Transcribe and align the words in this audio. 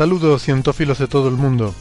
Saludos 0.00 0.44
cientófilos 0.44 0.98
de 0.98 1.08
todo 1.08 1.28
el 1.28 1.34
mundo. 1.34 1.74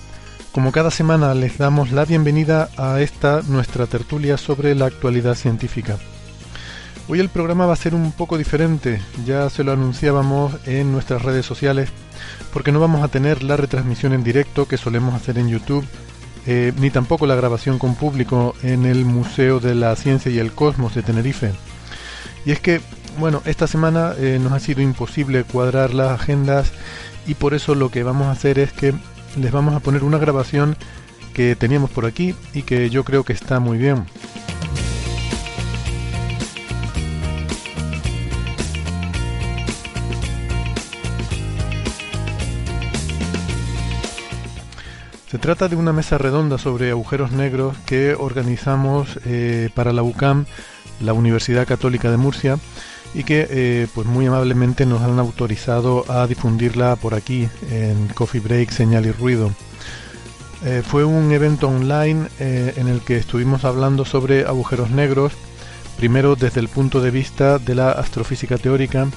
Como 0.51 0.73
cada 0.73 0.91
semana 0.91 1.33
les 1.33 1.57
damos 1.57 1.93
la 1.93 2.03
bienvenida 2.03 2.67
a 2.75 2.99
esta 2.99 3.41
nuestra 3.43 3.87
tertulia 3.87 4.35
sobre 4.35 4.75
la 4.75 4.87
actualidad 4.87 5.35
científica. 5.35 5.97
Hoy 7.07 7.21
el 7.21 7.29
programa 7.29 7.65
va 7.65 7.71
a 7.71 7.77
ser 7.77 7.95
un 7.95 8.11
poco 8.11 8.37
diferente, 8.37 9.01
ya 9.25 9.49
se 9.49 9.63
lo 9.63 9.71
anunciábamos 9.71 10.51
en 10.65 10.91
nuestras 10.91 11.21
redes 11.21 11.45
sociales, 11.45 11.91
porque 12.51 12.73
no 12.73 12.81
vamos 12.81 13.03
a 13.03 13.07
tener 13.07 13.41
la 13.41 13.55
retransmisión 13.55 14.11
en 14.11 14.25
directo 14.25 14.67
que 14.67 14.75
solemos 14.75 15.15
hacer 15.15 15.37
en 15.37 15.47
YouTube, 15.47 15.85
eh, 16.45 16.73
ni 16.77 16.89
tampoco 16.89 17.25
la 17.25 17.35
grabación 17.35 17.79
con 17.79 17.95
público 17.95 18.53
en 18.63 18.85
el 18.85 19.05
Museo 19.05 19.61
de 19.61 19.75
la 19.75 19.95
Ciencia 19.95 20.29
y 20.29 20.39
el 20.39 20.51
Cosmos 20.51 20.93
de 20.93 21.03
Tenerife. 21.03 21.53
Y 22.45 22.51
es 22.51 22.59
que, 22.59 22.81
bueno, 23.17 23.41
esta 23.45 23.65
semana 23.65 24.13
eh, 24.17 24.39
nos 24.43 24.51
ha 24.51 24.59
sido 24.59 24.81
imposible 24.81 25.45
cuadrar 25.45 25.93
las 25.93 26.19
agendas 26.19 26.73
y 27.29 27.35
por 27.35 27.53
eso 27.53 27.75
lo 27.75 27.91
que 27.91 28.01
vamos 28.01 28.25
a 28.25 28.31
hacer 28.31 28.57
es 28.57 28.73
que 28.73 28.91
les 29.37 29.51
vamos 29.51 29.75
a 29.75 29.79
poner 29.81 30.03
una 30.03 30.17
grabación 30.17 30.75
que 31.35 31.55
teníamos 31.55 31.91
por 31.91 32.07
aquí 32.07 32.33
y 32.55 32.63
que 32.63 32.89
yo 32.89 33.03
creo 33.03 33.23
que 33.23 33.33
está 33.33 33.59
muy 33.59 33.77
bien. 33.77 34.05
Se 45.29 45.37
trata 45.37 45.67
de 45.67 45.75
una 45.75 45.93
mesa 45.93 46.17
redonda 46.17 46.57
sobre 46.57 46.89
agujeros 46.89 47.31
negros 47.31 47.77
que 47.85 48.15
organizamos 48.15 49.19
eh, 49.25 49.69
para 49.75 49.93
la 49.93 50.01
UCAM, 50.01 50.47
la 50.99 51.13
Universidad 51.13 51.67
Católica 51.67 52.09
de 52.09 52.17
Murcia, 52.17 52.57
y 53.13 53.23
que 53.23 53.47
eh, 53.49 53.87
pues 53.93 54.07
muy 54.07 54.25
amablemente 54.27 54.85
nos 54.85 55.01
han 55.01 55.17
autorizado 55.19 56.05
a 56.09 56.27
difundirla 56.27 56.95
por 56.95 57.13
aquí 57.15 57.47
en 57.71 58.07
Coffee 58.09 58.41
Break, 58.41 58.71
Señal 58.71 59.05
y 59.05 59.11
Ruido. 59.11 59.51
Eh, 60.63 60.83
fue 60.85 61.05
un 61.05 61.31
evento 61.31 61.69
online 61.69 62.27
eh, 62.39 62.73
en 62.75 62.87
el 62.87 63.01
que 63.01 63.17
estuvimos 63.17 63.63
hablando 63.63 64.05
sobre 64.05 64.45
agujeros 64.45 64.91
negros, 64.91 65.33
primero 65.97 66.35
desde 66.35 66.59
el 66.59 66.67
punto 66.67 67.01
de 67.01 67.11
vista 67.11 67.59
de 67.59 67.75
la 67.75 67.91
astrofísica 67.91 68.57
teórica 68.57 69.07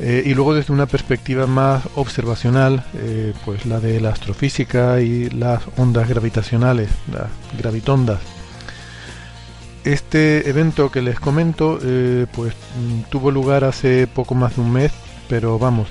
y 0.00 0.34
luego 0.34 0.52
desde 0.52 0.72
una 0.72 0.86
perspectiva 0.86 1.46
más 1.46 1.84
observacional, 1.94 2.84
pues 3.44 3.66
la 3.66 3.78
de 3.78 4.00
la 4.00 4.08
astrofísica 4.08 5.00
y 5.00 5.30
las 5.30 5.62
ondas 5.76 6.08
gravitacionales, 6.08 6.88
las 7.12 7.28
gravitondas. 7.56 8.18
Este 9.84 10.48
evento 10.48 10.92
que 10.92 11.02
les 11.02 11.18
comento, 11.18 11.78
eh, 11.82 12.26
pues 12.32 12.54
mm, 12.54 13.10
tuvo 13.10 13.32
lugar 13.32 13.64
hace 13.64 14.06
poco 14.06 14.34
más 14.34 14.54
de 14.54 14.62
un 14.62 14.72
mes, 14.72 14.92
pero 15.28 15.58
vamos, 15.58 15.88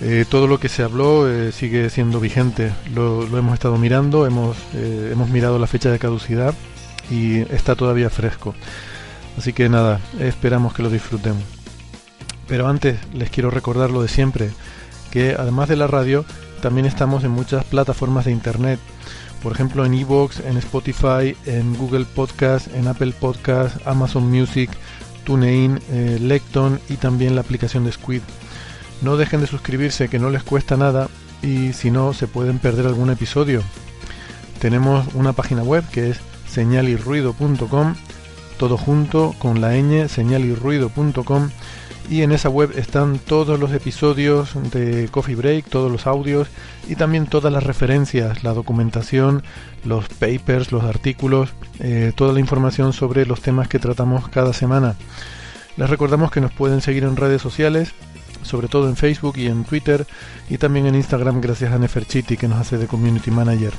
eh, 0.00 0.24
todo 0.28 0.48
lo 0.48 0.58
que 0.58 0.68
se 0.68 0.82
habló 0.82 1.30
eh, 1.30 1.52
sigue 1.52 1.88
siendo 1.88 2.18
vigente. 2.18 2.72
Lo, 2.92 3.24
hemos 3.24 3.54
estado 3.54 3.78
mirando, 3.78 4.26
hemos, 4.26 4.56
hemos 4.74 5.28
mirado 5.28 5.58
la 5.60 5.68
fecha 5.68 5.90
de 5.90 6.00
caducidad 6.00 6.52
y 7.08 7.42
está 7.52 7.76
todavía 7.76 8.10
fresco. 8.10 8.54
Así 9.38 9.52
que 9.52 9.68
nada, 9.68 10.00
esperamos 10.18 10.74
que 10.74 10.82
lo 10.82 10.90
disfruten. 10.90 11.34
Pero 12.48 12.68
antes 12.68 12.98
les 13.14 13.30
quiero 13.30 13.50
recordar 13.50 13.90
lo 13.90 14.02
de 14.02 14.08
siempre, 14.08 14.50
que 15.10 15.36
además 15.38 15.68
de 15.68 15.76
la 15.76 15.86
radio, 15.86 16.24
también 16.60 16.86
estamos 16.86 17.22
en 17.22 17.30
muchas 17.30 17.64
plataformas 17.64 18.24
de 18.24 18.32
internet. 18.32 18.80
Por 19.42 19.52
ejemplo, 19.52 19.84
en 19.84 19.94
Evox, 19.94 20.40
en 20.40 20.56
Spotify, 20.56 21.36
en 21.46 21.76
Google 21.76 22.04
Podcast, 22.04 22.68
en 22.74 22.88
Apple 22.88 23.12
Podcast, 23.12 23.86
Amazon 23.86 24.30
Music, 24.30 24.70
TuneIn, 25.24 25.80
eh, 25.90 26.18
Lecton 26.20 26.80
y 26.88 26.94
también 26.94 27.34
la 27.34 27.42
aplicación 27.42 27.84
de 27.84 27.92
Squid. 27.92 28.22
No 29.02 29.16
dejen 29.16 29.40
de 29.40 29.46
suscribirse, 29.46 30.08
que 30.08 30.18
no 30.18 30.30
les 30.30 30.42
cuesta 30.42 30.76
nada 30.76 31.08
y 31.42 31.72
si 31.72 31.90
no, 31.90 32.14
se 32.14 32.26
pueden 32.26 32.58
perder 32.58 32.86
algún 32.86 33.10
episodio. 33.10 33.62
Tenemos 34.60 35.06
una 35.14 35.32
página 35.32 35.62
web 35.62 35.84
que 35.90 36.10
es 36.10 36.20
señalirruido.com, 36.48 37.94
todo 38.58 38.76
junto 38.78 39.34
con 39.38 39.60
la 39.60 39.74
ñ, 39.76 40.08
señalirruido.com 40.08 41.50
y 42.08 42.22
en 42.22 42.32
esa 42.32 42.48
web 42.48 42.72
están 42.76 43.18
todos 43.18 43.58
los 43.58 43.72
episodios 43.72 44.50
de 44.70 45.08
Coffee 45.10 45.34
Break, 45.34 45.66
todos 45.66 45.90
los 45.90 46.06
audios 46.06 46.48
y 46.88 46.94
también 46.94 47.26
todas 47.26 47.52
las 47.52 47.64
referencias, 47.64 48.44
la 48.44 48.54
documentación, 48.54 49.42
los 49.84 50.08
papers, 50.08 50.72
los 50.72 50.84
artículos, 50.84 51.50
eh, 51.80 52.12
toda 52.14 52.32
la 52.32 52.40
información 52.40 52.92
sobre 52.92 53.26
los 53.26 53.40
temas 53.40 53.68
que 53.68 53.78
tratamos 53.78 54.28
cada 54.28 54.52
semana. 54.52 54.94
Les 55.76 55.90
recordamos 55.90 56.30
que 56.30 56.40
nos 56.40 56.52
pueden 56.52 56.80
seguir 56.80 57.04
en 57.04 57.16
redes 57.16 57.42
sociales, 57.42 57.92
sobre 58.42 58.68
todo 58.68 58.88
en 58.88 58.96
Facebook 58.96 59.36
y 59.36 59.46
en 59.46 59.64
Twitter 59.64 60.06
y 60.48 60.58
también 60.58 60.86
en 60.86 60.94
Instagram 60.94 61.40
gracias 61.40 61.72
a 61.72 61.78
Neferchiti 61.78 62.36
que 62.36 62.48
nos 62.48 62.60
hace 62.60 62.78
de 62.78 62.86
Community 62.86 63.30
Manager 63.30 63.72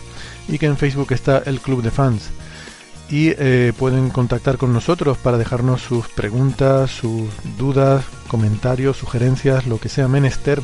y 0.50 0.58
que 0.58 0.66
en 0.66 0.78
Facebook 0.78 1.12
está 1.12 1.42
el 1.46 1.62
Club 1.62 1.82
de 1.82 1.92
Fans 1.92 2.30
y 3.10 3.30
eh, 3.38 3.74
pueden 3.78 4.10
contactar 4.10 4.58
con 4.58 4.74
nosotros 4.74 5.18
para 5.18 5.38
dejarnos 5.38 5.82
sus 5.82 6.08
preguntas, 6.10 6.92
sus 6.92 7.30
dudas, 7.58 8.04
comentarios, 8.28 8.98
sugerencias, 8.98 9.66
lo 9.66 9.80
que 9.80 9.90
sea 9.90 10.08
menester. 10.08 10.62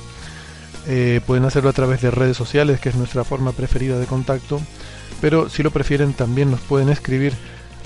Eh, 0.88 1.22
pueden 1.26 1.46
hacerlo 1.46 1.70
a 1.70 1.74
través 1.74 2.02
de 2.02 2.12
redes 2.12 2.36
sociales, 2.36 2.80
que 2.80 2.90
es 2.90 2.96
nuestra 2.96 3.24
forma 3.24 3.54
preferida 3.54 3.98
de 3.98 4.06
contacto, 4.06 4.60
pero 5.22 5.50
si 5.50 5.64
lo 5.64 5.72
prefieren 5.72 6.14
también 6.14 6.52
nos 6.52 6.60
pueden 6.60 6.90
escribir 6.90 7.34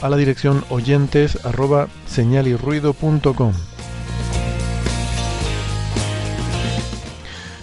a 0.01 0.09
la 0.09 0.17
dirección 0.17 0.63
oyentes. 0.69 1.37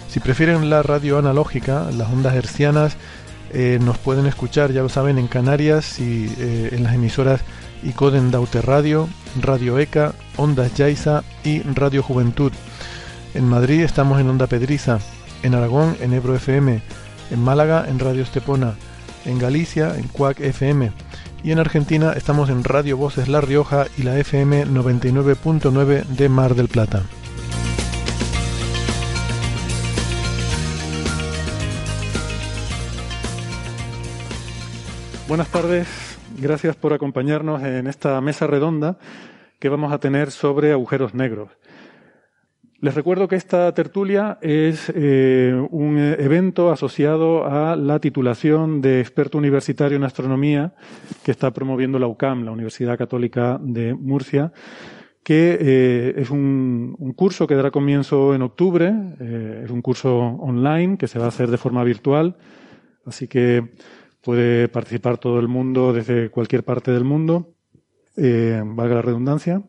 Si 0.07 0.19
prefieren 0.21 0.69
la 0.69 0.81
radio 0.81 1.17
analógica, 1.17 1.91
las 1.91 2.09
ondas 2.09 2.35
hercianas, 2.35 2.95
eh, 3.55 3.79
nos 3.81 3.97
pueden 3.97 4.25
escuchar, 4.25 4.73
ya 4.73 4.81
lo 4.81 4.89
saben, 4.89 5.17
en 5.17 5.27
Canarias 5.27 5.99
y 5.99 6.25
eh, 6.37 6.69
en 6.73 6.83
las 6.83 6.93
emisoras 6.93 7.39
Icoden 7.83 8.29
Daute 8.29 8.61
Radio, 8.61 9.07
Radio 9.41 9.79
ECA, 9.79 10.13
Ondas 10.35 10.73
Yaiza 10.75 11.23
y 11.43 11.61
Radio 11.61 12.03
Juventud. 12.03 12.51
En 13.33 13.47
Madrid 13.47 13.81
estamos 13.81 14.19
en 14.19 14.29
Onda 14.29 14.47
Pedriza, 14.47 14.99
en 15.41 15.55
Aragón 15.55 15.95
en 16.01 16.13
Ebro 16.13 16.35
FM, 16.35 16.81
en 17.31 17.39
Málaga 17.39 17.85
en 17.87 17.99
Radio 17.99 18.23
Estepona, 18.23 18.75
en 19.23 19.39
Galicia 19.39 19.95
en 19.95 20.09
Cuac 20.09 20.41
FM 20.41 20.91
y 21.41 21.51
en 21.51 21.59
Argentina 21.59 22.13
estamos 22.13 22.49
en 22.49 22.63
Radio 22.63 22.97
Voces 22.97 23.29
La 23.29 23.39
Rioja 23.39 23.85
y 23.97 24.03
la 24.03 24.17
FM 24.19 24.65
99.9 24.65 26.03
de 26.03 26.27
Mar 26.27 26.55
del 26.55 26.67
Plata. 26.67 27.03
Buenas 35.27 35.51
tardes, 35.51 35.87
gracias 36.39 36.75
por 36.75 36.93
acompañarnos 36.93 37.63
en 37.63 37.87
esta 37.87 38.21
mesa 38.21 38.45
redonda 38.45 38.99
que 39.57 39.69
vamos 39.69 39.91
a 39.91 39.97
tener 39.97 40.29
sobre 40.29 40.71
agujeros 40.71 41.15
negros. 41.15 41.49
Les 42.79 42.93
recuerdo 42.93 43.27
que 43.27 43.35
esta 43.35 43.73
tertulia 43.73 44.37
es 44.43 44.93
eh, 44.93 45.59
un 45.71 45.97
evento 45.97 46.71
asociado 46.71 47.47
a 47.47 47.75
la 47.75 47.99
titulación 47.99 48.81
de 48.81 49.01
experto 49.01 49.39
universitario 49.39 49.97
en 49.97 50.03
astronomía 50.03 50.75
que 51.23 51.31
está 51.31 51.49
promoviendo 51.49 51.97
la 51.97 52.05
UCAM, 52.05 52.45
la 52.45 52.51
Universidad 52.51 52.95
Católica 52.95 53.57
de 53.59 53.95
Murcia, 53.95 54.53
que 55.23 55.57
eh, 55.59 56.13
es 56.17 56.29
un, 56.29 57.13
curso 57.15 57.47
que 57.47 57.55
dará 57.55 57.71
comienzo 57.71 58.35
en 58.35 58.43
octubre, 58.43 58.93
eh, 59.19 59.63
es 59.65 59.71
un 59.71 59.81
curso 59.81 60.19
online 60.19 60.99
que 60.99 61.07
se 61.07 61.17
va 61.17 61.25
a 61.25 61.29
hacer 61.29 61.49
de 61.49 61.57
forma 61.57 61.83
virtual, 61.83 62.37
así 63.07 63.27
que 63.27 63.71
Puede 64.25 64.69
participar 64.69 65.19
todo 65.19 65.39
el 65.39 65.47
mundo 65.47 65.93
desde 65.93 66.31
cualquier 66.31 66.63
parte 66.63 66.89
del 66.89 67.03
mundo, 67.03 67.53
eh, 68.17 68.59
valga 68.65 68.95
la 68.95 69.03
redundancia. 69.03 69.61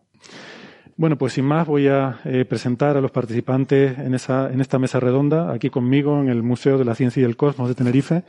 Bueno, 0.96 1.18
pues 1.18 1.34
sin 1.34 1.44
más 1.44 1.66
voy 1.66 1.88
a 1.88 2.20
eh, 2.24 2.46
presentar 2.46 2.96
a 2.96 3.02
los 3.02 3.10
participantes 3.10 3.98
en, 3.98 4.14
esa, 4.14 4.50
en 4.50 4.62
esta 4.62 4.78
mesa 4.78 4.98
redonda, 4.98 5.52
aquí 5.52 5.68
conmigo 5.68 6.22
en 6.22 6.30
el 6.30 6.42
Museo 6.42 6.78
de 6.78 6.86
la 6.86 6.94
Ciencia 6.94 7.20
y 7.20 7.24
el 7.24 7.36
Cosmos 7.36 7.68
de 7.68 7.74
Tenerife. 7.74 8.24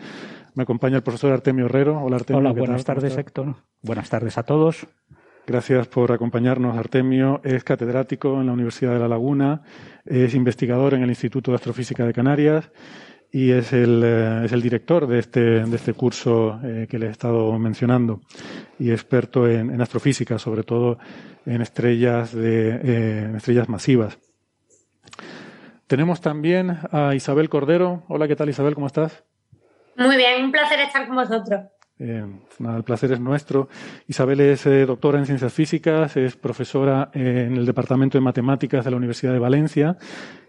Me 0.54 0.64
acompaña 0.64 0.98
el 0.98 1.02
profesor 1.04 1.32
Artemio 1.32 1.68
Herrero. 1.68 1.98
Hola 2.02 2.18
Artemio. 2.18 2.42
Hola, 2.42 2.52
buenas 2.52 2.84
tardes 2.84 3.16
Héctor. 3.16 3.56
Buenas 3.82 4.10
tardes 4.10 4.38
a 4.38 4.44
todos. 4.44 4.86
Gracias 5.46 5.88
por 5.88 6.12
acompañarnos, 6.12 6.78
Artemio. 6.78 7.40
Es 7.46 7.64
catedrático 7.64 8.42
en 8.42 8.48
la 8.48 8.52
Universidad 8.52 8.92
de 8.92 9.00
La 9.00 9.08
Laguna, 9.08 9.62
es 10.04 10.36
investigador 10.36 10.94
en 10.94 11.04
el 11.04 11.10
Instituto 11.10 11.52
de 11.52 11.56
Astrofísica 11.56 12.06
de 12.06 12.12
Canarias 12.12 12.70
y 13.32 13.52
es 13.52 13.74
el, 13.74 14.02
eh, 14.04 14.46
es 14.46 14.52
el 14.52 14.62
director 14.62 15.08
de 15.08 15.20
este, 15.20 15.40
de 15.40 15.76
este 15.76 15.94
curso 15.94 16.60
eh, 16.64 16.88
que 16.90 16.98
le 16.98 17.08
he 17.08 17.10
estado 17.10 17.58
mencionando 17.60 18.22
y 18.80 18.92
experto 18.92 19.48
en, 19.48 19.82
astrofísica, 19.82 20.40
sobre 20.40 20.64
todo 20.64 20.98
en 21.46 21.62
estrellas, 21.62 22.34
de, 22.34 22.80
eh, 22.84 23.34
estrellas 23.36 23.70
masivas. 23.70 24.20
Tenemos 25.88 26.20
también 26.20 26.80
a 26.92 27.16
Isabel 27.16 27.50
Cordero. 27.50 28.04
Hola, 28.08 28.28
¿qué 28.28 28.36
tal 28.36 28.50
Isabel? 28.50 28.76
¿Cómo 28.76 28.88
estás? 28.88 29.24
Muy 29.96 30.16
bien, 30.18 30.44
un 30.44 30.52
placer 30.52 30.80
estar 30.80 31.08
con 31.08 31.16
vosotros. 31.16 31.62
Nada, 32.00 32.78
el 32.78 32.84
placer 32.84 33.12
es 33.12 33.20
nuestro. 33.20 33.70
Isabel 34.08 34.40
es 34.42 34.64
doctora 34.86 35.20
en 35.20 35.26
ciencias 35.26 35.54
físicas, 35.54 36.16
es 36.18 36.36
profesora 36.36 37.10
en 37.14 37.58
el 37.58 37.66
Departamento 37.66 38.18
de 38.18 38.24
Matemáticas 38.24 38.86
de 38.86 38.92
la 38.92 38.98
Universidad 38.98 39.34
de 39.34 39.40
Valencia 39.40 39.98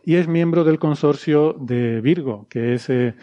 y 0.08 0.16
es 0.16 0.26
miembro 0.26 0.64
del 0.64 0.78
consorcio 0.78 1.54
de 1.60 2.00
Virgo, 2.00 2.46
que 2.48 2.72
es, 2.72 2.88
eh, 2.88 3.14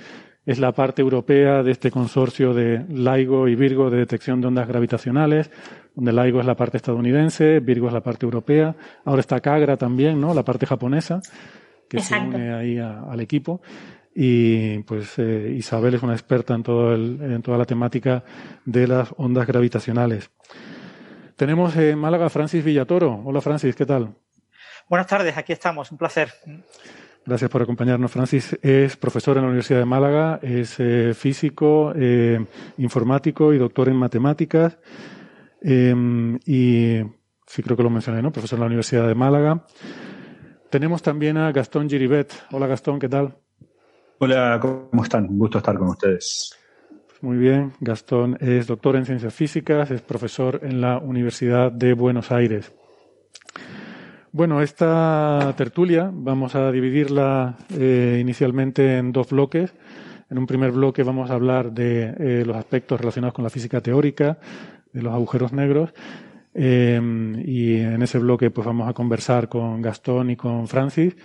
es 0.45 0.59
la 0.59 0.71
parte 0.71 1.01
europea 1.01 1.63
de 1.63 1.71
este 1.71 1.89
consorcio 1.89 2.53
de 2.53 2.85
LIGO 2.89 3.47
y 3.47 3.55
Virgo 3.55 3.89
de 3.89 3.97
detección 3.97 4.39
de 4.39 4.47
ondas 4.47 4.67
gravitacionales, 4.67 5.49
donde 5.95 6.13
LIGO 6.13 6.41
es 6.41 6.45
la 6.45 6.55
parte 6.55 6.77
estadounidense, 6.77 7.59
Virgo 7.59 7.87
es 7.87 7.93
la 7.93 8.01
parte 8.01 8.27
europea, 8.27 8.75
ahora 9.03 9.21
está 9.21 9.39
Cagra 9.39 9.77
también, 9.77 10.21
¿no? 10.21 10.35
La 10.35 10.43
parte 10.43 10.67
japonesa, 10.67 11.21
que 11.89 11.99
se 12.01 12.19
une 12.19 12.53
ahí 12.53 12.77
al 12.77 13.19
equipo. 13.19 13.61
Y 14.17 14.79
pues 14.83 15.19
eh, 15.19 15.53
Isabel 15.57 15.95
es 15.95 16.01
una 16.01 16.13
experta 16.13 16.55
en, 16.55 16.63
todo 16.63 16.95
en 16.95 17.41
toda 17.41 17.57
la 17.57 17.65
temática 17.65 18.23
de 18.63 18.87
las 18.87 19.09
ondas 19.17 19.45
gravitacionales. 19.45 20.31
Tenemos 21.35 21.75
en 21.75 21.99
Málaga 21.99 22.29
Francis 22.29 22.63
Villatoro. 22.63 23.21
Hola 23.25 23.41
Francis, 23.41 23.75
¿qué 23.75 23.85
tal? 23.85 24.15
Buenas 24.87 25.07
tardes, 25.07 25.35
aquí 25.35 25.51
estamos, 25.51 25.91
un 25.91 25.97
placer. 25.97 26.31
Gracias 27.25 27.51
por 27.51 27.61
acompañarnos, 27.61 28.09
Francis. 28.09 28.57
Es 28.61 28.95
profesor 28.95 29.35
en 29.35 29.43
la 29.43 29.47
Universidad 29.49 29.79
de 29.79 29.85
Málaga, 29.85 30.39
es 30.41 30.79
eh, 30.79 31.13
físico, 31.13 31.91
eh, 31.93 32.39
informático 32.77 33.53
y 33.53 33.57
doctor 33.57 33.89
en 33.89 33.97
matemáticas. 33.97 34.77
Em, 35.61 36.37
y 36.45 37.01
sí 37.47 37.63
creo 37.63 37.75
que 37.75 37.83
lo 37.83 37.89
mencioné, 37.89 38.21
¿no? 38.21 38.31
Profesor 38.31 38.57
en 38.57 38.61
la 38.61 38.67
Universidad 38.67 39.07
de 39.07 39.15
Málaga. 39.15 39.65
Tenemos 40.69 41.01
también 41.01 41.35
a 41.35 41.51
Gastón 41.51 41.89
Giribet. 41.89 42.31
Hola 42.51 42.67
Gastón, 42.67 42.99
¿qué 42.99 43.09
tal? 43.09 43.35
Hola, 44.17 44.59
¿cómo 44.61 45.03
están? 45.03 45.27
Un 45.29 45.37
gusto 45.37 45.57
estar 45.57 45.77
con 45.77 45.89
ustedes. 45.89 46.57
Muy 47.19 47.37
bien, 47.37 47.73
Gastón 47.81 48.37
es 48.39 48.65
doctor 48.65 48.95
en 48.95 49.05
ciencias 49.05 49.33
físicas, 49.33 49.91
es 49.91 50.01
profesor 50.01 50.61
en 50.63 50.79
la 50.79 50.99
Universidad 50.99 51.69
de 51.69 51.93
Buenos 51.93 52.31
Aires. 52.31 52.71
Bueno, 54.31 54.61
esta 54.61 55.53
tertulia 55.57 56.09
vamos 56.13 56.55
a 56.55 56.71
dividirla 56.71 57.57
eh, 57.77 58.19
inicialmente 58.21 58.97
en 58.97 59.11
dos 59.11 59.31
bloques. 59.31 59.73
En 60.29 60.37
un 60.37 60.47
primer 60.47 60.71
bloque 60.71 61.03
vamos 61.03 61.29
a 61.29 61.33
hablar 61.33 61.73
de 61.73 62.13
eh, 62.17 62.43
los 62.45 62.55
aspectos 62.55 62.99
relacionados 62.99 63.33
con 63.33 63.43
la 63.43 63.49
física 63.49 63.81
teórica, 63.81 64.37
de 64.93 65.01
los 65.01 65.13
agujeros 65.13 65.51
negros. 65.51 65.93
Eh, 66.53 67.01
y 67.45 67.81
en 67.81 68.01
ese 68.01 68.19
bloque 68.19 68.49
pues 68.49 68.65
vamos 68.65 68.87
a 68.87 68.93
conversar 68.93 69.49
con 69.49 69.81
Gastón 69.81 70.29
y 70.29 70.37
con 70.37 70.69
Francis. 70.69 71.17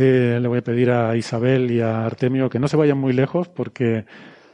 Le 0.00 0.46
voy 0.46 0.58
a 0.58 0.62
pedir 0.62 0.90
a 0.90 1.16
Isabel 1.16 1.70
y 1.70 1.80
a 1.80 2.04
Artemio 2.04 2.50
que 2.50 2.58
no 2.58 2.68
se 2.68 2.76
vayan 2.76 2.98
muy 2.98 3.12
lejos 3.12 3.48
porque 3.48 4.04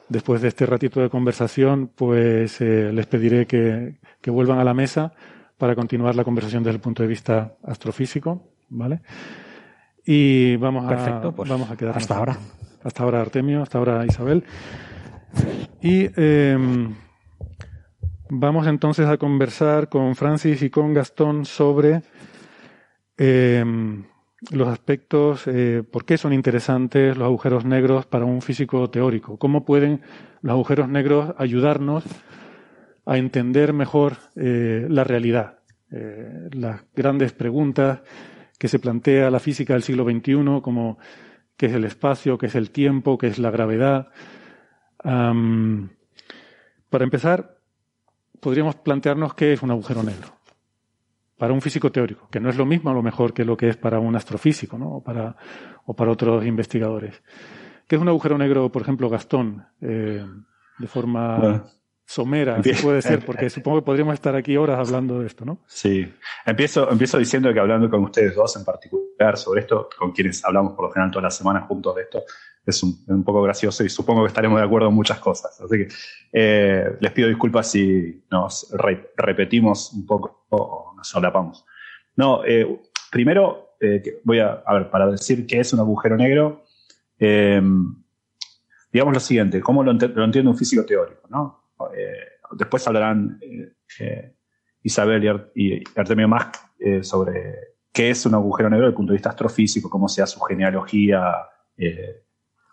después 0.08 0.40
de 0.40 0.48
este 0.48 0.66
ratito 0.66 1.00
de 1.00 1.10
conversación 1.10 1.90
pues 1.94 2.60
les 2.60 3.06
pediré 3.06 3.46
que, 3.46 3.98
que 4.20 4.30
vuelvan 4.30 4.58
a 4.60 4.64
la 4.64 4.74
mesa 4.74 5.12
para 5.58 5.74
continuar 5.74 6.16
la 6.16 6.24
conversación 6.24 6.62
desde 6.62 6.76
el 6.76 6.80
punto 6.80 7.02
de 7.02 7.08
vista 7.08 7.54
astrofísico, 7.62 8.42
¿vale? 8.68 9.00
Y 10.04 10.56
vamos 10.56 10.90
a, 10.90 11.20
pues 11.30 11.48
vamos 11.48 11.70
a 11.70 11.76
quedar 11.76 11.96
hasta 11.96 12.16
ahora. 12.16 12.36
Hasta 12.82 13.04
ahora 13.04 13.20
Artemio, 13.20 13.62
hasta 13.62 13.78
ahora 13.78 14.04
Isabel. 14.04 14.44
Y 15.80 16.08
em, 16.20 16.94
vamos 18.28 18.66
entonces 18.66 19.06
a 19.06 19.16
conversar 19.18 19.88
con 19.88 20.16
Francis 20.16 20.62
y 20.62 20.70
con 20.70 20.92
Gastón 20.92 21.44
sobre 21.44 22.02
em, 23.16 24.04
los 24.50 24.68
aspectos, 24.68 25.46
eh, 25.46 25.82
por 25.88 26.04
qué 26.04 26.18
son 26.18 26.32
interesantes 26.32 27.16
los 27.16 27.26
agujeros 27.26 27.64
negros 27.64 28.06
para 28.06 28.24
un 28.24 28.42
físico 28.42 28.90
teórico, 28.90 29.38
cómo 29.38 29.64
pueden 29.64 30.02
los 30.40 30.52
agujeros 30.52 30.88
negros 30.88 31.34
ayudarnos 31.38 32.04
a 33.06 33.18
entender 33.18 33.72
mejor 33.72 34.16
eh, 34.36 34.86
la 34.88 35.04
realidad, 35.04 35.58
eh, 35.90 36.48
las 36.52 36.82
grandes 36.94 37.32
preguntas 37.32 38.00
que 38.58 38.68
se 38.68 38.78
plantea 38.78 39.30
la 39.30 39.40
física 39.40 39.74
del 39.74 39.82
siglo 39.82 40.04
XXI, 40.04 40.60
como 40.62 40.98
qué 41.56 41.66
es 41.66 41.72
el 41.72 41.84
espacio, 41.84 42.38
qué 42.38 42.46
es 42.46 42.54
el 42.54 42.70
tiempo, 42.70 43.18
qué 43.18 43.28
es 43.28 43.38
la 43.38 43.50
gravedad. 43.50 44.08
para 45.02 47.04
empezar, 47.04 47.58
podríamos 48.40 48.76
plantearnos 48.76 49.34
qué 49.34 49.52
es 49.52 49.62
un 49.62 49.70
agujero 49.70 50.02
negro 50.02 50.41
para 51.42 51.54
un 51.54 51.60
físico 51.60 51.90
teórico, 51.90 52.28
que 52.30 52.38
no 52.38 52.50
es 52.50 52.56
lo 52.56 52.64
mismo 52.64 52.90
a 52.90 52.94
lo 52.94 53.02
mejor 53.02 53.34
que 53.34 53.44
lo 53.44 53.56
que 53.56 53.68
es 53.68 53.76
para 53.76 53.98
un 53.98 54.14
astrofísico 54.14 54.78
¿no? 54.78 54.98
o, 54.98 55.02
para, 55.02 55.34
o 55.86 55.92
para 55.92 56.12
otros 56.12 56.46
investigadores. 56.46 57.20
¿Qué 57.88 57.96
es 57.96 58.00
un 58.00 58.08
agujero 58.08 58.38
negro, 58.38 58.70
por 58.70 58.82
ejemplo, 58.82 59.08
Gastón? 59.08 59.66
Eh, 59.80 60.24
de 60.78 60.86
forma 60.86 61.64
somera, 62.06 62.62
si 62.62 62.74
puede 62.74 63.02
ser, 63.02 63.26
porque 63.26 63.50
supongo 63.50 63.80
que 63.80 63.86
podríamos 63.86 64.14
estar 64.14 64.36
aquí 64.36 64.56
horas 64.56 64.78
hablando 64.78 65.18
de 65.18 65.26
esto, 65.26 65.44
¿no? 65.44 65.58
Sí. 65.66 66.06
Empiezo, 66.46 66.88
empiezo 66.88 67.18
diciendo 67.18 67.52
que 67.52 67.58
hablando 67.58 67.90
con 67.90 68.04
ustedes 68.04 68.36
dos 68.36 68.56
en 68.56 68.64
particular 68.64 69.36
sobre 69.36 69.62
esto, 69.62 69.88
con 69.98 70.12
quienes 70.12 70.44
hablamos 70.44 70.74
por 70.74 70.84
lo 70.84 70.92
general 70.92 71.10
todas 71.10 71.24
las 71.24 71.36
semanas 71.36 71.64
juntos 71.66 71.96
de 71.96 72.02
esto, 72.02 72.22
es 72.64 72.80
un, 72.84 73.24
poco 73.24 73.42
gracioso 73.42 73.82
y 73.82 73.88
supongo 73.88 74.22
que 74.22 74.28
estaremos 74.28 74.60
de 74.60 74.64
acuerdo 74.64 74.90
en 74.90 74.94
muchas 74.94 75.18
cosas. 75.18 75.60
Así 75.60 75.76
que 75.76 75.88
eh, 76.32 76.96
les 77.00 77.10
pido 77.10 77.26
disculpas 77.26 77.68
si 77.68 78.22
nos 78.30 78.72
repetimos 79.16 79.92
un 79.92 80.06
poco 80.06 80.41
nos 80.52 81.08
solapamos. 81.08 81.64
No, 82.16 82.44
eh, 82.44 82.80
primero 83.10 83.76
eh, 83.80 84.20
voy 84.24 84.40
a, 84.40 84.62
ver, 84.72 84.90
para 84.90 85.06
decir 85.10 85.46
qué 85.46 85.60
es 85.60 85.72
un 85.72 85.80
agujero 85.80 86.16
negro, 86.16 86.64
digamos 87.18 89.14
lo 89.14 89.20
siguiente, 89.20 89.60
¿cómo 89.60 89.82
lo, 89.82 89.92
lo 89.92 90.24
entiende 90.24 90.50
un 90.50 90.56
físico 90.56 90.84
teórico? 90.84 91.22
¿no? 91.30 91.70
Eh, 91.96 92.12
después 92.52 92.86
hablarán 92.86 93.40
Isabel 94.82 95.50
y, 95.54 95.82
Artemio 95.96 96.28
más 96.28 96.48
sobre 97.02 97.76
qué 97.92 98.10
es 98.10 98.26
un 98.26 98.34
agujero 98.34 98.68
negro 98.68 98.86
desde 98.86 98.92
el 98.92 98.96
punto 98.96 99.12
de 99.12 99.16
vista 99.16 99.30
astrofísico, 99.30 99.88
cómo 99.88 100.08
sea 100.08 100.26
su 100.26 100.40
genealogía, 100.40 101.48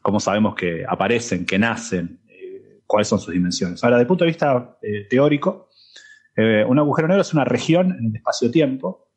cómo 0.01 0.19
sabemos 0.19 0.55
que 0.55 0.83
aparecen, 0.88 1.45
que 1.45 1.59
nacen, 1.59 2.19
cuáles 2.88 3.07
son 3.07 3.19
sus 3.19 3.33
dimensiones. 3.33 3.83
Ahora, 3.83 3.98
desde 3.98 4.03
el 4.03 4.07
punto 4.07 4.25
de 4.25 4.31
vista 4.31 4.77
teórico, 5.09 5.69
un 6.67 6.79
agujero 6.79 7.08
negro 7.08 7.22
es 7.22 7.34
una 7.34 7.46
región 7.46 7.91
en 7.91 8.05
el 8.08 8.15
espacio-tiempo. 8.15 9.08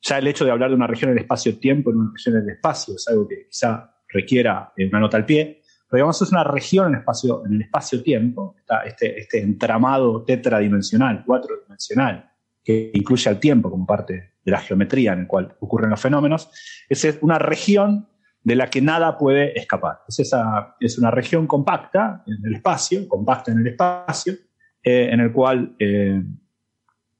Ya 0.00 0.18
el 0.18 0.26
hecho 0.26 0.44
de 0.44 0.50
hablar 0.50 0.70
de 0.70 0.76
una 0.76 0.86
región 0.86 1.10
en 1.10 1.18
el 1.18 1.22
espacio-tiempo, 1.22 1.90
en 1.90 1.96
una 1.96 2.12
región 2.14 2.36
en 2.36 2.42
el 2.42 2.50
espacio, 2.50 2.94
es 2.94 3.08
algo 3.08 3.26
que 3.26 3.46
quizá 3.48 3.94
requiera 4.08 4.72
una 4.76 5.00
nota 5.00 5.16
al 5.16 5.26
pie, 5.26 5.62
pero 5.88 5.98
digamos, 5.98 6.20
es 6.20 6.30
una 6.30 6.44
región 6.44 6.88
en 6.88 6.94
el 6.94 6.98
espacio, 7.00 7.44
en 7.46 7.54
el 7.54 7.62
espacio-tiempo, 7.62 8.56
este, 8.84 9.20
este 9.20 9.40
entramado 9.40 10.24
tetradimensional, 10.24 11.24
cuatrodimensional, 11.24 12.30
que 12.62 12.90
incluye 12.92 13.30
al 13.30 13.40
tiempo 13.40 13.70
como 13.70 13.86
parte 13.86 14.34
de 14.44 14.52
la 14.52 14.60
geometría 14.60 15.14
en 15.14 15.20
el 15.20 15.26
cual 15.26 15.56
ocurren 15.60 15.90
los 15.90 16.00
fenómenos, 16.00 16.50
es 16.88 17.18
una 17.22 17.38
región 17.38 18.08
de 18.42 18.56
la 18.56 18.68
que 18.68 18.80
nada 18.82 19.16
puede 19.16 19.58
escapar. 19.58 20.00
Es, 20.06 20.20
esa, 20.20 20.76
es 20.78 20.98
una 20.98 21.10
región 21.10 21.46
compacta 21.46 22.22
en 22.26 22.46
el 22.46 22.56
espacio, 22.56 23.08
compacta 23.08 23.52
en 23.52 23.58
el 23.58 23.66
espacio, 23.68 24.34
eh, 24.82 25.08
en 25.10 25.20
el 25.20 25.32
cual 25.32 25.74
eh, 25.78 26.22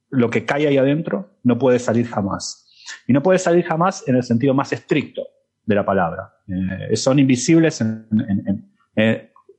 lo 0.09 0.29
que 0.29 0.45
cae 0.45 0.67
ahí 0.67 0.77
adentro 0.77 1.37
no 1.43 1.57
puede 1.57 1.79
salir 1.79 2.07
jamás. 2.07 2.67
Y 3.07 3.13
no 3.13 3.21
puede 3.21 3.39
salir 3.39 3.65
jamás 3.65 4.03
en 4.07 4.15
el 4.15 4.23
sentido 4.23 4.53
más 4.53 4.73
estricto 4.73 5.23
de 5.65 5.75
la 5.75 5.85
palabra. 5.85 6.33
Eh, 6.47 6.95
son 6.95 7.19
invisibles, 7.19 7.83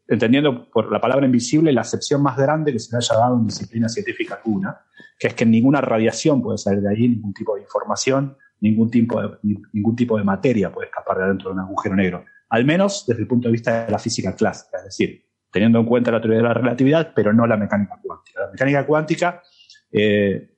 entendiendo 0.09 0.69
por 0.71 0.91
la 0.91 1.01
palabra 1.01 1.27
invisible 1.27 1.73
la 1.73 1.83
acepción 1.83 2.23
más 2.23 2.37
grande 2.37 2.73
que 2.73 2.81
se 2.81 2.93
le 2.93 2.99
haya 2.99 3.15
dado 3.15 3.37
en 3.37 3.47
disciplina 3.47 3.89
científica 3.89 4.41
alguna, 4.43 4.81
que 5.19 5.29
es 5.29 5.35
que 5.35 5.47
ninguna 5.47 5.81
radiación 5.81 6.43
puede 6.43 6.59
salir 6.59 6.81
de 6.81 6.91
allí, 6.91 7.09
ningún 7.09 7.33
tipo 7.33 7.55
de 7.55 7.63
información, 7.63 8.37
ningún 8.61 8.91
tipo 8.91 9.21
de, 9.21 9.39
ningún 9.73 9.97
tipo 9.97 10.19
de 10.19 10.25
materia 10.25 10.73
puede 10.73 10.89
escapar 10.89 11.19
de 11.19 11.25
adentro 11.25 11.51
de 11.51 11.55
un 11.55 11.61
agujero 11.61 11.95
negro. 11.95 12.25
Al 12.49 12.65
menos 12.65 13.05
desde 13.07 13.23
el 13.23 13.29
punto 13.29 13.49
de 13.49 13.53
vista 13.53 13.85
de 13.87 13.93
la 13.93 13.99
física 13.99 14.35
clásica, 14.35 14.79
es 14.79 14.85
decir, 14.85 15.25
teniendo 15.53 15.79
en 15.79 15.87
cuenta 15.87 16.11
la 16.11 16.21
teoría 16.21 16.39
de 16.39 16.45
la 16.45 16.55
relatividad, 16.55 17.13
pero 17.15 17.33
no 17.33 17.47
la 17.47 17.57
mecánica 17.57 17.99
cuántica. 18.03 18.41
La 18.41 18.51
mecánica 18.51 18.87
cuántica, 18.87 19.43
eh, 19.93 20.57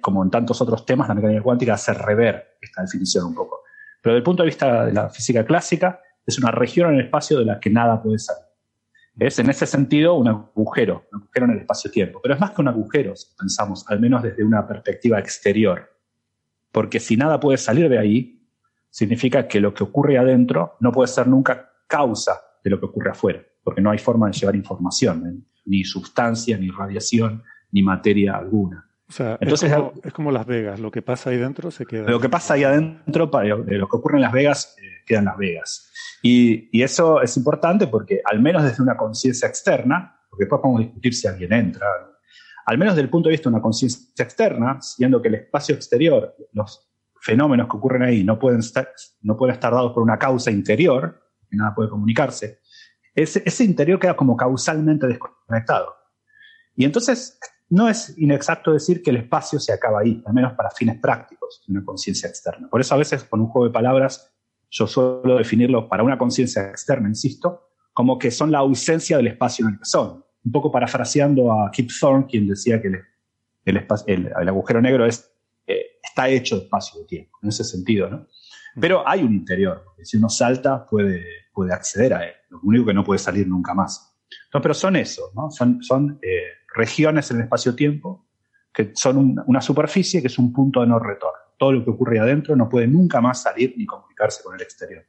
como 0.00 0.22
en 0.22 0.30
tantos 0.30 0.60
otros 0.60 0.86
temas, 0.86 1.08
la 1.08 1.14
mecánica 1.14 1.42
cuántica 1.42 1.74
hace 1.74 1.94
rever 1.94 2.58
esta 2.60 2.82
definición 2.82 3.26
un 3.26 3.34
poco. 3.34 3.62
Pero 4.00 4.14
desde 4.14 4.18
el 4.18 4.24
punto 4.24 4.42
de 4.42 4.48
vista 4.48 4.84
de 4.86 4.92
la 4.92 5.08
física 5.08 5.44
clásica, 5.44 6.00
es 6.26 6.38
una 6.38 6.50
región 6.50 6.90
en 6.90 7.00
el 7.00 7.04
espacio 7.06 7.38
de 7.38 7.44
la 7.44 7.60
que 7.60 7.70
nada 7.70 8.02
puede 8.02 8.18
salir. 8.18 8.44
Es 9.18 9.38
en 9.38 9.48
ese 9.48 9.66
sentido 9.66 10.14
un 10.14 10.28
agujero, 10.28 11.06
un 11.12 11.22
agujero 11.22 11.46
en 11.46 11.52
el 11.52 11.58
espacio-tiempo. 11.58 12.20
Pero 12.22 12.34
es 12.34 12.40
más 12.40 12.50
que 12.50 12.60
un 12.60 12.68
agujero, 12.68 13.14
pensamos, 13.38 13.84
al 13.88 14.00
menos 14.00 14.22
desde 14.22 14.44
una 14.44 14.66
perspectiva 14.66 15.18
exterior. 15.18 15.92
Porque 16.72 16.98
si 16.98 17.16
nada 17.16 17.38
puede 17.38 17.58
salir 17.58 17.88
de 17.88 17.98
ahí, 17.98 18.42
significa 18.90 19.46
que 19.46 19.60
lo 19.60 19.72
que 19.72 19.84
ocurre 19.84 20.18
adentro 20.18 20.76
no 20.80 20.92
puede 20.92 21.08
ser 21.08 21.26
nunca 21.28 21.70
causa 21.86 22.40
de 22.62 22.70
lo 22.70 22.80
que 22.80 22.86
ocurre 22.86 23.10
afuera 23.10 23.44
porque 23.64 23.80
no 23.80 23.90
hay 23.90 23.98
forma 23.98 24.28
de 24.28 24.34
llevar 24.34 24.54
información, 24.54 25.26
¿eh? 25.26 25.42
ni 25.64 25.82
sustancia, 25.82 26.56
ni 26.58 26.68
radiación, 26.70 27.42
ni 27.74 27.82
materia 27.82 28.36
alguna. 28.36 28.88
O 29.06 29.12
sea, 29.12 29.36
Entonces, 29.40 29.70
es 30.02 30.12
como, 30.14 30.32
Las 30.32 30.46
Vegas, 30.46 30.80
lo 30.80 30.90
que 30.90 31.02
pasa 31.02 31.28
ahí 31.28 31.36
dentro 31.36 31.70
se 31.70 31.84
queda. 31.84 32.08
Lo 32.08 32.20
que 32.20 32.30
pasa 32.30 32.54
ahí 32.54 32.64
adentro, 32.64 33.26
de 33.26 33.78
lo 33.78 33.88
que 33.88 33.96
ocurre 33.96 34.16
en 34.16 34.22
Las 34.22 34.32
Vegas, 34.32 34.76
eh, 34.80 35.02
queda 35.04 35.18
en 35.18 35.24
Las 35.26 35.36
Vegas. 35.36 35.92
Y, 36.22 36.70
y, 36.72 36.82
eso 36.82 37.20
es 37.20 37.36
importante 37.36 37.86
porque, 37.86 38.22
al 38.24 38.40
menos 38.40 38.64
desde 38.64 38.82
una 38.82 38.96
conciencia 38.96 39.46
externa, 39.46 40.20
porque 40.30 40.44
después 40.44 40.62
podemos 40.62 40.80
discutir 40.80 41.14
si 41.14 41.28
alguien 41.28 41.52
entra, 41.52 41.86
al 42.64 42.78
menos 42.78 42.94
desde 42.94 43.04
el 43.04 43.10
punto 43.10 43.28
de 43.28 43.32
vista 43.32 43.50
de 43.50 43.56
una 43.56 43.62
conciencia 43.62 44.24
externa, 44.24 44.80
siendo 44.80 45.20
que 45.20 45.28
el 45.28 45.34
espacio 45.34 45.74
exterior, 45.74 46.34
los 46.52 46.90
fenómenos 47.20 47.68
que 47.68 47.76
ocurren 47.76 48.02
ahí 48.02 48.24
no 48.24 48.38
pueden 48.38 48.60
estar, 48.60 48.88
no 49.20 49.36
pueden 49.36 49.54
estar 49.54 49.72
dados 49.72 49.92
por 49.92 50.02
una 50.02 50.18
causa 50.18 50.50
interior, 50.50 51.20
que 51.50 51.56
nada 51.56 51.74
puede 51.74 51.90
comunicarse, 51.90 52.60
ese, 53.14 53.64
interior 53.64 53.98
queda 53.98 54.16
como 54.16 54.36
causalmente 54.36 55.06
desconectado. 55.06 55.94
Y 56.74 56.84
entonces 56.84 57.38
no 57.74 57.88
es 57.88 58.14
inexacto 58.16 58.72
decir 58.72 59.02
que 59.02 59.10
el 59.10 59.16
espacio 59.16 59.58
se 59.58 59.72
acaba 59.72 60.00
ahí, 60.00 60.22
al 60.24 60.32
menos 60.32 60.52
para 60.52 60.70
fines 60.70 60.98
prácticos 61.00 61.62
de 61.66 61.72
una 61.72 61.84
conciencia 61.84 62.28
externa. 62.28 62.68
Por 62.68 62.80
eso 62.80 62.94
a 62.94 62.98
veces 62.98 63.24
con 63.24 63.40
un 63.40 63.48
juego 63.48 63.66
de 63.66 63.72
palabras 63.72 64.32
yo 64.70 64.86
suelo 64.86 65.36
definirlo 65.36 65.88
para 65.88 66.02
una 66.02 66.18
conciencia 66.18 66.68
externa, 66.68 67.08
insisto, 67.08 67.70
como 67.92 68.18
que 68.18 68.30
son 68.30 68.50
la 68.50 68.58
ausencia 68.58 69.16
del 69.16 69.28
espacio 69.28 69.66
en 69.66 69.74
el 69.74 69.78
que 69.78 69.84
son. 69.84 70.24
Un 70.44 70.52
poco 70.52 70.70
parafraseando 70.70 71.52
a 71.52 71.70
Kip 71.70 71.90
Thorne, 71.98 72.26
quien 72.26 72.46
decía 72.48 72.80
que 72.82 72.90
el, 73.64 74.48
agujero 74.48 74.80
negro 74.80 75.06
es, 75.06 75.32
eh, 75.66 75.98
está 76.02 76.28
hecho 76.28 76.56
de 76.56 76.64
espacio 76.64 77.02
y 77.02 77.06
tiempo, 77.06 77.38
en 77.42 77.48
ese 77.48 77.64
sentido. 77.64 78.10
¿no? 78.10 78.26
Pero 78.80 79.06
hay 79.08 79.22
un 79.22 79.32
interior, 79.32 79.84
si 80.02 80.16
uno 80.16 80.28
salta 80.28 80.86
puede, 80.86 81.24
acceder 81.72 82.14
a 82.14 82.26
él, 82.26 82.34
lo 82.50 82.60
único 82.62 82.86
que 82.86 82.94
no 82.94 83.04
puede 83.04 83.18
salir 83.18 83.46
nunca 83.46 83.74
más. 83.74 84.16
pero 84.50 84.74
son 84.74 84.96
eso, 84.96 85.30
¿no? 85.34 85.50
son, 85.50 85.82
son 85.82 86.18
eh, 86.20 86.42
regiones 86.74 87.30
en 87.30 87.38
el 87.38 87.42
espacio-tiempo 87.44 88.26
que 88.74 88.90
son 88.94 89.36
una 89.46 89.60
superficie 89.60 90.20
que 90.20 90.26
es 90.26 90.38
un 90.38 90.52
punto 90.52 90.80
de 90.80 90.88
no 90.88 90.98
retorno. 90.98 91.38
Todo 91.56 91.72
lo 91.72 91.84
que 91.84 91.90
ocurre 91.90 92.18
adentro 92.18 92.56
no 92.56 92.68
puede 92.68 92.88
nunca 92.88 93.20
más 93.20 93.40
salir 93.40 93.74
ni 93.76 93.86
comunicarse 93.86 94.42
con 94.42 94.56
el 94.56 94.62
exterior. 94.62 95.04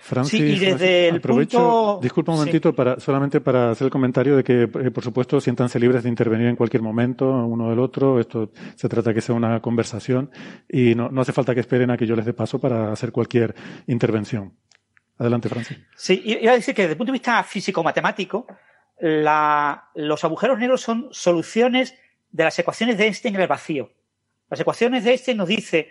Francis, 0.00 0.40
y 0.40 0.58
desde 0.58 1.08
el 1.08 1.16
aprovecho, 1.16 2.00
disculpa 2.02 2.32
un 2.32 2.38
momentito 2.38 2.74
para, 2.74 2.98
solamente 2.98 3.40
para 3.40 3.70
hacer 3.70 3.84
el 3.84 3.90
comentario 3.90 4.36
de 4.36 4.42
que, 4.42 4.62
eh, 4.62 4.90
por 4.90 5.04
supuesto, 5.04 5.40
siéntanse 5.40 5.78
libres 5.78 6.02
de 6.02 6.08
intervenir 6.08 6.48
en 6.48 6.56
cualquier 6.56 6.82
momento, 6.82 7.30
uno 7.30 7.70
del 7.70 7.78
otro. 7.78 8.18
Esto 8.18 8.50
se 8.74 8.88
trata 8.88 9.10
de 9.10 9.14
que 9.14 9.20
sea 9.20 9.36
una 9.36 9.60
conversación 9.60 10.30
y 10.68 10.96
no, 10.96 11.08
no 11.08 11.20
hace 11.20 11.32
falta 11.32 11.54
que 11.54 11.60
esperen 11.60 11.92
a 11.92 11.96
que 11.96 12.06
yo 12.06 12.16
les 12.16 12.26
dé 12.26 12.32
paso 12.32 12.58
para 12.58 12.90
hacer 12.90 13.12
cualquier 13.12 13.54
intervención. 13.86 14.54
Adelante, 15.18 15.48
Francis. 15.48 15.78
Sí, 15.94 16.20
iba 16.24 16.50
a 16.50 16.56
decir 16.56 16.74
que 16.74 16.82
desde 16.82 16.92
el 16.92 16.98
punto 16.98 17.12
de 17.12 17.18
vista 17.18 17.42
físico-matemático, 17.44 18.46
los 19.02 20.24
agujeros 20.24 20.60
negros 20.60 20.80
son 20.80 21.08
soluciones 21.10 21.98
de 22.30 22.44
las 22.44 22.56
ecuaciones 22.58 22.96
de 22.96 23.06
Einstein 23.06 23.34
en 23.34 23.40
el 23.40 23.48
vacío. 23.48 23.90
Las 24.48 24.60
ecuaciones 24.60 25.02
de 25.02 25.10
Einstein 25.10 25.38
nos 25.38 25.48
dicen 25.48 25.86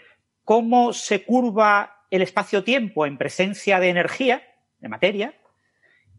cómo 0.46 0.94
se 0.94 1.26
curva 1.26 2.06
el 2.10 2.22
espacio-tiempo 2.22 3.06
en 3.06 3.18
presencia 3.18 3.82
de 3.82 3.90
energía, 3.90 4.44
de 4.80 4.88
materia, 4.88 5.36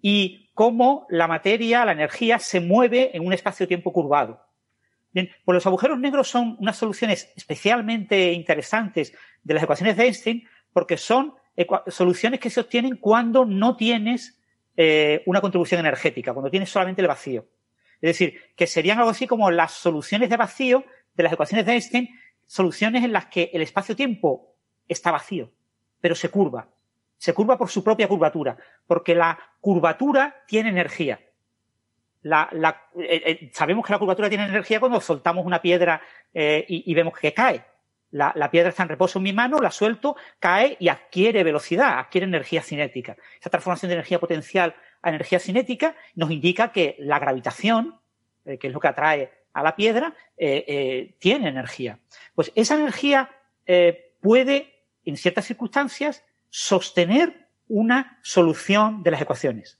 y 0.02 0.50
cómo 0.52 1.06
la 1.08 1.28
materia, 1.28 1.86
la 1.86 1.92
energía, 1.92 2.38
se 2.38 2.60
mueve 2.60 3.16
en 3.16 3.26
un 3.26 3.32
espacio-tiempo 3.32 3.90
curvado. 3.90 4.44
Bien, 5.12 5.30
pues 5.46 5.54
los 5.54 5.66
agujeros 5.66 5.98
negros 5.98 6.28
son 6.28 6.56
unas 6.60 6.76
soluciones 6.76 7.32
especialmente 7.36 8.32
interesantes 8.32 9.14
de 9.42 9.54
las 9.54 9.62
ecuaciones 9.62 9.96
de 9.96 10.04
Einstein 10.04 10.48
porque 10.74 10.98
son 10.98 11.34
soluciones 11.86 12.38
que 12.38 12.50
se 12.50 12.60
obtienen 12.60 12.96
cuando 12.96 13.46
no 13.46 13.76
tienes 13.76 14.41
eh, 14.76 15.22
una 15.26 15.40
contribución 15.40 15.80
energética, 15.80 16.32
cuando 16.32 16.50
tienes 16.50 16.70
solamente 16.70 17.02
el 17.02 17.08
vacío. 17.08 17.46
Es 18.00 18.18
decir, 18.18 18.40
que 18.56 18.66
serían 18.66 18.98
algo 18.98 19.10
así 19.10 19.26
como 19.26 19.50
las 19.50 19.72
soluciones 19.72 20.30
de 20.30 20.36
vacío 20.36 20.84
de 21.14 21.22
las 21.22 21.32
ecuaciones 21.32 21.66
de 21.66 21.72
Einstein, 21.72 22.08
soluciones 22.46 23.04
en 23.04 23.12
las 23.12 23.26
que 23.26 23.50
el 23.52 23.62
espacio-tiempo 23.62 24.54
está 24.88 25.10
vacío, 25.10 25.50
pero 26.00 26.14
se 26.14 26.30
curva. 26.30 26.68
Se 27.18 27.34
curva 27.34 27.56
por 27.56 27.68
su 27.68 27.84
propia 27.84 28.08
curvatura, 28.08 28.56
porque 28.86 29.14
la 29.14 29.38
curvatura 29.60 30.42
tiene 30.46 30.70
energía. 30.70 31.20
Eh, 32.24 32.42
eh, 32.96 33.50
sabemos 33.52 33.86
que 33.86 33.92
la 33.92 33.98
curvatura 33.98 34.28
tiene 34.28 34.46
energía 34.46 34.80
cuando 34.80 35.00
soltamos 35.00 35.44
una 35.44 35.60
piedra 35.60 36.00
y, 36.32 36.94
vemos 36.94 37.16
que 37.18 37.34
cae. 37.34 37.64
La, 38.12 38.50
piedra 38.50 38.68
está 38.68 38.82
en 38.82 38.90
reposo 38.90 39.18
en 39.18 39.22
mi 39.22 39.32
mano, 39.32 39.58
la 39.58 39.70
suelto, 39.70 40.16
cae 40.38 40.76
y 40.78 40.88
adquiere 40.88 41.42
velocidad, 41.44 41.98
adquiere 41.98 42.26
energía 42.26 42.62
cinética. 42.62 43.16
Esa 43.40 43.48
transformación 43.48 43.88
de 43.88 43.94
energía 43.94 44.20
potencial 44.20 44.76
a 45.00 45.08
energía 45.08 45.38
cinética 45.38 45.96
nos 46.14 46.30
indica 46.30 46.72
que 46.72 46.94
la 46.98 47.18
gravitación, 47.18 47.98
eh, 48.44 48.58
que 48.58 48.66
es 48.66 48.72
lo 48.72 48.80
que 48.80 48.88
atrae 48.88 49.32
a 49.54 49.62
la 49.62 49.74
piedra, 49.74 50.14
eh, 50.36 50.62
eh, 50.68 51.16
tiene 51.18 51.48
energía. 51.48 52.00
Pues 52.34 52.52
esa 52.54 52.74
energía 52.74 53.30
puede, 54.20 54.84
en 55.06 55.16
ciertas 55.16 55.46
circunstancias, 55.46 56.22
sostener 56.50 57.48
una 57.68 58.18
solución 58.22 59.02
de 59.02 59.10
las 59.10 59.22
ecuaciones, 59.22 59.78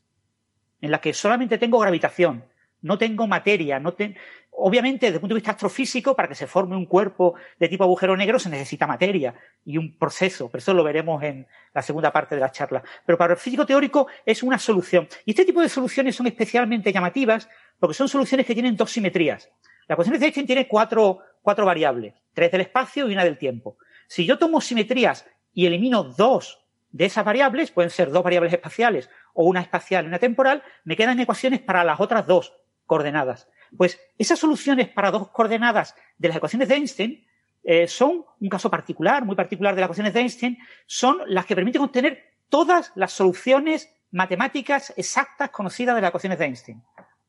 en 0.81 0.91
la 0.91 1.03
que 1.03 1.13
solamente 1.13 1.59
tengo 1.59 1.79
gravitación, 1.79 2.47
no 2.81 2.97
tengo 2.97 3.27
materia, 3.27 3.79
no 3.79 3.93
tengo... 3.93 4.17
Obviamente, 4.55 5.07
desde 5.07 5.17
el 5.17 5.21
punto 5.21 5.35
de 5.35 5.39
vista 5.41 5.53
astrofísico, 5.53 6.15
para 6.15 6.29
que 6.29 6.35
se 6.35 6.47
forme 6.47 6.77
un 6.77 6.85
cuerpo 6.85 7.35
de 7.59 7.69
tipo 7.69 7.85
agujero 7.85 8.17
negro 8.17 8.39
se 8.39 8.51
necesita 8.51 8.87
materia 8.87 9.35
y 9.65 9.79
un 9.79 9.97
proceso, 9.97 10.51
pero 10.51 10.61
eso 10.61 10.75
lo 10.75 10.85
veremos 10.85 11.23
en 11.23 11.47
la 11.73 11.81
segunda 11.81 12.13
parte 12.13 12.35
de 12.35 12.43
la 12.43 12.53
charla. 12.53 12.83
Pero 13.07 13.17
para 13.17 13.33
el 13.33 13.39
físico 13.39 13.65
teórico 13.65 14.09
es 14.27 14.43
una 14.43 14.59
solución. 14.59 15.09
Y 15.25 15.31
este 15.31 15.47
tipo 15.47 15.63
de 15.63 15.71
soluciones 15.71 16.15
son 16.15 16.27
especialmente 16.27 16.93
llamativas 16.93 17.49
porque 17.79 17.95
son 17.95 18.09
soluciones 18.09 18.47
que 18.47 18.53
tienen 18.53 18.77
dos 18.77 18.93
simetrías. 18.93 19.51
La 19.89 19.95
ecuación 19.95 20.19
de 20.19 20.25
Einstein 20.27 20.47
tiene 20.47 20.69
cuatro, 20.69 21.21
cuatro 21.41 21.65
variables, 21.65 22.15
tres 22.35 22.53
del 22.53 22.61
espacio 22.61 23.09
y 23.09 23.13
una 23.15 23.25
del 23.25 23.39
tiempo. 23.39 23.79
Si 24.07 24.27
yo 24.27 24.39
tomo 24.39 24.61
simetrías 24.61 25.27
y 25.55 25.67
elimino 25.67 26.05
dos 26.05 26.63
de 26.91 27.07
esas 27.07 27.25
variables, 27.25 27.71
pueden 27.71 27.91
ser 27.91 28.11
dos 28.11 28.23
variables 28.23 28.53
espaciales 28.53 29.09
o 29.33 29.45
una 29.45 29.63
espacial 29.63 30.05
y 30.05 30.09
una 30.09 30.19
temporal, 30.19 30.63
me 30.85 30.95
quedan 30.95 31.19
ecuaciones 31.19 31.61
para 31.61 31.85
las 31.85 32.01
otras 32.01 32.27
dos 32.27 32.55
coordenadas. 32.87 33.49
Pues 33.77 33.99
esas 34.19 34.39
soluciones 34.39 34.89
para 34.89 35.11
dos 35.11 35.29
coordenadas 35.29 35.95
de 36.19 36.29
las 36.29 36.37
ecuaciones 36.37 36.69
de 36.69 36.75
Einstein 36.75 37.27
eh, 37.65 37.87
son 37.87 38.25
un 38.41 38.49
caso 38.49 38.71
particular, 38.71 39.25
muy 39.25 39.37
particular 39.37 39.75
de 39.75 39.81
las 39.81 39.87
ecuaciones 39.87 40.15
de 40.15 40.21
Einstein, 40.21 40.59
son 40.87 41.19
las 41.27 41.47
que 41.47 41.55
permiten 41.55 41.83
obtener 41.83 42.33
todas 42.49 42.93
las 42.95 43.13
soluciones 43.13 43.89
matemáticas 44.11 44.93
exactas 44.97 45.51
conocidas 45.51 45.95
de 45.95 46.03
las 46.03 46.09
ecuaciones 46.09 46.39
de 46.39 46.45
Einstein. 46.45 46.83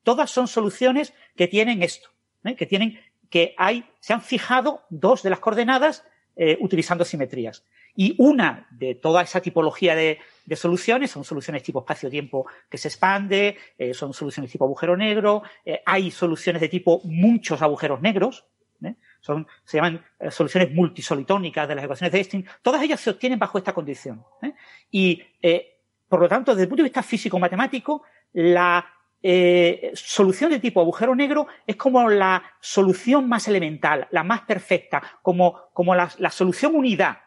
Todas 0.03 0.29
son 0.29 0.47
soluciones 0.47 1.13
que 1.35 1.47
tienen 1.47 1.81
esto, 1.81 2.09
¿eh? 2.43 2.55
que 2.55 2.65
tienen 2.65 2.99
que 3.29 3.55
hay, 3.57 3.85
se 3.99 4.13
han 4.13 4.21
fijado 4.21 4.83
dos 4.89 5.23
de 5.23 5.29
las 5.29 5.39
coordenadas 5.39 6.03
eh, 6.35 6.57
utilizando 6.59 7.05
simetrías. 7.05 7.63
Y 7.95 8.15
una 8.17 8.67
de 8.71 8.95
toda 8.95 9.21
esa 9.21 9.41
tipología 9.41 9.95
de, 9.95 10.19
soluciones 10.55 11.11
son 11.11 11.23
soluciones 11.23 11.63
tipo 11.63 11.79
espacio-tiempo 11.79 12.47
que 12.69 12.77
se 12.77 12.87
expande, 12.87 13.57
eh, 13.77 13.93
son 13.93 14.13
soluciones 14.13 14.51
tipo 14.51 14.65
agujero 14.65 14.97
negro, 14.97 15.43
eh, 15.63 15.81
hay 15.85 16.11
soluciones 16.11 16.61
de 16.61 16.69
tipo 16.69 17.01
muchos 17.03 17.61
agujeros 17.61 18.01
negros, 18.01 18.45
son, 19.21 19.47
se 19.63 19.77
llaman 19.77 20.03
soluciones 20.29 20.73
multisolitónicas 20.73 21.65
de 21.69 21.75
las 21.75 21.85
ecuaciones 21.85 22.11
de 22.11 22.17
Einstein, 22.17 22.45
todas 22.61 22.83
ellas 22.83 22.99
se 22.99 23.11
obtienen 23.11 23.39
bajo 23.39 23.57
esta 23.57 23.71
condición. 23.71 24.21
Y, 24.91 25.23
por 26.09 26.19
lo 26.19 26.27
tanto, 26.27 26.51
desde 26.51 26.63
el 26.63 26.67
punto 26.67 26.83
de 26.83 26.89
vista 26.89 27.01
físico-matemático, 27.01 28.03
la 28.33 28.85
eh, 29.25 29.93
solución 29.95 30.51
de 30.51 30.59
tipo 30.59 30.81
agujero 30.81 31.15
negro 31.15 31.47
es 31.65 31.77
como 31.77 32.09
la 32.09 32.43
solución 32.59 33.29
más 33.29 33.47
elemental, 33.47 34.05
la 34.11 34.21
más 34.21 34.41
perfecta, 34.41 35.01
como, 35.21 35.69
como 35.71 35.95
la, 35.95 36.09
solución 36.29 36.75
unidad. 36.75 37.19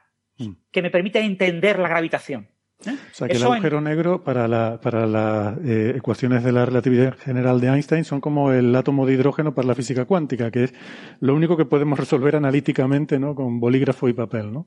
Que 0.71 0.83
me 0.83 0.91
permite 0.91 1.21
entender 1.21 1.79
la 1.79 1.89
gravitación. 1.89 2.49
¿eh? 2.85 2.91
O 2.91 3.15
sea, 3.15 3.29
que 3.29 3.37
el 3.37 3.43
agujero 3.43 3.81
negro 3.81 4.23
para, 4.23 4.49
la, 4.49 4.81
para 4.81 5.07
las 5.07 5.59
eh, 5.65 5.95
ecuaciones 5.97 6.45
de 6.45 6.53
la 6.53 6.67
relatividad 6.67 7.17
general 7.17 7.61
de 7.61 7.69
Einstein 7.69 8.05
son 8.05 8.21
como 8.21 8.53
el 8.53 8.75
átomo 8.75 9.07
de 9.07 9.15
hidrógeno 9.15 9.55
para 9.55 9.69
la 9.69 9.75
física 9.75 10.05
cuántica, 10.05 10.51
que 10.51 10.65
es 10.65 10.75
lo 11.21 11.35
único 11.35 11.57
que 11.57 11.65
podemos 11.65 11.99
resolver 11.99 12.37
analíticamente 12.37 13.19
¿no? 13.19 13.35
con 13.35 13.61
bolígrafo 13.61 14.09
y 14.09 14.13
papel. 14.13 14.53
¿no? 14.53 14.67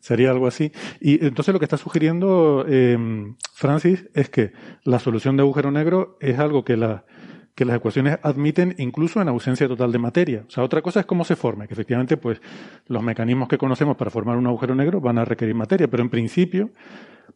Sería 0.00 0.30
algo 0.30 0.46
así. 0.46 0.72
Y 1.00 1.24
entonces 1.24 1.52
lo 1.52 1.58
que 1.58 1.66
está 1.66 1.76
sugiriendo 1.76 2.64
eh, 2.68 2.98
Francis 3.54 4.08
es 4.14 4.28
que 4.28 4.52
la 4.84 4.98
solución 4.98 5.36
de 5.36 5.42
agujero 5.42 5.70
negro 5.70 6.18
es 6.20 6.38
algo 6.38 6.64
que, 6.64 6.76
la, 6.76 7.04
que 7.54 7.64
las 7.64 7.76
ecuaciones 7.76 8.18
admiten 8.22 8.74
incluso 8.78 9.20
en 9.20 9.28
ausencia 9.28 9.68
total 9.68 9.92
de 9.92 9.98
materia. 9.98 10.44
O 10.46 10.50
sea, 10.50 10.64
otra 10.64 10.82
cosa 10.82 11.00
es 11.00 11.06
cómo 11.06 11.24
se 11.24 11.36
forma, 11.36 11.66
que 11.66 11.74
efectivamente 11.74 12.16
pues 12.16 12.40
los 12.86 13.02
mecanismos 13.02 13.48
que 13.48 13.58
conocemos 13.58 13.96
para 13.96 14.10
formar 14.10 14.36
un 14.36 14.46
agujero 14.46 14.74
negro 14.74 15.00
van 15.00 15.18
a 15.18 15.24
requerir 15.24 15.54
materia, 15.54 15.88
pero 15.88 16.02
en 16.02 16.10
principio 16.10 16.70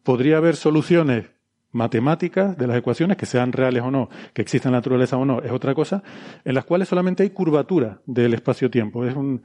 podría 0.02 0.38
haber 0.38 0.56
soluciones 0.56 1.26
matemáticas 1.70 2.56
de 2.56 2.66
las 2.66 2.78
ecuaciones, 2.78 3.16
que 3.16 3.26
sean 3.26 3.52
reales 3.52 3.82
o 3.82 3.90
no, 3.90 4.08
que 4.32 4.42
existen 4.42 4.70
en 4.70 4.72
la 4.72 4.78
naturaleza 4.78 5.16
o 5.16 5.25
no, 5.25 5.40
es 5.42 5.52
otra 5.52 5.75
cosa, 5.75 6.02
en 6.44 6.54
las 6.54 6.64
cuales 6.64 6.88
solamente 6.88 7.22
hay 7.22 7.30
curvatura 7.30 8.00
del 8.06 8.34
espacio-tiempo. 8.34 9.04
Es 9.04 9.14
un, 9.14 9.42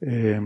eh, 0.00 0.40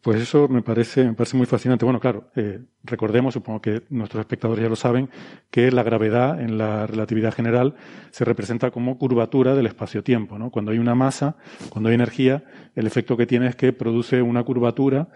pues 0.00 0.22
eso 0.22 0.48
me 0.48 0.62
parece, 0.62 1.04
me 1.04 1.12
parece 1.12 1.36
muy 1.36 1.46
fascinante. 1.46 1.84
Bueno, 1.84 2.00
claro, 2.00 2.30
eh, 2.36 2.60
recordemos, 2.84 3.34
supongo 3.34 3.60
que 3.60 3.82
nuestros 3.90 4.20
espectadores 4.20 4.62
ya 4.62 4.68
lo 4.70 4.76
saben, 4.76 5.10
que 5.50 5.70
la 5.70 5.82
gravedad 5.82 6.40
en 6.40 6.56
la 6.56 6.86
relatividad 6.86 7.34
general 7.34 7.74
se 8.10 8.24
representa 8.24 8.70
como 8.70 8.96
curvatura 8.96 9.54
del 9.54 9.66
espacio-tiempo. 9.66 10.38
¿no? 10.38 10.50
Cuando 10.50 10.72
hay 10.72 10.78
una 10.78 10.94
masa, 10.94 11.36
cuando 11.68 11.90
hay 11.90 11.96
energía, 11.96 12.44
el 12.74 12.86
efecto 12.86 13.16
que 13.16 13.26
tiene 13.26 13.46
es 13.48 13.56
que 13.56 13.74
produce 13.74 14.22
una 14.22 14.42
curvatura. 14.42 15.08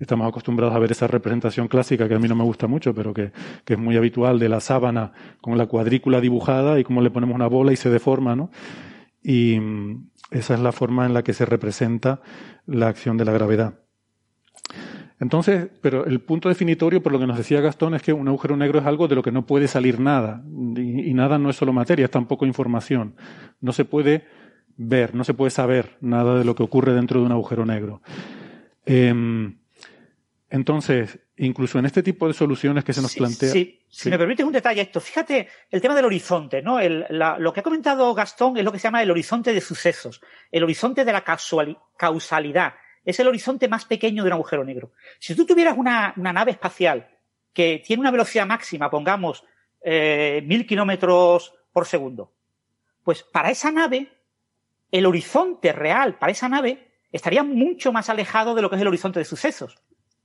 Estamos 0.00 0.28
acostumbrados 0.28 0.74
a 0.74 0.78
ver 0.80 0.90
esa 0.90 1.06
representación 1.06 1.68
clásica 1.68 2.08
que 2.08 2.14
a 2.14 2.18
mí 2.18 2.28
no 2.28 2.34
me 2.34 2.44
gusta 2.44 2.66
mucho, 2.66 2.94
pero 2.94 3.14
que, 3.14 3.30
que 3.64 3.74
es 3.74 3.78
muy 3.78 3.96
habitual 3.96 4.40
de 4.40 4.48
la 4.48 4.60
sábana 4.60 5.12
con 5.40 5.56
la 5.56 5.66
cuadrícula 5.66 6.20
dibujada 6.20 6.80
y 6.80 6.84
cómo 6.84 7.00
le 7.00 7.10
ponemos 7.10 7.34
una 7.34 7.46
bola 7.46 7.72
y 7.72 7.76
se 7.76 7.90
deforma, 7.90 8.34
¿no? 8.34 8.50
Y 9.22 9.58
mm, 9.58 10.10
esa 10.32 10.54
es 10.54 10.60
la 10.60 10.72
forma 10.72 11.06
en 11.06 11.14
la 11.14 11.22
que 11.22 11.32
se 11.32 11.46
representa 11.46 12.20
la 12.66 12.88
acción 12.88 13.16
de 13.16 13.24
la 13.24 13.32
gravedad. 13.32 13.85
Entonces, 15.18 15.68
pero 15.80 16.04
el 16.04 16.20
punto 16.20 16.48
definitorio, 16.48 17.02
por 17.02 17.12
lo 17.12 17.18
que 17.18 17.26
nos 17.26 17.38
decía 17.38 17.60
Gastón, 17.60 17.94
es 17.94 18.02
que 18.02 18.12
un 18.12 18.28
agujero 18.28 18.56
negro 18.56 18.80
es 18.80 18.86
algo 18.86 19.08
de 19.08 19.14
lo 19.14 19.22
que 19.22 19.32
no 19.32 19.46
puede 19.46 19.66
salir 19.66 19.98
nada. 19.98 20.42
Y, 20.46 21.14
nada 21.14 21.38
no 21.38 21.48
es 21.48 21.56
solo 21.56 21.72
materia, 21.72 22.04
es 22.04 22.10
tampoco 22.10 22.44
información. 22.44 23.16
No 23.60 23.72
se 23.72 23.86
puede 23.86 24.26
ver, 24.76 25.14
no 25.14 25.24
se 25.24 25.32
puede 25.32 25.50
saber 25.50 25.96
nada 26.00 26.38
de 26.38 26.44
lo 26.44 26.54
que 26.54 26.62
ocurre 26.62 26.92
dentro 26.92 27.20
de 27.20 27.26
un 27.26 27.32
agujero 27.32 27.64
negro. 27.64 28.02
Em, 28.84 29.58
entonces, 30.50 31.18
incluso 31.38 31.78
en 31.78 31.86
este 31.86 32.02
tipo 32.02 32.28
de 32.28 32.34
soluciones 32.34 32.84
que 32.84 32.92
se 32.92 33.00
nos 33.00 33.14
plantea. 33.14 33.50
Sí, 33.50 33.80
si 33.88 34.10
me 34.10 34.18
permite 34.18 34.44
un 34.44 34.52
detalle 34.52 34.82
esto. 34.82 35.00
Fíjate 35.00 35.48
el 35.70 35.80
tema 35.80 35.94
del 35.94 36.04
horizonte, 36.04 36.60
¿no? 36.60 36.78
lo 37.08 37.52
que 37.54 37.60
ha 37.60 37.62
comentado 37.62 38.12
Gastón 38.14 38.58
es 38.58 38.64
lo 38.64 38.70
que 38.70 38.78
se 38.78 38.84
llama 38.84 39.02
el 39.02 39.10
horizonte 39.10 39.54
de 39.54 39.62
sucesos, 39.62 40.20
el 40.50 40.62
horizonte 40.62 41.06
de 41.06 41.12
la 41.12 41.24
causalidad 41.24 42.74
es 43.06 43.18
el 43.20 43.28
horizonte 43.28 43.68
más 43.68 43.84
pequeño 43.84 44.22
de 44.24 44.28
un 44.28 44.34
agujero 44.34 44.64
negro. 44.64 44.90
Si 45.20 45.34
tú 45.34 45.46
tuvieras 45.46 45.78
una, 45.78 46.12
nave 46.16 46.50
espacial 46.50 47.08
que 47.54 47.82
tiene 47.84 48.00
una 48.00 48.10
velocidad 48.10 48.46
máxima, 48.46 48.90
pongamos 48.90 49.44
eh, 49.80 50.42
mil 50.44 50.66
kilómetros 50.66 51.54
por 51.72 51.86
segundo, 51.86 52.32
pues 53.04 53.22
para 53.22 53.50
esa 53.50 53.70
nave, 53.70 54.10
el 54.90 55.06
horizonte 55.06 55.72
real 55.72 56.18
para 56.18 56.32
esa 56.32 56.48
nave 56.48 56.88
estaría 57.12 57.44
mucho 57.44 57.92
más 57.92 58.10
alejado 58.10 58.54
de 58.54 58.62
lo 58.62 58.68
que 58.68 58.76
es 58.76 58.82
el 58.82 58.88
horizonte 58.88 59.20
de 59.20 59.24
sucesos. 59.24 59.78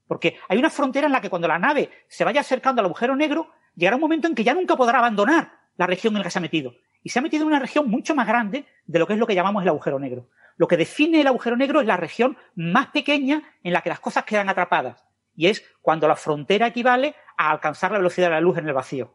Porque 0.07 0.37
hay 0.49 0.57
una 0.57 0.69
frontera 0.69 1.05
en 1.05 1.13
la 1.13 1.21
que 1.21 1.29
cuando 1.29 1.47
la 1.47 1.59
nave 1.59 1.89
se 2.07 2.25
vaya 2.25 2.41
acercando 2.41 2.81
al 2.81 2.87
agujero 2.87 3.15
negro, 3.15 3.51
llegará 3.75 3.95
un 3.95 4.01
momento 4.01 4.27
en 4.27 4.35
que 4.35 4.43
ya 4.43 4.53
nunca 4.53 4.75
podrá 4.75 4.97
abandonar 4.97 5.53
la 5.77 5.87
región 5.87 6.15
en 6.15 6.19
la 6.19 6.23
que 6.25 6.31
se 6.31 6.39
ha 6.39 6.41
metido. 6.41 6.73
Y 7.03 7.09
se 7.09 7.19
ha 7.19 7.21
metido 7.21 7.43
en 7.43 7.47
una 7.47 7.59
región 7.59 7.89
mucho 7.89 8.15
más 8.15 8.27
grande 8.27 8.65
de 8.85 8.99
lo 8.99 9.07
que 9.07 9.13
es 9.13 9.19
lo 9.19 9.27
que 9.27 9.35
llamamos 9.35 9.63
el 9.63 9.69
agujero 9.69 9.99
negro. 9.99 10.27
Lo 10.57 10.67
que 10.67 10.77
define 10.77 11.21
el 11.21 11.27
agujero 11.27 11.57
negro 11.57 11.81
es 11.81 11.87
la 11.87 11.97
región 11.97 12.37
más 12.55 12.87
pequeña 12.87 13.41
en 13.63 13.73
la 13.73 13.81
que 13.81 13.89
las 13.89 13.99
cosas 13.99 14.23
quedan 14.25 14.49
atrapadas. 14.49 15.05
Y 15.35 15.47
es 15.47 15.63
cuando 15.81 16.07
la 16.07 16.15
frontera 16.15 16.67
equivale 16.67 17.15
a 17.37 17.51
alcanzar 17.51 17.91
la 17.91 17.97
velocidad 17.97 18.27
de 18.27 18.35
la 18.35 18.41
luz 18.41 18.57
en 18.57 18.67
el 18.67 18.73
vacío. 18.73 19.13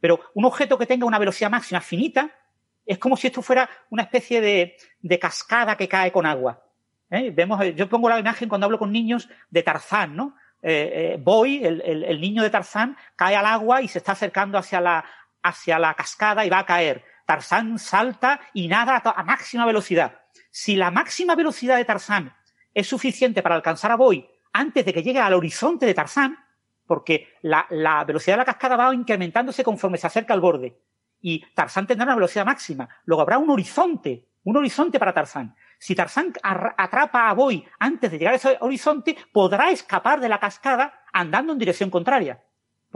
Pero 0.00 0.20
un 0.34 0.44
objeto 0.44 0.76
que 0.76 0.86
tenga 0.86 1.06
una 1.06 1.18
velocidad 1.18 1.50
máxima 1.50 1.80
finita 1.80 2.30
es 2.84 2.98
como 2.98 3.16
si 3.16 3.26
esto 3.26 3.42
fuera 3.42 3.68
una 3.90 4.02
especie 4.02 4.40
de, 4.40 5.18
cascada 5.18 5.76
que 5.76 5.88
cae 5.88 6.12
con 6.12 6.26
agua. 6.26 6.62
¿Eh? 7.10 7.30
Vemos, 7.30 7.60
yo 7.74 7.88
pongo 7.88 8.08
la 8.08 8.18
imagen 8.18 8.48
cuando 8.48 8.66
hablo 8.66 8.78
con 8.78 8.92
niños 8.92 9.28
de 9.50 9.62
Tarzán, 9.62 10.14
¿no? 10.14 10.36
Eh, 10.62 11.14
eh, 11.14 11.16
Boy, 11.20 11.64
el, 11.64 12.20
niño 12.20 12.42
de 12.42 12.50
Tarzán, 12.50 12.96
cae 13.14 13.36
al 13.36 13.46
agua 13.46 13.82
y 13.82 13.88
se 13.88 13.98
está 13.98 14.12
acercando 14.12 14.58
hacia 14.58 14.80
la, 14.80 15.04
hacia 15.46 15.78
la 15.78 15.94
cascada 15.94 16.44
y 16.44 16.50
va 16.50 16.60
a 16.60 16.66
caer. 16.66 17.04
Tarzán 17.26 17.78
salta 17.78 18.40
y 18.54 18.68
nada 18.68 19.02
a 19.04 19.22
máxima 19.24 19.66
velocidad. 19.66 20.20
Si 20.50 20.76
la 20.76 20.90
máxima 20.90 21.34
velocidad 21.34 21.76
de 21.76 21.84
Tarzán 21.84 22.34
es 22.72 22.86
suficiente 22.86 23.42
para 23.42 23.54
alcanzar 23.54 23.90
a 23.90 23.96
Boy 23.96 24.28
antes 24.52 24.84
de 24.84 24.92
que 24.92 25.02
llegue 25.02 25.18
al 25.18 25.34
horizonte 25.34 25.86
de 25.86 25.94
Tarzán, 25.94 26.38
porque 26.86 27.28
la, 27.42 27.66
velocidad 28.06 28.34
de 28.34 28.38
la 28.38 28.44
cascada 28.44 28.76
va 28.76 28.94
incrementándose 28.94 29.64
conforme 29.64 29.98
se 29.98 30.06
acerca 30.06 30.32
al 30.34 30.40
borde, 30.40 30.80
y 31.20 31.44
Tarzán 31.54 31.86
tendrá 31.86 32.04
una 32.04 32.14
velocidad 32.14 32.46
máxima. 32.46 32.88
Luego 33.04 33.22
habrá 33.22 33.38
un 33.38 33.50
horizonte, 33.50 34.28
un 34.44 34.56
horizonte 34.56 34.98
para 34.98 35.12
Tarzán. 35.12 35.54
Si 35.78 35.94
Tarzán 35.94 36.32
atrapa 36.42 37.28
a 37.28 37.34
Boy 37.34 37.66
antes 37.78 38.10
de 38.10 38.18
llegar 38.18 38.34
a 38.34 38.36
ese 38.36 38.56
horizonte, 38.60 39.16
podrá 39.32 39.70
escapar 39.70 40.20
de 40.20 40.28
la 40.28 40.38
cascada 40.38 41.02
andando 41.12 41.52
en 41.52 41.58
dirección 41.58 41.90
contraria, 41.90 42.42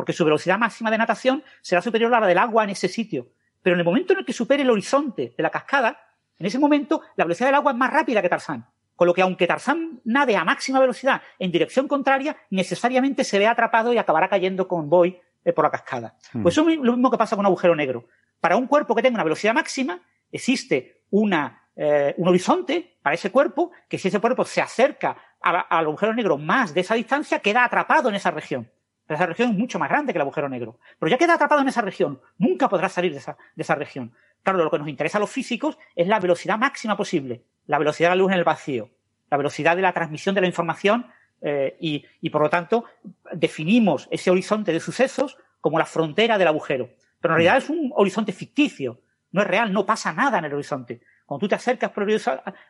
porque 0.00 0.14
su 0.14 0.24
velocidad 0.24 0.58
máxima 0.58 0.90
de 0.90 0.96
natación 0.96 1.44
será 1.60 1.82
superior 1.82 2.14
a 2.14 2.20
la 2.20 2.26
del 2.26 2.38
agua 2.38 2.64
en 2.64 2.70
ese 2.70 2.88
sitio. 2.88 3.28
Pero 3.60 3.74
en 3.74 3.80
el 3.80 3.84
momento 3.84 4.14
en 4.14 4.20
el 4.20 4.24
que 4.24 4.32
supere 4.32 4.62
el 4.62 4.70
horizonte 4.70 5.34
de 5.36 5.42
la 5.42 5.50
cascada, 5.50 6.00
en 6.38 6.46
ese 6.46 6.58
momento, 6.58 7.02
la 7.16 7.26
velocidad 7.26 7.48
del 7.48 7.56
agua 7.56 7.72
es 7.72 7.76
más 7.76 7.92
rápida 7.92 8.22
que 8.22 8.30
Tarzán. 8.30 8.66
Con 8.96 9.06
lo 9.06 9.12
que, 9.12 9.20
aunque 9.20 9.46
Tarzán 9.46 10.00
nade 10.04 10.36
a 10.36 10.42
máxima 10.42 10.80
velocidad 10.80 11.20
en 11.38 11.52
dirección 11.52 11.86
contraria, 11.86 12.34
necesariamente 12.48 13.24
se 13.24 13.38
ve 13.38 13.46
atrapado 13.46 13.92
y 13.92 13.98
acabará 13.98 14.30
cayendo 14.30 14.66
con 14.66 14.88
Boy 14.88 15.20
eh, 15.44 15.52
por 15.52 15.66
la 15.66 15.70
cascada. 15.70 16.16
Hmm. 16.32 16.44
Pues 16.44 16.54
eso 16.54 16.66
es 16.66 16.78
lo 16.78 16.92
mismo 16.92 17.10
que 17.10 17.18
pasa 17.18 17.36
con 17.36 17.42
un 17.44 17.48
agujero 17.48 17.76
negro. 17.76 18.06
Para 18.40 18.56
un 18.56 18.68
cuerpo 18.68 18.94
que 18.94 19.02
tenga 19.02 19.16
una 19.16 19.24
velocidad 19.24 19.52
máxima, 19.52 20.00
existe 20.32 21.02
una, 21.10 21.68
eh, 21.76 22.14
un 22.16 22.26
horizonte 22.26 22.96
para 23.02 23.12
ese 23.12 23.30
cuerpo, 23.30 23.70
que 23.86 23.98
si 23.98 24.08
ese 24.08 24.18
cuerpo 24.18 24.46
se 24.46 24.62
acerca 24.62 25.14
al 25.42 25.84
agujero 25.84 26.14
negro 26.14 26.38
más 26.38 26.72
de 26.72 26.80
esa 26.80 26.94
distancia, 26.94 27.40
queda 27.40 27.64
atrapado 27.64 28.08
en 28.08 28.14
esa 28.14 28.30
región. 28.30 28.70
Pero 29.10 29.18
esa 29.18 29.26
región 29.26 29.50
es 29.50 29.58
mucho 29.58 29.80
más 29.80 29.88
grande 29.88 30.12
que 30.12 30.18
el 30.18 30.22
agujero 30.22 30.48
negro. 30.48 30.78
Pero 31.00 31.10
ya 31.10 31.18
queda 31.18 31.34
atrapado 31.34 31.60
en 31.62 31.66
esa 31.66 31.80
región. 31.80 32.20
Nunca 32.38 32.68
podrá 32.68 32.88
salir 32.88 33.10
de 33.10 33.18
esa, 33.18 33.36
de 33.56 33.62
esa 33.64 33.74
región. 33.74 34.12
Claro, 34.44 34.62
lo 34.62 34.70
que 34.70 34.78
nos 34.78 34.86
interesa 34.86 35.18
a 35.18 35.20
los 35.20 35.30
físicos 35.30 35.76
es 35.96 36.06
la 36.06 36.20
velocidad 36.20 36.56
máxima 36.56 36.96
posible, 36.96 37.42
la 37.66 37.80
velocidad 37.80 38.10
de 38.10 38.14
la 38.14 38.22
luz 38.22 38.30
en 38.30 38.38
el 38.38 38.44
vacío, 38.44 38.88
la 39.28 39.36
velocidad 39.36 39.74
de 39.74 39.82
la 39.82 39.92
transmisión 39.92 40.36
de 40.36 40.42
la 40.42 40.46
información 40.46 41.06
eh, 41.42 41.76
y, 41.80 42.30
por 42.30 42.40
lo 42.40 42.50
tanto, 42.50 42.84
definimos 43.32 44.06
ese 44.12 44.30
horizonte 44.30 44.72
de 44.72 44.78
sucesos 44.78 45.36
como 45.60 45.76
la 45.80 45.86
frontera 45.86 46.38
del 46.38 46.46
agujero. 46.46 46.90
Pero 47.20 47.34
en 47.34 47.38
realidad 47.38 47.56
es 47.56 47.68
un 47.68 47.90
horizonte 47.96 48.30
ficticio, 48.30 49.00
no 49.32 49.42
es 49.42 49.48
real, 49.48 49.72
no 49.72 49.84
pasa 49.84 50.12
nada 50.12 50.38
en 50.38 50.44
el 50.44 50.54
horizonte. 50.54 51.00
Cuando 51.30 51.46
tú 51.46 51.48
te 51.50 51.54
acercas 51.54 51.92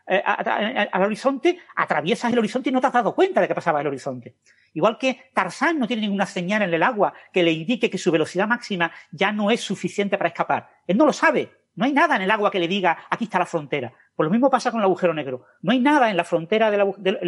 eh, 0.06 0.22
al 0.22 1.02
horizonte, 1.02 1.60
atraviesas 1.74 2.30
el 2.30 2.40
horizonte 2.40 2.68
y 2.68 2.72
no 2.72 2.78
te 2.82 2.88
has 2.88 2.92
dado 2.92 3.14
cuenta 3.14 3.40
de 3.40 3.48
que 3.48 3.54
pasaba 3.54 3.80
el 3.80 3.86
horizonte. 3.86 4.36
Igual 4.74 4.98
que 4.98 5.30
Tarzán 5.32 5.78
no 5.78 5.86
tiene 5.86 6.02
ninguna 6.02 6.26
señal 6.26 6.60
en 6.60 6.74
el 6.74 6.82
agua 6.82 7.14
que 7.32 7.42
le 7.42 7.52
indique 7.52 7.88
que 7.88 7.96
su 7.96 8.12
velocidad 8.12 8.46
máxima 8.46 8.92
ya 9.12 9.32
no 9.32 9.50
es 9.50 9.62
suficiente 9.62 10.18
para 10.18 10.28
escapar. 10.28 10.68
Él 10.86 10.98
no 10.98 11.06
lo 11.06 11.14
sabe, 11.14 11.50
no 11.74 11.86
hay 11.86 11.94
nada 11.94 12.16
en 12.16 12.20
el 12.20 12.30
agua 12.30 12.50
que 12.50 12.58
le 12.58 12.68
diga, 12.68 13.06
aquí 13.08 13.24
está 13.24 13.38
la 13.38 13.46
frontera. 13.46 13.94
Pues 14.20 14.26
lo 14.26 14.32
mismo 14.32 14.50
pasa 14.50 14.70
con 14.70 14.80
el 14.80 14.84
agujero 14.84 15.14
negro. 15.14 15.46
No 15.62 15.72
hay 15.72 15.80
nada 15.80 16.10
en 16.10 16.16
la 16.18 16.24
frontera 16.24 16.70
del, 16.70 16.82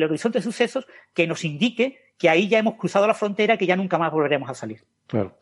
horizonte 0.05 0.41
de 0.41 0.43
sucesos 0.43 0.87
que 1.15 1.27
nos 1.27 1.43
indique 1.43 1.97
que 2.19 2.29
ahí 2.29 2.49
ya 2.49 2.59
hemos 2.59 2.75
cruzado 2.75 3.07
la 3.07 3.15
frontera 3.15 3.57
que 3.57 3.65
ya 3.65 3.77
nunca 3.77 3.97
más 3.97 4.13
volveremos 4.13 4.51
a 4.51 4.53
salir. 4.53 4.85
Claro. 5.07 5.39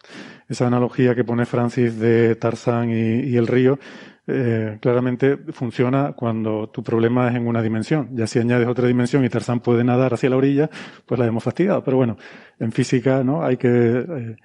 Esa 0.49 0.69
analogía 0.69 1.13
que 1.17 1.25
pone 1.25 1.47
Francis 1.47 1.99
de 1.99 2.37
Tarzán 2.37 2.91
y, 2.91 3.37
el 3.37 3.49
río 3.49 3.81
eh, 4.29 4.79
claramente 4.81 5.39
funciona 5.51 6.13
cuando 6.13 6.69
tu 6.69 6.85
problema 6.85 7.29
es 7.31 7.35
en 7.35 7.49
una 7.49 7.63
dimensión. 7.63 8.11
Ya 8.13 8.29
si 8.29 8.39
añades 8.39 8.69
otra 8.69 8.87
dimensión 8.87 9.25
y 9.25 9.29
Tarzán 9.29 9.59
puede 9.59 9.83
nadar 9.83 10.15
hacia 10.15 10.31
la 10.31 10.37
orilla, 10.37 10.71
pues 11.05 11.19
la 11.19 11.27
hemos 11.27 11.43
fastidiado. 11.43 11.83
Pero 11.83 11.97
bueno, 11.97 12.17
en 12.61 12.71
física 12.71 13.25
no 13.25 13.45
hay 13.45 13.57
que 13.57 13.67
eh, 13.69 14.37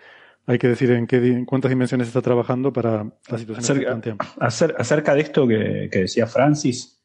hay 0.47 0.57
que 0.57 0.67
decir 0.67 0.91
en, 0.91 1.07
qué, 1.07 1.43
cuántas 1.45 1.69
dimensiones 1.69 2.07
está 2.07 2.21
trabajando 2.21 2.71
para 2.71 3.05
la 3.29 3.37
situación 3.37 3.85
acerca, 4.39 4.75
que 4.75 4.81
acerca 4.81 5.15
de 5.15 5.21
esto 5.21 5.47
que, 5.47 5.89
decía 5.91 6.27
Francis, 6.27 7.01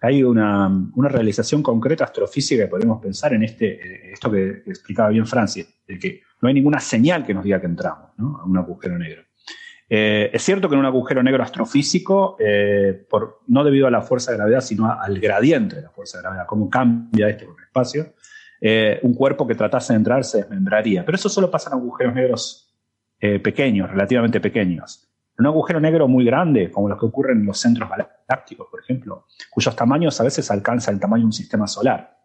hay 0.00 0.22
una, 0.22 0.70
realización 0.96 1.62
concreta 1.62 2.04
astrofísica 2.04 2.64
que 2.64 2.68
podemos 2.68 3.00
pensar 3.00 3.34
en 3.34 3.42
este, 3.42 4.12
esto 4.12 4.30
que 4.30 4.62
explicaba 4.66 5.08
bien 5.08 5.26
Francis, 5.26 5.66
de 5.86 5.98
que 5.98 6.22
no 6.40 6.48
hay 6.48 6.54
ninguna 6.54 6.80
señal 6.80 7.24
que 7.24 7.34
nos 7.34 7.44
diga 7.44 7.60
que 7.60 7.66
entramos 7.66 8.10
a 8.18 8.44
un 8.44 8.56
agujero 8.56 8.98
negro. 8.98 9.22
Eh, 9.88 10.30
es 10.32 10.42
cierto 10.42 10.68
que 10.68 10.74
en 10.74 10.80
un 10.80 10.86
agujero 10.86 11.22
negro 11.22 11.42
astrofísico, 11.42 12.36
eh, 12.40 13.06
por, 13.08 13.40
no 13.46 13.62
debido 13.62 13.86
a 13.86 13.90
la 13.90 14.02
fuerza 14.02 14.32
de 14.32 14.38
gravedad, 14.38 14.60
sino 14.60 14.90
al 14.90 15.18
gradiente 15.20 15.76
de 15.76 15.82
la 15.82 15.90
fuerza 15.90 16.18
de 16.18 16.22
gravedad, 16.22 16.46
cómo 16.46 16.68
cambia 16.68 17.28
este 17.28 17.46
con 17.46 17.56
el 17.58 17.64
espacio, 17.64 18.14
eh, 18.60 18.98
un 19.02 19.14
cuerpo 19.14 19.46
que 19.46 19.54
tratase 19.54 19.92
de 19.92 19.98
entrar 19.98 20.24
se 20.24 20.38
desmembraría. 20.38 21.04
Pero 21.04 21.16
eso 21.16 21.28
solo 21.28 21.50
pasa 21.50 21.70
en 21.70 21.74
agujeros 21.74 22.14
negros 22.14 22.65
pequeños, 23.18 23.90
relativamente 23.90 24.40
pequeños. 24.40 25.08
Un 25.38 25.46
agujero 25.46 25.80
negro 25.80 26.06
muy 26.06 26.24
grande, 26.24 26.70
como 26.70 26.88
los 26.88 26.98
que 26.98 27.06
ocurren 27.06 27.40
en 27.40 27.46
los 27.46 27.58
centros 27.58 27.88
galácticos, 27.90 28.68
por 28.70 28.80
ejemplo, 28.80 29.26
cuyos 29.50 29.74
tamaños 29.74 30.20
a 30.20 30.24
veces 30.24 30.50
alcanzan 30.50 30.94
el 30.94 31.00
tamaño 31.00 31.22
de 31.22 31.26
un 31.26 31.32
sistema 31.32 31.66
solar, 31.66 32.18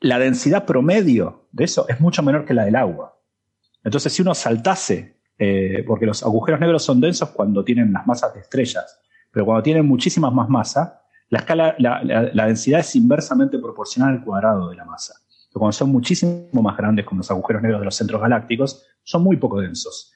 la 0.00 0.18
densidad 0.18 0.64
promedio 0.64 1.48
de 1.52 1.64
eso 1.64 1.88
es 1.88 2.00
mucho 2.00 2.22
menor 2.22 2.44
que 2.44 2.54
la 2.54 2.64
del 2.64 2.76
agua. 2.76 3.18
Entonces, 3.82 4.12
si 4.12 4.22
uno 4.22 4.34
saltase 4.34 5.18
eh, 5.38 5.84
porque 5.86 6.04
los 6.04 6.24
agujeros 6.24 6.60
negros 6.60 6.82
son 6.82 7.00
densos 7.00 7.30
cuando 7.30 7.64
tienen 7.64 7.92
las 7.92 8.04
masas 8.06 8.34
de 8.34 8.40
estrellas, 8.40 9.00
pero 9.30 9.46
cuando 9.46 9.62
tienen 9.62 9.86
muchísimas 9.86 10.32
más 10.32 10.48
masa, 10.48 11.02
la, 11.28 11.38
escala, 11.38 11.76
la, 11.78 12.46
densidad 12.46 12.80
es 12.80 12.96
inversamente 12.96 13.58
proporcional 13.58 14.14
al 14.14 14.24
cuadrado 14.24 14.70
de 14.70 14.76
la 14.76 14.84
masa. 14.84 15.14
Pero 15.48 15.60
cuando 15.60 15.72
son 15.72 15.90
muchísimo 15.90 16.62
más 16.62 16.76
grandes, 16.76 17.04
como 17.04 17.18
los 17.18 17.30
agujeros 17.30 17.62
negros 17.62 17.80
de 17.80 17.84
los 17.86 17.94
centros 17.94 18.20
galácticos, 18.20 18.86
son 19.02 19.22
muy 19.22 19.36
poco 19.36 19.60
densos. 19.60 20.12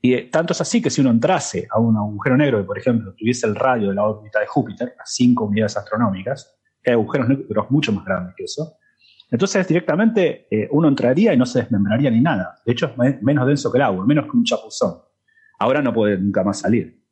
Y 0.00 0.14
eh, 0.14 0.28
tanto 0.30 0.52
es 0.52 0.60
así 0.60 0.80
que 0.80 0.90
si 0.90 1.00
uno 1.00 1.10
entrase 1.10 1.66
a 1.70 1.80
un 1.80 1.96
agujero 1.96 2.36
negro 2.36 2.58
que, 2.58 2.64
por 2.64 2.78
ejemplo, 2.78 3.14
tuviese 3.16 3.46
el 3.46 3.54
radio 3.54 3.88
de 3.88 3.94
la 3.94 4.04
órbita 4.04 4.40
de 4.40 4.46
Júpiter, 4.46 4.94
a 4.98 5.04
5 5.04 5.44
unidades 5.44 5.76
astronómicas, 5.76 6.58
que 6.82 6.90
hay 6.90 6.94
agujeros 6.94 7.28
negros 7.28 7.70
mucho 7.70 7.92
más 7.92 8.04
grandes 8.04 8.34
que 8.36 8.44
eso, 8.44 8.76
entonces 9.30 9.66
directamente 9.66 10.46
eh, 10.50 10.68
uno 10.70 10.88
entraría 10.88 11.34
y 11.34 11.36
no 11.36 11.46
se 11.46 11.60
desmembraría 11.60 12.10
ni 12.10 12.20
nada. 12.20 12.60
De 12.64 12.72
hecho 12.72 12.86
es 12.86 13.22
menos 13.22 13.46
denso 13.46 13.72
que 13.72 13.78
el 13.78 13.82
agua, 13.82 14.06
menos 14.06 14.26
que 14.26 14.36
un 14.36 14.44
chapuzón. 14.44 14.98
Ahora 15.58 15.82
no 15.82 15.92
puede 15.92 16.18
nunca 16.18 16.44
más 16.44 16.60
salir. 16.60 17.02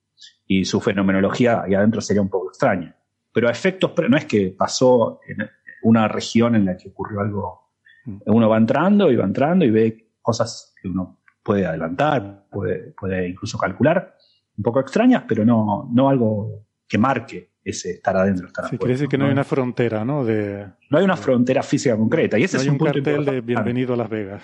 Y 0.46 0.64
su 0.64 0.80
fenomenología 0.80 1.62
ahí 1.62 1.74
adentro 1.74 2.00
sería 2.00 2.22
un 2.22 2.28
poco 2.28 2.48
extraña. 2.48 2.96
Pero 3.32 3.48
a 3.48 3.50
efectos, 3.50 3.92
no 4.08 4.16
es 4.16 4.26
que 4.26 4.54
pasó 4.56 5.20
en 5.26 5.48
una 5.82 6.06
región 6.06 6.54
en 6.54 6.66
la 6.66 6.76
que 6.76 6.88
ocurrió 6.88 7.20
algo. 7.20 7.63
Mm. 8.04 8.16
Uno 8.26 8.48
va 8.48 8.56
entrando 8.56 9.10
y 9.10 9.16
va 9.16 9.24
entrando 9.24 9.64
y 9.64 9.70
ve 9.70 10.12
cosas 10.20 10.74
que 10.80 10.88
uno 10.88 11.20
puede 11.42 11.66
adelantar, 11.66 12.46
puede, 12.50 12.92
puede 12.92 13.28
incluso 13.28 13.58
calcular, 13.58 14.16
un 14.56 14.62
poco 14.62 14.80
extrañas, 14.80 15.24
pero 15.28 15.44
no, 15.44 15.90
no 15.92 16.08
algo 16.08 16.66
que 16.88 16.98
marque 16.98 17.54
ese 17.64 17.92
estar 17.92 18.16
adentro, 18.16 18.46
estar 18.46 18.68
sí, 18.68 18.76
Quiere 18.76 18.92
decir 18.92 19.08
que 19.08 19.16
no, 19.16 19.24
hay 19.24 19.32
una 19.32 19.44
frontera, 19.44 20.04
¿no? 20.04 20.24
De, 20.24 20.66
no 20.90 20.98
hay 20.98 21.04
una 21.04 21.16
frontera 21.16 21.62
física 21.62 21.96
concreta. 21.96 22.38
Y 22.38 22.44
ese 22.44 22.58
es 22.58 22.66
un, 22.66 22.76
punto 22.76 22.92
cartel 22.92 23.24
de 23.24 23.40
bienvenido 23.40 23.94
a 23.94 23.96
Las 23.96 24.10
Vegas. 24.10 24.42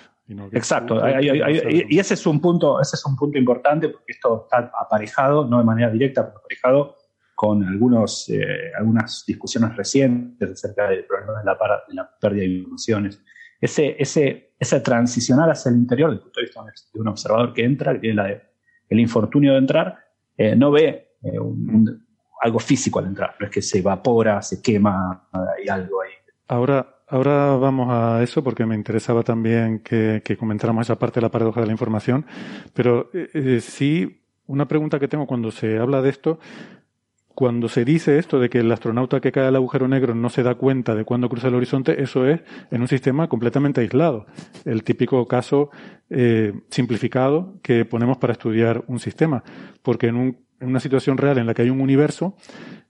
Exacto. 0.51 0.99
y 1.19 1.99
ese 1.99 2.13
es 2.15 2.25
un 2.25 2.39
punto, 2.39 2.81
ese 2.81 2.95
es 2.95 3.05
un 3.05 3.15
punto 3.15 3.37
importante 3.37 3.89
porque 3.89 4.13
esto 4.13 4.43
está 4.43 4.71
aparejado, 4.79 5.45
no 5.45 5.59
de 5.59 5.63
manera 5.63 5.91
directa, 5.91 6.25
pero 6.25 6.39
aparejado 6.39 6.95
con 7.35 7.63
algunos, 7.63 8.29
eh, 8.29 8.71
algunas 8.77 9.23
discusiones 9.25 9.75
recientes 9.75 10.51
acerca 10.51 10.87
del 10.89 11.05
problema 11.05 11.39
de 11.39 11.45
la, 11.45 11.57
de 11.87 11.93
la 11.95 12.09
pérdida 12.19 12.41
de 12.41 12.49
informaciones. 12.49 13.23
Ese, 13.61 13.95
ese, 13.97 14.53
ese 14.59 14.79
transicionar 14.81 15.49
hacia 15.49 15.69
el 15.69 15.77
interior, 15.77 16.09
desde 16.09 16.19
el 16.19 16.23
punto 16.23 16.39
de 16.39 16.45
vista 16.45 16.63
de 16.93 16.99
un 16.99 17.07
observador 17.07 17.53
que 17.53 17.63
entra, 17.63 17.93
que 17.93 17.99
tiene 17.99 18.15
la 18.15 18.41
el 18.89 18.99
infortunio 18.99 19.53
de 19.53 19.59
entrar, 19.59 19.97
eh, 20.35 20.53
no 20.53 20.69
ve 20.69 21.15
eh, 21.23 21.39
un 21.39 22.05
algo 22.41 22.59
físico 22.59 22.99
al 22.99 23.05
entrar, 23.05 23.35
no 23.39 23.45
es 23.45 23.51
que 23.51 23.61
se 23.61 23.79
evapora, 23.79 24.41
se 24.41 24.61
quema, 24.61 25.29
hay 25.31 25.67
algo 25.69 26.01
ahí. 26.01 26.09
Ahora, 26.47 26.95
ahora 27.07 27.55
vamos 27.55 27.87
a 27.91 28.21
eso 28.23 28.43
porque 28.43 28.65
me 28.65 28.75
interesaba 28.75 29.21
también 29.23 29.79
que, 29.79 30.21
comentáramos 30.39 30.87
esa 30.87 30.97
parte 30.97 31.19
de 31.19 31.21
la 31.21 31.31
paradoja 31.31 31.61
de 31.61 31.67
la 31.67 31.71
información, 31.71 32.25
pero 32.73 33.11
eh, 33.13 33.29
eh, 33.33 33.59
sí, 33.61 34.23
una 34.47 34.67
pregunta 34.67 34.99
que 34.99 35.07
tengo 35.07 35.27
cuando 35.27 35.51
se 35.51 35.77
habla 35.77 36.01
de 36.01 36.09
esto, 36.09 36.39
cuando 37.41 37.69
se 37.69 37.85
dice 37.85 38.19
esto 38.19 38.39
de 38.39 38.51
que 38.51 38.59
el 38.59 38.71
astronauta 38.71 39.19
que 39.19 39.31
cae 39.31 39.47
al 39.47 39.55
agujero 39.55 39.87
negro 39.87 40.13
no 40.13 40.29
se 40.29 40.43
da 40.43 40.53
cuenta 40.53 40.93
de 40.93 41.05
cuándo 41.05 41.27
cruza 41.27 41.47
el 41.47 41.55
horizonte, 41.55 42.03
eso 42.03 42.27
es 42.27 42.41
en 42.69 42.81
un 42.81 42.87
sistema 42.87 43.27
completamente 43.29 43.81
aislado. 43.81 44.27
El 44.63 44.83
típico 44.83 45.27
caso 45.27 45.71
eh, 46.11 46.53
simplificado 46.69 47.55
que 47.63 47.83
ponemos 47.83 48.19
para 48.19 48.33
estudiar 48.33 48.83
un 48.85 48.99
sistema. 48.99 49.43
Porque 49.81 50.09
en 50.09 50.37
en 50.59 50.69
una 50.69 50.79
situación 50.79 51.17
real 51.17 51.39
en 51.39 51.47
la 51.47 51.55
que 51.55 51.63
hay 51.63 51.71
un 51.71 51.81
universo, 51.81 52.35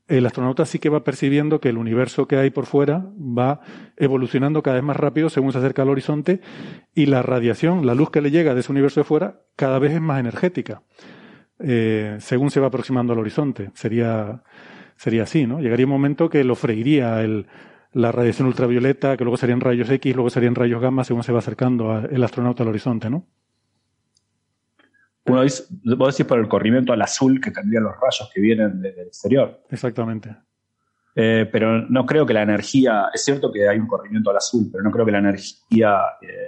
el 0.09 0.25
astronauta 0.25 0.65
sí 0.65 0.79
que 0.79 0.89
va 0.89 1.05
percibiendo 1.05 1.61
que 1.61 1.69
el 1.69 1.77
universo 1.77 2.27
que 2.27 2.35
hay 2.35 2.49
por 2.49 2.65
fuera 2.65 3.05
va 3.17 3.61
evolucionando 3.95 4.61
cada 4.61 4.75
vez 4.75 4.83
más 4.83 4.97
rápido 4.97 5.29
según 5.29 5.53
se 5.53 5.59
acerca 5.59 5.83
al 5.83 5.89
horizonte 5.89 6.41
y 6.93 7.05
la 7.05 7.21
radiación, 7.21 7.85
la 7.85 7.95
luz 7.95 8.09
que 8.09 8.19
le 8.19 8.31
llega 8.31 8.53
de 8.53 8.59
ese 8.59 8.73
universo 8.73 8.99
de 8.99 9.05
fuera, 9.05 9.43
cada 9.55 9.79
vez 9.79 9.93
es 9.93 10.01
más 10.01 10.19
energética 10.19 10.81
eh, 11.63 12.17
según 12.19 12.51
se 12.51 12.59
va 12.59 12.67
aproximando 12.67 13.13
al 13.13 13.19
horizonte. 13.19 13.71
Sería, 13.73 14.43
sería 14.95 15.23
así, 15.23 15.45
¿no? 15.45 15.59
Llegaría 15.59 15.85
un 15.85 15.91
momento 15.91 16.29
que 16.29 16.43
lo 16.43 16.55
freiría 16.55 17.21
el, 17.21 17.47
la 17.93 18.11
radiación 18.11 18.47
ultravioleta, 18.47 19.17
que 19.17 19.23
luego 19.23 19.37
serían 19.37 19.61
rayos 19.61 19.89
X, 19.89 20.15
luego 20.15 20.29
serían 20.29 20.55
rayos 20.55 20.81
gamma 20.81 21.03
según 21.03 21.23
se 21.23 21.31
va 21.31 21.39
acercando 21.39 21.99
el 21.99 22.23
astronauta 22.23 22.63
al 22.63 22.69
horizonte, 22.69 23.09
¿no? 23.09 23.27
Uno 25.25 25.43
dice, 25.43 25.65
vos 25.97 26.15
decís 26.15 26.27
por 26.27 26.39
el 26.39 26.47
corrimiento 26.47 26.93
al 26.93 27.01
azul 27.01 27.39
que 27.39 27.51
tendrían 27.51 27.83
los 27.83 27.93
rayos 27.93 28.29
que 28.33 28.41
vienen 28.41 28.81
desde 28.81 29.01
el 29.01 29.07
exterior. 29.07 29.61
Exactamente. 29.69 30.35
Eh, 31.15 31.47
pero 31.51 31.87
no 31.89 32.05
creo 32.05 32.25
que 32.25 32.33
la 32.33 32.41
energía, 32.41 33.09
es 33.13 33.23
cierto 33.23 33.51
que 33.51 33.67
hay 33.67 33.77
un 33.77 33.87
corrimiento 33.87 34.31
al 34.31 34.37
azul, 34.37 34.69
pero 34.71 34.83
no 34.83 34.91
creo 34.91 35.05
que 35.05 35.11
la 35.11 35.19
energía 35.19 35.99
eh, 36.21 36.47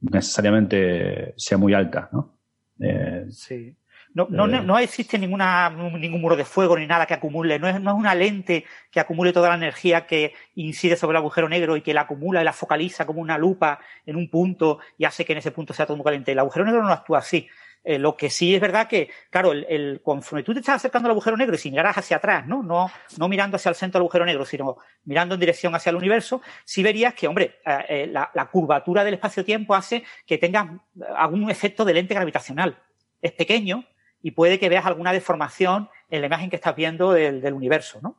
necesariamente 0.00 1.34
sea 1.36 1.58
muy 1.58 1.74
alta, 1.74 2.08
¿no? 2.12 2.38
Eh, 2.82 3.26
sí. 3.30 3.76
No, 4.14 4.26
no, 4.28 4.46
eh. 4.46 4.60
no, 4.60 4.78
existe 4.78 5.18
ninguna, 5.18 5.70
ningún 5.70 6.20
muro 6.20 6.36
de 6.36 6.44
fuego 6.44 6.76
ni 6.76 6.86
nada 6.86 7.06
que 7.06 7.14
acumule, 7.14 7.58
no 7.58 7.66
es, 7.66 7.80
no 7.80 7.92
es 7.92 7.96
una 7.96 8.14
lente 8.14 8.64
que 8.90 9.00
acumule 9.00 9.32
toda 9.32 9.48
la 9.48 9.54
energía 9.54 10.06
que 10.06 10.34
incide 10.54 10.96
sobre 10.96 11.16
el 11.16 11.22
agujero 11.22 11.48
negro 11.48 11.76
y 11.76 11.80
que 11.80 11.94
la 11.94 12.02
acumula 12.02 12.42
y 12.42 12.44
la 12.44 12.52
focaliza 12.52 13.06
como 13.06 13.22
una 13.22 13.38
lupa 13.38 13.80
en 14.04 14.16
un 14.16 14.28
punto 14.28 14.80
y 14.98 15.06
hace 15.06 15.24
que 15.24 15.32
en 15.32 15.38
ese 15.38 15.50
punto 15.50 15.72
sea 15.72 15.86
todo 15.86 15.96
muy 15.96 16.04
caliente. 16.04 16.32
El 16.32 16.40
agujero 16.40 16.66
negro 16.66 16.82
no 16.82 16.92
actúa 16.92 17.18
así. 17.18 17.48
Eh, 17.84 17.98
lo 17.98 18.16
que 18.16 18.30
sí 18.30 18.54
es 18.54 18.60
verdad 18.60 18.86
que, 18.86 19.10
claro, 19.28 19.52
el, 19.52 19.66
el, 19.68 20.00
conforme 20.02 20.44
tú 20.44 20.54
te 20.54 20.60
estás 20.60 20.76
acercando 20.76 21.08
al 21.08 21.12
agujero 21.12 21.36
negro 21.36 21.56
y 21.56 21.58
si 21.58 21.70
miraras 21.70 21.98
hacia 21.98 22.18
atrás, 22.18 22.46
¿no? 22.46 22.62
¿no? 22.62 22.90
No 23.18 23.28
mirando 23.28 23.56
hacia 23.56 23.70
el 23.70 23.74
centro 23.74 23.98
del 23.98 24.04
agujero 24.04 24.24
negro, 24.24 24.44
sino 24.44 24.76
mirando 25.04 25.34
en 25.34 25.40
dirección 25.40 25.74
hacia 25.74 25.90
el 25.90 25.96
universo, 25.96 26.42
sí 26.64 26.82
verías 26.82 27.14
que, 27.14 27.26
hombre, 27.26 27.56
eh, 27.88 28.06
la, 28.10 28.30
la 28.34 28.46
curvatura 28.46 29.02
del 29.02 29.14
espacio-tiempo 29.14 29.74
hace 29.74 30.04
que 30.24 30.38
tengas 30.38 30.68
algún 31.16 31.50
efecto 31.50 31.84
de 31.84 31.94
lente 31.94 32.14
gravitacional. 32.14 32.78
Es 33.20 33.32
pequeño, 33.32 33.84
y 34.22 34.30
puede 34.30 34.58
que 34.58 34.68
veas 34.68 34.86
alguna 34.86 35.12
deformación 35.12 35.88
en 36.08 36.20
la 36.20 36.28
imagen 36.28 36.48
que 36.48 36.56
estás 36.56 36.76
viendo 36.76 37.12
del, 37.12 37.52
universo, 37.52 37.98
¿no? 38.02 38.16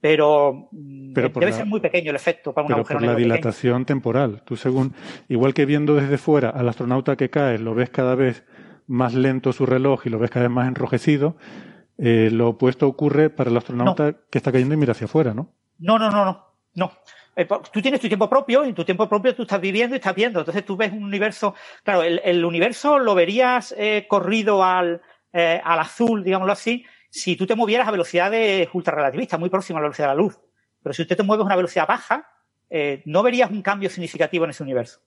Pero, 0.00 0.68
mm, 0.72 1.12
debe 1.12 1.52
ser 1.52 1.64
muy 1.64 1.80
pequeño 1.80 2.10
el 2.10 2.16
efecto 2.16 2.52
para 2.52 2.66
un 2.66 2.72
pero 2.72 2.84
por 2.84 3.02
la 3.02 3.14
dilatación 3.14 3.84
temporal. 3.84 4.42
Tú 4.44 4.56
según, 4.56 4.94
igual 5.28 5.54
que 5.54 5.64
viendo 5.64 5.94
desde 5.94 6.18
fuera 6.18 6.50
al 6.50 6.68
astronauta 6.68 7.16
que 7.16 7.30
cae, 7.30 7.58
lo 7.58 7.74
ves 7.74 7.88
cada 7.88 8.16
vez 8.16 8.44
más 8.86 9.14
lento 9.14 9.52
su 9.52 9.66
reloj 9.66 10.06
y 10.06 10.10
lo 10.10 10.18
ves 10.18 10.30
cada 10.30 10.46
vez 10.46 10.54
más 10.54 10.68
enrojecido, 10.68 11.36
eh, 11.98 12.30
lo 12.32 12.50
opuesto 12.50 12.86
ocurre 12.88 13.30
para 13.30 13.50
el 13.50 13.56
astronauta 13.56 14.14
que 14.30 14.38
está 14.38 14.52
cayendo 14.52 14.74
y 14.74 14.78
mira 14.78 14.92
hacia 14.92 15.04
afuera, 15.04 15.34
¿no? 15.34 15.52
No, 15.78 15.98
no, 15.98 16.10
no, 16.10 16.24
no. 16.24 16.52
No. 16.74 16.92
Eh, 17.34 17.46
tú 17.72 17.80
tienes 17.80 18.00
tu 18.00 18.08
tiempo 18.08 18.28
propio 18.28 18.64
y 18.64 18.68
en 18.68 18.74
tu 18.74 18.84
tiempo 18.84 19.08
propio 19.08 19.34
tú 19.34 19.42
estás 19.42 19.60
viviendo 19.60 19.94
y 19.94 19.98
estás 19.98 20.14
viendo. 20.14 20.40
Entonces 20.40 20.64
tú 20.64 20.76
ves 20.76 20.92
un 20.92 21.04
universo. 21.04 21.54
Claro, 21.82 22.02
el, 22.02 22.44
universo 22.44 22.98
lo 22.98 23.14
verías 23.14 23.74
eh, 23.78 24.06
corrido 24.08 24.62
al, 24.64 25.00
eh, 25.32 25.60
al 25.64 25.80
azul, 25.80 26.22
digámoslo 26.24 26.52
así, 26.52 26.84
si 27.10 27.36
tú 27.36 27.46
te 27.46 27.54
movieras 27.54 27.88
a 27.88 27.90
velocidades 27.90 28.68
ultrarrelativistas, 28.72 29.40
muy 29.40 29.50
próxima 29.50 29.78
a 29.78 29.82
la 29.82 29.88
velocidad 29.88 30.08
de 30.08 30.14
la 30.14 30.22
luz. 30.22 30.38
Pero 30.82 30.92
si 30.92 31.02
usted 31.02 31.16
te 31.16 31.22
mueves 31.22 31.42
a 31.42 31.46
una 31.46 31.56
velocidad 31.56 31.86
baja, 31.86 32.28
no 33.04 33.22
verías 33.22 33.50
un 33.50 33.60
cambio 33.60 33.90
significativo 33.90 34.44
en 34.44 34.50
ese 34.50 34.62
universo. 34.62 35.00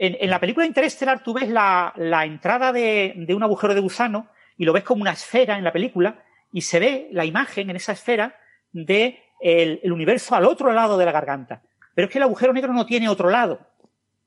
En, 0.00 0.30
la 0.30 0.38
película 0.38 0.64
Interestelar 0.64 1.24
tú 1.24 1.34
ves 1.34 1.48
la, 1.48 1.92
entrada 2.24 2.72
de, 2.72 3.26
un 3.34 3.42
agujero 3.42 3.74
de 3.74 3.80
gusano 3.80 4.28
y 4.56 4.64
lo 4.64 4.72
ves 4.72 4.84
como 4.84 5.02
una 5.02 5.10
esfera 5.10 5.58
en 5.58 5.64
la 5.64 5.72
película 5.72 6.22
y 6.52 6.60
se 6.60 6.78
ve 6.78 7.08
la 7.10 7.24
imagen 7.24 7.68
en 7.68 7.76
esa 7.76 7.92
esfera 7.92 8.36
de 8.72 9.20
el, 9.40 9.92
universo 9.92 10.36
al 10.36 10.44
otro 10.44 10.72
lado 10.72 10.98
de 10.98 11.04
la 11.04 11.10
garganta. 11.10 11.62
Pero 11.94 12.06
es 12.06 12.12
que 12.12 12.18
el 12.18 12.22
agujero 12.22 12.52
negro 12.52 12.72
no 12.72 12.86
tiene 12.86 13.08
otro 13.08 13.28
lado, 13.28 13.58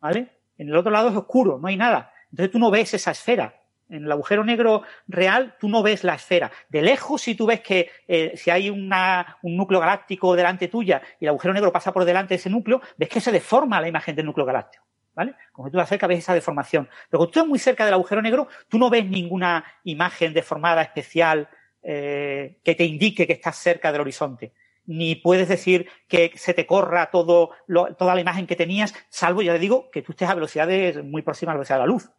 ¿vale? 0.01 0.27
En 0.57 0.67
el 0.67 0.75
otro 0.75 0.91
lado 0.91 1.07
es 1.09 1.15
oscuro, 1.15 1.57
no 1.57 1.69
hay 1.69 1.77
nada. 1.77 2.13
Entonces 2.31 2.51
tú 2.51 2.59
no 2.59 2.69
ves 2.69 2.93
esa 2.93 3.11
esfera. 3.11 3.55
En 3.89 4.03
el 4.03 4.11
agujero 4.11 4.43
negro 4.43 4.83
real 5.07 5.55
tú 5.57 5.69
no 5.69 5.81
ves 5.83 6.03
la 6.03 6.15
esfera. 6.15 6.51
De 6.67 6.81
lejos, 6.81 7.21
si 7.21 7.35
tú 7.35 7.45
ves 7.45 7.61
que 7.61 7.89
eh, 8.09 8.33
si 8.35 8.51
hay 8.51 8.69
una, 8.69 9.37
un 9.41 9.55
núcleo 9.55 9.79
galáctico 9.79 10.35
delante 10.35 10.67
tuya 10.67 11.01
y 11.17 11.25
el 11.25 11.29
agujero 11.29 11.53
negro 11.53 11.71
pasa 11.71 11.93
por 11.93 12.03
delante 12.03 12.33
de 12.33 12.39
ese 12.39 12.49
núcleo, 12.49 12.81
ves 12.97 13.07
que 13.07 13.21
se 13.21 13.31
deforma 13.31 13.79
la 13.79 13.87
imagen 13.87 14.15
del 14.17 14.25
núcleo 14.25 14.45
galáctico. 14.45 14.90
¿Vale? 15.21 15.35
Como 15.51 15.69
tú 15.69 15.77
te 15.77 15.83
acercas, 15.83 16.09
ves 16.09 16.19
esa 16.19 16.33
deformación. 16.33 16.89
Pero 17.09 17.19
cuando 17.19 17.31
tú 17.31 17.39
estás 17.39 17.47
muy 17.47 17.59
cerca 17.59 17.85
del 17.85 17.93
agujero 17.93 18.23
negro, 18.23 18.47
tú 18.67 18.79
no 18.79 18.89
ves 18.89 19.05
ninguna 19.05 19.63
imagen 19.83 20.33
deformada 20.33 20.81
especial 20.81 21.47
eh, 21.83 22.57
que 22.63 22.73
te 22.73 22.85
indique 22.85 23.27
que 23.27 23.33
estás 23.33 23.55
cerca 23.57 23.91
del 23.91 24.01
horizonte. 24.01 24.51
Ni 24.87 25.13
puedes 25.13 25.47
decir 25.47 25.87
que 26.07 26.31
se 26.35 26.55
te 26.55 26.65
corra 26.65 27.11
todo 27.11 27.51
toda 27.99 28.15
la 28.15 28.21
imagen 28.21 28.47
que 28.47 28.55
tenías, 28.55 28.95
salvo, 29.09 29.43
ya 29.43 29.53
te 29.53 29.59
digo, 29.59 29.91
que 29.91 30.01
tú 30.01 30.13
estés 30.13 30.27
a 30.27 30.33
velocidades 30.33 31.03
muy 31.03 31.21
próximas 31.21 31.51
a 31.51 31.53
la 31.53 31.57
velocidad 31.59 31.75
de 31.75 31.81
la 31.81 31.85
luz 31.85 32.09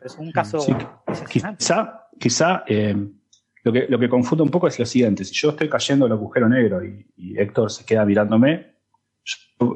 Es 0.00 0.14
un 0.16 0.30
caso 0.30 0.64
Quizá, 1.28 2.06
quizá 2.20 2.62
eh, 2.68 2.94
lo, 3.64 3.72
que, 3.72 3.86
lo 3.88 3.98
que 3.98 4.08
confunde 4.08 4.44
un 4.44 4.50
poco 4.50 4.68
es 4.68 4.78
lo 4.78 4.86
siguiente. 4.86 5.24
Si 5.24 5.34
yo 5.34 5.50
estoy 5.50 5.68
cayendo 5.68 6.06
el 6.06 6.12
agujero 6.12 6.48
negro 6.48 6.84
y, 6.84 7.36
Héctor 7.36 7.72
se 7.72 7.84
queda 7.84 8.04
mirándome, 8.04 8.74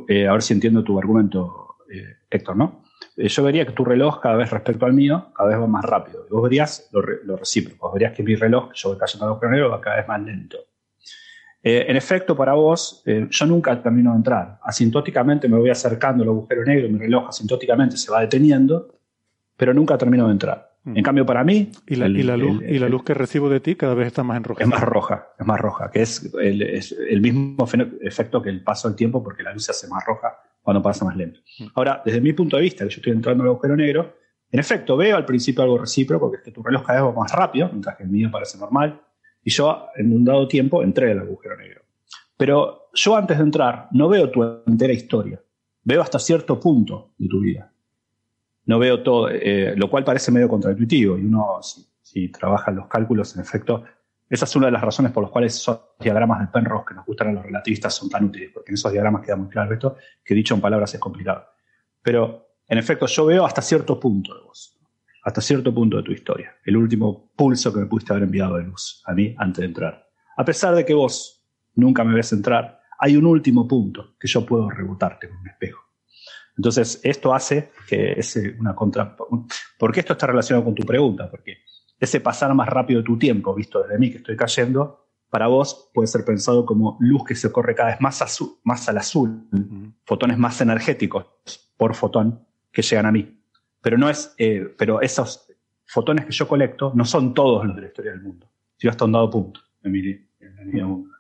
eh, 0.09 0.29
a 0.29 0.33
ver 0.33 0.43
si 0.43 0.55
entiendo 0.55 0.85
tu 0.85 0.97
argumento, 0.97 1.68
eh, 1.91 2.17
Héctor, 2.31 2.57
¿no? 2.57 2.83
yo 3.17 3.43
vería 3.43 3.67
que 3.67 3.73
tu 3.73 3.85
reloj 3.85 4.21
cada 4.21 4.37
vez 4.37 4.51
respecto 4.51 4.87
al 4.87 4.93
mío, 4.93 5.33
cada 5.35 5.49
vez 5.51 5.59
va 5.61 5.67
más 5.67 5.85
rápido. 5.85 6.25
Y 6.29 6.33
vos 6.33 6.43
verías 6.43 6.89
lo, 6.93 7.01
lo 7.01 7.37
recíproco. 7.37 7.87
Vos 7.87 7.95
verías 7.95 8.13
que 8.13 8.23
mi 8.23 8.37
reloj, 8.37 8.73
yo 8.75 8.91
voy 8.91 8.99
cayendo 8.99 9.27
al 9.27 9.33
agujero 9.33 9.53
negro, 9.53 9.71
va 9.71 9.81
cada 9.81 9.97
vez 9.97 10.07
más 10.07 10.21
lento. 10.21 10.59
Eh, 11.63 11.87
en 11.89 11.97
efecto, 11.97 12.37
para 12.37 12.55
vos, 12.55 13.03
eh, 13.05 13.27
yo 13.29 13.47
nunca 13.47 13.81
termino 13.83 14.13
de 14.13 14.19
entrar. 14.19 14.59
Asintóticamente 14.63 15.49
me 15.49 15.59
voy 15.59 15.71
acercando 15.71 16.23
al 16.23 16.29
agujero 16.29 16.65
negro, 16.65 16.89
mi 16.89 16.99
reloj 16.99 17.29
asintóticamente 17.29 17.97
se 17.97 18.11
va 18.13 18.21
deteniendo, 18.21 18.95
pero 19.57 19.75
nunca 19.75 19.99
termino 19.99 20.27
de 20.27 20.33
entrar. 20.33 20.77
Mm. 20.85 20.97
En 20.97 21.03
cambio, 21.03 21.27
para 21.27 21.43
mí... 21.43 21.73
¿Y 21.87 21.97
la, 21.97 22.09
luz, 22.09 22.63
y 22.63 22.79
la 22.79 22.89
luz 22.89 23.03
que 23.03 23.13
recibo 23.13 23.51
de 23.51 23.59
ti 23.61 23.75
cada 23.75 23.95
vez 23.95 24.07
está 24.07 24.23
más 24.23 24.37
en 24.37 24.45
roja. 24.45 24.63
Es 24.63 24.69
más 24.69 24.83
roja, 24.83 25.29
es 25.39 25.47
más 25.47 25.61
roja, 25.61 25.91
que 25.91 26.03
es 26.03 26.33
el, 26.41 27.21
mismo 27.21 27.69
efecto 28.01 28.41
que 28.41 28.51
el 28.51 28.63
paso 28.63 28.89
del 28.89 28.97
tiempo, 28.97 29.23
porque 29.23 29.43
la 29.43 29.53
luz 29.53 29.65
se 29.65 29.73
hace 29.73 29.89
más 29.89 30.05
roja 30.07 30.39
cuando 30.69 30.83
pasa 30.83 31.03
más 31.07 31.17
lento. 31.17 31.41
Mm. 31.61 31.67
Ahora, 31.75 32.03
desde 32.05 32.21
mi 32.21 32.35
punto 32.35 32.59
de 32.59 32.63
vista, 32.63 32.85
que 32.85 32.91
yo 32.91 32.97
estoy 32.99 33.13
entrando 33.15 33.43
al 33.43 33.49
agujero 33.49 33.75
negro, 33.75 34.17
en 34.51 34.61
efecto, 34.61 34.99
veo 34.99 35.17
al 35.17 35.25
principio 35.25 35.63
algo 35.63 35.79
recíproco, 35.79 36.31
que 36.31 36.37
es 36.37 36.43
que 36.43 36.51
tu 36.51 36.63
reloj 36.63 36.85
cada 36.85 37.01
vez 37.01 37.11
va 37.11 37.21
más 37.23 37.33
rápido, 37.33 37.71
mientras 37.71 37.97
que 37.97 38.03
el 38.03 38.11
mío 38.11 38.31
parece 38.31 38.59
normal 38.59 39.01
y 39.43 39.51
yo, 39.51 39.87
en 39.97 40.13
un 40.13 40.27
dado 40.27 40.47
tiempo, 40.47 40.83
entré 40.83 41.13
al 41.13 41.21
agujero 41.21 41.57
negro. 41.57 41.81
Pero 42.37 42.91
yo 42.93 43.17
antes 43.17 43.39
de 43.39 43.45
entrar 43.45 43.89
no 43.93 44.11
veo 44.11 44.31
tu 44.31 44.43
entera 44.67 44.93
historia. 44.93 45.41
Veo 45.85 46.03
hasta 46.03 46.19
cierto 46.19 46.61
punto 46.61 47.13
de 47.17 47.29
tu 47.29 47.41
vida. 47.41 47.73
No 48.67 48.79
veo 48.79 49.03
todo, 49.03 49.31
eh, 49.31 49.75
lo 49.75 49.89
cual 49.89 50.05
parece 50.05 50.31
medio 50.31 50.51
contraintuitivo. 50.51 51.17
Y 51.17 51.23
uno, 51.23 51.61
si, 51.63 52.29
trabaja 52.29 52.73
en 52.73 52.77
los 52.77 52.89
cálculos, 52.89 53.35
en 53.37 53.41
efecto, 53.41 53.85
esa 54.29 54.45
es 54.45 54.57
una 54.57 54.67
de 54.67 54.73
las 54.73 54.83
razones 54.83 55.13
por 55.13 55.23
las 55.23 55.31
cuales 55.33 55.55
esos 55.55 55.81
diagramas 55.99 56.41
de 56.41 56.47
Penrose 56.49 56.85
que 56.89 56.95
nos 56.95 57.07
gustan 57.07 57.29
a 57.29 57.33
los 57.33 57.45
relativistas 57.45 57.95
son 57.95 58.11
tan 58.11 58.25
útiles, 58.25 58.51
porque 58.53 58.71
en 58.71 58.75
esos 58.75 58.93
diagramas 58.93 59.25
queda 59.25 59.37
muy 59.37 59.49
claro 59.49 59.73
esto, 59.73 59.97
que 60.25 60.35
dicho 60.35 60.55
en 60.55 60.61
palabras 60.61 60.93
es 60.95 61.01
complicado. 61.01 61.47
Pero, 62.03 62.49
en 62.67 62.79
efecto, 62.79 63.07
yo 63.07 63.27
veo 63.27 63.45
hasta 63.45 63.63
cierto 63.63 63.99
punto 63.99 64.35
de 64.35 64.43
vos 64.43 64.79
hasta 65.29 65.43
cierto 65.43 65.75
punto 65.75 65.99
de 65.99 66.03
tu 66.03 66.13
historia, 66.13 66.57
el 66.65 66.77
último 66.77 67.31
pulso 67.37 67.71
que 67.73 67.81
me 67.81 67.87
pudiste 67.87 68.15
haber 68.15 68.25
enviado 68.25 68.57
de 68.57 68.65
luz 68.65 69.03
a 69.05 69.13
mí 69.13 69.35
antes 69.37 69.61
de 69.61 69.67
entrar. 69.67 70.09
A 70.37 70.45
pesar 70.45 70.75
de 70.75 70.87
que 70.87 70.95
vos 70.95 71.45
nunca 71.75 72.03
me 72.03 72.15
ves 72.15 72.33
entrar, 72.33 72.81
hay 72.99 73.15
un 73.15 73.27
último 73.27 73.69
punto 73.69 74.17
que 74.19 74.27
yo 74.27 74.47
puedo 74.47 74.71
rebotarte 74.71 75.29
con 75.29 75.39
un 75.39 75.49
espejo. 75.49 75.83
Entonces, 76.57 77.01
esto 77.05 77.35
hace 77.35 77.73
que 77.87 78.13
ese 78.13 78.57
una 78.59 78.75
contra... 78.75 79.15
¿Por 79.79 79.93
qué 79.93 80.01
esto 80.01 80.15
está 80.15 80.29
relacionado 80.29 80.65
con 80.65 80.75
tu 80.75 80.85
pregunta? 80.85 81.31
Porque 81.31 81.59
ese 82.01 82.21
pasar 82.21 82.55
más 82.55 82.69
rápido 82.69 83.01
de 83.01 83.07
tu 83.07 83.19
tiempo, 83.19 83.55
visto 83.55 83.83
desde 83.83 83.99
mí 83.99 84.11
que 84.11 84.19
estoy 84.19 84.37
cayendo, 84.37 85.07
para 85.31 85.47
vos 85.47 85.91
puede 85.93 86.07
ser 86.07 86.25
pensado 86.25 86.65
como 86.65 86.97
luz 87.01 87.25
que 87.25 87.35
se 87.35 87.53
corre 87.53 87.75
cada 87.75 87.91
vez 87.91 88.01
más, 88.01 88.23
azul, 88.23 88.59
más 88.65 88.89
al 88.89 88.99
azul, 88.99 89.47
fotones 90.05 90.39
más 90.39 90.61
energéticos 90.61 91.27
por 91.77 91.95
fotón 91.95 92.47
que 92.73 92.83
llegan 92.83 93.07
a 93.07 93.13
mí. 93.13 93.41
Pero 93.81 93.99
no 93.99 94.09
es, 94.09 94.35
eh, 94.39 94.75
pero 94.79 95.01
esos 95.01 95.47
fotones 95.87 96.25
que 96.25 96.33
yo 96.33 96.49
colecto 96.49 96.93
no 96.95 97.05
son 97.05 97.35
todos 97.35 97.65
los 97.67 97.77
de 97.77 97.83
la 97.83 97.89
historia 97.89 98.13
del 98.13 98.23
mundo, 98.23 98.51
sino 98.77 98.91
hasta 98.91 99.05
un 99.05 99.13
dado 99.13 99.31
punto 99.31 99.61
en 99.83 99.93
mi, 99.93 100.01
en 100.41 100.87
mundo. 100.87 101.11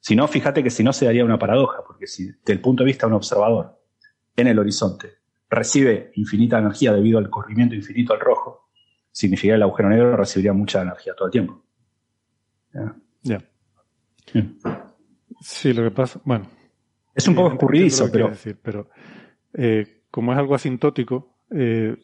Si 0.00 0.14
no, 0.14 0.28
fíjate 0.28 0.62
que 0.62 0.70
si 0.70 0.84
no 0.84 0.92
se 0.92 1.06
daría 1.06 1.24
una 1.24 1.38
paradoja, 1.38 1.82
porque 1.86 2.06
si 2.06 2.26
desde 2.26 2.52
el 2.52 2.60
punto 2.60 2.82
de 2.82 2.86
vista 2.86 3.06
de 3.06 3.12
un 3.12 3.16
observador 3.16 3.80
en 4.36 4.46
el 4.46 4.58
horizonte 4.58 5.18
recibe 5.50 6.12
infinita 6.14 6.58
energía 6.58 6.92
debido 6.92 7.18
al 7.18 7.30
corrimiento 7.30 7.74
infinito 7.74 8.12
al 8.12 8.20
rojo, 8.20 8.67
significaría 9.18 9.54
que 9.54 9.56
el 9.56 9.62
agujero 9.64 9.88
negro 9.88 10.16
recibiría 10.16 10.52
mucha 10.52 10.82
energía 10.82 11.12
todo 11.14 11.26
el 11.26 11.32
tiempo. 11.32 11.60
Ya. 13.22 13.42
Sí, 15.40 15.72
lo 15.72 15.82
que 15.82 15.90
pasa, 15.90 16.20
bueno. 16.24 16.46
Es 17.14 17.26
un 17.26 17.34
poco 17.34 17.52
escurridizo, 17.52 18.08
pero. 18.12 18.28
Decir, 18.28 18.56
pero 18.62 18.90
eh, 19.54 20.02
como 20.08 20.32
es 20.32 20.38
algo 20.38 20.54
asintótico, 20.54 21.40
eh, 21.50 21.96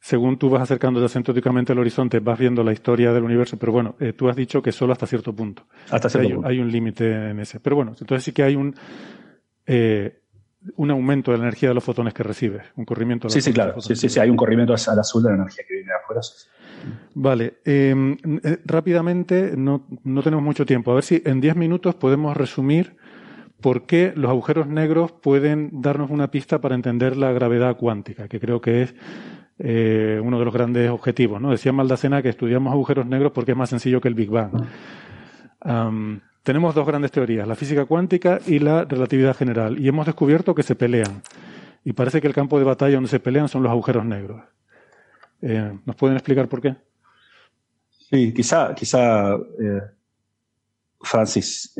según 0.00 0.38
tú 0.38 0.50
vas 0.50 0.62
acercándote 0.62 1.06
asintóticamente 1.06 1.70
al 1.72 1.78
horizonte, 1.78 2.18
vas 2.18 2.38
viendo 2.38 2.64
la 2.64 2.72
historia 2.72 3.12
del 3.12 3.22
universo, 3.22 3.56
pero 3.56 3.70
bueno, 3.70 3.94
eh, 4.00 4.12
tú 4.12 4.28
has 4.28 4.34
dicho 4.34 4.60
que 4.60 4.72
solo 4.72 4.92
hasta 4.92 5.06
cierto 5.06 5.32
punto. 5.32 5.68
Hasta 5.88 6.08
cierto 6.08 6.28
hay, 6.28 6.34
punto. 6.34 6.48
Hay 6.48 6.58
un 6.58 6.72
límite 6.72 7.30
en 7.30 7.38
ese. 7.38 7.60
Pero 7.60 7.76
bueno, 7.76 7.92
entonces 7.92 8.24
sí 8.24 8.32
que 8.32 8.42
hay 8.42 8.56
un, 8.56 8.74
eh, 9.66 10.19
un 10.76 10.90
aumento 10.90 11.32
de 11.32 11.38
la 11.38 11.44
energía 11.44 11.70
de 11.70 11.74
los 11.74 11.84
fotones 11.84 12.12
que 12.12 12.22
recibes, 12.22 12.62
un 12.76 12.84
corrimiento. 12.84 13.28
sí, 13.28 13.40
sí, 13.40 13.52
claro. 13.52 13.80
Sí, 13.80 13.96
sí, 13.96 14.08
sí, 14.08 14.20
hay 14.20 14.30
un 14.30 14.36
corrimiento 14.36 14.74
al 14.74 14.98
azul 14.98 15.22
de 15.22 15.30
la 15.30 15.36
energía 15.36 15.64
que 15.66 15.74
viene 15.74 15.88
de 15.88 15.96
afuera. 15.96 16.20
Vale, 17.14 17.54
em, 17.64 18.16
rápidamente, 18.64 19.54
no, 19.56 19.86
no 20.04 20.22
tenemos 20.22 20.44
mucho 20.44 20.66
tiempo. 20.66 20.92
A 20.92 20.94
ver 20.94 21.04
si 21.04 21.22
en 21.24 21.40
10 21.40 21.56
minutos 21.56 21.94
podemos 21.94 22.36
resumir 22.36 22.96
por 23.60 23.86
qué 23.86 24.12
los 24.16 24.30
agujeros 24.30 24.66
negros 24.66 25.12
pueden 25.12 25.82
darnos 25.82 26.10
una 26.10 26.30
pista 26.30 26.60
para 26.60 26.74
entender 26.74 27.16
la 27.16 27.32
gravedad 27.32 27.76
cuántica, 27.76 28.28
que 28.28 28.40
creo 28.40 28.60
que 28.60 28.82
es 28.82 28.94
eh, 29.58 30.20
uno 30.22 30.38
de 30.38 30.44
los 30.44 30.54
grandes 30.54 30.90
objetivos. 30.90 31.40
¿no? 31.40 31.50
Decía 31.50 31.72
Maldacena 31.72 32.22
que 32.22 32.30
estudiamos 32.30 32.72
agujeros 32.72 33.06
negros 33.06 33.32
porque 33.32 33.52
es 33.52 33.56
más 33.56 33.70
sencillo 33.70 34.00
que 34.00 34.08
el 34.08 34.14
Big 34.14 34.30
Bang. 34.30 34.52
Tenemos 36.42 36.74
dos 36.74 36.86
grandes 36.86 37.10
teorías, 37.10 37.46
la 37.46 37.54
física 37.54 37.84
cuántica 37.84 38.40
y 38.46 38.58
la 38.58 38.84
relatividad 38.84 39.36
general, 39.36 39.78
y 39.78 39.88
hemos 39.88 40.06
descubierto 40.06 40.54
que 40.54 40.62
se 40.62 40.74
pelean. 40.74 41.22
Y 41.84 41.92
parece 41.92 42.20
que 42.20 42.26
el 42.26 42.34
campo 42.34 42.58
de 42.58 42.64
batalla 42.64 42.94
donde 42.94 43.10
se 43.10 43.20
pelean 43.20 43.48
son 43.48 43.62
los 43.62 43.70
agujeros 43.70 44.04
negros. 44.04 44.42
Eh, 45.42 45.78
¿Nos 45.84 45.96
pueden 45.96 46.16
explicar 46.16 46.48
por 46.48 46.60
qué? 46.60 46.76
Sí, 47.88 48.34
quizá, 48.34 48.74
quizá 48.74 49.34
eh, 49.34 49.82
Francis 51.00 51.74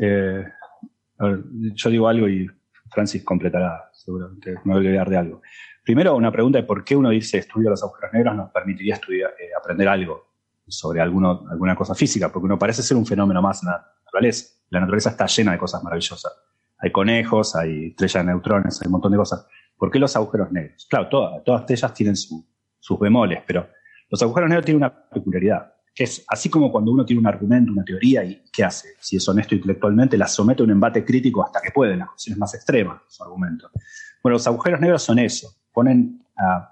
yo 1.73 1.89
digo 1.89 2.07
algo 2.07 2.27
y 2.27 2.47
Francis 2.89 3.23
completará, 3.23 3.89
seguramente 3.93 4.55
me 4.63 4.73
voy 4.73 4.85
a 4.85 4.87
olvidar 4.87 5.09
de 5.09 5.17
algo. 5.17 5.41
Primero, 5.83 6.15
una 6.15 6.31
pregunta 6.31 6.59
de 6.59 6.63
por 6.63 6.83
qué 6.83 6.95
uno 6.95 7.09
dice 7.09 7.37
estudio 7.37 7.69
los 7.69 7.83
agujeros 7.83 8.13
negros 8.13 8.35
nos 8.35 8.51
permitiría 8.51 8.95
estudiar, 8.95 9.31
eh, 9.39 9.49
aprender 9.57 9.87
algo 9.87 10.30
sobre 10.71 11.01
alguna 11.01 11.75
cosa 11.75 11.93
física, 11.93 12.31
porque 12.31 12.45
uno 12.45 12.57
parece 12.57 12.81
ser 12.81 12.97
un 12.97 13.05
fenómeno 13.05 13.41
más 13.41 13.61
en 13.63 13.69
la 13.69 13.85
naturaleza. 14.05 14.55
La 14.69 14.79
naturaleza 14.79 15.11
está 15.11 15.25
llena 15.25 15.51
de 15.51 15.57
cosas 15.57 15.83
maravillosas. 15.83 16.31
Hay 16.79 16.91
conejos, 16.91 17.55
hay 17.55 17.87
estrellas 17.87 18.25
de 18.25 18.31
neutrones, 18.31 18.81
hay 18.81 18.87
un 18.87 18.93
montón 18.93 19.11
de 19.11 19.17
cosas. 19.17 19.45
¿Por 19.77 19.91
qué 19.91 19.99
los 19.99 20.15
agujeros 20.15 20.51
negros? 20.51 20.87
Claro, 20.89 21.09
todas, 21.09 21.43
todas 21.43 21.69
ellas 21.69 21.93
tienen 21.93 22.15
sus 22.15 22.99
bemoles, 22.99 23.43
pero 23.45 23.67
los 24.09 24.21
agujeros 24.21 24.49
negros 24.49 24.65
tienen 24.65 24.83
una 24.83 25.09
peculiaridad 25.09 25.73
que 25.93 26.05
es 26.05 26.23
así 26.27 26.49
como 26.49 26.71
cuando 26.71 26.91
uno 26.91 27.05
tiene 27.05 27.19
un 27.19 27.27
argumento, 27.27 27.71
una 27.71 27.83
teoría, 27.83 28.23
y 28.23 28.41
¿qué 28.51 28.63
hace? 28.63 28.89
Si 28.99 29.17
es 29.17 29.27
honesto 29.27 29.55
intelectualmente, 29.55 30.17
la 30.17 30.27
somete 30.27 30.63
a 30.63 30.65
un 30.65 30.71
embate 30.71 31.03
crítico 31.03 31.43
hasta 31.43 31.59
que 31.61 31.71
puede, 31.71 31.93
en 31.93 31.99
las 31.99 32.09
cuestiones 32.09 32.39
más 32.39 32.53
extremas 32.53 33.01
su 33.07 33.23
argumento. 33.23 33.69
Bueno, 34.23 34.35
los 34.35 34.47
agujeros 34.47 34.79
negros 34.79 35.03
son 35.03 35.19
eso, 35.19 35.49
ponen 35.73 36.25
a 36.37 36.70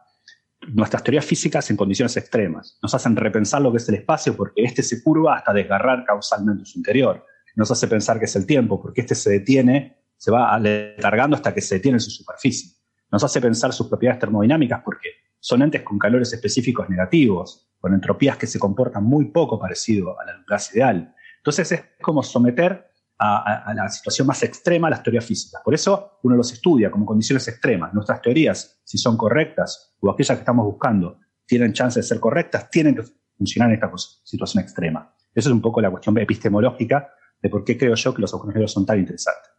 nuestras 0.67 1.03
teorías 1.03 1.25
físicas 1.25 1.69
en 1.69 1.77
condiciones 1.77 2.15
extremas, 2.17 2.77
nos 2.81 2.93
hacen 2.93 3.15
repensar 3.15 3.61
lo 3.61 3.71
que 3.71 3.77
es 3.77 3.89
el 3.89 3.95
espacio 3.95 4.35
porque 4.35 4.63
éste 4.63 4.83
se 4.83 5.01
curva 5.03 5.37
hasta 5.37 5.53
desgarrar 5.53 6.05
causalmente 6.05 6.65
su 6.65 6.77
interior, 6.77 7.25
nos 7.55 7.71
hace 7.71 7.87
pensar 7.87 8.19
que 8.19 8.25
es 8.25 8.35
el 8.35 8.45
tiempo 8.45 8.81
porque 8.81 9.01
éste 9.01 9.15
se 9.15 9.29
detiene, 9.31 9.97
se 10.17 10.31
va 10.31 10.53
alargando 10.53 11.35
hasta 11.35 11.53
que 11.53 11.61
se 11.61 11.75
detiene 11.75 11.97
en 11.97 12.01
su 12.01 12.11
superficie, 12.11 12.71
nos 13.11 13.23
hace 13.23 13.41
pensar 13.41 13.73
sus 13.73 13.87
propiedades 13.87 14.19
termodinámicas 14.19 14.81
porque 14.83 15.09
son 15.39 15.61
entes 15.61 15.81
con 15.81 15.97
calores 15.97 16.31
específicos 16.33 16.89
negativos, 16.89 17.69
con 17.79 17.93
entropías 17.93 18.37
que 18.37 18.47
se 18.47 18.59
comportan 18.59 19.03
muy 19.03 19.25
poco 19.31 19.59
parecido 19.59 20.19
a 20.19 20.25
la 20.25 20.43
gas 20.47 20.75
ideal. 20.75 21.15
Entonces 21.37 21.71
es 21.71 21.83
como 22.01 22.21
someter 22.23 22.91
a, 23.19 23.73
la 23.75 23.89
situación 23.89 24.27
más 24.27 24.41
extrema 24.43 24.89
las 24.89 25.03
teorías 25.03 25.25
físicas. 25.25 25.61
Por 25.63 25.73
eso 25.73 26.19
uno 26.23 26.35
los 26.35 26.51
estudia 26.53 26.89
como 26.89 27.05
condiciones 27.05 27.47
extremas. 27.47 27.93
Nuestras 27.93 28.21
teorías, 28.21 28.79
si 28.83 28.97
son 28.97 29.17
correctas 29.17 29.93
o 29.99 30.09
aquellas 30.09 30.37
que 30.37 30.41
estamos 30.41 30.65
buscando 30.65 31.19
tienen 31.45 31.73
chance 31.73 31.99
de 31.99 32.03
ser 32.03 32.19
correctas, 32.19 32.69
tienen 32.69 32.95
que 32.95 33.03
funcionar 33.37 33.69
en 33.69 33.75
esta 33.75 33.91
situación 34.23 34.63
extrema. 34.63 35.13
Esa 35.33 35.49
es 35.49 35.53
un 35.53 35.61
poco 35.61 35.81
la 35.81 35.91
cuestión 35.91 36.17
epistemológica 36.17 37.09
de 37.41 37.49
por 37.49 37.63
qué 37.63 37.77
creo 37.77 37.95
yo 37.95 38.13
que 38.13 38.21
los 38.21 38.33
agujeros 38.33 38.71
son 38.71 38.85
tan 38.85 38.99
interesantes. 38.99 39.51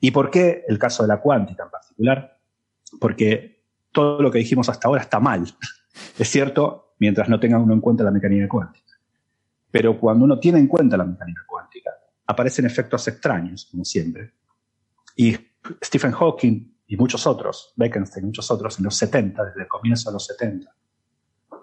¿Y 0.00 0.10
por 0.10 0.30
qué 0.30 0.64
el 0.66 0.78
caso 0.78 1.02
de 1.02 1.08
la 1.08 1.20
cuántica 1.20 1.64
en 1.64 1.70
particular? 1.70 2.38
Porque 3.00 3.64
todo 3.92 4.20
lo 4.22 4.30
que 4.30 4.38
dijimos 4.38 4.68
hasta 4.68 4.88
ahora 4.88 5.02
está 5.02 5.20
mal. 5.20 5.44
Es 6.18 6.28
cierto, 6.28 6.94
mientras 6.98 7.28
no 7.28 7.38
tenga 7.40 7.58
uno 7.58 7.74
en 7.74 7.80
cuenta 7.80 8.04
la 8.04 8.10
mecánica 8.10 8.48
cuántica. 8.48 8.94
Pero 9.70 9.98
cuando 9.98 10.24
uno 10.24 10.38
tiene 10.38 10.58
en 10.58 10.66
cuenta 10.66 10.96
la 10.96 11.04
mecánica 11.04 11.42
cuántica, 11.46 11.59
aparecen 12.30 12.66
efectos 12.66 13.06
extraños, 13.08 13.68
como 13.70 13.84
siempre. 13.84 14.32
Y 15.16 15.36
Stephen 15.84 16.12
Hawking 16.12 16.74
y 16.86 16.96
muchos 16.96 17.26
otros, 17.26 17.72
Bekenstein 17.76 18.24
y 18.24 18.26
muchos 18.26 18.50
otros, 18.50 18.78
en 18.78 18.84
los 18.84 18.96
70, 18.96 19.44
desde 19.44 19.62
el 19.62 19.68
comienzo 19.68 20.10
de 20.10 20.14
los 20.14 20.26
70 20.26 20.74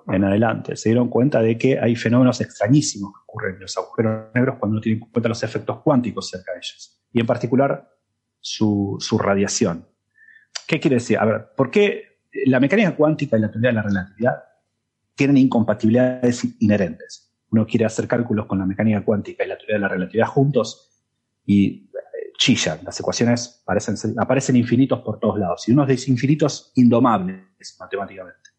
en 0.10 0.24
adelante, 0.24 0.78
se 0.78 0.90
dieron 0.90 1.10
cuenta 1.10 1.42
de 1.42 1.58
que 1.58 1.80
hay 1.80 1.96
fenómenos 1.96 2.40
extrañísimos 2.40 3.12
que 3.12 3.20
ocurren 3.24 3.56
en 3.56 3.62
los 3.62 3.78
agujeros 3.78 4.34
negros 4.34 4.56
cuando 4.58 4.76
uno 4.76 4.82
tiene 4.82 5.00
en 5.00 5.10
cuenta 5.10 5.28
los 5.28 5.44
efectos 5.44 5.82
cuánticos 5.82 6.30
cerca 6.30 6.54
de 6.54 6.60
ellos. 6.60 7.02
Y 7.12 7.20
en 7.20 7.26
particular, 7.26 7.90
su, 8.40 8.96
su 9.00 9.18
radiación. 9.18 9.86
¿Qué 10.66 10.80
quiere 10.80 10.96
decir? 10.96 11.18
A 11.18 11.26
ver, 11.26 11.50
¿por 11.56 11.70
qué 11.72 12.20
la 12.46 12.60
mecánica 12.60 12.96
cuántica 12.96 13.38
y 13.38 13.42
la 13.42 13.52
teoría 13.52 13.70
de 13.70 13.76
la 13.76 13.82
relatividad 13.82 14.44
tienen 15.18 15.38
incompatibilidades 15.38 16.46
inherentes. 16.60 17.27
Uno 17.52 17.66
quiere 17.66 17.86
hacer 17.86 18.08
cálculos 18.08 18.46
con 18.46 18.60
la 18.60 18.66
mecánica 18.66 19.04
cuántica 19.04 19.44
y 19.44 19.48
la 19.48 19.58
teoría 19.58 19.76
de 19.76 19.82
la 19.82 19.88
relatividad 19.88 20.28
juntos 20.28 21.04
y 21.46 21.68
eh, 21.68 22.34
chillan. 22.38 22.80
Las 22.84 23.00
ecuaciones 23.00 23.64
aparecen 24.18 24.56
infinitos 24.56 25.00
por 25.02 25.20
todos 25.20 25.40
lados 25.40 25.68
y 25.68 25.72
unos 25.72 26.08
infinitos 26.08 26.72
indomables 26.76 27.42
matemáticamente. 27.80 28.50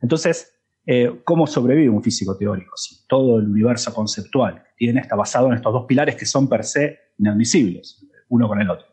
Entonces, 0.00 0.60
eh, 0.86 1.20
¿cómo 1.24 1.46
sobrevive 1.46 1.90
un 1.90 2.02
físico 2.02 2.36
teórico? 2.36 2.76
Si 2.76 3.06
todo 3.06 3.38
el 3.38 3.46
universo 3.46 3.92
conceptual 3.92 4.62
que 4.62 4.70
tiene 4.76 5.00
está 5.00 5.14
basado 5.14 5.48
en 5.48 5.54
estos 5.54 5.72
dos 5.72 5.84
pilares 5.86 6.16
que 6.16 6.26
son 6.26 6.48
per 6.48 6.64
se 6.64 6.98
inadmisibles, 7.18 8.06
uno 8.28 8.48
con 8.48 8.60
el 8.60 8.70
otro. 8.70 8.86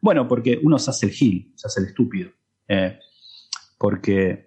Bueno, 0.00 0.26
porque 0.28 0.58
uno 0.62 0.78
se 0.78 0.90
hace 0.90 1.06
el 1.06 1.12
gil, 1.12 1.52
se 1.56 1.66
hace 1.66 1.80
el 1.80 1.86
estúpido. 1.86 2.30
Eh, 2.68 2.98
porque, 3.78 4.45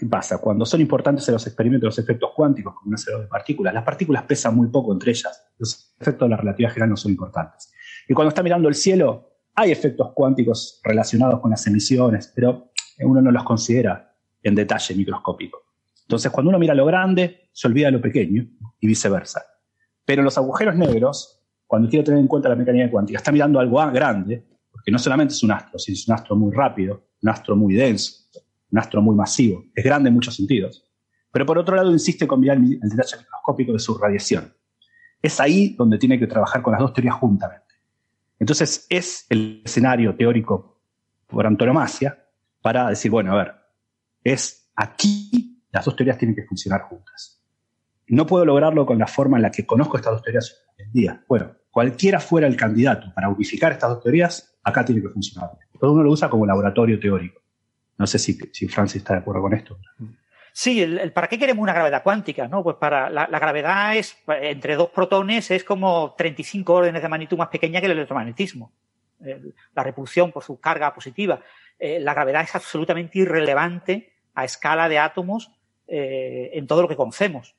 ¿qué 0.00 0.06
pasa? 0.06 0.38
Cuando 0.38 0.64
son 0.64 0.80
importantes 0.80 1.28
en 1.28 1.34
los 1.34 1.46
experimentos 1.46 1.88
los 1.88 1.98
efectos 1.98 2.30
cuánticos, 2.34 2.74
como 2.74 2.88
una 2.88 2.96
serie 2.96 3.20
de 3.20 3.26
partículas, 3.26 3.74
las 3.74 3.84
partículas 3.84 4.22
pesan 4.22 4.56
muy 4.56 4.68
poco 4.68 4.94
entre 4.94 5.10
ellas. 5.10 5.52
Los 5.58 5.94
efectos 6.00 6.26
de 6.26 6.30
la 6.30 6.38
relatividad 6.38 6.70
general 6.70 6.88
no 6.88 6.96
son 6.96 7.12
importantes. 7.12 7.70
Y 8.08 8.14
cuando 8.14 8.30
está 8.30 8.42
mirando 8.42 8.66
el 8.70 8.74
cielo, 8.74 9.28
hay 9.54 9.70
efectos 9.70 10.12
cuánticos 10.14 10.80
relacionados 10.82 11.40
con 11.40 11.50
las 11.50 11.66
emisiones, 11.66 12.32
pero 12.34 12.72
uno 13.00 13.20
no 13.20 13.30
los 13.30 13.44
considera 13.44 14.16
en 14.42 14.54
detalle 14.54 14.94
microscópico. 14.94 15.58
Entonces, 16.00 16.32
cuando 16.32 16.48
uno 16.48 16.58
mira 16.58 16.74
lo 16.74 16.86
grande, 16.86 17.50
se 17.52 17.68
olvida 17.68 17.90
lo 17.90 18.00
pequeño 18.00 18.48
y 18.80 18.86
viceversa. 18.86 19.44
Pero 20.06 20.22
los 20.22 20.38
agujeros 20.38 20.76
negros, 20.76 21.42
cuando 21.66 21.90
quiere 21.90 22.06
tener 22.06 22.20
en 22.20 22.26
cuenta 22.26 22.48
la 22.48 22.56
mecánica 22.56 22.90
cuántica, 22.90 23.18
está 23.18 23.32
mirando 23.32 23.60
algo 23.60 23.76
grande, 23.92 24.48
porque 24.72 24.90
no 24.90 24.98
solamente 24.98 25.34
es 25.34 25.42
un 25.42 25.52
astro, 25.52 25.78
sino 25.78 25.94
es 25.94 26.08
un 26.08 26.14
astro 26.14 26.36
muy 26.36 26.54
rápido, 26.54 27.10
un 27.20 27.28
astro 27.28 27.54
muy 27.54 27.74
denso, 27.74 28.30
un 28.70 28.78
astro 28.78 29.02
muy 29.02 29.16
masivo, 29.16 29.64
es 29.74 29.84
grande 29.84 30.08
en 30.08 30.14
muchos 30.14 30.36
sentidos. 30.36 30.84
Pero 31.32 31.46
por 31.46 31.58
otro 31.58 31.76
lado, 31.76 31.90
insiste 31.90 32.26
en 32.30 32.40
mirar 32.40 32.56
el 32.56 32.78
detalle 32.80 33.18
microscópico 33.18 33.72
de 33.72 33.78
su 33.78 33.96
radiación. 33.96 34.52
Es 35.22 35.40
ahí 35.40 35.74
donde 35.76 35.98
tiene 35.98 36.18
que 36.18 36.26
trabajar 36.26 36.62
con 36.62 36.72
las 36.72 36.80
dos 36.80 36.92
teorías 36.92 37.14
juntamente. 37.14 37.74
Entonces, 38.38 38.86
es 38.88 39.26
el 39.28 39.62
escenario 39.64 40.16
teórico 40.16 40.80
por 41.26 41.46
antonomasia 41.46 42.26
para 42.62 42.88
decir, 42.88 43.10
bueno, 43.10 43.32
a 43.32 43.36
ver, 43.36 43.54
es 44.24 44.70
aquí 44.74 45.62
las 45.70 45.84
dos 45.84 45.94
teorías 45.94 46.18
tienen 46.18 46.34
que 46.34 46.44
funcionar 46.44 46.82
juntas. 46.82 47.42
No 48.08 48.26
puedo 48.26 48.44
lograrlo 48.44 48.86
con 48.86 48.98
la 48.98 49.06
forma 49.06 49.36
en 49.36 49.42
la 49.42 49.50
que 49.50 49.66
conozco 49.66 49.96
estas 49.96 50.14
dos 50.14 50.22
teorías 50.22 50.64
hoy 50.66 50.84
en 50.84 50.92
día. 50.92 51.24
Bueno, 51.28 51.52
cualquiera 51.70 52.18
fuera 52.18 52.48
el 52.48 52.56
candidato 52.56 53.12
para 53.14 53.28
unificar 53.28 53.72
estas 53.72 53.90
dos 53.90 54.02
teorías, 54.02 54.58
acá 54.64 54.84
tiene 54.84 55.00
que 55.00 55.08
funcionar. 55.10 55.50
Todo 55.78 55.92
uno 55.92 56.02
lo 56.02 56.10
usa 56.10 56.28
como 56.28 56.44
laboratorio 56.44 56.98
teórico. 56.98 57.40
No 58.00 58.06
sé 58.06 58.18
si, 58.18 58.32
si 58.50 58.66
Francis 58.66 59.02
está 59.02 59.12
de 59.12 59.18
acuerdo 59.18 59.42
con 59.42 59.52
esto. 59.52 59.78
Sí, 60.54 60.80
el, 60.80 61.12
¿para 61.12 61.28
qué 61.28 61.38
queremos 61.38 61.62
una 61.62 61.74
gravedad 61.74 62.02
cuántica? 62.02 62.48
¿no? 62.48 62.64
Pues 62.64 62.76
para 62.76 63.10
la, 63.10 63.26
gravedad 63.26 63.94
es 63.94 64.16
entre 64.26 64.74
dos 64.74 64.88
protones 64.88 65.50
es 65.50 65.64
como 65.64 66.14
35 66.16 66.72
órdenes 66.72 67.02
de 67.02 67.08
magnitud 67.10 67.36
más 67.36 67.48
pequeña 67.48 67.78
que 67.78 67.84
el 67.84 67.92
electromagnetismo. 67.92 68.72
la 69.20 69.82
repulsión 69.82 70.32
por 70.32 70.42
su 70.42 70.58
carga 70.58 70.94
positiva. 70.94 71.42
Eh, 71.78 72.00
la 72.00 72.14
gravedad 72.14 72.42
es 72.42 72.54
absolutamente 72.54 73.18
irrelevante 73.18 74.14
a 74.34 74.46
escala 74.46 74.88
de 74.88 74.98
átomos 74.98 75.50
eh, 75.86 76.52
en 76.54 76.66
todo 76.66 76.80
lo 76.80 76.88
que 76.88 76.96
conocemos. 76.96 77.54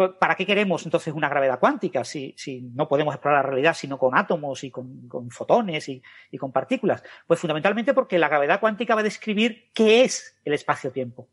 Pues, 0.00 0.12
¿Para 0.18 0.34
qué 0.34 0.46
queremos 0.46 0.86
entonces 0.86 1.12
una 1.12 1.28
gravedad 1.28 1.58
cuántica 1.58 2.04
si, 2.04 2.34
no 2.74 2.88
podemos 2.88 3.14
explorar 3.14 3.44
la 3.44 3.50
realidad 3.50 3.74
sino 3.74 3.98
con 3.98 4.16
átomos 4.16 4.64
y 4.64 4.70
con, 4.70 5.30
fotones 5.30 5.90
y, 5.90 6.02
con 6.38 6.52
partículas? 6.52 7.02
Pues 7.26 7.38
fundamentalmente 7.38 7.92
porque 7.92 8.18
la 8.18 8.30
gravedad 8.30 8.60
cuántica 8.60 8.94
va 8.94 9.02
a 9.02 9.04
describir 9.04 9.68
qué 9.74 10.04
es 10.04 10.40
el 10.46 10.54
espacio-tiempo. 10.54 11.28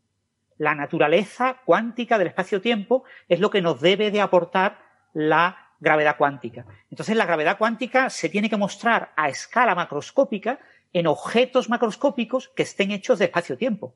La 0.58 0.74
naturaleza 0.74 1.62
cuántica 1.64 2.18
del 2.18 2.26
espacio-tiempo 2.26 3.04
es 3.26 3.40
lo 3.40 3.48
que 3.48 3.62
nos 3.62 3.80
debe 3.80 4.10
de 4.10 4.20
aportar 4.20 4.78
la 5.14 5.70
gravedad 5.80 6.18
cuántica. 6.18 6.66
Entonces 6.90 7.16
la 7.16 7.24
gravedad 7.24 7.56
cuántica 7.56 8.10
se 8.10 8.28
tiene 8.28 8.50
que 8.50 8.58
mostrar 8.58 9.14
a 9.16 9.30
escala 9.30 9.74
macroscópica 9.74 10.58
en 10.92 11.06
objetos 11.06 11.70
macroscópicos 11.70 12.48
que 12.48 12.64
estén 12.64 12.90
hechos 12.90 13.18
de 13.18 13.24
espacio-tiempo 13.24 13.94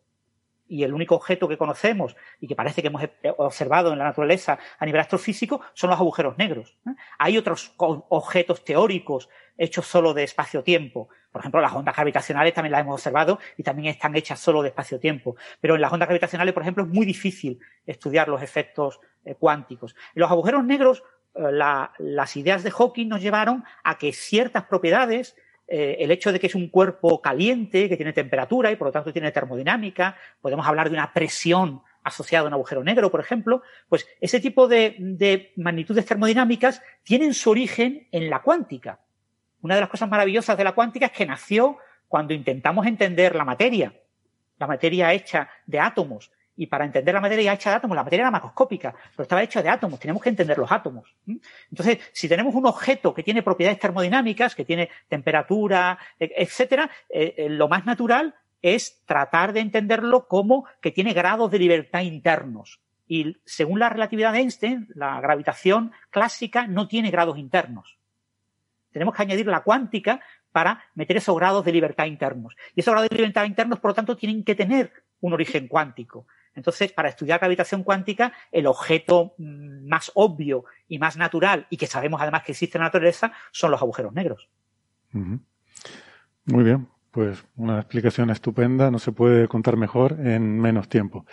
y 0.72 0.84
el 0.84 0.94
único 0.94 1.14
objeto 1.14 1.48
que 1.48 1.58
conocemos 1.58 2.16
y 2.40 2.48
que 2.48 2.56
parece 2.56 2.80
que 2.80 2.88
hemos 2.88 3.02
observado 3.36 3.92
en 3.92 3.98
la 3.98 4.04
naturaleza 4.04 4.58
a 4.78 4.86
nivel 4.86 5.02
astrofísico 5.02 5.60
son 5.74 5.90
los 5.90 6.00
agujeros 6.00 6.38
negros. 6.38 6.78
¿eh? 6.86 6.94
Hay 7.18 7.36
otros 7.36 7.74
objetos 7.76 8.64
teóricos 8.64 9.28
hechos 9.58 9.86
solo 9.86 10.14
de 10.14 10.22
espacio-tiempo. 10.22 11.10
Por 11.30 11.40
ejemplo, 11.40 11.60
las 11.60 11.74
ondas 11.74 11.94
gravitacionales 11.94 12.54
también 12.54 12.72
las 12.72 12.80
hemos 12.80 12.94
observado 12.94 13.38
y 13.58 13.62
también 13.62 13.88
están 13.88 14.16
hechas 14.16 14.40
solo 14.40 14.62
de 14.62 14.68
espacio-tiempo. 14.68 15.36
Pero 15.60 15.74
en 15.74 15.82
las 15.82 15.92
ondas 15.92 16.08
gravitacionales, 16.08 16.54
por 16.54 16.62
ejemplo, 16.62 16.84
es 16.84 16.88
muy 16.88 17.04
difícil 17.04 17.60
estudiar 17.84 18.28
los 18.28 18.40
efectos 18.40 18.98
eh, 19.26 19.34
cuánticos. 19.34 19.94
En 20.14 20.20
los 20.20 20.30
agujeros 20.30 20.64
negros, 20.64 21.02
eh, 21.34 21.52
las 21.98 22.36
ideas 22.38 22.62
de 22.62 22.70
Hawking 22.70 23.08
nos 23.08 23.20
llevaron 23.20 23.62
a 23.84 23.98
que 23.98 24.14
ciertas 24.14 24.64
propiedades 24.64 25.36
eh, 25.74 26.04
el 26.04 26.10
hecho 26.10 26.30
de 26.32 26.38
que 26.38 26.48
es 26.48 26.54
un 26.54 26.68
cuerpo 26.68 27.22
caliente, 27.22 27.88
que 27.88 27.96
tiene 27.96 28.12
temperatura 28.12 28.70
y 28.70 28.76
por 28.76 28.88
lo 28.88 28.92
tanto 28.92 29.10
tiene 29.10 29.32
termodinámica, 29.32 30.18
podemos 30.42 30.66
hablar 30.66 30.90
de 30.90 30.94
una 30.96 31.14
presión 31.14 31.80
asociada 32.04 32.44
a 32.44 32.48
un 32.48 32.52
agujero 32.52 32.84
negro, 32.84 33.10
por 33.10 33.20
ejemplo, 33.20 33.62
pues 33.88 34.06
ese 34.20 34.38
tipo 34.38 34.68
de, 34.68 35.50
magnitudes 35.56 36.04
termodinámicas 36.04 36.82
tienen 37.04 37.32
su 37.32 37.48
origen 37.48 38.06
en 38.12 38.28
la 38.28 38.42
cuántica. 38.42 39.00
Una 39.62 39.76
de 39.76 39.80
las 39.80 39.88
cosas 39.88 40.10
maravillosas 40.10 40.58
de 40.58 40.64
la 40.64 40.72
cuántica 40.72 41.06
es 41.06 41.12
que 41.12 41.24
nació 41.24 41.78
cuando 42.06 42.34
intentamos 42.34 42.86
entender 42.86 43.34
la 43.34 43.46
materia, 43.46 43.94
la 44.58 44.66
materia 44.66 45.14
hecha 45.14 45.48
de 45.64 45.80
átomos, 45.80 46.30
y 46.56 46.66
para 46.66 46.84
entender 46.84 47.14
la 47.14 47.20
materia 47.20 47.52
hecha 47.52 47.70
de 47.70 47.76
átomos, 47.76 47.96
la 47.96 48.04
materia 48.04 48.24
era 48.24 48.30
macroscópica, 48.30 48.94
pero 49.10 49.22
estaba 49.22 49.42
hecha 49.42 49.62
de 49.62 49.68
átomos, 49.68 49.98
tenemos 49.98 50.22
que 50.22 50.28
entender 50.28 50.58
los 50.58 50.70
átomos. 50.70 51.14
Entonces, 51.70 51.98
si 52.12 52.28
tenemos 52.28 52.54
un 52.54 52.66
objeto 52.66 53.14
que 53.14 53.22
tiene 53.22 53.42
propiedades 53.42 53.78
termodinámicas, 53.78 54.54
que 54.54 54.64
tiene 54.64 54.90
temperatura, 55.08 55.98
e, 56.18 56.32
etcétera, 56.36 56.90
eh, 57.08 57.34
eh, 57.36 57.48
lo 57.48 57.68
más 57.68 57.86
natural 57.86 58.34
es 58.60 59.02
tratar 59.06 59.52
de 59.52 59.60
entenderlo 59.60 60.28
como 60.28 60.66
que 60.80 60.90
tiene 60.90 61.12
grados 61.14 61.50
de 61.50 61.58
libertad 61.58 62.00
internos. 62.00 62.80
Y 63.08 63.36
según 63.44 63.78
la 63.78 63.88
relatividad 63.88 64.32
de 64.32 64.38
Einstein, 64.38 64.88
la 64.94 65.20
gravitación 65.20 65.92
clásica 66.10 66.66
no 66.66 66.86
tiene 66.86 67.10
grados 67.10 67.38
internos. 67.38 67.98
Tenemos 68.92 69.14
que 69.16 69.22
añadir 69.22 69.46
la 69.46 69.62
cuántica 69.62 70.20
para 70.52 70.84
meter 70.94 71.16
esos 71.16 71.36
grados 71.36 71.64
de 71.64 71.72
libertad 71.72 72.04
internos. 72.04 72.54
Y 72.74 72.80
esos 72.80 72.92
grados 72.92 73.08
de 73.08 73.16
libertad 73.16 73.44
internos, 73.44 73.80
por 73.80 73.90
lo 73.90 73.94
tanto, 73.94 74.16
tienen 74.16 74.44
que 74.44 74.54
tener 74.54 74.92
un 75.20 75.32
origen 75.32 75.66
cuántico. 75.66 76.26
Entonces, 76.54 76.92
para 76.92 77.08
estudiar 77.08 77.40
gravitación 77.40 77.82
cuántica, 77.82 78.32
el 78.50 78.66
objeto 78.66 79.34
mm, 79.38 79.88
más 79.88 80.10
obvio 80.14 80.64
y 80.88 80.98
más 80.98 81.16
natural, 81.16 81.66
y 81.70 81.76
que 81.76 81.86
sabemos 81.86 82.20
además 82.20 82.42
que 82.42 82.52
existe 82.52 82.78
en 82.78 82.82
la 82.82 82.88
naturaleza, 82.88 83.32
son 83.50 83.70
los 83.70 83.80
agujeros 83.80 84.12
negros. 84.12 84.48
Muy 85.12 86.64
bien, 86.64 86.88
pues 87.10 87.44
una 87.56 87.78
explicación 87.78 88.30
estupenda, 88.30 88.90
no 88.90 88.98
se 88.98 89.12
puede 89.12 89.46
contar 89.48 89.76
mejor 89.76 90.18
en 90.20 90.58
menos 90.58 90.88
tiempo. 90.88 91.26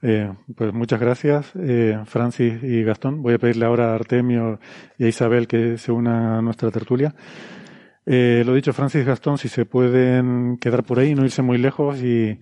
Eh, 0.00 0.32
pues 0.54 0.72
muchas 0.72 1.00
gracias, 1.00 1.52
eh, 1.56 2.00
Francis 2.04 2.62
y 2.62 2.84
Gastón. 2.84 3.22
Voy 3.22 3.34
a 3.34 3.38
pedirle 3.38 3.66
ahora 3.66 3.92
a 3.92 3.94
Artemio 3.94 4.60
y 4.96 5.04
a 5.04 5.08
Isabel 5.08 5.48
que 5.48 5.76
se 5.78 5.90
unan 5.90 6.24
a 6.24 6.42
nuestra 6.42 6.70
tertulia. 6.70 7.14
Eh, 8.06 8.42
lo 8.46 8.54
dicho, 8.54 8.72
Francis 8.72 9.04
Gastón, 9.04 9.38
si 9.38 9.48
se 9.48 9.66
pueden 9.66 10.56
quedar 10.58 10.84
por 10.84 10.98
ahí, 10.98 11.14
no 11.14 11.24
irse 11.24 11.42
muy 11.42 11.58
lejos 11.58 12.02
y 12.02 12.38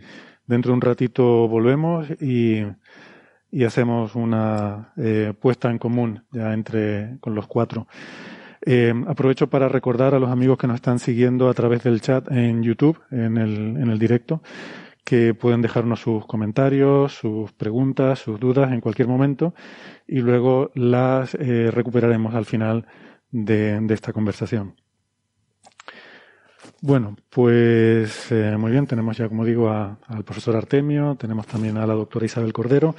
Dentro 0.46 0.70
de 0.70 0.74
un 0.74 0.80
ratito 0.80 1.48
volvemos 1.48 2.08
y, 2.20 2.62
hacemos 3.64 4.14
una 4.14 4.92
eh, 4.96 5.32
puesta 5.40 5.70
en 5.70 5.78
común 5.78 6.24
ya 6.30 6.52
entre 6.52 7.18
con 7.20 7.34
los 7.34 7.46
cuatro. 7.46 7.86
Eh, 8.64 8.92
aprovecho 9.06 9.48
para 9.48 9.68
recordar 9.68 10.14
a 10.14 10.18
los 10.18 10.30
amigos 10.30 10.58
que 10.58 10.66
nos 10.66 10.76
están 10.76 10.98
siguiendo 10.98 11.48
a 11.48 11.54
través 11.54 11.82
del 11.82 12.00
chat 12.00 12.30
en 12.30 12.62
YouTube, 12.62 12.98
en 13.10 13.38
el, 13.38 13.76
en 13.76 13.88
el 13.90 13.98
directo, 13.98 14.42
que 15.04 15.34
pueden 15.34 15.62
dejarnos 15.62 16.00
sus 16.00 16.26
comentarios, 16.26 17.14
sus 17.14 17.52
preguntas, 17.52 18.18
sus 18.18 18.38
dudas 18.38 18.72
en 18.72 18.80
cualquier 18.80 19.08
momento 19.08 19.54
y 20.06 20.18
luego 20.18 20.70
las 20.74 21.34
eh, 21.34 21.70
recuperaremos 21.70 22.34
al 22.34 22.44
final 22.44 22.86
de 23.30 23.86
esta 23.90 24.12
conversación. 24.12 24.74
Bueno, 26.86 27.16
pues 27.30 28.30
eh, 28.30 28.56
muy 28.56 28.70
bien, 28.70 28.86
tenemos 28.86 29.16
ya, 29.16 29.28
como 29.28 29.44
digo, 29.44 29.68
al 29.68 30.22
profesor 30.24 30.54
Artemio, 30.54 31.16
tenemos 31.16 31.44
también 31.44 31.76
a 31.78 31.84
la 31.84 31.94
doctora 31.94 32.26
Isabel 32.26 32.52
Cordero. 32.52 32.94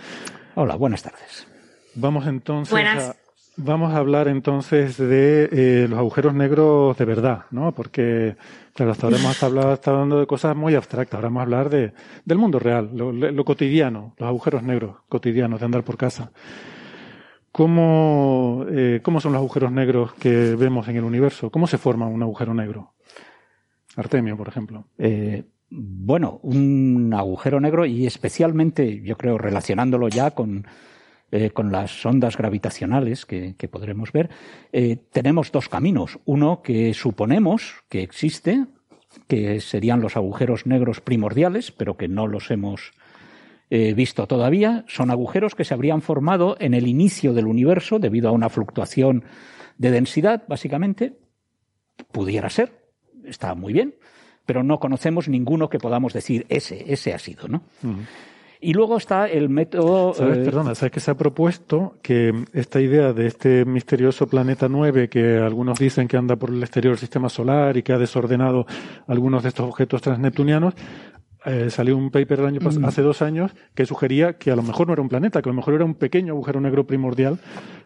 Hola, 0.56 0.76
buenas 0.76 1.04
tardes. 1.04 1.48
Vamos 1.96 2.28
entonces 2.28 2.78
a, 2.78 3.16
vamos 3.56 3.94
a 3.94 3.98
hablar 4.00 4.28
entonces 4.28 4.98
de 4.98 5.48
eh, 5.54 5.88
los 5.88 5.98
agujeros 5.98 6.34
negros 6.34 6.98
de 6.98 7.06
verdad, 7.06 7.46
¿no? 7.50 7.72
Porque, 7.72 8.36
claro, 8.74 8.92
hasta 8.92 9.08
ahora 9.08 9.20
hemos 9.20 9.42
hablado, 9.42 9.80
hablando 9.86 10.20
de 10.20 10.28
cosas 10.28 10.54
muy 10.54 10.76
abstractas, 10.76 11.16
ahora 11.16 11.30
vamos 11.30 11.40
a 11.40 11.44
hablar 11.44 11.70
de, 11.70 11.94
del 12.26 12.38
mundo 12.38 12.60
real, 12.60 12.90
lo, 12.94 13.46
cotidiano, 13.46 14.16
los 14.18 14.28
agujeros 14.28 14.64
negros 14.64 14.98
cotidianos 15.08 15.62
de 15.62 15.66
andar 15.66 15.86
por 15.86 15.96
casa. 15.96 16.34
¿Cómo, 17.54 18.66
eh, 18.70 19.00
¿Cómo 19.02 19.22
son 19.22 19.32
los 19.32 19.40
agujeros 19.40 19.72
negros 19.72 20.14
que 20.16 20.56
vemos 20.58 20.90
en 20.90 20.98
el 20.98 21.06
universo? 21.06 21.50
¿Cómo 21.50 21.68
se 21.68 21.78
forma 21.78 22.06
un 22.06 22.22
agujero 22.22 22.54
negro? 22.54 22.97
Artemio, 23.98 24.38
por 24.38 24.48
ejemplo. 24.48 24.86
Eh, 24.98 25.44
bueno, 25.70 26.40
un 26.44 27.14
agujero 27.14 27.60
negro 27.60 27.86
y 27.86 28.06
especialmente, 28.06 29.02
yo 29.02 29.18
creo, 29.18 29.38
relacionándolo 29.38 30.08
ya 30.08 30.32
con, 30.32 30.66
eh, 31.32 31.50
con 31.50 31.72
las 31.72 32.06
ondas 32.06 32.38
gravitacionales 32.38 33.26
que, 33.26 33.56
podremos 33.70 34.12
ver, 34.12 34.30
eh, 34.72 34.98
tenemos 35.12 35.52
dos 35.52 35.68
caminos. 35.68 36.20
Uno 36.26 36.62
que 36.62 36.94
suponemos 36.94 37.84
que 37.90 38.04
existe, 38.04 38.66
que 39.28 39.60
serían 39.60 40.00
los 40.00 40.16
agujeros 40.16 40.68
negros 40.68 41.02
primordiales, 41.02 41.72
pero 41.72 41.98
que 41.98 42.08
no 42.08 42.28
los 42.28 42.52
hemos 42.52 42.94
visto 43.70 44.28
todavía. 44.28 44.86
Son 44.88 45.12
agujeros 45.12 45.54
que 45.54 45.66
se 45.66 45.74
habrían 45.74 46.02
formado 46.02 46.56
en 46.62 46.74
el 46.74 46.88
inicio 46.88 47.34
del 47.34 47.48
universo 47.48 48.00
debido 48.00 48.30
a 48.30 48.32
una 48.32 48.48
fluctuación 48.48 49.26
de 49.78 49.92
densidad, 49.92 50.46
básicamente. 50.48 51.18
Pudiera 52.14 52.50
ser, 52.50 52.87
está 53.28 53.54
muy 53.56 53.74
bien, 53.74 53.96
pero 54.46 54.64
no 54.64 54.80
conocemos 54.80 55.28
ninguno 55.28 55.70
que 55.70 55.78
podamos 55.78 56.14
decir 56.14 56.46
ese, 56.50 56.92
ese 56.92 57.14
ha 57.14 57.20
sido, 57.20 57.48
¿no? 57.48 57.64
Y 58.60 58.74
luego 58.74 58.98
está 58.98 59.28
el 59.28 59.50
método. 59.50 60.14
¿Sabes, 60.14 60.40
eh, 60.40 60.42
perdona, 60.44 60.74
sabes 60.74 60.92
que 60.92 61.00
se 61.00 61.12
ha 61.12 61.16
propuesto 61.16 61.98
que 62.02 62.34
esta 62.54 62.82
idea 62.82 63.14
de 63.14 63.28
este 63.28 63.66
misterioso 63.66 64.28
planeta 64.28 64.68
9 64.68 65.10
que 65.10 65.38
algunos 65.38 65.78
dicen 65.78 66.08
que 66.08 66.18
anda 66.18 66.38
por 66.38 66.50
el 66.50 66.62
exterior 66.62 66.94
del 66.94 67.00
sistema 67.00 67.30
solar 67.30 67.78
y 67.78 67.84
que 67.84 67.94
ha 67.94 68.00
desordenado 68.00 68.66
algunos 69.06 69.44
de 69.44 69.50
estos 69.50 69.68
objetos 69.68 70.02
transneptunianos, 70.02 70.74
eh, 71.48 71.70
salió 71.70 71.98
un 71.98 72.12
paper 72.12 72.42
el 72.42 72.46
año 72.46 72.60
mm. 72.62 72.86
hace 72.86 73.02
dos 73.02 73.22
años 73.22 73.52
que 73.74 73.86
sugería 73.86 74.34
que 74.34 74.52
a 74.52 74.56
lo 74.56 74.64
mejor 74.64 74.88
no 74.88 74.94
era 74.94 75.02
un 75.02 75.10
planeta, 75.10 75.42
que 75.42 75.50
a 75.50 75.52
lo 75.52 75.56
mejor 75.56 75.74
era 75.74 75.86
un 75.86 75.96
pequeño 75.96 76.34
agujero 76.34 76.62
negro 76.62 76.86
primordial 76.86 77.40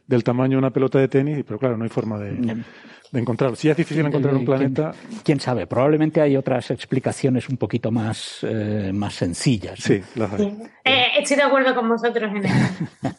del 0.07 0.23
tamaño 0.23 0.51
de 0.51 0.57
una 0.57 0.71
pelota 0.71 0.99
de 0.99 1.07
tenis, 1.07 1.43
pero 1.45 1.59
claro, 1.59 1.77
no 1.77 1.83
hay 1.83 1.89
forma 1.89 2.19
de, 2.19 2.31
mm 2.31 2.63
de 3.11 3.19
encontrar. 3.19 3.55
Si 3.55 3.69
es 3.69 3.77
difícil 3.77 4.05
encontrar 4.05 4.33
un 4.35 4.45
planeta. 4.45 4.93
¿Quién, 5.23 5.39
sabe? 5.39 5.67
Probablemente 5.67 6.21
hay 6.21 6.37
otras 6.37 6.71
explicaciones 6.71 7.49
un 7.49 7.57
poquito 7.57 7.91
más, 7.91 8.39
eh, 8.43 8.91
más 8.93 9.15
sencillas. 9.15 9.79
Sí, 9.79 10.01
las 10.15 10.31
hay. 10.33 10.57
Eh, 10.85 11.07
estoy 11.19 11.37
de 11.37 11.43
acuerdo 11.43 11.75
con 11.75 11.89
vosotros 11.89 12.31
en 12.31 12.45
eso. 12.45 13.15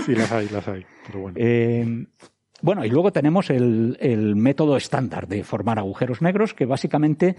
sí, 0.06 0.14
las 0.14 0.32
hay, 0.32 0.48
las 0.48 0.66
hay. 0.66 0.84
Pero 1.06 1.20
bueno. 1.20 1.36
Eh, 1.38 2.06
bueno, 2.62 2.84
y 2.84 2.88
luego 2.88 3.12
tenemos 3.12 3.50
el, 3.50 3.98
el 4.00 4.34
método 4.36 4.76
estándar 4.76 5.28
de 5.28 5.44
formar 5.44 5.78
agujeros 5.78 6.22
negros, 6.22 6.54
que 6.54 6.64
básicamente 6.64 7.36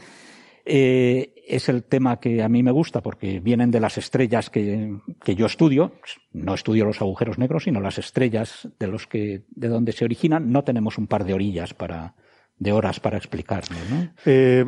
eh, 0.68 1.34
es 1.48 1.70
el 1.70 1.84
tema 1.84 2.20
que 2.20 2.44
a 2.44 2.50
mí 2.50 2.62
me 2.62 2.72
gusta 2.72 3.02
porque 3.02 3.40
vienen 3.40 3.72
de 3.72 3.80
las 3.80 3.98
estrellas 3.98 4.50
que, 4.50 4.98
que, 5.24 5.36
yo 5.36 5.46
estudio. 5.46 5.94
No 6.34 6.54
estudio 6.54 6.86
los 6.86 7.02
agujeros 7.02 7.38
negros, 7.38 7.64
sino 7.64 7.80
las 7.80 7.98
estrellas 7.98 8.68
de 8.78 8.88
los 8.88 9.08
que, 9.08 9.44
de 9.50 9.68
donde 9.70 9.94
se 9.94 10.06
originan. 10.06 10.52
No 10.52 10.64
tenemos 10.64 10.98
un 10.98 11.08
par 11.08 11.24
de 11.24 11.34
orillas 11.34 11.74
para, 11.74 12.16
de 12.60 12.72
horas 12.72 13.00
para 13.00 13.18
explicarlo, 13.18 13.78
¿no? 13.90 14.10
Eh, 14.26 14.66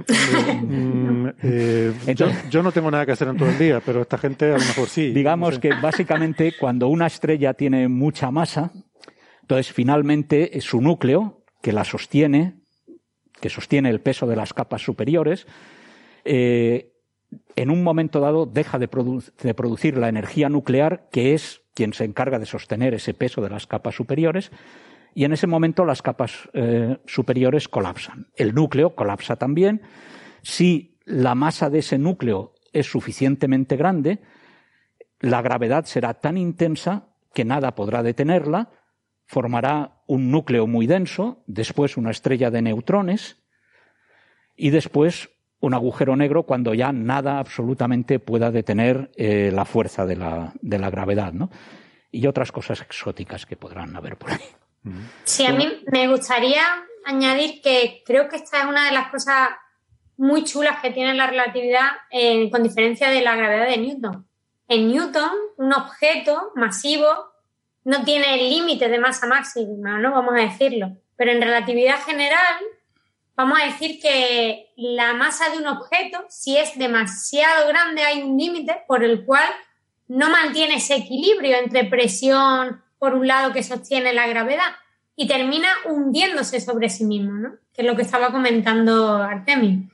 mm, 0.61 1.27
eh, 1.41 1.93
yo, 2.49 2.63
no 2.63 2.71
tengo 2.71 2.91
nada 2.91 3.05
que 3.05 3.13
hacer 3.13 3.27
en 3.27 3.37
todo 3.37 3.49
el 3.49 3.57
día, 3.57 3.81
pero 3.83 4.01
esta 4.01 4.17
gente 4.17 4.45
a 4.45 4.57
lo 4.57 4.59
mejor 4.59 4.87
sí. 4.87 5.11
Digamos 5.11 5.59
que 5.59 5.71
básicamente 5.81 6.53
cuando 6.59 6.87
una 6.87 7.07
estrella 7.07 7.53
tiene 7.55 7.87
mucha 7.87 8.29
masa, 8.29 8.71
entonces 9.41 9.73
finalmente 9.73 10.59
su 10.61 10.81
núcleo, 10.81 11.43
que 11.61 11.73
la 11.73 11.83
sostiene, 11.83 12.59
que 13.41 13.49
sostiene 13.49 13.89
el 13.89 14.01
peso 14.01 14.27
de 14.27 14.35
las 14.35 14.53
capas 14.53 14.83
superiores, 14.83 15.47
eh, 16.31 16.93
en 17.55 17.71
un 17.71 17.81
momento 17.81 18.19
dado 18.19 18.45
deja 18.45 18.77
de, 18.77 18.87
producir 18.87 19.97
la 19.97 20.09
energía 20.09 20.47
nuclear, 20.47 21.09
que 21.11 21.33
es 21.33 21.63
quien 21.73 21.93
se 21.93 22.03
encarga 22.03 22.37
de 22.37 22.45
sostener 22.45 22.93
ese 22.93 23.15
peso 23.15 23.41
de 23.41 23.49
las 23.49 23.65
capas 23.65 23.95
superiores, 23.95 24.51
y 25.15 25.23
en 25.23 25.33
ese 25.33 25.47
momento 25.47 25.85
las 25.85 26.03
capas 26.03 26.47
eh, 26.53 26.99
superiores 27.07 27.67
colapsan. 27.67 28.27
El 28.35 28.53
núcleo 28.53 28.93
colapsa 28.93 29.37
también. 29.37 29.81
Si 30.43 30.99
la 31.03 31.33
masa 31.33 31.71
de 31.71 31.79
ese 31.79 31.97
núcleo 31.97 32.53
es 32.73 32.85
suficientemente 32.85 33.75
grande, 33.75 34.19
la 35.19 35.41
gravedad 35.41 35.85
será 35.85 36.13
tan 36.13 36.37
intensa 36.37 37.07
que 37.33 37.43
nada 37.43 37.73
podrá 37.73 38.03
detenerla, 38.03 38.69
formará 39.25 40.03
un 40.05 40.29
núcleo 40.29 40.67
muy 40.67 40.85
denso, 40.85 41.43
después 41.47 41.97
una 41.97 42.11
estrella 42.11 42.51
de 42.51 42.61
neutrones 42.61 43.41
y 44.55 44.69
después 44.69 45.31
un 45.61 45.73
agujero 45.73 46.15
negro 46.15 46.43
cuando 46.43 46.73
ya 46.73 46.91
nada 46.91 47.39
absolutamente 47.39 48.19
pueda 48.19 48.51
detener 48.51 49.11
eh, 49.15 49.51
la 49.53 49.65
fuerza 49.65 50.05
de 50.05 50.15
la, 50.15 50.53
de 50.61 50.79
la 50.79 50.89
gravedad, 50.89 51.33
¿no? 51.33 51.49
Y 52.11 52.27
otras 52.27 52.51
cosas 52.51 52.81
exóticas 52.81 53.45
que 53.45 53.55
podrán 53.55 53.95
haber 53.95 54.17
por 54.17 54.31
ahí. 54.31 54.39
Sí, 55.23 55.45
a 55.45 55.51
mí 55.51 55.83
me 55.91 56.07
gustaría 56.07 56.63
añadir 57.05 57.61
que 57.61 58.01
creo 58.05 58.29
que 58.29 58.37
esta 58.37 58.61
es 58.61 58.65
una 58.65 58.85
de 58.85 58.93
las 58.93 59.09
cosas 59.09 59.49
muy 60.17 60.43
chulas 60.43 60.81
que 60.81 60.91
tiene 60.91 61.13
la 61.13 61.27
relatividad 61.27 61.89
eh, 62.11 62.49
con 62.49 62.63
diferencia 62.63 63.09
de 63.09 63.21
la 63.21 63.35
gravedad 63.35 63.67
de 63.67 63.77
Newton. 63.77 64.27
En 64.67 64.87
Newton, 64.87 65.31
un 65.57 65.73
objeto 65.73 66.51
masivo 66.55 67.07
no 67.83 68.03
tiene 68.03 68.35
el 68.35 68.49
límite 68.49 68.89
de 68.89 68.99
masa 68.99 69.27
máxima, 69.27 69.97
¿no? 69.97 70.11
Vamos 70.11 70.33
a 70.35 70.41
decirlo. 70.41 70.97
Pero 71.15 71.31
en 71.31 71.41
relatividad 71.41 71.99
general, 72.03 72.55
vamos 73.39 73.57
a 73.61 73.67
decir 73.67 74.01
que 74.01 74.73
la 74.75 75.13
masa 75.13 75.49
de 75.49 75.59
un 75.59 75.67
objeto, 75.67 76.25
si 76.27 76.57
es 76.57 76.77
demasiado 76.77 77.69
grande, 77.69 78.01
hay 78.01 78.21
un 78.21 78.37
límite 78.37 78.81
por 78.85 79.01
el 79.01 79.23
cual 79.23 79.47
no 80.09 80.29
mantiene 80.29 80.75
ese 80.75 80.95
equilibrio 80.97 81.55
entre 81.55 81.85
presión 81.85 82.81
por 82.97 83.13
un 83.13 83.27
lado 83.27 83.53
que 83.53 83.63
sostiene 83.63 84.11
la 84.11 84.27
gravedad 84.27 84.75
y 85.15 85.25
termina 85.25 85.69
hundiéndose 85.89 86.59
sobre 86.59 86.89
sí 86.89 87.05
mismo, 87.05 87.31
¿no? 87.31 87.51
Que 87.73 87.83
es 87.83 87.87
lo 87.87 87.95
que 87.95 88.01
estaba 88.01 88.29
comentando 88.29 89.15
Artemis. 89.15 89.87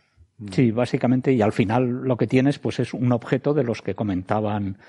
Sí, 0.50 0.72
básicamente, 0.72 1.32
y 1.32 1.44
al 1.44 1.54
final 1.54 2.02
lo 2.02 2.18
que 2.18 2.26
tienes 2.26 2.58
pues 2.58 2.80
es 2.80 2.96
un 2.96 3.12
objeto 3.12 3.54
de 3.54 3.64
los 3.64 3.84
que 3.84 3.94
comentaban 3.94 4.80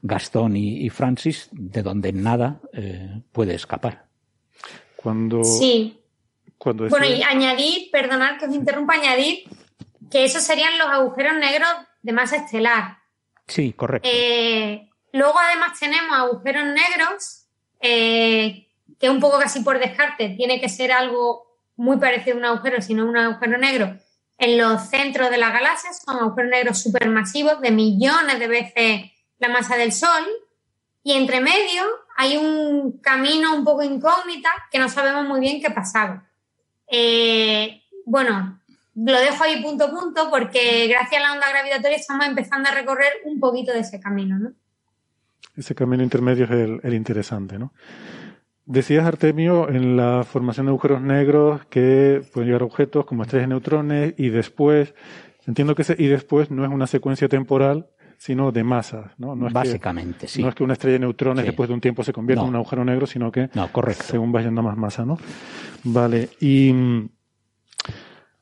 Gastón 0.00 0.56
y, 0.56 0.88
Francis, 0.88 1.50
de 1.52 1.82
donde 1.82 2.14
nada 2.14 2.60
eh, 2.72 3.20
puede 3.30 3.54
escapar. 3.54 4.06
Cuando, 4.96 5.44
sí. 5.44 6.00
Bueno, 6.90 7.06
y 7.06 7.22
añadir, 7.22 7.90
perdonad 7.90 8.38
que 8.38 8.46
os 8.46 8.54
interrumpa, 8.54 8.94
añadir 8.94 9.44
que 10.10 10.24
esos 10.24 10.42
serían 10.42 10.78
los 10.78 10.88
agujeros 10.88 11.36
negros 11.36 11.68
de 12.02 12.12
masa 12.12 12.36
estelar. 12.36 12.98
Sí, 13.46 13.72
correcto. 13.72 14.08
Eh, 14.10 14.88
luego 15.12 15.38
además 15.38 15.78
tenemos 15.78 16.16
agujeros 16.16 16.64
negros, 16.64 17.46
eh, 17.80 18.68
que 18.98 19.10
un 19.10 19.20
poco 19.20 19.38
casi 19.38 19.60
por 19.60 19.78
descarte 19.78 20.30
tiene 20.30 20.60
que 20.60 20.68
ser 20.68 20.92
algo 20.92 21.58
muy 21.76 21.98
parecido 21.98 22.36
a 22.36 22.38
un 22.38 22.44
agujero, 22.46 22.80
sino 22.80 23.04
un 23.04 23.16
agujero 23.16 23.58
negro. 23.58 23.98
En 24.38 24.58
los 24.58 24.88
centros 24.88 25.30
de 25.30 25.38
las 25.38 25.52
galaxias 25.52 26.02
son 26.04 26.16
agujeros 26.16 26.50
negros 26.50 26.82
supermasivos 26.82 27.60
de 27.60 27.70
millones 27.70 28.38
de 28.38 28.48
veces 28.48 29.00
la 29.38 29.48
masa 29.48 29.76
del 29.76 29.92
Sol. 29.92 30.24
Y 31.02 31.12
entre 31.12 31.40
medio 31.40 31.84
hay 32.16 32.36
un 32.36 32.98
camino 32.98 33.54
un 33.54 33.64
poco 33.64 33.82
incógnita 33.82 34.50
que 34.70 34.78
no 34.78 34.88
sabemos 34.88 35.26
muy 35.26 35.40
bien 35.40 35.60
qué 35.60 35.70
pasaba. 35.70 36.28
Eh, 36.90 37.82
bueno, 38.04 38.60
lo 38.94 39.20
dejo 39.20 39.44
ahí 39.44 39.62
punto 39.62 39.84
a 39.84 39.90
punto 39.90 40.30
porque 40.30 40.86
gracias 40.88 41.22
a 41.22 41.26
la 41.26 41.32
onda 41.32 41.50
gravitatoria 41.50 41.96
estamos 41.96 42.26
empezando 42.26 42.68
a 42.68 42.74
recorrer 42.74 43.12
un 43.24 43.38
poquito 43.38 43.72
de 43.72 43.80
ese 43.80 44.00
camino, 44.00 44.38
¿no? 44.38 44.52
Ese 45.56 45.74
camino 45.74 46.02
intermedio 46.02 46.44
es 46.44 46.50
el, 46.50 46.94
interesante, 46.94 47.58
¿no? 47.58 47.72
Decías, 48.64 49.06
Artemio, 49.06 49.68
en 49.68 49.96
la 49.96 50.24
formación 50.24 50.66
de 50.66 50.70
agujeros 50.70 51.00
negros 51.00 51.64
que 51.66 52.22
pueden 52.32 52.48
llegar 52.48 52.62
objetos 52.62 53.06
como 53.06 53.22
estrellas 53.22 53.44
de 53.44 53.54
neutrones 53.54 54.14
y 54.18 54.28
después, 54.28 54.94
entiendo 55.46 55.74
que 55.74 55.82
ese 55.82 55.94
y 55.98 56.08
después 56.08 56.50
no 56.50 56.64
es 56.64 56.70
una 56.70 56.86
secuencia 56.86 57.28
temporal, 57.28 57.88
sino 58.18 58.52
de 58.52 58.64
masas, 58.64 59.12
¿no? 59.18 59.36
no 59.36 59.48
es 59.48 59.52
Básicamente, 59.52 60.28
sí. 60.28 60.42
No 60.42 60.48
es 60.48 60.54
que 60.54 60.64
una 60.64 60.72
estrella 60.72 60.94
de 60.94 61.00
neutrones 61.00 61.44
después 61.44 61.68
de 61.68 61.74
un 61.74 61.80
tiempo 61.80 62.02
se 62.02 62.12
convierta 62.12 62.42
en 62.42 62.50
un 62.50 62.56
agujero 62.56 62.84
negro, 62.84 63.06
sino 63.06 63.30
que 63.30 63.50
no, 63.54 63.70
correcto. 63.72 64.04
según 64.04 64.34
va 64.34 64.42
yendo 64.42 64.62
más 64.62 64.76
masa, 64.76 65.04
¿no? 65.04 65.18
Vale, 65.84 66.30
y 66.40 66.72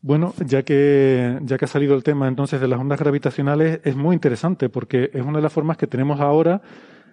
bueno, 0.00 0.34
ya 0.44 0.62
que, 0.62 1.38
ya 1.42 1.56
que 1.56 1.64
ha 1.64 1.68
salido 1.68 1.94
el 1.94 2.02
tema 2.02 2.28
entonces 2.28 2.60
de 2.60 2.68
las 2.68 2.78
ondas 2.78 3.00
gravitacionales, 3.00 3.80
es 3.84 3.96
muy 3.96 4.14
interesante 4.14 4.68
porque 4.68 5.10
es 5.14 5.22
una 5.22 5.38
de 5.38 5.42
las 5.42 5.52
formas 5.52 5.78
que 5.78 5.86
tenemos 5.86 6.20
ahora 6.20 6.60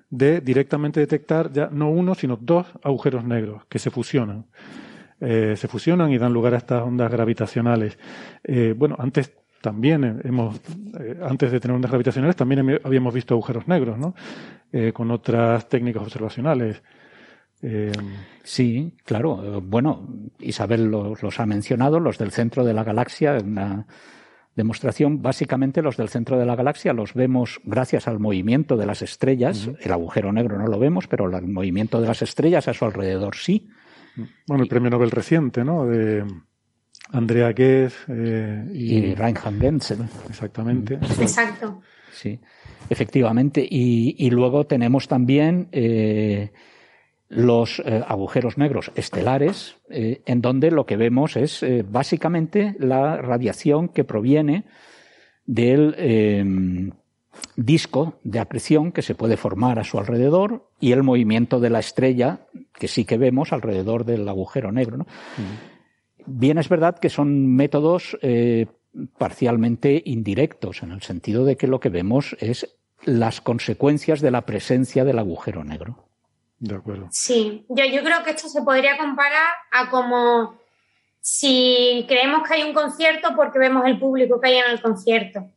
de 0.09 0.41
directamente 0.41 0.99
detectar 0.99 1.53
ya 1.53 1.69
no 1.71 1.89
uno, 1.89 2.15
sino 2.15 2.37
dos 2.39 2.67
agujeros 2.83 3.23
negros 3.23 3.63
que 3.69 3.79
se 3.79 3.89
fusionan. 3.89 4.45
Eh, 5.21 5.55
se 5.55 5.67
fusionan 5.67 6.11
y 6.11 6.17
dan 6.17 6.33
lugar 6.33 6.53
a 6.53 6.57
estas 6.57 6.81
ondas 6.81 7.09
gravitacionales. 7.09 7.97
Eh, 8.43 8.75
bueno, 8.75 8.97
antes 8.99 9.31
también 9.61 10.21
hemos, 10.23 10.59
eh, 10.99 11.17
antes 11.21 11.51
de 11.51 11.59
tener 11.59 11.75
ondas 11.75 11.91
gravitacionales, 11.91 12.35
también 12.35 12.79
habíamos 12.83 13.13
visto 13.13 13.33
agujeros 13.35 13.67
negros, 13.67 13.97
¿no? 13.97 14.15
Eh, 14.71 14.91
con 14.91 15.11
otras 15.11 15.69
técnicas 15.69 16.03
observacionales. 16.03 16.81
Eh, 17.61 17.91
sí, 18.43 18.95
claro. 19.05 19.61
Bueno, 19.61 20.07
Isabel 20.39 20.89
los, 20.89 21.39
ha 21.39 21.45
mencionado, 21.45 21.99
los 21.99 22.17
del 22.17 22.31
centro 22.31 22.65
de 22.65 22.73
la 22.73 22.83
galaxia, 22.83 23.37
una 23.43 23.85
demostración. 24.55 25.21
Básicamente, 25.21 25.81
los 25.81 25.95
del 25.95 26.09
centro 26.09 26.39
de 26.39 26.45
la 26.45 26.55
galaxia 26.55 26.93
los 26.93 27.13
vemos 27.13 27.61
gracias 27.63 28.07
al 28.07 28.19
movimiento 28.19 28.77
de 28.77 28.85
las 28.87 29.01
estrellas. 29.01 29.69
El 29.79 29.91
agujero 29.91 30.33
negro 30.33 30.57
no 30.57 30.67
lo 30.67 30.79
vemos, 30.79 31.07
pero 31.07 31.25
el 31.25 31.47
movimiento 31.47 32.01
de 32.01 32.07
las 32.07 32.21
estrellas 32.21 32.67
a 32.67 32.73
su 32.73 32.85
alrededor 32.85 33.35
sí. 33.35 33.69
Bueno, 34.47 34.63
el 34.63 34.69
premio 34.69 34.89
Nobel 34.89 35.11
reciente, 35.11 35.63
¿no? 35.63 35.85
De 35.85 36.25
Andrea 37.11 37.51
Guez 37.51 38.05
eh, 38.07 38.65
y, 38.73 38.95
y 38.95 39.15
Reinhard 39.15 39.59
Genzel. 39.59 39.99
Exactamente. 40.29 40.95
Exacto. 40.95 41.81
Sí, 42.11 42.39
efectivamente. 42.89 43.65
Y, 43.67 44.29
luego 44.29 44.65
tenemos 44.65 45.07
también 45.07 45.69
eh, 45.71 46.51
los 47.29 47.81
eh, 47.85 48.03
agujeros 48.07 48.57
negros 48.57 48.91
estelares, 48.95 49.77
eh, 49.89 50.21
en 50.25 50.41
donde 50.41 50.71
lo 50.71 50.85
que 50.85 50.97
vemos 50.97 51.37
es 51.37 51.65
básicamente 51.89 52.75
la 52.79 53.17
radiación 53.17 53.89
que 53.89 54.03
proviene 54.03 54.65
del 55.45 56.93
disco 57.55 58.19
de 58.23 58.39
acreción 58.39 58.91
que 58.91 59.01
se 59.01 59.15
puede 59.15 59.37
formar 59.37 59.79
a 59.79 59.83
su 59.83 59.97
alrededor 59.97 60.69
y 60.79 60.91
el 60.91 61.03
movimiento 61.03 61.59
de 61.59 61.69
la 61.69 61.79
estrella 61.79 62.41
que 62.73 62.87
sí 62.87 63.05
que 63.05 63.17
vemos 63.17 63.53
alrededor 63.53 64.05
del 64.05 64.27
agujero 64.27 64.71
negro. 64.71 65.07
Bien 66.25 66.57
es 66.57 66.69
verdad 66.69 66.99
que 66.99 67.09
son 67.09 67.55
métodos 67.55 68.17
parcialmente 69.17 70.01
indirectos, 70.05 70.83
en 70.83 70.91
el 70.91 71.01
sentido 71.01 71.45
de 71.45 71.55
que 71.55 71.67
lo 71.67 71.79
que 71.79 71.89
vemos 71.89 72.35
es 72.39 72.75
las 73.03 73.41
consecuencias 73.41 74.21
de 74.21 74.31
la 74.31 74.45
presencia 74.45 75.03
del 75.03 75.19
agujero 75.19 75.63
negro. 75.63 76.05
De 76.59 76.75
acuerdo. 76.75 77.07
Sí, 77.11 77.65
yo, 77.69 77.85
yo 77.85 78.03
creo 78.03 78.23
que 78.23 78.31
esto 78.31 78.47
se 78.47 78.61
podría 78.61 78.97
comparar 78.97 79.53
a 79.71 79.89
como 79.89 80.59
si 81.19 82.05
creemos 82.07 82.47
que 82.47 82.55
hay 82.55 82.63
un 82.63 82.73
concierto 82.73 83.29
porque 83.35 83.59
vemos 83.59 83.85
el 83.85 83.97
público 83.99 84.39
que 84.39 84.49
hay 84.49 84.57
en 84.57 84.71
el 84.71 84.81
concierto, 84.81 85.47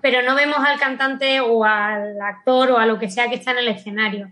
pero 0.00 0.22
no 0.22 0.34
vemos 0.34 0.58
al 0.58 0.78
cantante 0.78 1.40
o 1.40 1.64
al 1.64 2.20
actor 2.20 2.72
o 2.72 2.78
a 2.78 2.86
lo 2.86 2.98
que 2.98 3.10
sea 3.10 3.28
que 3.28 3.36
está 3.36 3.52
en 3.52 3.58
el 3.58 3.68
escenario. 3.68 4.30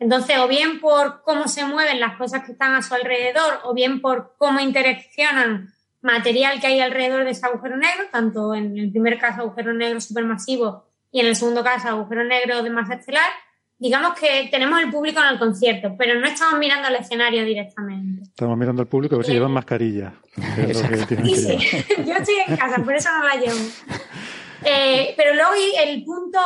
Entonces, 0.00 0.38
o 0.38 0.48
bien 0.48 0.80
por 0.80 1.22
cómo 1.22 1.46
se 1.46 1.64
mueven 1.64 2.00
las 2.00 2.16
cosas 2.16 2.42
que 2.44 2.52
están 2.52 2.74
a 2.74 2.82
su 2.82 2.94
alrededor, 2.94 3.60
o 3.64 3.74
bien 3.74 4.00
por 4.00 4.34
cómo 4.38 4.58
interaccionan 4.58 5.72
material 6.00 6.58
que 6.58 6.68
hay 6.68 6.80
alrededor 6.80 7.24
de 7.24 7.30
ese 7.30 7.46
agujero 7.46 7.76
negro, 7.76 8.04
tanto 8.10 8.54
en 8.54 8.76
el 8.78 8.90
primer 8.90 9.18
caso 9.18 9.42
agujero 9.42 9.74
negro 9.74 10.00
supermasivo 10.00 10.86
y 11.12 11.20
en 11.20 11.26
el 11.26 11.36
segundo 11.36 11.62
caso 11.62 11.88
agujero 11.88 12.24
negro 12.24 12.62
de 12.62 12.70
masa 12.70 12.94
estelar, 12.94 13.30
digamos 13.78 14.18
que 14.18 14.48
tenemos 14.50 14.80
el 14.80 14.90
público 14.90 15.20
en 15.20 15.34
el 15.34 15.38
concierto, 15.38 15.94
pero 15.98 16.18
no 16.18 16.26
estamos 16.26 16.58
mirando 16.58 16.88
al 16.88 16.96
escenario 16.96 17.44
directamente. 17.44 18.22
Estamos 18.22 18.56
mirando 18.56 18.80
al 18.80 18.88
público 18.88 19.16
a 19.16 19.18
ver 19.18 19.26
si 19.26 19.32
llevan 19.32 19.52
mascarilla. 19.52 20.14
sí, 20.36 21.34
sí. 21.34 21.58
Yo 22.06 22.14
estoy 22.14 22.34
en 22.46 22.56
casa, 22.56 22.82
por 22.82 22.94
eso 22.94 23.10
no 23.18 23.26
la 23.26 23.34
llevo. 23.34 23.58
Eh, 24.64 25.14
pero 25.16 25.34
luego 25.34 25.52
el 25.78 26.04
punto, 26.04 26.38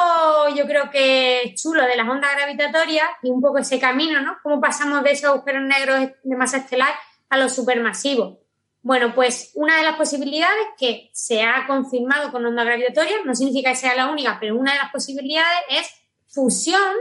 yo 0.54 0.66
creo 0.66 0.90
que 0.90 1.54
chulo 1.56 1.84
de 1.84 1.96
las 1.96 2.08
ondas 2.08 2.30
gravitatorias 2.36 3.08
y 3.22 3.30
un 3.30 3.40
poco 3.40 3.58
ese 3.58 3.80
camino, 3.80 4.20
¿no? 4.20 4.36
Cómo 4.42 4.60
pasamos 4.60 5.02
de 5.02 5.12
esos 5.12 5.30
agujeros 5.30 5.62
negros 5.62 6.10
de 6.22 6.36
masa 6.36 6.58
estelar 6.58 6.94
a 7.28 7.38
los 7.38 7.54
supermasivos. 7.54 8.38
Bueno, 8.82 9.14
pues 9.14 9.52
una 9.54 9.78
de 9.78 9.82
las 9.82 9.96
posibilidades 9.96 10.66
que 10.78 11.10
se 11.14 11.42
ha 11.42 11.66
confirmado 11.66 12.30
con 12.30 12.44
ondas 12.44 12.66
gravitatorias, 12.66 13.24
no 13.24 13.34
significa 13.34 13.70
que 13.70 13.76
sea 13.76 13.96
la 13.96 14.08
única, 14.08 14.36
pero 14.38 14.56
una 14.56 14.72
de 14.72 14.78
las 14.78 14.92
posibilidades 14.92 15.58
es 15.70 15.90
fusión 16.26 16.92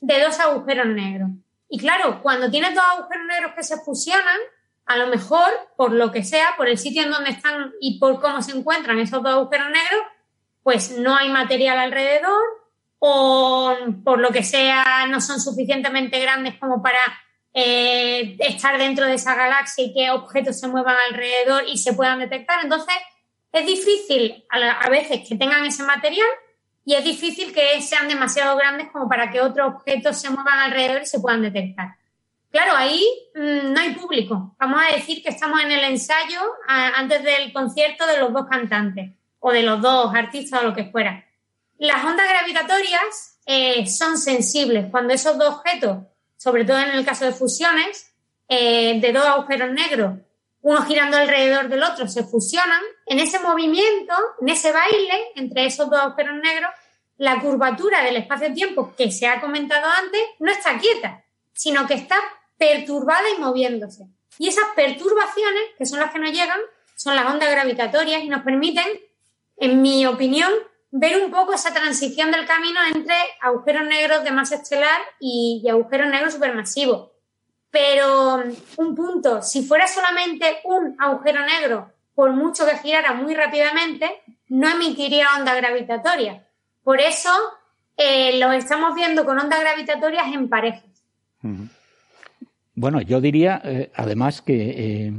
de 0.00 0.20
dos 0.20 0.38
agujeros 0.38 0.86
negros. 0.86 1.30
Y 1.68 1.78
claro, 1.78 2.20
cuando 2.22 2.50
tienes 2.50 2.74
dos 2.74 2.84
agujeros 2.96 3.26
negros 3.26 3.52
que 3.56 3.62
se 3.64 3.76
fusionan, 3.78 4.38
a 4.86 4.96
lo 4.96 5.08
mejor, 5.08 5.48
por 5.76 5.92
lo 5.92 6.12
que 6.12 6.22
sea, 6.22 6.54
por 6.56 6.68
el 6.68 6.78
sitio 6.78 7.02
en 7.02 7.10
donde 7.10 7.30
están 7.30 7.72
y 7.80 7.98
por 7.98 8.20
cómo 8.20 8.40
se 8.40 8.56
encuentran 8.56 8.98
esos 8.98 9.22
dos 9.22 9.32
agujeros 9.32 9.68
negros, 9.68 10.02
pues 10.62 10.98
no 10.98 11.16
hay 11.16 11.28
material 11.28 11.78
alrededor 11.78 12.40
o 12.98 13.74
por 14.04 14.20
lo 14.20 14.30
que 14.30 14.44
sea 14.44 15.06
no 15.08 15.20
son 15.20 15.40
suficientemente 15.40 16.20
grandes 16.20 16.54
como 16.58 16.80
para 16.82 17.00
eh, 17.52 18.36
estar 18.38 18.78
dentro 18.78 19.06
de 19.06 19.14
esa 19.14 19.34
galaxia 19.34 19.84
y 19.84 19.92
que 19.92 20.10
objetos 20.10 20.60
se 20.60 20.68
muevan 20.68 20.96
alrededor 21.08 21.64
y 21.66 21.78
se 21.78 21.94
puedan 21.94 22.20
detectar. 22.20 22.62
Entonces, 22.62 22.94
es 23.50 23.66
difícil 23.66 24.44
a, 24.48 24.88
veces 24.88 25.28
que 25.28 25.36
tengan 25.36 25.64
ese 25.66 25.82
material 25.82 26.28
y 26.84 26.94
es 26.94 27.04
difícil 27.04 27.52
que 27.52 27.80
sean 27.82 28.08
demasiado 28.08 28.56
grandes 28.56 28.90
como 28.90 29.08
para 29.08 29.30
que 29.30 29.40
otros 29.40 29.74
objetos 29.74 30.20
se 30.20 30.30
muevan 30.30 30.60
alrededor 30.60 31.02
y 31.02 31.06
se 31.06 31.20
puedan 31.20 31.42
detectar. 31.42 31.96
Claro, 32.50 32.72
ahí 32.76 33.04
mm, 33.34 33.72
no 33.72 33.80
hay 33.80 33.94
público. 33.94 34.54
Vamos 34.58 34.80
a 34.80 34.94
decir 34.94 35.22
que 35.22 35.30
estamos 35.30 35.60
en 35.60 35.72
el 35.72 35.84
ensayo 35.84 36.40
antes 36.68 37.22
del 37.22 37.52
concierto 37.52 38.06
de 38.06 38.18
los 38.18 38.32
dos 38.32 38.46
cantantes 38.48 39.12
o 39.42 39.52
de 39.52 39.62
los 39.62 39.82
dos 39.82 40.14
artistas 40.14 40.62
o 40.62 40.64
lo 40.64 40.74
que 40.74 40.86
fuera. 40.86 41.26
Las 41.76 42.02
ondas 42.04 42.26
gravitatorias 42.26 43.38
eh, 43.44 43.86
son 43.86 44.16
sensibles 44.16 44.86
cuando 44.90 45.12
esos 45.12 45.36
dos 45.36 45.56
objetos 45.56 45.98
sobre 46.42 46.64
todo 46.64 46.78
en 46.80 46.90
el 46.90 47.04
caso 47.04 47.24
de 47.24 47.30
fusiones, 47.30 48.12
eh, 48.48 48.98
de 49.00 49.12
dos 49.12 49.24
agujeros 49.24 49.70
negros, 49.70 50.18
uno 50.60 50.82
girando 50.82 51.16
alrededor 51.16 51.68
del 51.68 51.84
otro, 51.84 52.08
se 52.08 52.24
fusionan. 52.24 52.82
En 53.06 53.20
ese 53.20 53.38
movimiento, 53.38 54.12
en 54.40 54.48
ese 54.48 54.72
baile 54.72 55.30
entre 55.36 55.66
esos 55.66 55.88
dos 55.88 56.00
agujeros 56.00 56.34
negros, 56.42 56.72
la 57.16 57.38
curvatura 57.38 58.02
del 58.02 58.16
espacio-tiempo 58.16 58.92
que 58.96 59.12
se 59.12 59.28
ha 59.28 59.40
comentado 59.40 59.86
antes 59.86 60.20
no 60.40 60.50
está 60.50 60.78
quieta, 60.78 61.22
sino 61.52 61.86
que 61.86 61.94
está 61.94 62.16
perturbada 62.58 63.30
y 63.36 63.40
moviéndose. 63.40 64.08
Y 64.38 64.48
esas 64.48 64.64
perturbaciones, 64.74 65.62
que 65.78 65.86
son 65.86 66.00
las 66.00 66.10
que 66.10 66.18
nos 66.18 66.32
llegan, 66.32 66.58
son 66.96 67.14
las 67.14 67.26
ondas 67.26 67.52
gravitatorias 67.52 68.24
y 68.24 68.28
nos 68.28 68.42
permiten, 68.42 68.86
en 69.62 69.80
mi 69.80 70.04
opinión, 70.06 70.50
ver 70.90 71.22
un 71.22 71.30
poco 71.30 71.54
esa 71.54 71.72
transición 71.72 72.32
del 72.32 72.46
camino 72.46 72.80
entre 72.92 73.14
agujeros 73.40 73.86
negros 73.86 74.24
de 74.24 74.32
masa 74.32 74.56
estelar 74.56 75.00
y, 75.20 75.64
agujeros 75.70 76.08
negros 76.08 76.32
supermasivos. 76.34 77.10
Pero 77.70 78.42
un 78.78 78.94
punto, 78.96 79.40
si 79.40 79.62
fuera 79.62 79.86
solamente 79.86 80.58
un 80.64 80.96
agujero 80.98 81.46
negro, 81.46 81.92
por 82.12 82.32
mucho 82.32 82.66
que 82.66 82.76
girara 82.78 83.14
muy 83.14 83.36
rápidamente, 83.36 84.10
no 84.48 84.68
emitiría 84.68 85.28
ondas 85.38 85.56
gravitatorias. 85.58 86.42
Por 86.82 87.00
eso 87.00 87.30
eh, 87.96 88.40
lo 88.40 88.50
estamos 88.50 88.96
viendo 88.96 89.24
con 89.24 89.38
ondas 89.38 89.60
gravitatorias 89.60 90.26
en 90.26 90.48
parejas. 90.48 91.04
Bueno, 92.74 93.00
yo 93.00 93.20
diría, 93.20 93.62
eh, 93.64 93.92
además, 93.94 94.42
que 94.42 94.70
eh, 95.06 95.12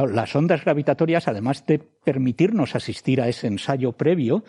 las 0.00 0.34
ondas 0.34 0.64
gravitatorias, 0.64 1.28
además 1.28 1.66
de 1.66 1.78
permitirnos 1.78 2.74
asistir 2.74 3.20
a 3.20 3.28
ese 3.28 3.46
ensayo 3.46 3.92
previo, 3.92 4.44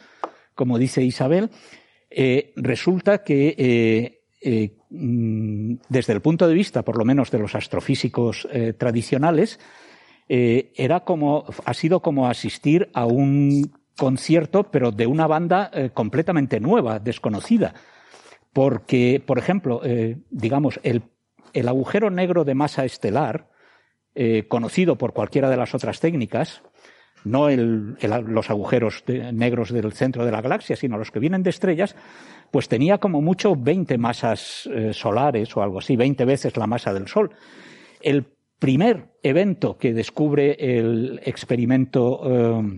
como 0.55 0.77
dice 0.77 1.03
Isabel, 1.03 1.49
eh, 2.09 2.53
resulta 2.55 3.23
que 3.23 3.55
eh, 3.57 4.21
eh, 4.41 4.77
mm, 4.89 5.75
desde 5.89 6.13
el 6.13 6.21
punto 6.21 6.47
de 6.47 6.53
vista, 6.53 6.83
por 6.83 6.97
lo 6.97 7.05
menos, 7.05 7.31
de 7.31 7.39
los 7.39 7.55
astrofísicos 7.55 8.47
tradicionales, 8.77 9.59
era 10.25 11.01
como, 11.01 11.45
ha 11.65 11.73
sido 11.73 11.99
como 12.01 12.27
asistir 12.27 12.89
a 12.93 13.05
un 13.05 13.71
concierto, 13.97 14.71
pero 14.71 14.91
de 14.91 15.05
una 15.05 15.27
banda 15.27 15.69
completamente 15.93 16.59
nueva, 16.59 16.97
desconocida. 16.99 17.73
Porque, 18.53 19.21
por 19.23 19.37
ejemplo, 19.37 19.81
digamos, 20.31 20.79
el, 20.81 21.03
el 21.51 21.67
agujero 21.67 22.09
negro 22.09 22.45
de 22.45 22.55
masa 22.55 22.85
estelar, 22.85 23.49
eh, 24.15 24.47
conocido 24.47 24.95
por 24.95 25.13
cualquiera 25.13 25.49
de 25.49 25.57
las 25.57 25.73
otras 25.73 25.99
técnicas, 25.99 26.61
no 27.23 27.49
los 27.49 28.49
agujeros 28.51 29.03
negros 29.07 29.71
del 29.71 29.93
centro 29.93 30.23
de 30.23 30.31
la 30.31 30.41
galaxia, 30.41 30.75
sino 30.75 30.97
los 30.97 31.09
que 31.09 31.19
vienen 31.19 31.41
de 31.41 31.49
estrellas, 31.49 31.95
pues 32.51 32.67
tenía 32.67 32.99
como 32.99 33.21
mucho 33.21 33.55
20 33.55 33.97
masas 33.97 34.69
eh, 34.71 34.93
solares 34.93 35.55
o 35.57 35.63
algo 35.63 35.79
así, 35.79 35.95
20 35.95 36.25
veces 36.25 36.57
la 36.57 36.67
masa 36.67 36.93
del 36.93 37.07
Sol. 37.07 37.31
El 38.01 38.25
primer 38.59 39.13
evento 39.23 39.77
que 39.77 39.93
descubre 39.93 40.57
el 40.59 41.21
experimento 41.23 42.21
eh, 42.25 42.77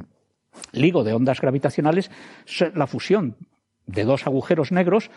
LIGO 0.71 1.03
de 1.03 1.13
ondas 1.13 1.41
gravitacionales 1.41 2.09
es 2.45 2.73
la 2.75 2.87
fusión 2.87 3.35
de 3.87 4.05
dos 4.05 4.25
agujeros 4.25 4.71
negros 4.71 5.11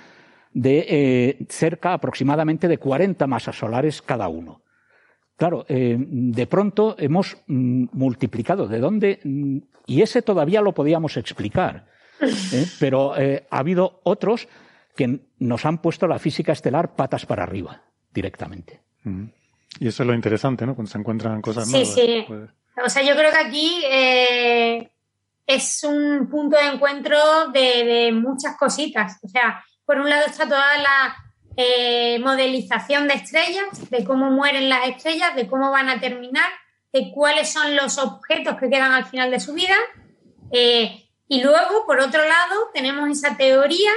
de 0.53 1.47
cerca 1.49 1.93
aproximadamente 1.93 2.67
de 2.67 2.79
40 2.79 3.27
masas 3.27 3.57
solares 3.57 4.03
cada 4.03 4.29
uno. 4.29 4.63
Claro, 5.39 5.65
eh, 5.69 5.97
de 5.97 6.47
pronto 6.49 6.97
hemos 6.99 7.37
mm, 7.47 7.85
multiplicado 7.93 8.67
de 8.67 8.81
dónde, 8.81 9.21
mm, 9.23 9.59
y 9.87 10.03
ese 10.03 10.21
todavía 10.21 10.61
lo 10.61 10.75
podíamos 10.75 11.17
explicar, 11.17 11.87
¿eh? 12.21 12.67
pero 12.81 13.17
eh, 13.17 13.47
ha 13.49 13.59
habido 13.59 14.01
otros 14.03 14.49
que 14.97 15.21
nos 15.39 15.65
han 15.65 15.79
puesto 15.79 16.09
la 16.09 16.19
física 16.19 16.51
estelar 16.51 16.97
patas 16.97 17.25
para 17.25 17.45
arriba, 17.45 17.85
directamente. 18.13 18.81
Mm. 19.05 19.27
Y 19.79 19.87
eso 19.87 20.03
es 20.03 20.09
lo 20.09 20.15
interesante, 20.15 20.67
¿no? 20.67 20.75
Cuando 20.75 20.91
se 20.91 20.99
encuentran 20.99 21.41
cosas 21.41 21.69
nuevas. 21.69 21.89
Sí, 21.89 22.01
sí. 22.01 22.25
Pues. 22.27 22.51
O 22.85 22.89
sea, 22.89 23.05
yo 23.05 23.15
creo 23.15 23.31
que 23.31 23.39
aquí 23.39 23.83
es 25.47 25.85
un 25.85 26.29
punto 26.29 26.57
de 26.57 26.67
encuentro 26.67 27.17
de, 27.53 27.85
de 27.85 28.13
muchas 28.13 28.57
cositas. 28.57 29.21
O 29.23 29.29
sea, 29.29 29.63
por 29.85 29.99
un 30.01 30.11
lado 30.11 30.27
está 30.27 30.49
toda 30.49 30.79
la 30.79 31.17
eh, 31.61 32.21
modelización 32.21 33.09
de 33.09 33.15
estrellas, 33.15 33.91
de 33.91 34.05
cómo 34.05 34.31
mueren 34.31 34.69
las 34.69 34.87
estrellas, 34.87 35.35
de 35.35 35.49
cómo 35.49 35.73
van 35.73 35.89
a 35.89 35.99
terminar, 35.99 36.49
de 36.93 37.11
cuáles 37.11 37.53
son 37.53 37.75
los 37.75 37.99
objetos 37.99 38.57
que 38.59 38.71
quedan 38.71 38.93
al 38.93 39.07
final 39.07 39.33
de 39.33 39.41
su 39.41 39.55
vida. 39.55 39.75
Eh, 40.53 41.11
y 41.27 41.43
luego, 41.43 41.85
por 41.85 41.99
otro 41.99 42.23
lado, 42.23 42.71
tenemos 42.73 43.11
esa 43.11 43.37
teoría 43.37 43.91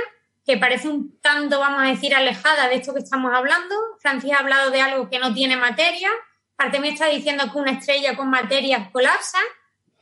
que 0.44 0.58
parece 0.58 0.88
un 0.88 1.20
tanto, 1.22 1.60
vamos 1.60 1.84
a 1.84 1.86
decir, 1.86 2.16
alejada 2.16 2.68
de 2.68 2.78
esto 2.78 2.96
que 2.96 3.02
estamos 3.02 3.32
hablando. 3.32 3.76
Francis 4.00 4.34
ha 4.34 4.40
hablado 4.40 4.72
de 4.72 4.82
algo 4.82 5.08
que 5.08 5.20
no 5.20 5.32
tiene 5.32 5.56
materia, 5.56 6.10
Artemio 6.58 6.92
está 6.92 7.06
diciendo 7.06 7.44
que 7.52 7.60
una 7.60 7.74
estrella 7.74 8.18
con 8.18 8.32
materia 8.32 8.90
colapsa 8.92 9.38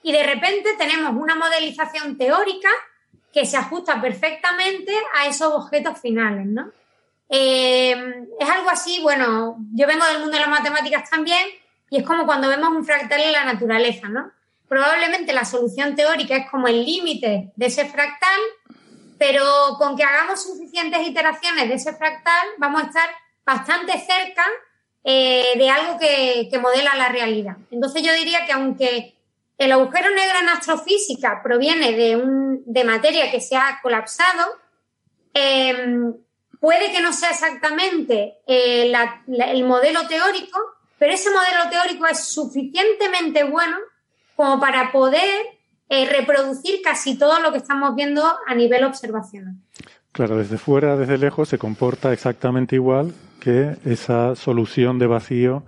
y 0.02 0.14
de 0.14 0.24
repente 0.24 0.70
tenemos 0.78 1.14
una 1.14 1.36
modelización 1.36 2.18
teórica 2.18 2.70
que 3.34 3.46
se 3.46 3.58
ajusta 3.58 4.00
perfectamente 4.00 4.94
a 5.18 5.28
esos 5.28 5.54
objetos 5.54 6.00
finales, 6.00 6.46
¿no? 6.46 6.72
Eh, 7.30 8.26
es 8.40 8.50
algo 8.50 8.70
así, 8.70 9.00
bueno, 9.02 9.58
yo 9.74 9.88
vengo 9.88 10.06
del 10.06 10.20
mundo 10.20 10.34
de 10.34 10.40
las 10.40 10.50
matemáticas 10.50 11.10
también 11.10 11.48
y 11.90 11.98
es 11.98 12.06
como 12.06 12.26
cuando 12.26 12.50
vemos 12.50 12.70
un 12.70 12.86
fractal 12.86 13.22
en 13.22 13.32
la 13.32 13.46
naturaleza, 13.46 14.10
¿no? 14.10 14.32
Probablemente 14.68 15.34
la 15.34 15.46
solución 15.46 15.96
teórica 15.96 16.36
es 16.36 16.50
como 16.50 16.68
el 16.68 16.86
límite 16.86 17.52
de 17.56 17.66
ese 17.66 17.86
fractal, 17.86 18.40
pero 19.18 19.44
con 19.78 19.96
que 19.96 20.04
hagamos 20.04 20.44
suficientes 20.44 21.08
iteraciones 21.08 21.68
de 21.68 21.76
ese 21.76 21.94
fractal 21.94 22.48
vamos 22.58 22.84
a 22.84 22.86
estar 22.88 23.10
bastante 23.46 23.94
cerca 23.94 24.46
eh, 25.04 25.54
de 25.56 25.70
algo 25.70 25.98
que, 26.00 26.48
que 26.52 26.60
modela 26.60 26.96
la 26.96 27.10
realidad. 27.10 27.58
Entonces 27.72 28.04
yo 28.04 28.14
diría 28.14 28.46
que 28.46 28.54
aunque 28.54 29.16
el 29.58 29.72
agujero 29.72 30.10
negro 30.12 30.40
en 30.40 30.50
astrofísica 30.50 31.42
proviene 31.44 31.92
de, 31.92 32.16
un, 32.16 32.64
de 32.66 32.84
materia 32.84 33.30
que 33.30 33.42
se 33.42 33.58
ha 33.58 33.80
colapsado, 33.82 34.56
eh, 35.34 36.14
Puede 36.60 36.92
que 36.92 37.02
no 37.02 37.14
sea 37.14 37.30
exactamente 37.30 38.40
eh, 38.46 38.92
el 39.28 39.64
modelo 39.64 40.08
teórico, 40.08 40.60
pero 40.98 41.14
ese 41.14 41.30
modelo 41.30 41.70
teórico 41.70 42.06
es 42.06 42.26
suficientemente 42.26 43.44
bueno 43.46 43.78
como 44.36 44.60
para 44.60 44.92
poder 44.92 45.30
eh, 45.90 46.06
reproducir 46.06 46.82
casi 46.84 47.18
todo 47.18 47.40
lo 47.40 47.52
que 47.52 47.58
estamos 47.58 47.96
viendo 47.96 48.24
a 48.46 48.56
nivel 48.56 48.84
observacional. 48.84 49.56
Claro, 50.12 50.38
desde 50.38 50.58
fuera, 50.58 50.98
desde 50.98 51.18
lejos, 51.18 51.50
se 51.50 51.58
comporta 51.58 52.12
exactamente 52.12 52.76
igual 52.76 53.14
que 53.40 53.78
esa 53.86 54.36
solución 54.36 55.00
de 55.00 55.08
vacío 55.08 55.64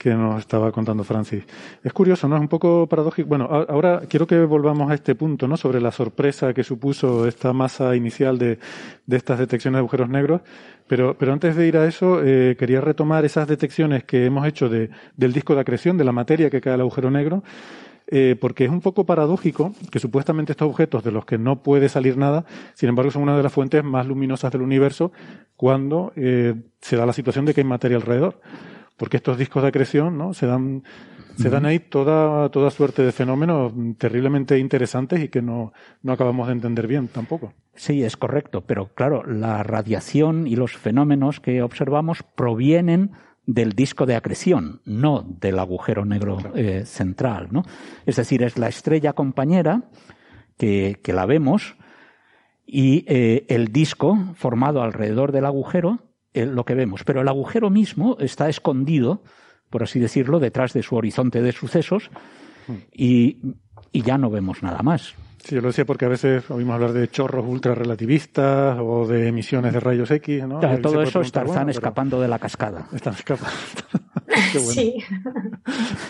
que 0.00 0.14
nos 0.14 0.40
estaba 0.40 0.72
contando 0.72 1.04
Francis. 1.04 1.44
Es 1.84 1.92
curioso, 1.92 2.26
¿no? 2.26 2.36
Es 2.36 2.40
un 2.40 2.48
poco 2.48 2.86
paradójico. 2.86 3.28
Bueno, 3.28 3.44
ahora 3.44 4.00
quiero 4.08 4.26
que 4.26 4.38
volvamos 4.46 4.90
a 4.90 4.94
este 4.94 5.14
punto, 5.14 5.46
¿no? 5.46 5.58
Sobre 5.58 5.78
la 5.78 5.92
sorpresa 5.92 6.54
que 6.54 6.64
supuso 6.64 7.28
esta 7.28 7.52
masa 7.52 7.94
inicial 7.94 8.38
de, 8.38 8.58
de 9.04 9.16
estas 9.18 9.38
detecciones 9.38 9.76
de 9.76 9.80
agujeros 9.80 10.08
negros. 10.08 10.40
Pero, 10.86 11.18
pero 11.18 11.34
antes 11.34 11.54
de 11.54 11.68
ir 11.68 11.76
a 11.76 11.86
eso, 11.86 12.22
eh, 12.24 12.56
quería 12.58 12.80
retomar 12.80 13.26
esas 13.26 13.46
detecciones 13.46 14.02
que 14.04 14.24
hemos 14.24 14.46
hecho 14.46 14.70
de, 14.70 14.88
del 15.18 15.34
disco 15.34 15.54
de 15.54 15.60
acreción, 15.60 15.98
de 15.98 16.04
la 16.04 16.12
materia 16.12 16.48
que 16.48 16.62
cae 16.62 16.72
al 16.72 16.80
agujero 16.80 17.10
negro, 17.10 17.42
eh, 18.06 18.36
porque 18.40 18.64
es 18.64 18.70
un 18.70 18.80
poco 18.80 19.04
paradójico 19.04 19.74
que 19.92 19.98
supuestamente 19.98 20.52
estos 20.52 20.70
objetos 20.70 21.04
de 21.04 21.12
los 21.12 21.26
que 21.26 21.36
no 21.36 21.62
puede 21.62 21.90
salir 21.90 22.16
nada, 22.16 22.46
sin 22.72 22.88
embargo, 22.88 23.10
son 23.10 23.24
una 23.24 23.36
de 23.36 23.42
las 23.42 23.52
fuentes 23.52 23.84
más 23.84 24.06
luminosas 24.06 24.50
del 24.50 24.62
universo 24.62 25.12
cuando 25.56 26.14
eh, 26.16 26.54
se 26.80 26.96
da 26.96 27.04
la 27.04 27.12
situación 27.12 27.44
de 27.44 27.52
que 27.52 27.60
hay 27.60 27.66
materia 27.66 27.98
alrededor 27.98 28.40
porque 29.00 29.16
estos 29.16 29.38
discos 29.38 29.62
de 29.62 29.70
acreción, 29.70 30.18
¿no? 30.18 30.34
Se 30.34 30.44
dan, 30.44 30.84
se 31.38 31.48
dan 31.48 31.64
ahí 31.64 31.78
toda, 31.78 32.50
toda 32.50 32.70
suerte 32.70 33.02
de 33.02 33.12
fenómenos 33.12 33.72
terriblemente 33.96 34.58
interesantes 34.58 35.24
y 35.24 35.28
que 35.30 35.40
no, 35.40 35.72
no 36.02 36.12
acabamos 36.12 36.48
de 36.48 36.52
entender 36.52 36.86
bien 36.86 37.08
tampoco. 37.08 37.54
Sí, 37.74 38.04
es 38.04 38.18
correcto, 38.18 38.60
pero 38.60 38.88
claro, 38.92 39.24
la 39.24 39.62
radiación 39.62 40.46
y 40.46 40.54
los 40.54 40.76
fenómenos 40.76 41.40
que 41.40 41.62
observamos 41.62 42.22
provienen 42.22 43.12
del 43.46 43.72
disco 43.72 44.04
de 44.04 44.16
acreción, 44.16 44.82
no 44.84 45.24
del 45.26 45.60
agujero 45.60 46.04
negro 46.04 46.36
eh, 46.54 46.82
central, 46.84 47.48
¿no? 47.50 47.62
Es 48.04 48.16
decir, 48.16 48.42
es 48.42 48.58
la 48.58 48.68
estrella 48.68 49.14
compañera 49.14 49.84
que, 50.58 51.00
que 51.02 51.14
la 51.14 51.24
vemos 51.24 51.74
y 52.66 53.06
eh, 53.08 53.46
el 53.48 53.72
disco 53.72 54.18
formado 54.34 54.82
alrededor 54.82 55.32
del 55.32 55.46
agujero 55.46 56.09
lo 56.34 56.64
que 56.64 56.74
vemos. 56.74 57.04
Pero 57.04 57.20
el 57.20 57.28
agujero 57.28 57.70
mismo 57.70 58.16
está 58.20 58.48
escondido, 58.48 59.22
por 59.68 59.82
así 59.82 59.98
decirlo, 59.98 60.38
detrás 60.38 60.72
de 60.72 60.82
su 60.82 60.96
horizonte 60.96 61.42
de 61.42 61.52
sucesos 61.52 62.10
y, 62.92 63.38
ya 63.92 64.18
no 64.18 64.30
vemos 64.30 64.62
nada 64.62 64.82
más. 64.82 65.14
Sí, 65.42 65.54
yo 65.54 65.62
lo 65.62 65.68
decía 65.68 65.86
porque 65.86 66.04
a 66.04 66.08
veces 66.08 66.50
oímos 66.50 66.74
hablar 66.74 66.92
de 66.92 67.08
chorros 67.08 67.46
ultrarrelativistas 67.46 68.78
o 68.78 69.06
de 69.06 69.28
emisiones 69.28 69.72
de 69.72 69.80
rayos 69.80 70.10
X, 70.10 70.46
¿no? 70.46 70.60
todo 70.80 71.02
eso 71.02 71.22
es 71.22 71.32
Tarzán 71.32 71.70
escapando 71.70 72.20
de 72.20 72.28
la 72.28 72.38
cascada. 72.38 72.86
Están 72.92 73.14
escapando. 73.14 73.56
Sí. 74.52 74.94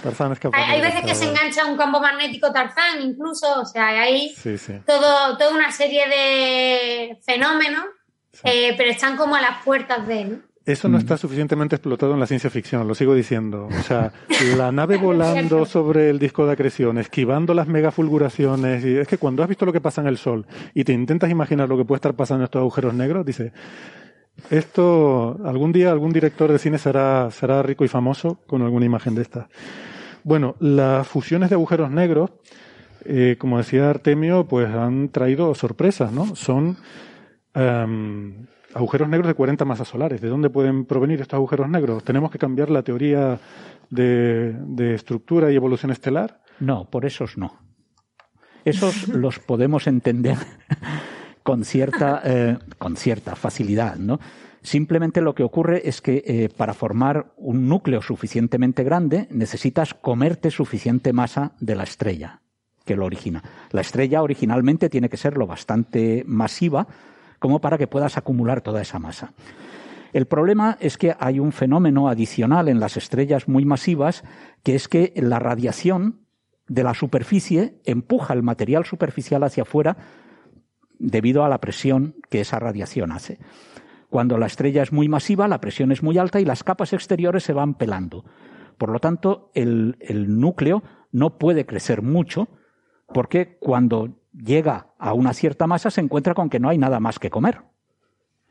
Tarzán 0.02 0.32
escapando. 0.32 0.66
Hay, 0.66 0.80
veces 0.80 1.00
que 1.04 1.14
se 1.14 1.28
engancha 1.28 1.64
un 1.64 1.76
campo 1.76 2.00
magnético 2.00 2.52
Tarzán, 2.52 3.00
incluso, 3.00 3.60
o 3.60 3.64
sea, 3.64 3.88
hay 3.88 4.34
Todo, 4.86 5.36
toda 5.38 5.54
una 5.54 5.72
serie 5.72 6.06
de 6.06 7.18
fenómenos 7.24 7.86
eh, 8.44 8.74
pero 8.76 8.90
están 8.90 9.16
como 9.16 9.36
a 9.36 9.40
las 9.40 9.64
puertas 9.64 10.06
de 10.06 10.22
él. 10.22 10.42
Eso 10.66 10.88
no 10.88 10.98
mm. 10.98 11.00
está 11.00 11.16
suficientemente 11.16 11.76
explotado 11.76 12.12
en 12.12 12.20
la 12.20 12.26
ciencia 12.26 12.50
ficción, 12.50 12.86
lo 12.86 12.94
sigo 12.94 13.14
diciendo. 13.14 13.66
O 13.66 13.82
sea, 13.82 14.12
la 14.56 14.70
nave 14.72 14.98
volando 14.98 15.64
sobre 15.64 16.10
el 16.10 16.18
disco 16.18 16.46
de 16.46 16.52
acreción, 16.52 16.98
esquivando 16.98 17.54
las 17.54 17.66
megafulguraciones. 17.66 18.84
Y 18.84 18.96
es 18.98 19.08
que 19.08 19.18
cuando 19.18 19.42
has 19.42 19.48
visto 19.48 19.64
lo 19.64 19.72
que 19.72 19.80
pasa 19.80 20.02
en 20.02 20.06
el 20.06 20.18
Sol 20.18 20.46
y 20.74 20.84
te 20.84 20.92
intentas 20.92 21.30
imaginar 21.30 21.68
lo 21.68 21.76
que 21.76 21.84
puede 21.84 21.96
estar 21.96 22.14
pasando 22.14 22.42
en 22.42 22.44
estos 22.44 22.60
agujeros 22.60 22.94
negros, 22.94 23.24
dices, 23.24 23.52
esto 24.50 25.38
algún 25.44 25.72
día 25.72 25.90
algún 25.90 26.12
director 26.12 26.52
de 26.52 26.58
cine 26.58 26.78
será, 26.78 27.30
será 27.30 27.62
rico 27.62 27.84
y 27.84 27.88
famoso 27.88 28.40
con 28.46 28.62
alguna 28.62 28.86
imagen 28.86 29.14
de 29.14 29.22
estas. 29.22 29.46
Bueno, 30.24 30.56
las 30.60 31.08
fusiones 31.08 31.48
de 31.48 31.54
agujeros 31.54 31.90
negros, 31.90 32.30
eh, 33.04 33.36
como 33.38 33.58
decía 33.58 33.88
Artemio, 33.88 34.46
pues 34.46 34.68
han 34.68 35.08
traído 35.08 35.54
sorpresas, 35.54 36.12
¿no? 36.12 36.36
Son 36.36 36.76
Em, 37.54 38.46
agujeros 38.74 39.08
negros 39.08 39.28
de 39.28 39.34
40 39.34 39.64
masas 39.64 39.88
solares. 39.88 40.20
¿De 40.20 40.28
dónde 40.28 40.50
pueden 40.50 40.84
provenir 40.84 41.20
estos 41.20 41.36
agujeros 41.36 41.68
negros? 41.68 42.04
¿Tenemos 42.04 42.30
que 42.30 42.38
cambiar 42.38 42.70
la 42.70 42.82
teoría 42.82 43.38
de, 43.90 44.94
estructura 44.94 45.50
y 45.50 45.56
evolución 45.56 45.90
estelar? 45.90 46.40
No, 46.60 46.88
por 46.88 47.04
esos 47.04 47.36
no. 47.36 47.58
Esos 48.64 49.08
los 49.08 49.38
podemos 49.38 49.86
entender 49.86 50.36
con 51.42 51.64
cierta, 51.64 52.22
eh, 52.24 52.58
con 52.78 52.96
cierta 52.96 53.34
facilidad, 53.34 53.96
¿no? 53.96 54.20
Simplemente 54.62 55.22
lo 55.22 55.34
que 55.34 55.42
ocurre 55.42 55.88
es 55.88 56.02
que 56.02 56.22
eh, 56.26 56.50
para 56.54 56.74
formar 56.74 57.32
un 57.38 57.66
núcleo 57.66 58.02
suficientemente 58.02 58.84
grande 58.84 59.26
necesitas 59.30 59.94
comerte 59.94 60.50
suficiente 60.50 61.14
masa 61.14 61.52
de 61.60 61.74
la 61.74 61.84
estrella 61.84 62.42
que 62.84 62.94
lo 62.94 63.06
origina. 63.06 63.42
La 63.70 63.80
estrella 63.80 64.22
originalmente 64.22 64.90
tiene 64.90 65.08
que 65.08 65.16
ser 65.16 65.38
lo 65.38 65.46
bastante 65.46 66.24
masiva 66.26 66.86
como 67.40 67.60
para 67.60 67.78
que 67.78 67.88
puedas 67.88 68.16
acumular 68.16 68.60
toda 68.60 68.80
esa 68.80 69.00
masa. 69.00 69.32
El 70.12 70.26
problema 70.26 70.76
es 70.80 70.96
que 70.96 71.16
hay 71.18 71.40
un 71.40 71.52
fenómeno 71.52 72.08
adicional 72.08 72.68
en 72.68 72.78
las 72.78 72.96
estrellas 72.96 73.48
muy 73.48 73.64
masivas, 73.64 74.22
que 74.62 74.76
es 74.76 74.86
que 74.86 75.12
la 75.16 75.38
radiación 75.38 76.20
de 76.68 76.84
la 76.84 76.94
superficie 76.94 77.80
empuja 77.84 78.34
el 78.34 78.42
material 78.42 78.84
superficial 78.84 79.42
hacia 79.42 79.62
afuera 79.62 79.96
debido 80.98 81.44
a 81.44 81.48
la 81.48 81.58
presión 81.58 82.14
que 82.28 82.40
esa 82.40 82.58
radiación 82.58 83.10
hace. 83.10 83.38
Cuando 84.10 84.38
la 84.38 84.46
estrella 84.46 84.82
es 84.82 84.92
muy 84.92 85.08
masiva, 85.08 85.48
la 85.48 85.60
presión 85.60 85.92
es 85.92 86.02
muy 86.02 86.18
alta 86.18 86.40
y 86.40 86.44
las 86.44 86.64
capas 86.64 86.92
exteriores 86.92 87.44
se 87.44 87.52
van 87.52 87.74
pelando. 87.74 88.24
Por 88.76 88.90
lo 88.90 88.98
tanto, 88.98 89.50
el, 89.54 89.96
el 90.00 90.38
núcleo 90.38 90.82
no 91.12 91.38
puede 91.38 91.66
crecer 91.66 92.02
mucho 92.02 92.48
porque 93.12 93.56
cuando 93.60 94.19
llega 94.44 94.88
a 94.98 95.12
una 95.12 95.32
cierta 95.32 95.66
masa 95.66 95.90
se 95.90 96.00
encuentra 96.00 96.34
con 96.34 96.50
que 96.50 96.60
no 96.60 96.68
hay 96.68 96.78
nada 96.78 97.00
más 97.00 97.18
que 97.18 97.30
comer. 97.30 97.62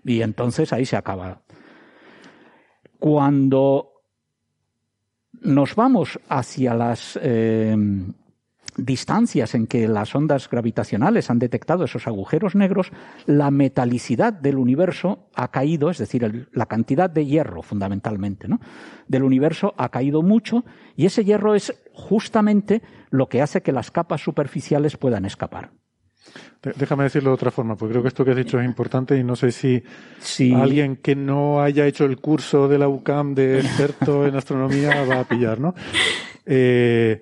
Y 0.04 0.22
entonces 0.22 0.72
ahí 0.74 0.86
se 0.86 0.96
acaba. 0.96 1.42
Cuando 3.00 3.94
nos 5.42 5.76
vamos 5.76 6.20
hacia 6.28 6.74
las 6.74 7.18
eh, 7.22 7.76
distancias 8.78 9.56
en 9.56 9.68
que 9.68 9.88
las 9.88 10.16
ondas 10.16 10.50
gravitacionales 10.50 11.30
han 11.30 11.40
detectado 11.40 11.86
esos 11.86 12.08
agujeros 12.08 12.56
negros, 12.56 12.92
la 13.26 13.52
metalicidad 13.52 14.34
del 14.34 14.58
universo 14.58 15.30
ha 15.36 15.50
caído, 15.50 15.90
es 15.90 15.98
decir, 15.98 16.50
la 16.52 16.66
cantidad 16.66 17.10
de 17.10 17.26
hierro 17.26 17.62
fundamentalmente, 17.62 18.48
¿no? 18.48 18.60
del 19.08 19.24
universo 19.24 19.74
ha 19.78 19.90
caído 19.90 20.22
mucho 20.22 20.66
y 20.96 21.06
ese 21.06 21.24
hierro 21.24 21.56
es 21.56 21.74
justamente 21.94 22.82
lo 23.10 23.28
que 23.28 23.42
hace 23.42 23.62
que 23.62 23.72
las 23.72 23.92
capas 23.92 24.22
superficiales 24.22 24.98
puedan 24.98 25.26
escapar. 25.26 25.72
Déjame 26.62 27.04
decirlo 27.06 27.30
de 27.30 27.36
otra 27.36 27.52
forma, 27.52 27.76
porque 27.76 27.94
creo 27.94 28.02
que 28.02 28.10
esto 28.10 28.26
que 28.26 28.32
has 28.32 28.38
dicho 28.38 28.60
es 28.60 28.66
importante 28.66 29.18
y 29.18 29.24
no 29.24 29.36
sé 29.36 29.52
si, 29.52 29.82
alguien 30.54 30.98
que 30.98 31.16
no 31.16 31.62
haya 31.62 31.86
hecho 31.86 32.06
el 32.06 32.18
curso 32.18 32.68
de 32.68 32.78
la 32.78 32.90
UCAM 32.90 33.34
de 33.34 33.60
experto 33.60 34.28
en 34.28 34.36
astronomía 34.36 35.04
va 35.06 35.22
a 35.22 35.24
pillar, 35.24 35.60
¿no? 35.60 35.74
Eh, 36.46 37.22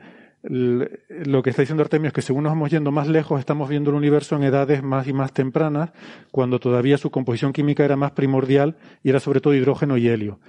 lo 0.49 1.43
que 1.43 1.49
está 1.49 1.62
diciendo 1.62 1.84
Artemio 1.84 2.08
es 2.08 2.14
que 2.14 2.22
según 2.22 2.43
nos 2.43 2.51
vamos 2.51 2.72
yendo 2.72 2.91
más 2.91 3.08
lejos, 3.08 3.39
estamos 3.39 3.70
viendo 3.70 3.89
el 3.89 3.97
universo 3.97 4.36
en 4.36 4.43
edades 4.43 4.82
más 4.82 5.08
y 5.08 5.14
más 5.14 5.34
tempranas, 5.34 5.91
cuando 6.32 6.60
todavía 6.60 6.97
su 6.97 7.12
composición 7.12 7.53
química 7.53 7.84
era 7.84 7.95
más 7.95 8.12
primordial 8.12 8.78
y 9.03 9.10
era 9.10 9.20
sobre 9.20 9.41
todo 9.41 9.53
hidrógeno 9.53 9.97
y 9.97 10.08
helio. 10.08 10.39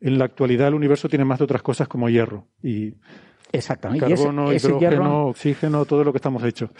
En 0.00 0.18
la 0.18 0.26
actualidad 0.26 0.68
el 0.68 0.74
universo 0.74 1.08
tiene 1.08 1.24
más 1.24 1.38
de 1.38 1.44
otras 1.44 1.62
cosas 1.62 1.88
como 1.88 2.08
hierro 2.08 2.46
y 2.62 2.94
Exactamente. 3.52 4.06
carbono, 4.06 4.52
hidrógeno, 4.52 5.26
oxígeno, 5.28 5.84
todo 5.84 6.04
lo 6.04 6.12
que 6.12 6.18
estamos 6.18 6.42
hechos. 6.44 6.70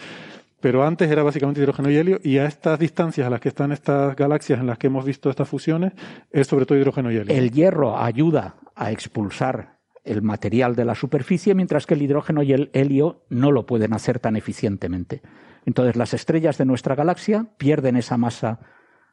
Pero 0.59 0.83
antes 0.83 1.09
era 1.11 1.23
básicamente 1.23 1.61
hidrógeno 1.61 1.89
y 1.91 1.97
helio, 1.97 2.19
y 2.23 2.39
a 2.39 2.45
estas 2.45 2.79
distancias 2.79 3.27
a 3.27 3.29
las 3.29 3.39
que 3.39 3.49
están 3.49 3.71
estas 3.71 4.15
galaxias 4.15 4.59
en 4.59 4.67
las 4.67 4.77
que 4.77 4.87
hemos 4.87 5.05
visto 5.05 5.29
estas 5.29 5.47
fusiones, 5.47 5.93
es 6.31 6.47
sobre 6.47 6.65
todo 6.65 6.77
hidrógeno 6.77 7.11
y 7.11 7.17
helio. 7.17 7.35
El 7.35 7.51
hierro 7.51 7.97
ayuda 7.97 8.55
a 8.75 8.91
expulsar 8.91 9.77
el 10.03 10.21
material 10.21 10.75
de 10.75 10.85
la 10.85 10.95
superficie, 10.95 11.53
mientras 11.53 11.85
que 11.85 11.93
el 11.93 12.01
hidrógeno 12.01 12.41
y 12.41 12.53
el 12.53 12.71
helio 12.73 13.25
no 13.29 13.51
lo 13.51 13.65
pueden 13.65 13.93
hacer 13.93 14.19
tan 14.19 14.35
eficientemente. 14.35 15.21
Entonces 15.65 15.95
las 15.97 16.13
estrellas 16.13 16.57
de 16.57 16.65
nuestra 16.65 16.95
galaxia 16.95 17.47
pierden 17.57 17.97
esa 17.97 18.17
masa 18.17 18.59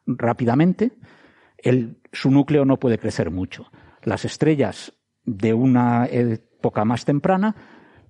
rápidamente, 0.07 0.93
su 2.11 2.31
núcleo 2.31 2.63
no 2.63 2.79
puede 2.79 2.97
crecer 2.97 3.29
mucho. 3.29 3.71
Las 4.03 4.23
estrellas 4.23 4.93
de 5.25 5.53
una 5.53 6.05
época 6.05 6.85
más 6.85 7.05
temprana 7.05 7.55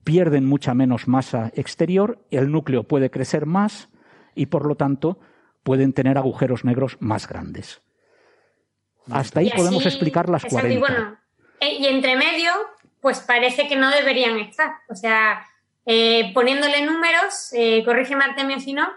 pierden 0.06 0.46
mucha 0.46 0.74
menos 0.74 1.10
masa 1.10 1.52
exterior, 1.56 2.20
el 2.32 2.52
núcleo 2.52 2.84
puede 2.84 3.10
crecer 3.10 3.46
más 3.46 3.90
y 4.36 4.46
por 4.46 4.66
lo 4.66 4.76
tanto 4.76 5.20
pueden 5.64 5.92
tener 5.92 6.18
agujeros 6.18 6.64
negros 6.64 6.96
más 7.02 7.28
grandes. 7.28 7.82
Hasta 9.12 9.42
ahí 9.42 9.52
podemos 9.54 9.86
explicar 9.86 10.30
las 10.30 10.46
40. 10.46 11.20
Eh, 11.60 11.74
y 11.80 11.88
entre 11.88 12.16
medio, 12.16 12.52
pues 13.02 13.20
parece 13.20 13.68
que 13.68 13.76
no 13.76 13.90
deberían 13.90 14.40
estar. 14.40 14.74
O 14.90 14.96
sea, 14.96 15.46
eh, 15.86 16.32
poniéndole 16.34 16.86
números, 16.86 17.52
eh, 17.54 17.84
corrígeme 17.84 18.24
Artemio 18.24 18.60
si 18.60 18.74
no, 18.74 18.88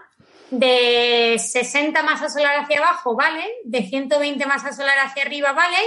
de 0.51 1.37
60 1.39 2.03
masas 2.03 2.33
solar 2.33 2.59
hacia 2.59 2.79
abajo, 2.79 3.15
vale, 3.15 3.43
de 3.65 3.83
120 3.83 4.45
masas 4.45 4.75
solar 4.75 4.97
hacia 4.99 5.23
arriba, 5.23 5.53
vale, 5.53 5.77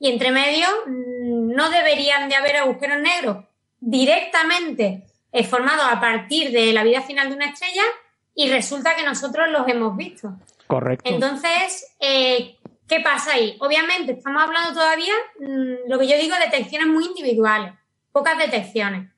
y 0.00 0.10
entre 0.10 0.32
medio 0.32 0.66
mm, 0.86 1.54
no 1.54 1.70
deberían 1.70 2.28
de 2.28 2.36
haber 2.36 2.56
agujeros 2.56 3.00
negros 3.00 3.44
directamente 3.82 5.04
formados 5.48 5.86
a 5.90 6.00
partir 6.00 6.52
de 6.52 6.72
la 6.72 6.84
vida 6.84 7.02
final 7.02 7.28
de 7.28 7.34
una 7.34 7.46
estrella 7.46 7.82
y 8.34 8.48
resulta 8.48 8.94
que 8.94 9.02
nosotros 9.02 9.48
los 9.50 9.66
hemos 9.68 9.96
visto. 9.96 10.34
Correcto. 10.66 11.08
Entonces, 11.08 11.94
eh, 12.00 12.56
¿qué 12.86 13.00
pasa 13.00 13.32
ahí? 13.32 13.56
Obviamente, 13.60 14.12
estamos 14.12 14.42
hablando 14.42 14.72
todavía, 14.72 15.12
mm, 15.40 15.88
lo 15.90 15.98
que 15.98 16.08
yo 16.08 16.16
digo, 16.16 16.36
detecciones 16.36 16.88
muy 16.88 17.04
individuales, 17.04 17.72
pocas 18.12 18.38
detecciones. 18.38 19.10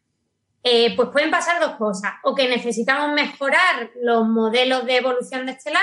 Eh, 0.62 0.96
pues 0.96 1.10
pueden 1.10 1.30
pasar 1.30 1.60
dos 1.60 1.76
cosas, 1.76 2.14
o 2.22 2.34
que 2.34 2.48
necesitamos 2.48 3.12
mejorar 3.14 3.90
los 4.00 4.26
modelos 4.26 4.86
de 4.86 4.96
evolución 4.96 5.44
de 5.44 5.52
estelar, 5.52 5.82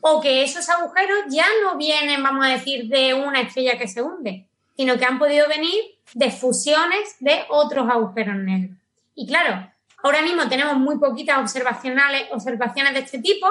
o 0.00 0.20
que 0.20 0.42
esos 0.42 0.68
agujeros 0.70 1.24
ya 1.28 1.46
no 1.62 1.76
vienen, 1.76 2.22
vamos 2.22 2.46
a 2.46 2.48
decir, 2.48 2.88
de 2.88 3.12
una 3.12 3.42
estrella 3.42 3.76
que 3.76 3.86
se 3.86 4.00
hunde, 4.00 4.48
sino 4.76 4.96
que 4.96 5.04
han 5.04 5.18
podido 5.18 5.46
venir 5.46 5.97
de 6.14 6.30
fusiones 6.30 7.16
de 7.20 7.44
otros 7.48 7.88
agujeros 7.88 8.36
negros. 8.36 8.76
Y 9.14 9.26
claro, 9.26 9.70
ahora 10.02 10.22
mismo 10.22 10.48
tenemos 10.48 10.76
muy 10.76 10.98
poquitas 10.98 11.38
observacionales, 11.38 12.28
observaciones 12.32 12.94
de 12.94 13.00
este 13.00 13.18
tipo, 13.18 13.48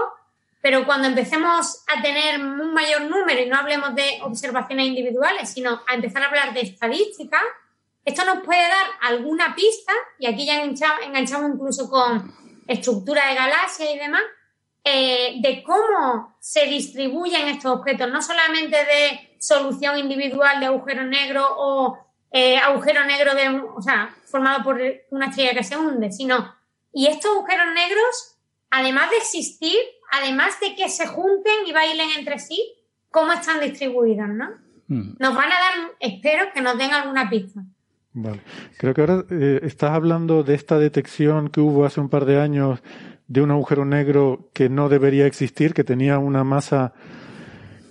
pero 0.62 0.86
cuando 0.86 1.08
empecemos 1.08 1.84
a 1.88 2.02
tener 2.02 2.40
un 2.40 2.74
mayor 2.74 3.04
número, 3.04 3.42
y 3.42 3.48
no 3.48 3.58
hablemos 3.58 3.96
de 3.96 4.20
observaciones 4.24 4.88
individuales, 4.88 5.50
sino 5.50 5.82
a 5.88 5.94
empezar 5.94 6.24
a 6.24 6.28
hablar 6.28 6.54
de 6.54 6.62
estadísticas, 6.62 7.44
esto 8.04 8.24
nos 8.26 8.44
puede 8.44 8.62
dar 8.62 8.88
alguna 9.02 9.54
pista, 9.56 9.94
y 10.20 10.26
aquí 10.28 10.46
ya 10.46 10.64
enganchamos, 10.64 11.52
incluso 11.54 11.90
con 11.90 12.34
estructura 12.68 13.28
de 13.28 13.36
galaxias 13.36 13.90
y 13.94 13.98
demás, 13.98 14.24
eh, 14.84 15.36
de 15.42 15.64
cómo 15.64 16.38
se 16.40 16.66
distribuyen 16.66 17.50
estos 17.50 17.80
objetos, 17.80 18.10
no 18.10 18.22
solamente 18.22 18.78
de 18.78 19.36
solución 19.40 19.98
individual 19.98 20.60
de 20.60 20.68
agujero 20.68 21.04
negro 21.04 21.46
o 21.58 22.07
eh, 22.38 22.58
agujero 22.58 23.04
negro 23.04 23.34
de, 23.34 23.50
o 23.50 23.82
sea, 23.82 24.16
formado 24.26 24.64
por 24.64 24.80
una 25.10 25.26
estrella 25.26 25.56
que 25.56 25.64
se 25.64 25.76
hunde, 25.76 26.12
sino, 26.12 26.54
y 26.94 27.08
estos 27.08 27.32
agujeros 27.32 27.66
negros, 27.74 28.38
además 28.70 29.10
de 29.10 29.18
existir, 29.18 29.80
además 30.12 30.60
de 30.60 30.76
que 30.76 30.88
se 30.88 31.08
junten 31.08 31.66
y 31.66 31.72
bailen 31.72 32.10
entre 32.16 32.38
sí, 32.38 32.62
¿cómo 33.10 33.32
están 33.32 33.60
distribuidos, 33.60 34.30
no? 34.30 34.50
Hmm. 34.88 35.16
Nos 35.18 35.34
van 35.34 35.52
a 35.52 35.56
dar, 35.56 35.92
espero 36.00 36.54
que 36.54 36.62
nos 36.62 36.78
den 36.78 36.94
alguna 36.94 37.28
pista. 37.28 37.62
Vale. 38.14 38.42
Creo 38.78 38.94
que 38.94 39.02
ahora 39.02 39.26
eh, 39.32 39.60
estás 39.64 39.92
hablando 39.92 40.44
de 40.44 40.54
esta 40.54 40.78
detección 40.78 41.50
que 41.50 41.60
hubo 41.60 41.86
hace 41.86 42.00
un 42.00 42.10
par 42.10 42.26
de 42.26 42.40
años 42.40 42.82
de 43.28 43.42
un 43.42 43.50
agujero 43.50 43.84
negro 43.84 44.52
que 44.54 44.70
no 44.70 44.90
debería 44.90 45.26
existir, 45.26 45.74
que 45.74 45.84
tenía 45.84 46.20
una 46.20 46.44
masa 46.44 46.94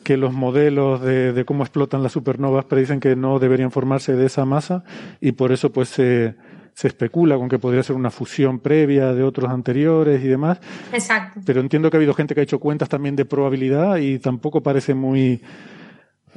que 0.06 0.16
los 0.16 0.32
modelos 0.32 1.00
de, 1.00 1.44
cómo 1.44 1.64
explotan 1.64 2.00
las 2.00 2.12
supernovas 2.12 2.64
predicen 2.66 3.00
que 3.00 3.16
no 3.16 3.40
deberían 3.40 3.72
formarse 3.72 4.14
de 4.14 4.26
esa 4.26 4.44
masa 4.44 4.84
y 5.20 5.32
por 5.32 5.50
eso 5.50 5.72
pues 5.72 5.88
se, 5.88 6.36
se 6.74 6.86
especula 6.86 7.36
con 7.36 7.48
que 7.48 7.58
podría 7.58 7.82
ser 7.82 7.96
una 7.96 8.12
fusión 8.12 8.60
previa 8.60 9.12
de 9.14 9.24
otros 9.24 9.50
anteriores 9.50 10.22
y 10.22 10.28
demás. 10.28 10.60
Exacto. 10.92 11.40
Pero 11.44 11.60
entiendo 11.60 11.90
que 11.90 11.96
ha 11.96 11.98
habido 11.98 12.14
gente 12.14 12.36
que 12.36 12.40
ha 12.40 12.44
hecho 12.44 12.60
cuentas 12.60 12.88
también 12.88 13.16
de 13.16 13.24
probabilidad 13.24 13.96
y 13.96 14.20
tampoco 14.20 14.62
parece 14.62 14.94
muy 14.94 15.42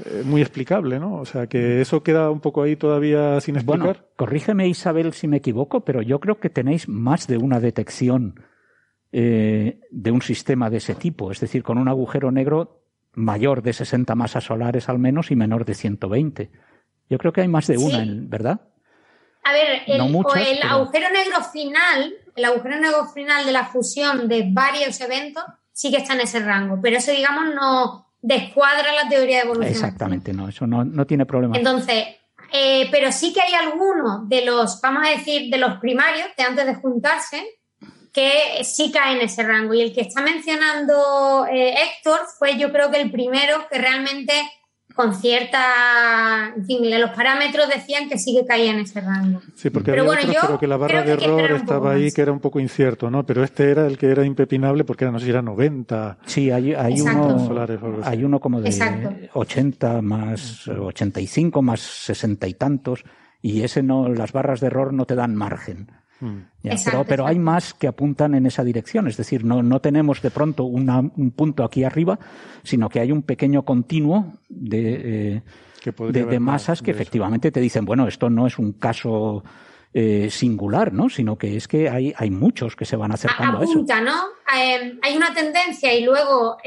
eh, 0.03 0.24
muy 0.26 0.41
explicable, 0.41 0.99
¿no? 0.99 1.17
O 1.17 1.26
sea, 1.26 1.45
que 1.45 1.80
eso 1.80 2.01
queda 2.01 2.32
un 2.32 2.39
poco 2.39 2.63
ahí 2.63 2.76
todavía 2.76 3.39
sin 3.39 3.55
explicar. 3.55 3.86
Bueno, 3.86 3.99
corrígeme 4.15 4.67
Isabel 4.67 5.13
si 5.13 5.28
me 5.28 5.38
equivoco, 5.38 5.86
pero 5.86 6.01
yo 6.01 6.20
creo 6.20 6.39
que 6.39 6.49
tenéis 6.49 6.89
más 6.89 7.28
de 7.28 7.38
una 7.38 7.59
detección 7.59 8.34
eh, 9.11 9.80
de 9.91 10.09
un 10.09 10.24
sistema 10.24 10.72
de 10.72 10.78
ese 10.78 10.95
tipo, 10.95 11.32
es 11.32 11.39
decir, 11.39 11.61
con 11.61 11.78
un 11.78 11.88
agujero 11.88 12.32
negro 12.32 12.79
mayor 13.20 13.61
de 13.61 13.74
60 13.74 14.15
masas 14.15 14.45
solares 14.45 14.89
al 14.89 14.99
menos 14.99 15.32
y 15.32 15.36
menor 15.36 15.65
de 15.65 15.76
120. 15.76 16.51
Yo 17.09 17.17
creo 17.17 17.34
que 17.34 17.41
hay 17.41 17.47
más 17.47 17.67
de 17.67 17.78
una, 17.78 18.03
¿verdad? 18.05 18.61
A 19.43 19.53
ver, 19.53 19.84
el, 19.88 19.95
el 19.95 20.61
agujero 20.63 21.09
negro 21.09 21.43
final, 21.51 22.13
el 22.36 22.45
agujero 22.45 22.80
negro 22.80 23.05
final 23.07 23.45
de 23.45 23.51
la 23.51 23.65
fusión 23.65 24.28
de 24.28 24.49
varios 24.51 24.99
eventos 25.01 25.43
sí 25.72 25.91
que 25.91 25.97
está 25.97 26.13
en 26.13 26.22
ese 26.22 26.39
rango, 26.39 26.80
pero 26.82 26.97
eso 26.97 27.11
digamos 27.11 27.55
no 27.55 28.09
descuadra 28.22 28.93
la 28.93 29.09
teoría 29.09 29.38
de 29.38 29.43
evolución. 29.43 29.72
Exactamente, 29.72 30.34
no, 30.34 30.49
eso 30.49 30.67
no, 30.67 31.05
tiene 31.05 31.26
problema. 31.26 31.57
Entonces, 31.57 32.05
eh, 32.51 32.88
pero 32.91 33.11
sí 33.11 33.34
que 33.34 33.41
hay 33.41 33.53
algunos 33.53 34.28
de 34.28 34.45
los, 34.45 34.82
vamos 34.82 35.07
a 35.07 35.11
decir, 35.11 35.49
de 35.49 35.57
los 35.57 35.80
primarios, 35.80 36.28
de 36.38 36.43
antes 36.43 36.65
de 36.65 36.76
juntarse, 36.76 37.59
que 38.20 38.63
sí 38.63 38.91
cae 38.91 39.15
en 39.15 39.22
ese 39.22 39.43
rango. 39.43 39.74
Y 39.74 39.82
el 39.82 39.93
que 39.93 40.01
está 40.01 40.22
mencionando 40.22 41.45
eh, 41.51 41.74
Héctor 41.74 42.20
fue 42.38 42.57
yo 42.57 42.72
creo 42.72 42.91
que 42.91 43.01
el 43.01 43.11
primero 43.11 43.65
que 43.72 43.78
realmente 43.78 44.34
con 44.95 45.15
cierta, 45.15 46.51
en 46.57 46.65
fin, 46.65 46.99
los 46.99 47.11
parámetros 47.11 47.70
decían 47.70 48.09
que 48.09 48.17
sí 48.17 48.36
que 48.38 48.45
caía 48.45 48.72
en 48.72 48.80
ese 48.80 48.99
rango. 48.99 49.39
Sí, 49.55 49.70
porque 49.70 49.91
pero 49.91 50.01
había 50.01 50.24
bueno, 50.24 50.39
otros, 50.43 50.59
que 50.59 50.67
la 50.67 50.76
barra 50.76 51.03
de 51.03 51.13
error 51.13 51.51
estaba 51.51 51.93
ahí, 51.93 52.11
que 52.11 52.22
era 52.22 52.34
un 52.34 52.41
poco 52.41 52.59
incierto, 52.59 53.09
¿no? 53.09 53.26
Pero 53.26 53.45
este 53.45 53.72
era 53.72 53.88
el 53.88 53.97
que 53.97 54.07
era 54.07 54.26
impepinable 54.26 54.84
porque 54.84 55.05
era, 55.05 55.13
no 55.13 55.20
sé 55.20 55.26
si 55.26 55.32
era 55.32 55.41
90. 55.41 56.17
Sí, 56.26 56.51
hay, 56.51 56.74
hay 56.74 56.99
uno, 56.99 57.49
hay 58.03 58.24
uno 58.26 58.41
como 58.41 58.59
de 58.59 59.30
80 59.34 60.01
más 60.01 60.67
85 60.67 61.61
más 61.61 61.80
60 61.80 62.47
y 62.47 62.53
tantos, 62.55 63.05
y 63.41 63.61
ese 63.61 63.84
no, 63.84 64.09
las 64.09 64.34
barras 64.34 64.59
de 64.59 64.67
error 64.67 64.91
no 64.91 65.05
te 65.05 65.15
dan 65.15 65.34
margen. 65.34 65.88
Hmm. 66.20 66.41
pero, 67.07 67.26
hay 67.26 67.39
más 67.39 67.74
que 67.74 67.88
apuntan 67.88 68.36
en 68.36 68.45
esa 68.45 68.63
dirección, 68.63 69.07
es 69.07 69.15
decir, 69.15 69.45
no, 69.45 69.63
no 69.63 69.80
tenemos 69.80 70.22
de 70.22 70.32
pronto 70.32 70.65
un 70.65 71.34
punto 71.36 71.63
aquí 71.63 71.86
arriba, 71.86 72.20
sino 72.63 72.89
que 72.89 72.99
hay 72.99 73.13
un 73.13 73.22
pequeño 73.22 73.63
continuo 73.63 74.34
de, 74.49 75.38
eh, 75.38 75.41
de, 76.11 76.39
masas 76.39 76.82
que 76.82 76.91
efectivamente 76.91 77.51
te 77.51 77.61
dicen, 77.61 77.86
bueno, 77.86 78.05
esto 78.05 78.30
no 78.30 78.47
es 78.47 78.59
un 78.59 78.74
caso 78.74 79.45
eh, 79.93 80.28
singular, 80.30 80.91
¿no? 80.91 81.09
Sino 81.09 81.38
que 81.38 81.55
es 81.55 81.70
que 81.70 81.89
hay, 81.89 82.13
hay 82.17 82.32
muchos 82.32 82.76
que 82.76 82.84
se 82.84 82.97
van 82.97 83.13
acercando 83.13 83.59
a, 83.59 83.63
eso. 83.63 83.86
¿no? 84.01 84.24
Eh, 84.57 84.99
hay 85.01 85.15
una 85.15 85.34
tendencia 85.34 85.93
y 85.93 86.03
luego, 86.03 86.57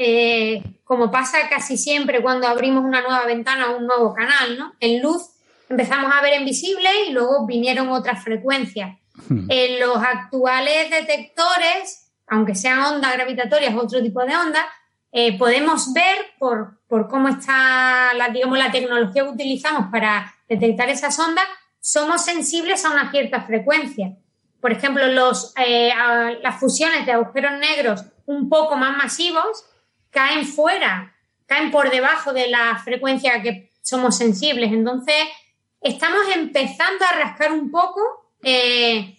como 0.83 1.11
pasa 1.11 1.37
casi 1.47 1.77
siempre 1.77 2.23
cuando 2.23 2.47
abrimos 2.47 2.83
una 2.83 3.01
nueva 3.01 3.27
ventana 3.27 3.69
o 3.69 3.77
un 3.77 3.85
nuevo 3.85 4.15
canal, 4.15 4.57
¿no? 4.57 4.73
En 4.79 4.99
luz 4.99 5.29
empezamos 5.69 6.11
a 6.11 6.21
ver 6.23 6.33
en 6.33 6.45
visible 6.45 6.89
y 7.07 7.13
luego 7.13 7.45
vinieron 7.45 7.89
otras 7.89 8.23
frecuencias. 8.23 8.97
Hmm. 9.27 9.47
En 9.49 9.79
los 9.79 9.97
actuales 9.97 10.89
detectores, 10.89 12.11
aunque 12.27 12.55
sean 12.55 12.79
ondas 12.79 13.13
gravitatorias 13.13 13.75
otro 13.75 14.01
tipo 14.01 14.23
de 14.25 14.35
ondas, 14.35 14.65
eh, 15.11 15.37
podemos 15.37 15.93
ver 15.93 16.17
por, 16.39 16.79
cómo 17.07 17.27
está 17.27 18.13
la, 18.15 18.29
digamos, 18.29 18.57
la 18.57 18.71
tecnología 18.71 19.23
que 19.23 19.29
utilizamos 19.29 19.91
para 19.91 20.33
detectar 20.49 20.89
esas 20.89 21.17
ondas, 21.19 21.45
somos 21.79 22.25
sensibles 22.25 22.83
a 22.83 22.89
una 22.89 23.11
cierta 23.11 23.41
frecuencia. 23.41 24.17
Por 24.59 24.71
ejemplo, 24.71 25.05
los, 25.07 25.53
eh, 25.57 25.91
las 26.41 26.59
fusiones 26.59 27.05
de 27.05 27.11
agujeros 27.11 27.59
negros 27.59 28.05
un 28.25 28.49
poco 28.49 28.75
más 28.75 28.97
masivos 28.97 29.65
caen 30.09 30.45
fuera, 30.45 31.15
caen 31.45 31.69
por 31.69 31.91
debajo 31.91 32.33
de 32.33 32.47
la 32.47 32.79
frecuencia 32.83 33.41
que 33.41 33.71
somos 33.83 34.17
sensibles. 34.17 34.71
Entonces, 34.71 35.15
estamos 35.81 36.21
empezando 36.33 37.05
a 37.05 37.19
rascar 37.19 37.51
un 37.51 37.69
poco 37.69 38.01
eh, 38.43 39.17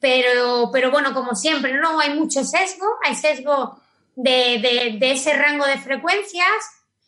pero, 0.00 0.70
pero 0.72 0.90
bueno, 0.90 1.14
como 1.14 1.34
siempre, 1.34 1.74
no 1.74 2.00
hay 2.00 2.14
mucho 2.14 2.44
sesgo, 2.44 2.86
hay 3.04 3.14
sesgo 3.14 3.80
de, 4.16 4.98
ese 5.00 5.32
rango 5.34 5.66
de 5.66 5.78
frecuencias. 5.78 6.48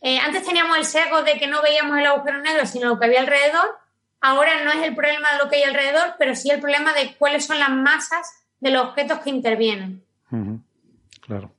Eh, 0.01 0.19
antes 0.19 0.45
teníamos 0.45 0.77
el 0.79 0.85
sesgo 0.85 1.23
de 1.23 1.39
que 1.39 1.47
no 1.47 1.63
veíamos 1.63 1.99
el 1.99 2.07
agujero 2.07 2.41
negro, 2.41 2.67
sino 2.67 2.89
lo 2.89 2.99
que 2.99 3.07
había 3.07 3.21
alrededor. 3.21 3.79
Ahora 4.21 4.65
no 4.65 4.71
es 4.71 4.83
el 4.83 4.95
problema 4.95 5.33
de 5.33 5.39
lo 5.39 5.51
que 5.51 5.57
hay 5.57 5.63
alrededor, 5.65 6.15
pero 6.19 6.35
sí 6.35 6.51
el 6.51 6.61
problema 6.61 6.93
de 6.95 7.15
cuáles 7.17 7.45
son 7.45 7.59
las 7.59 7.71
masas 7.71 8.27
de 8.61 8.71
los 8.71 8.87
objetos 8.87 9.19
que 9.19 9.31
intervienen. 9.31 10.03
Claro. 11.21 11.53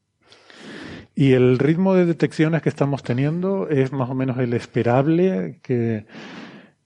¿Y 1.13 1.33
el 1.33 1.59
ritmo 1.59 1.93
de 1.93 2.05
detecciones 2.05 2.61
que 2.61 2.69
estamos 2.69 3.03
teniendo 3.03 3.69
es 3.69 3.91
más 3.91 4.09
o 4.09 4.15
menos 4.15 4.37
el 4.39 4.53
esperable? 4.53 5.59
que 5.63 6.05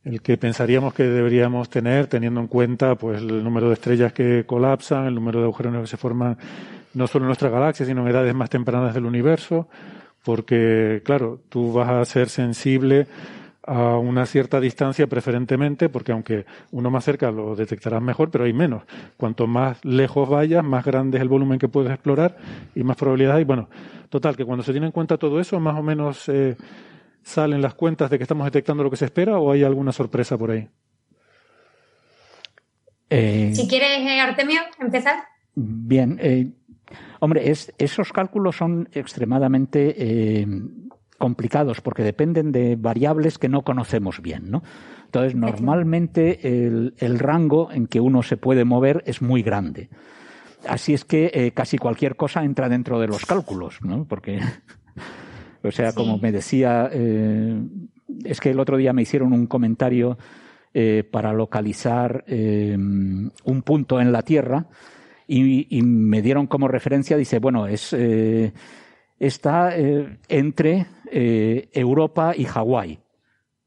el 0.03 0.21
que 0.21 0.37
pensaríamos 0.37 0.93
que 0.93 1.03
deberíamos 1.03 1.69
tener 1.69 2.07
teniendo 2.07 2.39
en 2.39 2.47
cuenta 2.47 2.95
pues 2.95 3.21
el 3.21 3.43
número 3.43 3.67
de 3.67 3.73
estrellas 3.73 4.13
que 4.13 4.45
colapsan, 4.45 5.05
el 5.05 5.15
número 5.15 5.39
de 5.39 5.45
agujeros 5.45 5.73
negros 5.73 5.89
que 5.89 5.97
se 5.97 6.01
forman 6.01 6.37
no 6.93 7.07
solo 7.07 7.25
en 7.25 7.27
nuestra 7.27 7.49
galaxia, 7.49 7.85
sino 7.85 8.01
en 8.01 8.07
edades 8.07 8.33
más 8.33 8.49
tempranas 8.49 8.93
del 8.93 9.05
universo, 9.05 9.67
porque 10.23 11.01
claro, 11.03 11.39
tú 11.49 11.73
vas 11.73 11.89
a 11.89 12.05
ser 12.05 12.29
sensible 12.29 13.07
a 13.63 13.97
una 13.97 14.25
cierta 14.25 14.59
distancia 14.59 15.05
preferentemente, 15.05 15.89
porque 15.89 16.11
aunque 16.11 16.45
uno 16.71 16.89
más 16.89 17.03
cerca 17.03 17.29
lo 17.29 17.55
detectarás 17.55 18.01
mejor, 18.01 18.31
pero 18.31 18.45
hay 18.45 18.53
menos. 18.53 18.83
Cuanto 19.15 19.45
más 19.45 19.83
lejos 19.85 20.27
vayas, 20.27 20.63
más 20.63 20.83
grande 20.83 21.17
es 21.17 21.21
el 21.21 21.29
volumen 21.29 21.59
que 21.59 21.67
puedes 21.67 21.91
explorar 21.91 22.35
y 22.73 22.83
más 22.83 22.97
probabilidad 22.97 23.35
hay. 23.35 23.43
Bueno, 23.43 23.69
total, 24.09 24.35
que 24.35 24.45
cuando 24.45 24.63
se 24.63 24.71
tiene 24.71 24.87
en 24.87 24.91
cuenta 24.91 25.17
todo 25.17 25.39
eso, 25.39 25.59
más 25.59 25.77
o 25.77 25.83
menos 25.83 26.27
eh, 26.29 26.57
salen 27.23 27.61
las 27.61 27.73
cuentas 27.73 28.09
de 28.09 28.17
que 28.17 28.23
estamos 28.23 28.45
detectando 28.45 28.83
lo 28.83 28.89
que 28.89 28.97
se 28.97 29.05
espera 29.05 29.39
o 29.39 29.51
hay 29.51 29.63
alguna 29.63 29.91
sorpresa 29.91 30.37
por 30.37 30.51
ahí. 30.51 30.67
Eh, 33.09 33.51
si 33.53 33.67
quieres, 33.67 33.99
eh, 33.99 34.19
Artemio, 34.19 34.61
empezar. 34.79 35.23
Bien, 35.55 36.55
hombre, 37.19 37.51
esos 37.77 38.13
cálculos 38.13 38.55
son 38.55 38.87
extremadamente 38.93 40.45
complicados 41.19 41.81
porque 41.81 42.01
dependen 42.01 42.51
de 42.51 42.75
variables 42.75 43.37
que 43.37 43.49
no 43.49 43.61
conocemos 43.61 44.21
bien, 44.21 44.49
¿no? 44.49 44.63
Entonces, 45.05 45.35
normalmente 45.35 46.47
el, 46.47 47.19
rango 47.19 47.71
en 47.71 47.87
que 47.87 47.99
uno 47.99 48.21
se 48.21 48.37
puede 48.37 48.63
mover 48.63 49.03
es 49.07 49.23
muy 49.23 49.41
grande. 49.41 49.89
Así 50.67 50.93
es 50.93 51.03
que 51.03 51.31
eh, 51.33 51.51
casi 51.51 51.77
cualquier 51.77 52.15
cosa 52.15 52.43
entra 52.43 52.69
dentro 52.69 52.99
de 52.99 53.07
los 53.07 53.25
cálculos, 53.25 53.79
¿no? 53.81 54.05
Porque, 54.05 54.39
o 55.63 55.71
sea, 55.71 55.93
como 55.93 56.17
me 56.17 56.31
decía, 56.31 56.89
eh, 56.91 57.61
es 58.23 58.39
que 58.39 58.51
el 58.51 58.59
otro 58.59 58.77
día 58.77 58.93
me 58.93 59.01
hicieron 59.01 59.33
un 59.33 59.47
comentario 59.47 60.17
eh, 60.73 61.03
para 61.09 61.33
localizar 61.33 62.25
un 62.27 63.61
punto 63.63 63.99
en 63.99 64.11
la 64.11 64.21
Tierra 64.21 64.67
y, 65.27 65.77
y, 65.77 65.81
me 65.81 66.21
dieron 66.21 66.47
como 66.47 66.67
referencia, 66.67 67.17
dice, 67.17 67.39
bueno, 67.39 67.67
es 67.67 67.93
está 69.19 69.77
eh, 69.77 70.17
entre 70.29 70.87
eh, 71.11 71.69
Europa 71.73 72.33
y 72.35 72.45
Hawái, 72.45 72.99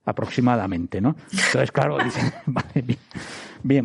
aproximadamente, 0.04 1.00
¿no? 1.00 1.14
Entonces, 1.30 1.70
claro, 1.70 1.98
dicen, 2.02 2.32
vale, 2.46 2.82
bien, 2.82 2.98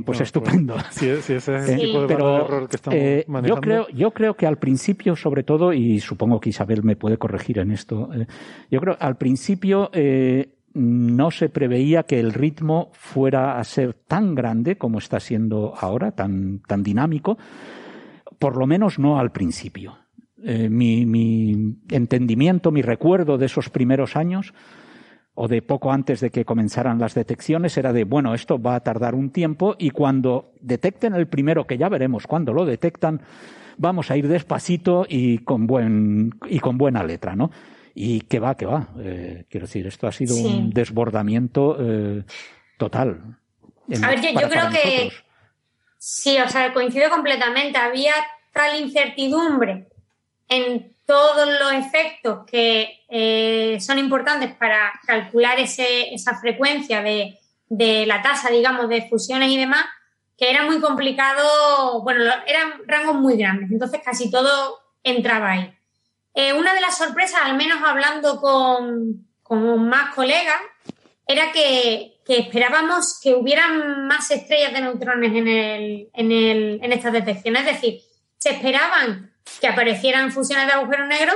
pues 0.06 0.22
estupendo. 0.22 0.76
Si, 0.92 1.08
ese 1.08 1.38
es 1.38 1.48
el 1.48 1.80
tipo 1.80 2.02
de 2.02 2.08
pero, 2.08 2.46
error 2.46 2.70
que 2.70 2.76
estamos 2.76 3.00
eh, 3.00 3.26
manejando. 3.28 3.56
Yo 3.56 3.62
creo, 3.62 3.88
yo 3.90 4.12
creo 4.12 4.36
que 4.36 4.48
al 4.48 4.58
principio, 4.58 5.16
sobre 5.16 5.44
todo, 5.44 5.74
y 5.74 6.00
supongo 6.00 6.40
que 6.40 6.50
Isabel 6.50 6.84
me 6.84 6.96
puede 6.96 7.18
corregir 7.18 7.60
en 7.60 7.72
esto, 7.72 8.10
yo 8.72 8.80
creo 8.80 8.98
al 9.00 9.18
principio 9.18 9.90
no 10.74 11.32
se 11.32 11.50
preveía 11.50 12.04
que 12.04 12.20
el 12.20 12.34
ritmo 12.34 12.90
fuera 12.94 13.60
a 13.60 13.64
ser 13.64 13.94
tan 13.94 14.36
grande 14.36 14.78
como 14.78 15.00
está 15.00 15.20
siendo 15.20 15.74
ahora, 15.76 16.12
tan, 16.12 16.60
tan 16.60 16.84
dinámico, 16.84 17.38
por 18.38 18.58
lo 18.58 18.68
menos 18.68 19.00
no 19.00 19.20
al 19.20 19.32
principio. 19.32 19.98
Eh, 20.44 20.70
mi, 20.70 21.76
entendimiento, 21.90 22.72
mi 22.72 22.84
recuerdo 22.84 23.40
de 23.40 23.48
esos 23.48 23.70
primeros 23.70 24.16
años, 24.16 24.54
o 25.40 25.48
de 25.48 25.62
poco 25.62 25.92
antes 25.92 26.20
de 26.20 26.32
que 26.32 26.46
comenzaran 26.46 26.98
las 26.98 27.14
detecciones, 27.14 27.78
era 27.78 27.94
de, 27.94 28.06
bueno, 28.06 28.34
esto 28.34 28.60
va 28.60 28.74
a 28.74 28.80
tardar 28.80 29.14
un 29.14 29.30
tiempo 29.30 29.76
y 29.78 29.92
cuando 29.92 30.52
detecten 30.62 31.14
el 31.14 31.28
primero, 31.28 31.68
que 31.68 31.78
ya 31.78 31.90
veremos 31.90 32.26
cuando 32.26 32.54
lo 32.54 32.66
detectan, 32.66 33.22
vamos 33.78 34.10
a 34.10 34.18
ir 34.18 34.28
despacito 34.28 35.06
y 35.08 35.38
con, 35.40 35.68
buen, 35.68 36.34
y 36.50 36.60
con 36.60 36.80
buena 36.80 37.04
letra, 37.04 37.36
¿no? 37.36 37.52
Y 37.94 38.22
que 38.22 38.40
va, 38.40 38.56
que 38.56 38.66
va. 38.66 38.88
Eh, 39.00 39.46
quiero 39.48 39.68
decir, 39.68 39.86
esto 39.86 40.08
ha 40.08 40.12
sido 40.12 40.36
un 40.36 40.72
desbordamiento 40.72 41.78
eh, 41.80 42.24
total. 42.80 43.38
a 44.02 44.10
ver, 44.10 44.22
yo, 44.22 44.50
creo 44.50 44.70
que 44.72 45.12
sí, 46.00 46.36
o 46.44 46.50
sea, 46.50 46.74
coincido 46.74 47.12
completamente. 47.12 47.78
Había 47.78 48.14
tal 48.54 48.82
incertidumbre 48.82 49.88
en 50.50 50.96
todos 51.06 51.48
los 51.48 51.72
efectos 51.74 52.46
que 52.46 53.06
eh, 53.10 53.78
son 53.80 53.98
importantes 53.98 54.54
para 54.56 54.92
calcular 55.06 55.60
ese, 55.60 56.14
esa 56.14 56.38
frecuencia 56.38 57.02
de, 57.02 57.40
de, 57.70 58.06
la 58.06 58.22
tasa, 58.22 58.50
digamos, 58.50 58.90
de 58.90 59.08
fusiones 59.08 59.50
y 59.50 59.58
demás, 59.58 59.86
que 60.38 60.50
era 60.50 60.66
muy 60.66 60.80
complicado, 60.80 62.02
bueno, 62.04 62.24
eran 62.46 62.74
rangos 62.86 63.16
muy 63.16 63.38
grandes, 63.38 63.72
entonces 63.72 64.02
casi 64.04 64.30
todo 64.30 64.80
entraba 65.04 65.52
ahí. 65.52 65.74
Eh, 66.36 66.54
una 66.54 66.74
de 66.74 66.82
las 66.82 66.98
sorpresas, 66.98 67.42
al 67.44 67.56
menos 67.58 67.80
hablando 67.84 68.40
con, 68.40 69.28
con 69.42 69.90
más 69.90 70.14
colegas, 70.14 70.62
era 71.26 71.52
que, 71.52 72.20
que, 72.26 72.40
esperábamos 72.40 73.20
que 73.22 73.34
hubieran 73.34 74.08
más 74.08 74.30
estrellas 74.30 74.74
de 74.74 74.82
neutrones 74.82 75.34
en, 75.34 75.48
el, 75.48 76.10
en, 76.14 76.32
el, 76.32 76.80
en 76.84 76.92
estas 76.92 77.14
detecciones, 77.14 77.66
es 77.66 77.74
decir, 77.74 78.02
se 78.38 78.52
esperaban 78.52 79.34
que 79.60 79.68
aparecieran 79.68 80.32
fusiones 80.32 80.68
de 80.68 80.74
agujeros 80.74 81.08
negros, 81.08 81.36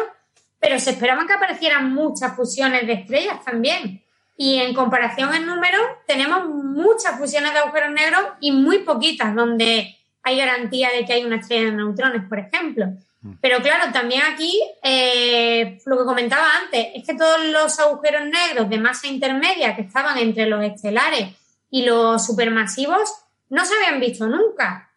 pero 0.60 0.80
se 0.80 0.92
esperaban 0.92 1.28
que 1.28 1.34
aparecieran 1.34 1.94
muchas 1.94 2.36
fusiones 2.36 2.86
de 2.86 2.94
estrellas 2.94 3.44
también. 3.44 4.04
Y 4.38 4.60
en 4.60 4.74
comparación 4.74 5.34
en 5.34 5.46
número, 5.46 5.78
tenemos 6.08 6.46
muchas 6.46 7.18
fusiones 7.18 7.54
de 7.54 7.60
agujeros 7.60 7.92
negros 7.92 8.22
y 8.40 8.52
muy 8.52 8.80
poquitas 8.80 9.36
donde 9.36 9.98
hay 10.24 10.38
garantía 10.38 10.90
de 10.92 11.06
que 11.06 11.14
hay 11.14 11.26
una 11.26 11.38
estrella 11.38 11.66
de 11.66 11.72
neutrones, 11.74 12.28
por 12.28 12.40
ejemplo. 12.40 12.88
Mm. 13.22 13.34
Pero 13.42 13.62
claro, 13.62 13.92
también 13.92 14.22
aquí 14.24 14.62
eh, 14.84 15.80
lo 15.86 15.98
que 15.98 16.06
comentaba 16.06 16.48
antes 16.64 16.88
es 16.96 17.06
que 17.06 17.16
todos 17.16 17.46
los 17.48 17.80
agujeros 17.80 18.24
negros 18.26 18.70
de 18.70 18.78
masa 18.78 19.08
intermedia 19.08 19.76
que 19.76 19.84
estaban 19.84 20.18
entre 20.18 20.48
los 20.48 20.64
estelares 20.64 21.36
y 21.70 21.86
los 21.86 22.26
supermasivos 22.26 23.14
no 23.50 23.66
se 23.66 23.74
habían 23.76 24.00
visto 24.00 24.28
nunca. 24.28 24.91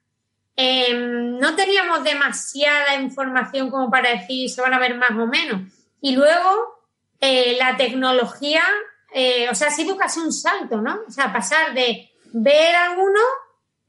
Em, 0.56 1.38
no 1.38 1.56
teníamos 1.56 2.04
demasiada 2.04 2.94
información 2.94 3.70
como 3.70 3.90
para 3.90 4.10
decir 4.10 4.48
se 4.48 4.60
van 4.60 4.74
a 4.74 4.78
ver 4.78 4.94
más 4.94 5.10
o 5.10 5.26
menos. 5.26 5.62
Y 6.00 6.14
luego 6.14 6.74
eh, 7.20 7.56
la 7.58 7.76
tecnología, 7.76 8.62
eh, 9.12 9.48
o 9.50 9.54
sea, 9.54 9.70
sí 9.70 9.82
sido 9.82 9.96
casi 9.96 10.20
un 10.20 10.32
salto, 10.32 10.80
¿no? 10.80 11.00
O 11.08 11.10
sea, 11.10 11.32
pasar 11.32 11.74
de 11.74 12.10
ver 12.32 12.76
alguno, 12.76 13.20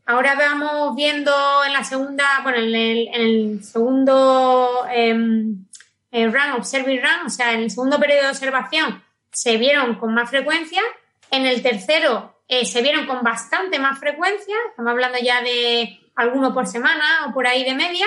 ahora 0.06 0.36
vamos 0.36 0.96
viendo 0.96 1.32
en 1.66 1.74
la 1.74 1.84
segunda, 1.84 2.40
bueno, 2.42 2.60
en 2.60 2.74
el, 2.76 3.64
segundo 3.64 4.86
eh, 4.90 5.14
run, 5.14 6.52
observing 6.58 7.02
run, 7.02 7.26
o 7.28 7.30
sea, 7.30 7.54
en 7.54 7.62
el 7.62 7.70
segundo 7.70 8.00
periodo 8.00 8.24
de 8.24 8.30
observación 8.30 9.04
se 9.32 9.58
vieron 9.58 9.96
con 9.96 10.14
más 10.14 10.30
frecuencia, 10.30 10.82
en 11.30 11.46
el 11.46 11.62
tercero 11.62 12.34
se 12.48 12.82
vieron 12.82 13.06
con 13.06 13.22
bastante 13.22 13.80
más 13.80 14.00
frecuencia, 14.00 14.56
estamos 14.70 14.92
hablando 14.92 15.18
ya 15.20 15.42
de 15.42 16.05
alguno 16.16 16.54
por 16.54 16.68
semana 16.68 17.26
o 17.28 17.34
por 17.34 17.48
ahí 17.48 17.64
de 17.64 17.76
media, 17.76 18.06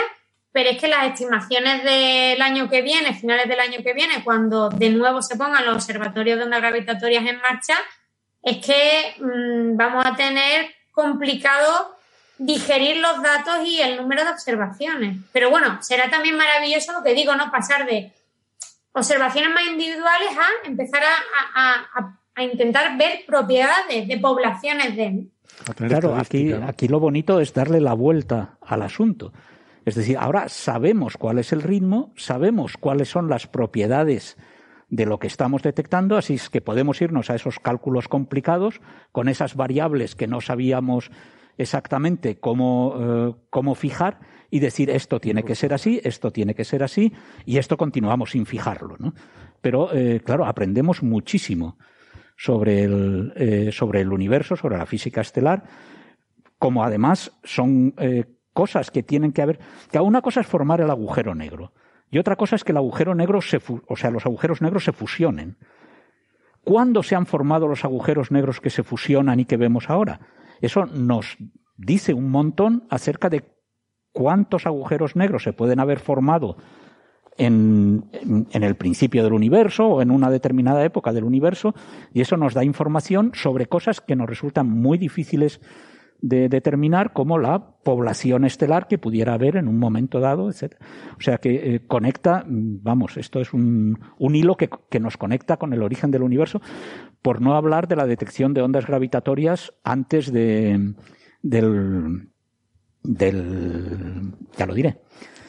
pero 0.53 0.71
es 0.71 0.81
que 0.81 0.89
las 0.89 1.07
estimaciones 1.07 1.85
del 1.85 2.41
año 2.41 2.69
que 2.69 2.83
viene, 2.83 3.15
finales 3.15 3.49
del 3.49 3.61
año 3.61 3.83
que 3.83 3.93
viene, 3.93 4.25
cuando 4.25 4.71
de 4.71 4.91
nuevo 4.91 5.23
se 5.23 5.37
pongan 5.37 5.65
los 5.67 5.77
observatorios 5.77 6.39
de 6.39 6.45
ondas 6.45 6.61
gravitatorias 6.61 7.27
en 7.27 7.41
marcha, 7.41 7.75
es 8.43 8.65
que 8.65 9.15
mm, 9.19 9.77
vamos 9.77 10.05
a 10.07 10.17
tener 10.17 10.75
complicado 10.91 11.97
digerir 12.39 12.97
los 12.99 13.23
datos 13.23 13.67
y 13.67 13.81
el 13.81 13.97
número 13.97 14.25
de 14.25 14.31
observaciones. 14.31 15.19
Pero 15.33 15.51
bueno, 15.51 15.83
será 15.83 16.09
también 16.09 16.37
maravilloso 16.37 16.93
lo 16.93 17.03
que 17.03 17.15
digo, 17.15 17.35
¿no? 17.35 17.51
Pasar 17.51 17.85
de 17.85 18.13
observaciones 18.93 19.53
más 19.53 19.65
individuales 19.67 20.31
a 20.37 20.67
empezar 20.67 21.03
a, 21.55 21.89
a 22.35 22.43
intentar 22.43 22.97
ver 22.97 23.25
propiedades 23.27 24.07
de 24.07 24.19
poblaciones 24.19 24.97
de, 24.97 25.25
Claro, 25.77 26.17
aquí, 26.17 26.53
aquí 26.53 26.89
lo 26.89 27.01
bonito 27.01 27.41
es 27.41 27.53
darle 27.53 27.81
la 27.81 27.95
vuelta 27.95 28.59
al 28.61 28.83
asunto. 28.83 29.33
Es 29.85 29.95
decir, 29.95 30.17
ahora 30.19 30.49
sabemos 30.49 31.17
cuál 31.17 31.39
es 31.39 31.53
el 31.53 31.63
ritmo, 31.63 32.13
sabemos 32.17 32.77
cuáles 32.77 33.09
son 33.09 33.29
las 33.29 33.47
propiedades 33.47 34.37
de 34.91 35.07
lo 35.07 35.19
que 35.19 35.27
estamos 35.27 35.63
detectando, 35.63 36.17
así 36.17 36.35
es 36.35 36.51
que 36.51 36.61
podemos 36.61 37.01
irnos 37.01 37.31
a 37.31 37.35
esos 37.35 37.59
cálculos 37.59 38.09
complicados 38.09 38.81
con 39.13 39.29
esas 39.29 39.55
variables 39.55 40.15
que 40.15 40.27
no 40.27 40.41
sabíamos 40.41 41.11
exactamente 41.59 42.39
cómo, 42.39 42.95
eh, 42.99 43.35
cómo 43.51 43.75
fijar 43.75 44.21
y 44.51 44.61
decir 44.61 44.91
esto 44.91 45.21
tiene 45.21 45.43
que 45.43 45.55
ser 45.55 45.75
así, 45.75 46.01
esto 46.05 46.31
tiene 46.31 46.55
que 46.55 46.65
ser 46.65 46.83
así 46.83 47.13
y 47.45 47.59
esto 47.59 47.77
continuamos 47.77 48.31
sin 48.31 48.47
fijarlo. 48.47 48.97
¿no? 48.99 49.15
Pero, 49.61 49.93
eh, 49.93 50.21
claro, 50.25 50.47
aprendemos 50.47 51.03
muchísimo 51.03 51.77
sobre 52.39 52.85
el, 52.85 53.33
eh, 53.37 53.71
sobre 53.73 54.01
el 54.01 54.13
universo, 54.13 54.57
sobre 54.57 54.79
la 54.79 54.87
física 54.87 55.21
estelar, 55.21 55.65
como 56.59 56.85
además 56.85 57.33
son 57.43 57.95
eh, 57.99 58.25
cosas 58.55 58.91
que 58.91 59.03
tienen 59.03 59.33
que 59.33 59.43
haber. 59.43 59.59
Que 59.91 59.99
una 59.99 60.23
cosa 60.23 60.41
es 60.41 60.47
formar 60.47 60.81
el 60.81 60.89
agujero 60.89 61.35
negro 61.35 61.73
y 62.11 62.19
otra 62.19 62.37
cosa 62.37 62.57
es 62.57 62.65
que 62.65 62.73
el 62.73 62.79
agujero 62.79 63.15
negro 63.15 63.43
se, 63.43 63.61
o 63.87 63.97
sea, 63.97 64.11
los 64.11 64.25
agujeros 64.25 64.63
negros 64.63 64.85
se 64.85 64.93
fusionen. 64.93 65.59
¿Cuándo 66.63 67.03
se 67.03 67.17
han 67.17 67.27
formado 67.27 67.67
los 67.67 67.85
agujeros 67.85 68.31
negros 68.31 68.61
que 68.61 68.71
se 68.71 68.83
fusionan 68.83 69.41
y 69.41 69.45
que 69.45 69.57
vemos 69.57 69.91
ahora? 69.91 70.21
Eso 70.61 70.87
nos 70.87 71.37
dice 71.77 72.15
un 72.15 72.31
montón 72.31 72.87
acerca 72.89 73.29
de 73.29 73.45
cuántos 74.13 74.67
agujeros 74.67 75.17
negros 75.17 75.43
se 75.43 75.53
pueden 75.53 75.81
haber 75.81 75.99
formado 75.99 76.57
en, 77.39 78.05
el 78.53 78.77
principio 78.77 79.23
del 79.23 79.33
universo 79.33 79.87
o 79.87 80.03
en 80.03 80.11
una 80.11 80.31
determinada 80.31 80.85
época 80.85 81.13
del 81.13 81.25
universo 81.25 81.75
y 82.13 82.21
eso 82.21 82.37
nos 82.37 82.55
da 82.55 82.65
información 82.65 83.31
sobre 83.35 83.67
cosas 83.67 84.01
que 84.01 84.17
nos 84.17 84.29
resultan 84.29 84.69
muy 84.69 84.99
difíciles 84.99 85.61
de 86.21 86.49
determinar 86.49 87.13
como 87.13 87.39
la 87.39 87.77
población 87.85 88.45
estelar 88.45 88.89
que 88.89 88.99
pudiera 88.99 89.35
haber 89.35 89.57
en 89.57 89.69
un 89.69 89.79
momento 89.79 90.19
dado, 90.19 90.51
etc. 90.51 90.75
O 91.17 91.21
sea 91.21 91.39
que 91.39 91.77
eh, 91.77 91.87
conecta, 91.87 92.45
mm, 92.45 92.83
vamos, 92.83 93.17
esto 93.17 93.41
es 93.41 93.55
un, 93.55 94.01
un 94.19 94.35
hilo 94.35 94.57
que, 94.57 94.69
que, 94.91 94.99
nos 94.99 95.17
conecta 95.17 95.59
con 95.59 95.73
el 95.73 95.83
origen 95.83 96.11
del 96.11 96.23
universo, 96.23 96.61
por 97.23 97.41
no 97.41 97.55
hablar 97.55 97.87
de 97.87 97.95
la 97.95 98.07
detección 98.07 98.53
de 98.53 98.63
ondas 98.63 98.87
gravitatorias 98.87 99.73
antes 99.85 100.33
de, 100.33 100.95
del, 101.43 102.31
del, 103.05 104.33
ya 104.57 104.67
lo 104.67 104.75
diré. 104.75 104.99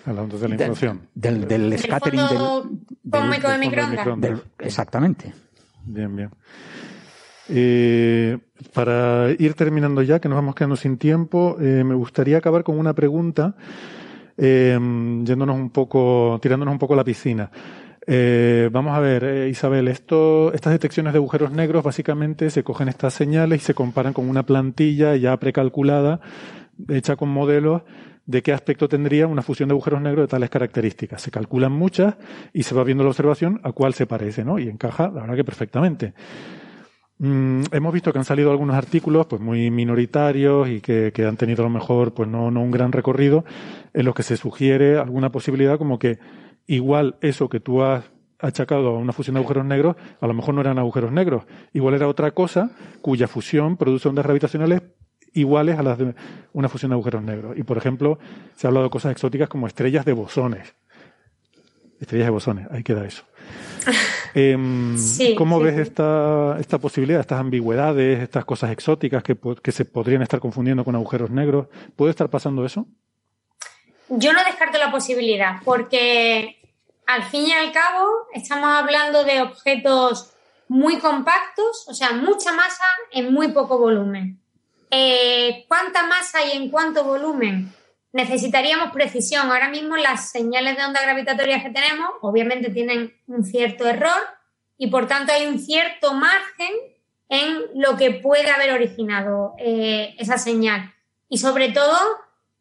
Hablando 0.05 0.37
de 0.37 0.47
la 0.47 0.55
inflación. 0.55 1.01
Del, 1.13 1.47
del, 1.47 1.69
del 1.69 1.79
scattering 1.79 2.21
del, 2.21 2.39
del, 3.03 3.41
de 3.41 3.57
microondas. 3.57 4.41
Exactamente. 4.59 5.33
Bien, 5.85 6.15
bien. 6.15 6.29
Eh, 7.49 8.37
para 8.73 9.31
ir 9.37 9.55
terminando 9.55 10.01
ya, 10.01 10.19
que 10.19 10.29
nos 10.29 10.35
vamos 10.35 10.55
quedando 10.55 10.75
sin 10.75 10.97
tiempo, 10.97 11.57
eh, 11.59 11.83
me 11.83 11.95
gustaría 11.95 12.37
acabar 12.37 12.63
con 12.63 12.77
una 12.77 12.93
pregunta, 12.93 13.55
eh, 14.37 14.73
yéndonos 14.73 15.55
un 15.55 15.71
poco, 15.71 16.39
tirándonos 16.41 16.71
un 16.73 16.79
poco 16.79 16.93
a 16.93 16.97
la 16.97 17.03
piscina. 17.03 17.49
Eh, 18.05 18.69
vamos 18.71 18.95
a 18.95 18.99
ver, 18.99 19.23
eh, 19.23 19.49
Isabel, 19.49 19.87
esto, 19.87 20.51
estas 20.53 20.73
detecciones 20.73 21.13
de 21.13 21.17
agujeros 21.17 21.51
negros 21.51 21.83
básicamente 21.83 22.49
se 22.49 22.63
cogen 22.63 22.87
estas 22.87 23.13
señales 23.13 23.61
y 23.61 23.65
se 23.65 23.73
comparan 23.73 24.13
con 24.13 24.27
una 24.29 24.43
plantilla 24.43 25.15
ya 25.15 25.37
precalculada, 25.37 26.19
hecha 26.87 27.15
con 27.15 27.29
modelos 27.29 27.83
de 28.29 28.43
qué 28.43 28.53
aspecto 28.53 28.87
tendría 28.87 29.25
una 29.25 29.41
fusión 29.41 29.69
de 29.69 29.73
agujeros 29.73 30.01
negros 30.01 30.25
de 30.25 30.27
tales 30.27 30.51
características. 30.51 31.19
Se 31.19 31.31
calculan 31.31 31.71
muchas 31.71 32.13
y 32.53 32.61
se 32.61 32.75
va 32.75 32.83
viendo 32.83 33.03
la 33.03 33.09
observación 33.09 33.59
a 33.63 33.71
cuál 33.71 33.95
se 33.95 34.05
parece, 34.05 34.45
¿no? 34.45 34.59
Y 34.59 34.69
encaja, 34.69 35.07
la 35.07 35.21
verdad 35.21 35.35
que 35.35 35.43
perfectamente. 35.43 36.13
Mm, 37.17 37.63
hemos 37.71 37.91
visto 37.91 38.13
que 38.13 38.19
han 38.19 38.25
salido 38.25 38.51
algunos 38.51 38.75
artículos 38.75 39.25
pues 39.25 39.41
muy 39.41 39.71
minoritarios 39.71 40.69
y 40.69 40.79
que, 40.79 41.11
han 41.27 41.37
tenido 41.37 41.63
a 41.63 41.67
lo 41.67 41.71
mejor 41.71 42.13
pues 42.13 42.29
no, 42.29 42.51
no 42.51 42.61
un 42.61 42.69
gran 42.69 42.91
recorrido 42.91 43.45
en 43.95 44.05
los 44.05 44.13
que 44.13 44.21
se 44.21 44.37
sugiere 44.37 44.99
alguna 44.99 45.31
posibilidad 45.31 45.79
como 45.79 45.97
que 45.97 46.19
igual 46.67 47.17
eso 47.21 47.49
que 47.49 47.59
tú 47.59 47.81
has 47.81 48.11
achacado 48.37 48.89
a 48.89 48.99
una 48.99 49.11
fusión 49.11 49.33
de 49.33 49.39
agujeros 49.39 49.65
negros, 49.65 49.95
a 50.21 50.27
lo 50.27 50.35
mejor 50.35 50.53
no 50.53 50.61
eran 50.61 50.77
agujeros 50.77 51.11
negros, 51.11 51.45
igual 51.73 51.95
era 51.95 52.07
otra 52.07 52.29
cosa 52.31 52.71
cuya 53.01 53.27
fusión 53.27 53.75
produce 53.75 54.07
ondas 54.07 54.23
gravitacionales 54.23 54.83
iguales 55.33 55.77
a 55.77 55.83
las 55.83 55.97
de 55.97 56.13
una 56.53 56.69
fusión 56.69 56.89
de 56.89 56.95
agujeros 56.95 57.23
negros. 57.23 57.57
Y 57.57 57.63
por 57.63 57.77
ejemplo, 57.77 58.19
se 58.55 58.65
ha 58.65 58.69
hablado 58.69 58.85
de 58.85 58.89
cosas 58.89 59.11
exóticas 59.11 59.49
como 59.49 59.67
estrellas 59.67 60.05
de 60.05 60.13
bosones. 60.13 60.75
Estrellas 61.99 62.27
de 62.27 62.31
bosones, 62.31 62.67
ahí 62.71 62.83
queda 62.83 63.05
eso. 63.05 63.23
Eh, 64.35 64.55
sí, 64.95 65.33
¿Cómo 65.33 65.57
sí, 65.57 65.63
ves 65.63 65.75
sí. 65.75 65.81
Esta, 65.81 66.57
esta 66.59 66.77
posibilidad, 66.77 67.19
estas 67.19 67.39
ambigüedades, 67.39 68.21
estas 68.21 68.45
cosas 68.45 68.69
exóticas 68.69 69.23
que, 69.23 69.35
que 69.63 69.71
se 69.71 69.85
podrían 69.85 70.21
estar 70.21 70.39
confundiendo 70.39 70.85
con 70.85 70.95
agujeros 70.95 71.31
negros? 71.31 71.65
¿Puede 71.95 72.11
estar 72.11 72.29
pasando 72.29 72.63
eso? 72.63 72.85
Yo 74.09 74.31
no 74.31 74.43
descarto 74.43 74.77
la 74.77 74.91
posibilidad, 74.91 75.55
porque 75.65 76.59
al 77.07 77.23
fin 77.23 77.47
y 77.47 77.53
al 77.53 77.71
cabo 77.71 78.07
estamos 78.31 78.69
hablando 78.69 79.23
de 79.23 79.41
objetos 79.41 80.31
muy 80.67 80.99
compactos, 80.99 81.87
o 81.87 81.93
sea, 81.93 82.11
mucha 82.11 82.53
masa 82.53 82.85
en 83.11 83.33
muy 83.33 83.49
poco 83.49 83.79
volumen. 83.79 84.39
Eh, 84.89 85.65
¿Cuánta 85.67 86.03
masa 86.07 86.43
y 86.45 86.57
en 86.57 86.69
cuánto 86.69 87.03
volumen? 87.03 87.71
Necesitaríamos 88.11 88.91
precisión. 88.91 89.51
Ahora 89.51 89.69
mismo 89.69 89.95
las 89.97 90.31
señales 90.31 90.77
de 90.77 90.83
onda 90.83 91.01
gravitatorias 91.01 91.63
que 91.63 91.69
tenemos 91.69 92.09
obviamente 92.21 92.71
tienen 92.71 93.13
un 93.27 93.43
cierto 93.43 93.87
error 93.87 94.19
y 94.77 94.87
por 94.87 95.07
tanto 95.07 95.31
hay 95.31 95.45
un 95.45 95.59
cierto 95.59 96.13
margen 96.13 96.71
en 97.29 97.61
lo 97.75 97.95
que 97.95 98.11
puede 98.11 98.49
haber 98.49 98.71
originado 98.71 99.53
eh, 99.59 100.15
esa 100.17 100.37
señal. 100.37 100.93
Y 101.27 101.37
sobre 101.37 101.69
todo, 101.69 101.97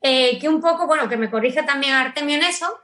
eh, 0.02 0.38
que 0.38 0.48
un 0.48 0.60
poco, 0.60 0.86
bueno, 0.86 1.08
que 1.08 1.16
me 1.16 1.30
corrija 1.30 1.64
también 1.64 1.94
Artemio 1.94 2.36
en 2.36 2.42
eso, 2.42 2.78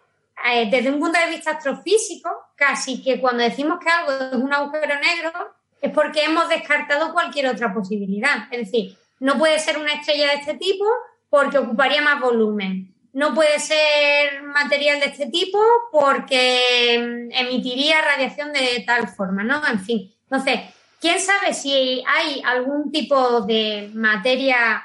desde 0.70 0.90
un 0.90 0.98
punto 0.98 1.18
de 1.18 1.30
vista 1.30 1.52
astrofísico, 1.52 2.28
casi 2.54 3.02
que 3.02 3.20
cuando 3.20 3.42
decimos 3.42 3.78
que 3.78 3.88
algo 3.88 4.12
es 4.12 4.42
un 4.42 4.52
agujero 4.52 4.94
negro 4.98 5.32
es 5.80 5.92
porque 5.92 6.24
hemos 6.24 6.48
descartado 6.48 7.12
cualquier 7.12 7.46
otra 7.46 7.72
posibilidad. 7.72 8.48
Es 8.50 8.70
decir, 8.70 8.96
no 9.20 9.38
puede 9.38 9.58
ser 9.58 9.78
una 9.78 9.94
estrella 9.94 10.28
de 10.28 10.34
este 10.34 10.54
tipo 10.54 10.84
porque 11.30 11.58
ocuparía 11.58 12.02
más 12.02 12.20
volumen. 12.20 12.94
No 13.12 13.32
puede 13.34 13.58
ser 13.60 14.42
material 14.42 15.00
de 15.00 15.06
este 15.06 15.26
tipo 15.26 15.58
porque 15.92 17.28
emitiría 17.32 18.02
radiación 18.02 18.52
de 18.52 18.82
tal 18.86 19.08
forma, 19.08 19.44
¿no? 19.44 19.66
En 19.66 19.80
fin. 19.80 20.12
Entonces, 20.24 20.60
¿quién 21.00 21.20
sabe 21.20 21.54
si 21.54 22.02
hay 22.06 22.42
algún 22.44 22.90
tipo 22.90 23.42
de 23.42 23.90
materia 23.94 24.84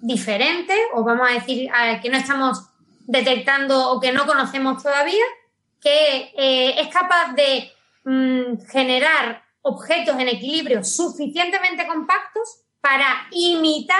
diferente 0.00 0.74
o 0.94 1.04
vamos 1.04 1.28
a 1.30 1.34
decir 1.34 1.70
que 2.02 2.10
no 2.10 2.16
estamos 2.16 2.70
detectando 3.06 3.90
o 3.90 4.00
que 4.00 4.12
no 4.12 4.26
conocemos 4.26 4.82
todavía, 4.82 5.24
que 5.80 6.32
eh, 6.36 6.80
es 6.80 6.88
capaz 6.88 7.34
de 7.34 7.72
mm, 8.04 8.66
generar 8.70 9.42
objetos 9.62 10.18
en 10.18 10.28
equilibrio 10.28 10.84
suficientemente 10.84 11.86
compactos 11.86 12.60
para 12.80 13.28
imitar, 13.32 13.98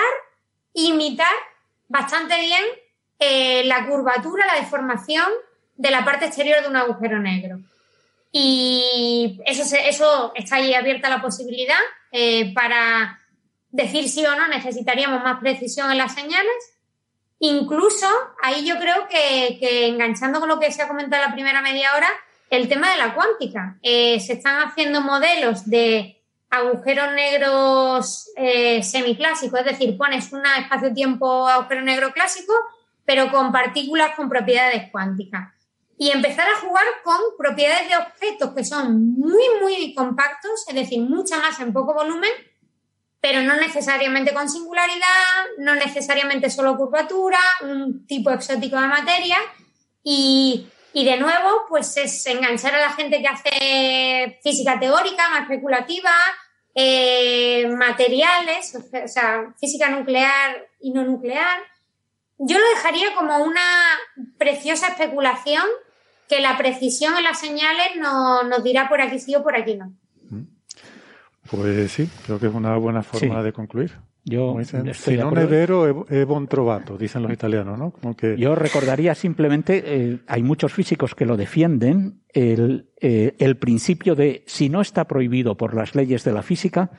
imitar 0.73 1.33
bastante 1.87 2.39
bien 2.39 2.63
eh, 3.19 3.63
la 3.65 3.85
curvatura, 3.85 4.45
la 4.47 4.61
deformación 4.61 5.27
de 5.75 5.91
la 5.91 6.05
parte 6.05 6.25
exterior 6.25 6.61
de 6.61 6.69
un 6.69 6.75
agujero 6.75 7.19
negro. 7.19 7.59
Y 8.31 9.39
eso, 9.45 9.75
eso 9.75 10.31
está 10.35 10.55
ahí 10.55 10.73
abierta 10.73 11.09
la 11.09 11.21
posibilidad 11.21 11.79
eh, 12.11 12.53
para 12.53 13.19
decir 13.71 14.07
sí 14.07 14.25
o 14.25 14.35
no 14.35 14.47
necesitaríamos 14.47 15.23
más 15.23 15.39
precisión 15.39 15.91
en 15.91 15.97
las 15.97 16.13
señales. 16.13 16.77
Incluso 17.39 18.07
ahí 18.41 18.65
yo 18.65 18.77
creo 18.77 19.07
que, 19.07 19.87
enganchando 19.87 20.39
con 20.39 20.47
lo 20.47 20.59
que 20.59 20.71
se 20.71 20.81
ha 20.81 20.87
comentado 20.87 21.23
en 21.23 21.29
la 21.29 21.33
primera 21.33 21.61
media 21.61 21.95
hora, 21.95 22.09
el 22.49 22.69
tema 22.69 22.91
de 22.91 22.97
la 22.97 23.15
cuántica. 23.15 23.77
Eh, 23.81 24.19
se 24.19 24.33
están 24.33 24.61
haciendo 24.67 25.01
modelos 25.01 25.69
de 25.69 26.20
agujeros 26.51 27.13
negros 27.13 28.29
eh, 28.35 28.83
semiclásicos, 28.83 29.61
es 29.61 29.65
decir, 29.65 29.97
pones 29.97 30.31
un 30.33 30.43
espacio-tiempo 30.45 31.47
agujero 31.47 31.81
negro 31.81 32.11
clásico, 32.11 32.53
pero 33.05 33.31
con 33.31 33.51
partículas 33.51 34.15
con 34.15 34.29
propiedades 34.29 34.91
cuánticas. 34.91 35.53
Y 35.97 36.11
empezar 36.11 36.47
a 36.49 36.59
jugar 36.59 36.83
con 37.03 37.17
propiedades 37.37 37.87
de 37.87 37.95
objetos 37.95 38.53
que 38.53 38.65
son 38.65 39.13
muy, 39.13 39.43
muy 39.61 39.93
compactos, 39.93 40.65
es 40.67 40.75
decir, 40.75 40.99
mucha 41.01 41.37
masa 41.37 41.63
en 41.63 41.73
poco 41.73 41.93
volumen, 41.93 42.31
pero 43.21 43.41
no 43.43 43.55
necesariamente 43.55 44.33
con 44.33 44.49
singularidad, 44.49 45.45
no 45.59 45.75
necesariamente 45.75 46.49
solo 46.49 46.75
curvatura, 46.75 47.39
un 47.61 48.05
tipo 48.07 48.31
exótico 48.31 48.81
de 48.81 48.87
materia. 48.87 49.37
Y, 50.03 50.67
y 50.93 51.05
de 51.05 51.17
nuevo, 51.17 51.65
pues 51.69 51.95
es 51.97 52.25
enganchar 52.27 52.75
a 52.75 52.79
la 52.79 52.93
gente 52.93 53.21
que 53.21 53.27
hace 53.27 54.39
física 54.43 54.79
teórica, 54.79 55.29
más 55.29 55.41
especulativa, 55.43 56.11
eh, 56.75 57.67
materiales, 57.67 58.75
o 58.75 59.07
sea, 59.07 59.53
física 59.59 59.89
nuclear 59.89 60.67
y 60.79 60.91
no 60.91 61.03
nuclear. 61.03 61.59
Yo 62.37 62.57
lo 62.57 62.65
dejaría 62.75 63.13
como 63.15 63.37
una 63.37 63.61
preciosa 64.37 64.87
especulación 64.87 65.63
que 66.27 66.39
la 66.41 66.57
precisión 66.57 67.15
en 67.17 67.23
las 67.23 67.39
señales 67.39 67.95
no, 67.97 68.43
nos 68.43 68.63
dirá 68.63 68.87
por 68.89 69.01
aquí 69.01 69.19
sí 69.19 69.35
o 69.35 69.43
por 69.43 69.55
aquí 69.55 69.75
no. 69.75 69.93
Pues 71.49 71.91
sí, 71.91 72.09
creo 72.25 72.39
que 72.39 72.47
es 72.47 72.53
una 72.53 72.77
buena 72.77 73.03
forma 73.03 73.39
Sí. 73.39 73.43
de 73.43 73.53
concluir. 73.53 73.97
Yo 74.23 74.55
dicen, 74.57 74.93
si 74.93 75.17
no 75.17 75.29
acuerdo. 75.29 76.05
es 76.07 76.27
buon 76.27 76.47
trovato, 76.47 76.95
dicen 76.97 77.23
los 77.23 77.31
italianos, 77.31 77.79
¿no? 77.79 77.91
Como 77.91 78.15
que 78.15 78.37
Yo 78.37 78.53
recordaría 78.53 79.15
simplemente, 79.15 79.83
eh, 79.83 80.19
hay 80.27 80.43
muchos 80.43 80.73
físicos 80.73 81.15
que 81.15 81.25
lo 81.25 81.37
defienden, 81.37 82.21
el, 82.29 82.91
eh, 83.01 83.35
el 83.39 83.57
principio 83.57 84.13
de 84.13 84.43
si 84.45 84.69
no 84.69 84.81
está 84.81 85.05
prohibido 85.05 85.57
por 85.57 85.73
las 85.73 85.95
leyes 85.95 86.23
de 86.23 86.33
la 86.33 86.43
física, 86.43 86.91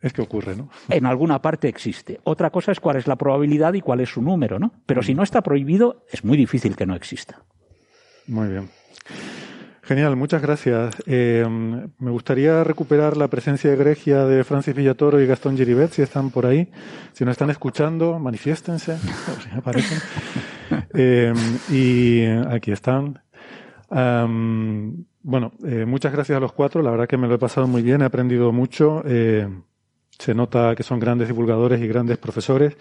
es 0.00 0.12
que 0.12 0.22
ocurre, 0.22 0.56
¿no? 0.56 0.70
en 0.88 1.04
alguna 1.04 1.42
parte 1.42 1.68
existe. 1.68 2.20
Otra 2.24 2.50
cosa 2.50 2.72
es 2.72 2.80
cuál 2.80 2.96
es 2.96 3.06
la 3.06 3.16
probabilidad 3.16 3.74
y 3.74 3.80
cuál 3.80 4.00
es 4.00 4.10
su 4.10 4.22
número, 4.22 4.58
¿no? 4.58 4.72
Pero 4.86 5.02
si 5.02 5.14
no 5.14 5.22
está 5.22 5.42
prohibido, 5.42 6.04
es 6.10 6.24
muy 6.24 6.36
difícil 6.36 6.76
que 6.76 6.86
no 6.86 6.94
exista. 6.94 7.42
Muy 8.26 8.48
bien. 8.48 8.70
Genial, 9.86 10.16
muchas 10.16 10.42
gracias. 10.42 10.96
Eh, 11.06 11.46
me 11.48 12.10
gustaría 12.10 12.64
recuperar 12.64 13.16
la 13.16 13.28
presencia 13.28 13.72
egregia 13.72 14.24
de 14.24 14.42
Francis 14.42 14.74
Villatoro 14.74 15.20
y 15.20 15.28
Gastón 15.28 15.56
Giribet, 15.56 15.92
si 15.92 16.02
están 16.02 16.30
por 16.30 16.44
ahí. 16.44 16.72
Si 17.12 17.24
nos 17.24 17.32
están 17.32 17.50
escuchando, 17.50 18.18
manifiéstense, 18.18 18.98
si 18.98 19.56
aparecen. 19.56 19.98
Eh, 20.98 21.32
y 21.70 22.24
aquí 22.24 22.72
están. 22.72 23.20
Bueno, 23.88 25.52
eh, 25.64 25.84
muchas 25.86 26.12
gracias 26.12 26.36
a 26.36 26.40
los 26.40 26.52
cuatro. 26.52 26.82
La 26.82 26.90
verdad 26.90 27.06
que 27.06 27.16
me 27.16 27.28
lo 27.28 27.36
he 27.36 27.38
pasado 27.38 27.68
muy 27.68 27.82
bien, 27.82 28.02
he 28.02 28.04
aprendido 28.04 28.50
mucho. 28.50 29.04
Se 29.04 30.34
nota 30.34 30.74
que 30.74 30.82
son 30.82 30.98
grandes 30.98 31.28
divulgadores 31.28 31.80
y 31.80 31.86
grandes 31.86 32.18
profesores. 32.18 32.76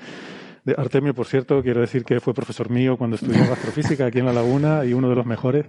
De 0.65 0.73
Artemio, 0.77 1.13
por 1.13 1.27
cierto, 1.27 1.61
quiero 1.61 1.81
decir 1.81 2.03
que 2.03 2.19
fue 2.19 2.33
profesor 2.33 2.69
mío 2.69 2.97
cuando 2.97 3.15
estudió 3.15 3.41
astrofísica 3.53 4.07
aquí 4.07 4.19
en 4.19 4.25
La 4.25 4.33
Laguna 4.33 4.83
y 4.83 4.93
uno 4.93 5.09
de 5.09 5.15
los 5.15 5.25
mejores. 5.25 5.67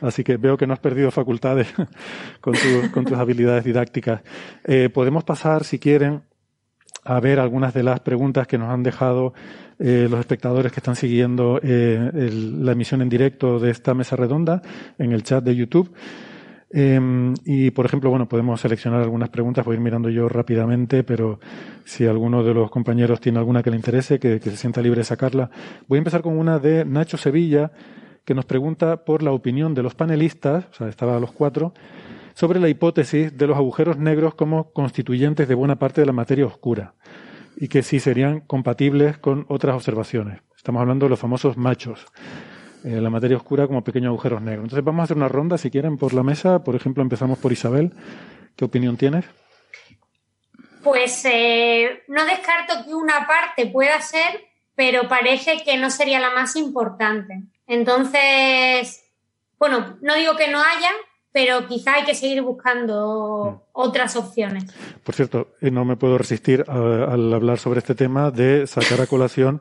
Así 0.00 0.22
que 0.22 0.36
veo 0.36 0.56
que 0.56 0.66
no 0.66 0.72
has 0.72 0.78
perdido 0.78 1.10
facultades 1.10 1.68
con, 2.40 2.54
con 2.92 3.04
tus 3.04 3.18
habilidades 3.18 3.64
didácticas. 3.64 4.22
Eh, 4.64 4.88
podemos 4.88 5.24
pasar, 5.24 5.64
si 5.64 5.78
quieren, 5.80 6.22
a 7.04 7.20
ver 7.20 7.40
algunas 7.40 7.74
de 7.74 7.82
las 7.82 8.00
preguntas 8.00 8.46
que 8.46 8.56
nos 8.58 8.70
han 8.70 8.82
dejado 8.82 9.34
eh, 9.78 10.06
los 10.10 10.20
espectadores 10.20 10.72
que 10.72 10.80
están 10.80 10.96
siguiendo 10.96 11.60
eh, 11.62 12.10
la 12.12 12.72
emisión 12.72 13.02
en 13.02 13.08
directo 13.08 13.58
de 13.58 13.70
esta 13.70 13.94
mesa 13.94 14.16
redonda 14.16 14.62
en 14.98 15.12
el 15.12 15.22
chat 15.22 15.44
de 15.44 15.54
YouTube. 15.54 15.92
Em, 16.70 17.34
y, 17.44 17.70
por 17.70 17.86
ejemplo, 17.86 18.10
bueno, 18.10 18.28
podemos 18.28 18.60
seleccionar 18.60 19.00
algunas 19.00 19.28
preguntas, 19.28 19.64
voy 19.64 19.74
a 19.74 19.76
ir 19.76 19.82
mirando 19.82 20.10
yo 20.10 20.28
rápidamente, 20.28 21.04
pero 21.04 21.38
si 21.84 22.06
alguno 22.06 22.42
de 22.42 22.54
los 22.54 22.70
compañeros 22.70 23.20
tiene 23.20 23.38
alguna 23.38 23.62
que 23.62 23.70
le 23.70 23.76
interese, 23.76 24.18
que, 24.18 24.40
se 24.40 24.56
sienta 24.56 24.82
libre 24.82 24.98
de 24.98 25.04
sacarla. 25.04 25.50
Voy 25.88 25.98
a 25.98 26.00
empezar 26.00 26.22
con 26.22 26.36
una 26.36 26.58
de 26.58 26.84
Nacho 26.84 27.16
Sevilla, 27.16 27.70
que 28.24 28.34
nos 28.34 28.44
pregunta 28.44 29.04
por 29.04 29.22
la 29.22 29.30
opinión 29.32 29.74
de 29.74 29.84
los 29.84 29.94
panelistas, 29.94 30.66
o 30.72 30.74
sea, 30.74 30.88
estaba 30.88 31.16
a 31.16 31.20
los 31.20 31.30
cuatro, 31.30 31.72
sobre 32.34 32.60
la 32.60 32.68
hipótesis 32.68 33.36
de 33.36 33.46
los 33.46 33.56
agujeros 33.56 33.96
negros 33.96 34.34
como 34.34 34.72
constituyentes 34.72 35.48
de 35.48 35.54
buena 35.54 35.76
parte 35.76 36.02
de 36.02 36.06
la 36.06 36.12
materia 36.12 36.44
oscura 36.44 36.94
y 37.56 37.68
que 37.68 37.82
sí 37.82 38.00
serían 38.00 38.40
compatibles 38.40 39.16
con 39.18 39.46
otras 39.48 39.76
observaciones. 39.76 40.40
Estamos 40.54 40.80
hablando 40.80 41.06
de 41.06 41.10
los 41.10 41.18
famosos 41.18 41.56
machos. 41.56 42.04
Eh, 42.86 43.00
la 43.00 43.10
materia 43.10 43.36
oscura 43.36 43.66
como 43.66 43.82
pequeños 43.82 44.10
agujeros 44.10 44.40
negros. 44.40 44.66
Entonces 44.66 44.84
vamos 44.84 45.00
a 45.00 45.04
hacer 45.04 45.16
una 45.16 45.26
ronda, 45.26 45.58
si 45.58 45.72
quieren, 45.72 45.98
por 45.98 46.14
la 46.14 46.22
mesa. 46.22 46.62
Por 46.62 46.76
ejemplo, 46.76 47.02
empezamos 47.02 47.36
por 47.36 47.50
Isabel. 47.50 47.92
¿Qué 48.54 48.64
opinión 48.64 48.96
tienes? 48.96 49.24
Pues 50.84 51.24
eh, 51.24 52.04
no 52.06 52.24
descarto 52.24 52.84
que 52.84 52.94
una 52.94 53.26
parte 53.26 53.66
pueda 53.66 54.00
ser, 54.00 54.40
pero 54.76 55.08
parece 55.08 55.64
que 55.64 55.76
no 55.78 55.90
sería 55.90 56.20
la 56.20 56.30
más 56.30 56.54
importante. 56.54 57.42
Entonces, 57.66 59.04
bueno, 59.58 59.98
no 60.00 60.14
digo 60.14 60.36
que 60.36 60.48
no 60.48 60.60
haya, 60.60 60.90
pero 61.32 61.66
quizá 61.66 61.94
hay 61.94 62.04
que 62.04 62.14
seguir 62.14 62.40
buscando 62.42 63.64
mm. 63.66 63.70
otras 63.72 64.14
opciones. 64.14 64.72
Por 65.02 65.16
cierto, 65.16 65.48
eh, 65.60 65.72
no 65.72 65.84
me 65.84 65.96
puedo 65.96 66.18
resistir 66.18 66.64
al 66.68 67.34
hablar 67.34 67.58
sobre 67.58 67.80
este 67.80 67.96
tema 67.96 68.30
de 68.30 68.68
sacar 68.68 69.00
a 69.00 69.08
colación, 69.08 69.60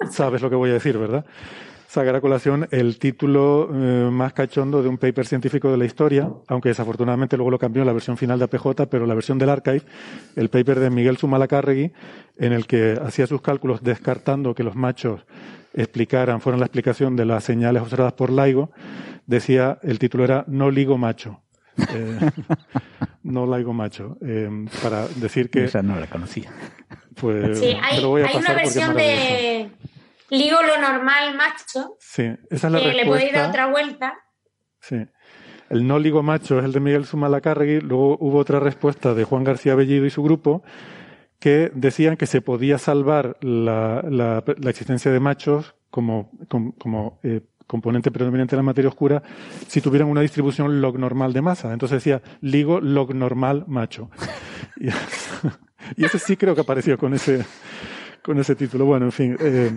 sabes 0.10 0.40
lo 0.40 0.48
que 0.48 0.56
voy 0.56 0.70
a 0.70 0.74
decir, 0.74 0.96
¿verdad? 0.96 1.26
Sacar 1.92 2.16
a 2.16 2.22
colación 2.22 2.66
el 2.70 2.98
título 2.98 3.68
eh, 3.70 4.08
más 4.10 4.32
cachondo 4.32 4.82
de 4.82 4.88
un 4.88 4.96
paper 4.96 5.26
científico 5.26 5.70
de 5.70 5.76
la 5.76 5.84
historia, 5.84 6.26
aunque 6.48 6.70
desafortunadamente 6.70 7.36
luego 7.36 7.50
lo 7.50 7.58
cambió 7.58 7.82
en 7.82 7.86
la 7.86 7.92
versión 7.92 8.16
final 8.16 8.38
de 8.38 8.46
APJ, 8.46 8.86
pero 8.88 9.04
la 9.04 9.12
versión 9.12 9.36
del 9.36 9.50
archive, 9.50 9.82
el 10.34 10.48
paper 10.48 10.80
de 10.80 10.88
Miguel 10.88 11.18
Zumalacárregui, 11.18 11.92
en 12.38 12.52
el 12.54 12.66
que 12.66 12.98
hacía 13.04 13.26
sus 13.26 13.42
cálculos 13.42 13.82
descartando 13.82 14.54
que 14.54 14.62
los 14.62 14.74
machos 14.74 15.26
explicaran, 15.74 16.40
fueran 16.40 16.60
la 16.60 16.66
explicación 16.66 17.14
de 17.14 17.26
las 17.26 17.44
señales 17.44 17.82
observadas 17.82 18.14
por 18.14 18.32
LIGO, 18.32 18.70
decía, 19.26 19.78
el 19.82 19.98
título 19.98 20.24
era 20.24 20.44
No 20.46 20.70
ligo 20.70 20.96
macho. 20.96 21.42
Eh, 21.76 22.18
no 23.22 23.44
laigo 23.44 23.74
macho. 23.74 24.16
Eh, 24.24 24.48
para 24.82 25.08
decir 25.08 25.50
que. 25.50 25.64
Esa 25.64 25.82
no 25.82 26.00
la 26.00 26.06
conocía. 26.06 26.50
Pues, 27.20 27.58
sí, 27.58 27.76
hay, 27.82 27.98
hay 27.98 28.36
una 28.36 28.54
versión 28.54 28.96
de 28.96 29.61
Ligo 30.32 30.56
lo 30.62 30.80
normal 30.80 31.36
macho. 31.36 31.98
Sí, 32.00 32.22
esa 32.48 32.66
es 32.68 32.72
la 32.72 32.80
que 32.80 32.94
le 32.94 33.26
ir 33.26 33.36
a 33.36 33.48
otra 33.48 33.66
vuelta. 33.66 34.14
Sí. 34.80 34.96
El 35.68 35.86
no 35.86 35.98
ligo 35.98 36.22
macho 36.22 36.58
es 36.58 36.64
el 36.64 36.72
de 36.72 36.80
Miguel 36.80 37.04
Zumalacárregui. 37.04 37.80
Luego 37.80 38.16
hubo 38.18 38.38
otra 38.38 38.58
respuesta 38.58 39.12
de 39.12 39.24
Juan 39.24 39.44
García 39.44 39.74
Bellido 39.74 40.06
y 40.06 40.10
su 40.10 40.22
grupo 40.22 40.62
que 41.38 41.70
decían 41.74 42.16
que 42.16 42.24
se 42.24 42.40
podía 42.40 42.78
salvar 42.78 43.36
la, 43.42 44.02
la, 44.08 44.70
existencia 44.70 45.12
de 45.12 45.20
machos 45.20 45.74
como, 45.90 46.30
como, 46.78 47.20
eh, 47.22 47.42
componente 47.66 48.10
predominante 48.10 48.56
de 48.56 48.58
la 48.58 48.62
materia 48.62 48.88
oscura 48.88 49.22
si 49.68 49.82
tuvieran 49.82 50.08
una 50.08 50.22
distribución 50.22 50.80
log 50.80 50.98
normal 50.98 51.34
de 51.34 51.42
masa. 51.42 51.74
Entonces 51.74 52.02
decía 52.02 52.22
ligo 52.40 52.80
log 52.80 53.14
normal 53.14 53.64
macho. 53.66 54.10
y, 54.80 54.88
y 56.00 56.06
ese 56.06 56.18
sí 56.18 56.38
creo 56.38 56.54
que 56.54 56.62
apareció 56.62 56.96
con 56.96 57.12
ese, 57.12 57.44
con 58.22 58.38
ese 58.38 58.54
título. 58.54 58.84
Bueno, 58.84 59.06
en 59.06 59.12
fin, 59.12 59.36
eh, 59.40 59.70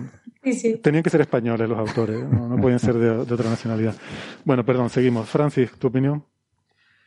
tenían 0.82 1.02
que 1.02 1.10
ser 1.10 1.20
españoles 1.20 1.68
los 1.68 1.78
autores, 1.78 2.22
no, 2.22 2.56
pueden 2.60 2.78
ser 2.78 2.94
de, 2.94 3.10
otra 3.10 3.50
nacionalidad. 3.50 3.94
Bueno, 4.44 4.64
perdón, 4.64 4.88
seguimos. 4.88 5.28
Francis, 5.28 5.72
¿tu 5.72 5.88
opinión? 5.88 6.24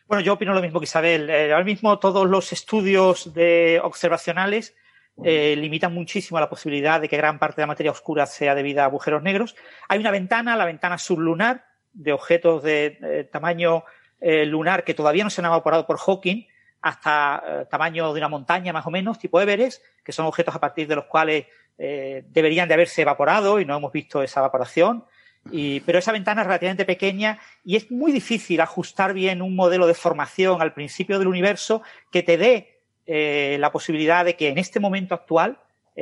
Bueno, 0.07 0.23
yo 0.23 0.33
opino 0.33 0.53
lo 0.53 0.61
mismo 0.61 0.79
que 0.79 0.85
Isabel. 0.85 1.29
Eh, 1.29 1.53
ahora 1.53 1.65
mismo 1.65 1.97
todos 1.99 2.27
los 2.27 2.51
estudios 2.51 3.33
de 3.33 3.79
observacionales 3.83 4.75
eh, 5.23 5.55
limitan 5.55 5.93
muchísimo 5.93 6.39
la 6.39 6.49
posibilidad 6.49 6.99
de 6.99 7.07
que 7.07 7.17
gran 7.17 7.39
parte 7.39 7.57
de 7.57 7.63
la 7.63 7.67
materia 7.67 7.91
oscura 7.91 8.25
sea 8.25 8.55
debida 8.55 8.83
a 8.83 8.85
agujeros 8.85 9.21
negros. 9.21 9.55
Hay 9.87 9.99
una 9.99 10.11
ventana, 10.11 10.55
la 10.55 10.65
ventana 10.65 10.97
sublunar, 10.97 11.65
de 11.93 12.13
objetos 12.13 12.63
de 12.63 13.27
tamaño 13.31 13.83
lunar 14.21 14.83
que 14.83 14.93
todavía 14.93 15.23
no 15.23 15.29
se 15.29 15.41
han 15.41 15.45
evaporado 15.45 15.87
por 15.87 15.97
Hawking, 15.97 16.45
hasta 16.81 17.43
eh, 17.45 17.65
tamaño 17.69 18.13
de 18.13 18.19
una 18.19 18.29
montaña 18.29 18.73
más 18.73 18.85
o 18.85 18.91
menos, 18.91 19.19
tipo 19.19 19.39
Everest, 19.39 19.83
que 20.03 20.11
son 20.11 20.25
objetos 20.25 20.55
a 20.55 20.59
partir 20.59 20.87
de 20.87 20.95
los 20.95 21.05
cuales 21.05 21.45
eh, 21.77 22.23
deberían 22.27 22.67
de 22.67 22.73
haberse 22.73 23.01
evaporado 23.01 23.59
y 23.59 23.65
no 23.65 23.77
hemos 23.77 23.91
visto 23.91 24.23
esa 24.23 24.39
evaporación. 24.39 25.05
Y, 25.51 25.79
pero 25.81 25.99
esa 25.99 26.11
ventana 26.11 26.41
es 26.41 26.47
relativamente 26.47 26.85
pequeña 26.85 27.39
y 27.63 27.75
es 27.75 27.89
muy 27.91 28.11
difícil 28.11 28.59
ajustar 28.61 29.13
bien 29.13 29.41
un 29.41 29.55
modelo 29.55 29.87
de 29.87 29.93
formación 29.93 30.61
al 30.61 30.73
principio 30.73 31.17
del 31.17 31.29
universo 31.29 31.81
que 32.11 32.23
te 32.23 32.37
dé 32.37 32.81
eh, 33.05 33.57
la 33.59 33.71
posibilidad 33.71 34.25
de 34.25 34.35
que 34.35 34.49
en 34.49 34.57
este 34.57 34.79
momento 34.79 35.15
actual 35.15 35.59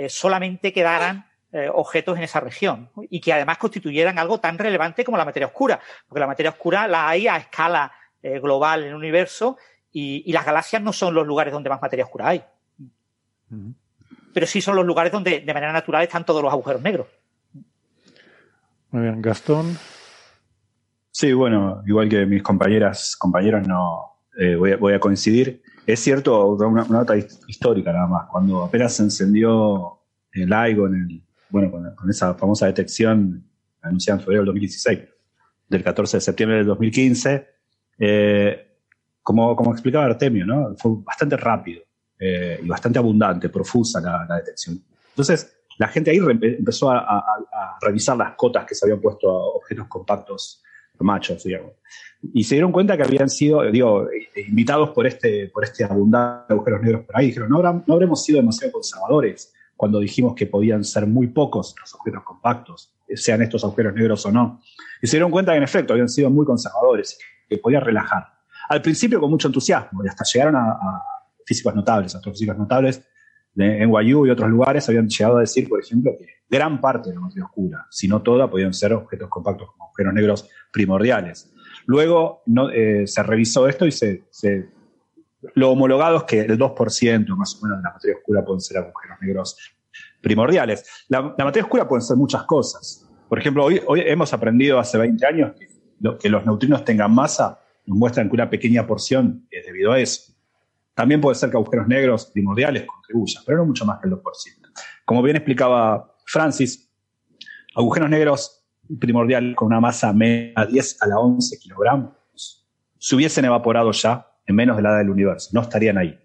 solamente 0.09 0.73
quedaran 0.73 1.25
objetos 1.73 2.17
en 2.17 2.23
esa 2.23 2.39
región 2.39 2.91
y 3.09 3.19
que 3.19 3.33
además 3.33 3.57
constituyeran 3.57 4.19
algo 4.19 4.39
tan 4.39 4.59
relevante 4.59 5.03
como 5.03 5.17
la 5.17 5.25
materia 5.25 5.47
oscura, 5.47 5.79
porque 6.07 6.19
la 6.19 6.27
materia 6.27 6.51
oscura 6.51 6.87
la 6.87 7.09
hay 7.09 7.27
a 7.27 7.37
escala 7.37 7.91
global 8.21 8.83
en 8.83 8.89
el 8.89 8.95
universo 8.95 9.57
y, 9.99 10.31
las 10.31 10.45
galaxias 10.45 10.81
no 10.81 10.93
son 10.93 11.15
los 11.15 11.25
lugares 11.25 11.51
donde 11.51 11.69
más 11.69 11.81
materia 11.81 12.05
oscura 12.05 12.29
hay. 12.29 12.43
Pero 14.33 14.45
sí 14.45 14.61
son 14.61 14.75
los 14.75 14.85
lugares 14.85 15.11
donde 15.11 15.39
de 15.39 15.53
manera 15.53 15.73
natural 15.73 16.03
están 16.03 16.23
todos 16.23 16.43
los 16.43 16.51
agujeros 16.51 16.81
negros. 16.83 17.07
Muy 18.91 19.01
bien, 19.01 19.21
Gastón. 19.21 19.75
Sí, 21.09 21.33
bueno, 21.33 21.81
igual 21.87 22.09
que 22.09 22.27
mis 22.27 22.43
compañeras, 22.43 23.15
compañeros, 23.17 23.67
no 23.67 24.19
eh, 24.37 24.55
voy, 24.55 24.93
a, 24.93 24.99
coincidir. 24.99 25.63
Es 25.87 25.99
cierto, 25.99 26.47
una, 26.47 26.83
nota 26.83 27.17
histórica 27.17 27.91
nada 27.91 28.05
más. 28.05 28.27
Cuando 28.29 28.63
apenas 28.63 28.93
se 28.93 29.03
encendió 29.03 29.99
el 30.31 30.47
LIGO 30.47 30.87
en 30.87 30.93
el, 30.93 31.23
bueno, 31.49 31.71
con, 31.71 32.09
esa 32.09 32.35
famosa 32.35 32.67
detección 32.67 33.43
anunciada 33.81 34.19
en 34.19 34.23
febrero 34.23 34.41
del 34.41 34.47
2016, 34.47 34.99
del 35.69 35.83
14 35.83 36.17
de 36.17 36.21
septiembre 36.21 36.57
del 36.57 36.67
2015, 36.67 37.47
eh, 37.97 38.66
como, 39.27 39.57
como 39.57 39.73
explicaba 39.73 40.05
Artemio, 40.05 40.45
¿no? 40.45 40.73
fue 40.77 40.91
bastante 41.03 41.35
rápido 41.35 41.81
eh, 42.17 42.61
y 42.63 42.65
bastante 42.65 42.97
abundante, 42.97 43.49
profusa 43.49 43.99
la, 43.99 44.37
detección. 44.37 44.81
Entonces, 45.09 45.53
la 45.77 45.89
gente 45.89 46.11
ahí 46.11 46.17
empezó 46.17 46.89
a, 46.91 47.25
revisar 47.81 48.15
las 48.15 48.35
cotas 48.35 48.65
que 48.65 48.73
se 48.73 48.85
habían 48.85 49.01
puesto 49.01 49.29
a 49.29 49.47
objetos 49.47 49.87
compactos 49.89 50.63
machos, 50.99 51.43
digamos. 51.43 51.73
Y 52.33 52.45
se 52.45 52.55
dieron 52.55 52.71
cuenta 52.71 52.95
que 52.95 53.03
habían 53.03 53.29
sido, 53.29 53.69
digo, 53.69 54.07
invitados 54.47 54.91
por 54.91 55.05
este, 55.05 55.49
por 55.49 55.65
este 55.65 55.83
abundante 55.83 56.53
agujeros 56.53 56.81
negros 56.81 57.03
por 57.03 57.17
ahí. 57.17 57.25
Dijeron, 57.25 57.49
no, 57.49 57.61
no 57.61 57.93
habremos 57.93 58.23
sido 58.23 58.37
demasiado 58.37 58.71
conservadores 58.71 59.53
cuando 59.75 59.99
dijimos 59.99 60.35
que 60.35 60.47
podían 60.47 60.85
ser 60.85 61.05
muy 61.05 61.27
pocos 61.27 61.75
los 61.81 61.93
objetos 61.95 62.23
compactos, 62.23 62.93
sean 63.13 63.41
estos 63.41 63.61
agujeros 63.65 63.93
negros 63.93 64.25
o 64.25 64.31
no. 64.31 64.61
Y 65.01 65.07
se 65.07 65.17
dieron 65.17 65.31
cuenta 65.31 65.51
que 65.51 65.57
en 65.57 65.63
efecto 65.63 65.91
habían 65.91 66.07
sido 66.07 66.29
muy 66.29 66.45
conservadores, 66.45 67.19
que 67.49 67.57
podía 67.57 67.81
relajar 67.81 68.36
al 68.69 68.81
principio 68.81 69.19
con 69.19 69.29
mucho 69.29 69.47
entusiasmo, 69.47 70.03
y 70.03 70.07
hasta 70.07 70.23
llegaron 70.25 70.55
a, 70.55 71.01
físicos 71.45 71.73
notables, 71.73 72.13
astrofísicos 72.13 72.57
notables 72.57 73.01
de 73.53 73.87
NYU 73.87 74.27
y 74.27 74.29
otros 74.29 74.49
lugares 74.49 74.87
habían 74.89 75.07
llegado 75.07 75.37
a 75.37 75.39
decir, 75.39 75.67
por 75.69 75.79
ejemplo, 75.79 76.11
que 76.19 76.27
gran 76.49 76.79
parte 76.81 77.09
de 77.09 77.15
la 77.15 77.21
materia 77.21 77.45
oscura, 77.45 77.87
si 77.89 78.07
no 78.07 78.21
toda, 78.21 78.49
podían 78.49 78.73
ser 78.73 78.93
objetos 78.93 79.29
compactos 79.29 79.71
como 79.71 79.85
agujeros 79.85 80.13
negros 80.13 80.49
primordiales. 80.71 81.51
Luego 81.85 82.43
eh, 82.73 83.07
se 83.07 83.23
revisó 83.23 83.67
esto 83.67 83.85
y 83.85 83.91
se, 83.91 84.25
lo 85.55 85.71
homologado 85.71 86.17
es 86.17 86.23
que 86.23 86.41
el 86.41 86.59
2% 86.59 87.35
más 87.37 87.55
o 87.55 87.65
menos 87.65 87.77
de 87.77 87.83
la 87.83 87.93
materia 87.93 88.17
oscura 88.17 88.43
pueden 88.43 88.59
ser 88.59 88.77
agujeros 88.77 89.17
negros 89.21 89.57
primordiales. 90.21 91.05
La, 91.07 91.21
materia 91.21 91.63
oscura 91.63 91.87
pueden 91.87 92.03
ser 92.03 92.17
muchas 92.17 92.43
cosas. 92.43 93.09
Por 93.29 93.39
ejemplo, 93.39 93.65
hoy, 93.65 93.81
hemos 94.05 94.33
aprendido 94.33 94.79
hace 94.79 94.97
20 94.97 95.25
años 95.25 95.51
que 96.19 96.29
los 96.29 96.45
neutrinos 96.45 96.83
tengan 96.83 97.13
masa 97.13 97.59
nos 97.87 97.97
muestran 97.97 98.29
que 98.29 98.35
una 98.35 98.49
pequeña 98.49 98.85
porción 98.85 99.47
es 99.49 99.65
debido 99.65 99.91
a 99.91 99.99
eso. 99.99 100.33
También 100.93 101.21
puede 101.21 101.35
ser 101.35 101.49
que 101.49 101.57
agujeros 101.57 101.87
negros 101.87 102.27
primordiales 102.27 102.85
contribuyan, 102.85 103.43
pero 103.45 103.59
no 103.59 103.65
mucho 103.65 103.85
más 103.85 103.99
que 103.99 104.07
el 104.07 104.13
2%. 104.13 104.21
Como 105.05 105.21
bien 105.21 105.37
explicaba 105.37 106.15
Francis, 106.25 106.89
agujeros 107.75 108.09
negros 108.09 108.65
primordiales 108.99 109.55
con 109.55 109.67
una 109.67 109.79
masa 109.79 110.13
media 110.13 110.65
10 110.65 111.01
a 111.01 111.07
la 111.07 111.19
11 111.19 111.57
kilogramos 111.59 112.17
se 112.99 113.15
hubiesen 113.15 113.45
evaporado 113.45 113.91
ya 113.91 114.27
en 114.45 114.55
menos 114.55 114.77
de 114.77 114.83
la 114.83 114.89
edad 114.89 114.97
del 114.99 115.09
universo, 115.09 115.49
no 115.53 115.61
estarían 115.61 115.97
ahí. 115.97 116.17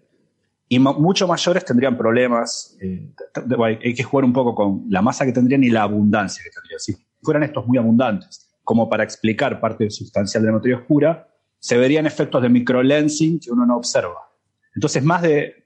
y 0.69 0.79
mucho 0.79 1.27
mayores 1.27 1.65
tendrían 1.65 1.95
problemas. 1.95 2.75
Eh, 2.81 3.13
hay 3.59 3.93
que 3.93 4.01
jugar 4.01 4.25
un 4.25 4.33
poco 4.33 4.55
con 4.55 4.85
la 4.89 5.01
masa 5.01 5.25
que 5.25 5.31
tendrían 5.31 5.63
y 5.63 5.69
la 5.69 5.83
abundancia 5.83 6.43
que 6.43 6.49
tendrían. 6.49 6.79
Si 6.79 6.95
fueran 7.21 7.43
estos 7.43 7.67
muy 7.67 7.77
abundantes, 7.77 8.49
como 8.63 8.89
para 8.89 9.03
explicar 9.03 9.59
parte 9.59 9.89
sustancial 9.91 10.41
de 10.41 10.47
la 10.47 10.53
materia 10.53 10.77
oscura, 10.77 11.27
se 11.63 11.77
verían 11.77 12.05
efectos 12.05 12.41
de 12.41 12.49
microlensing 12.49 13.39
que 13.39 13.49
uno 13.49 13.65
no 13.65 13.77
observa. 13.77 14.29
Entonces, 14.75 15.01
más 15.01 15.21
de, 15.21 15.65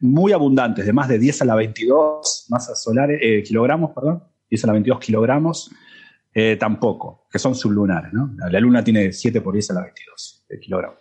muy 0.00 0.32
abundantes, 0.32 0.86
de 0.86 0.92
más 0.94 1.06
de 1.06 1.18
10 1.18 1.42
a 1.42 1.44
la 1.44 1.54
22 1.54 2.46
masas 2.48 2.82
solares, 2.82 3.20
eh, 3.22 3.42
kilogramos, 3.42 3.90
perdón, 3.90 4.24
10 4.48 4.64
a 4.64 4.66
la 4.68 4.72
22 4.72 5.00
kilogramos, 5.00 5.70
eh, 6.32 6.56
tampoco, 6.58 7.26
que 7.30 7.38
son 7.38 7.54
sublunares, 7.54 8.10
¿no? 8.14 8.34
La, 8.50 8.58
Luna 8.58 8.82
tiene 8.82 9.12
7 9.12 9.42
por 9.42 9.52
10 9.52 9.72
a 9.72 9.74
la 9.74 9.82
22 9.82 10.46
kilogramos. 10.62 10.98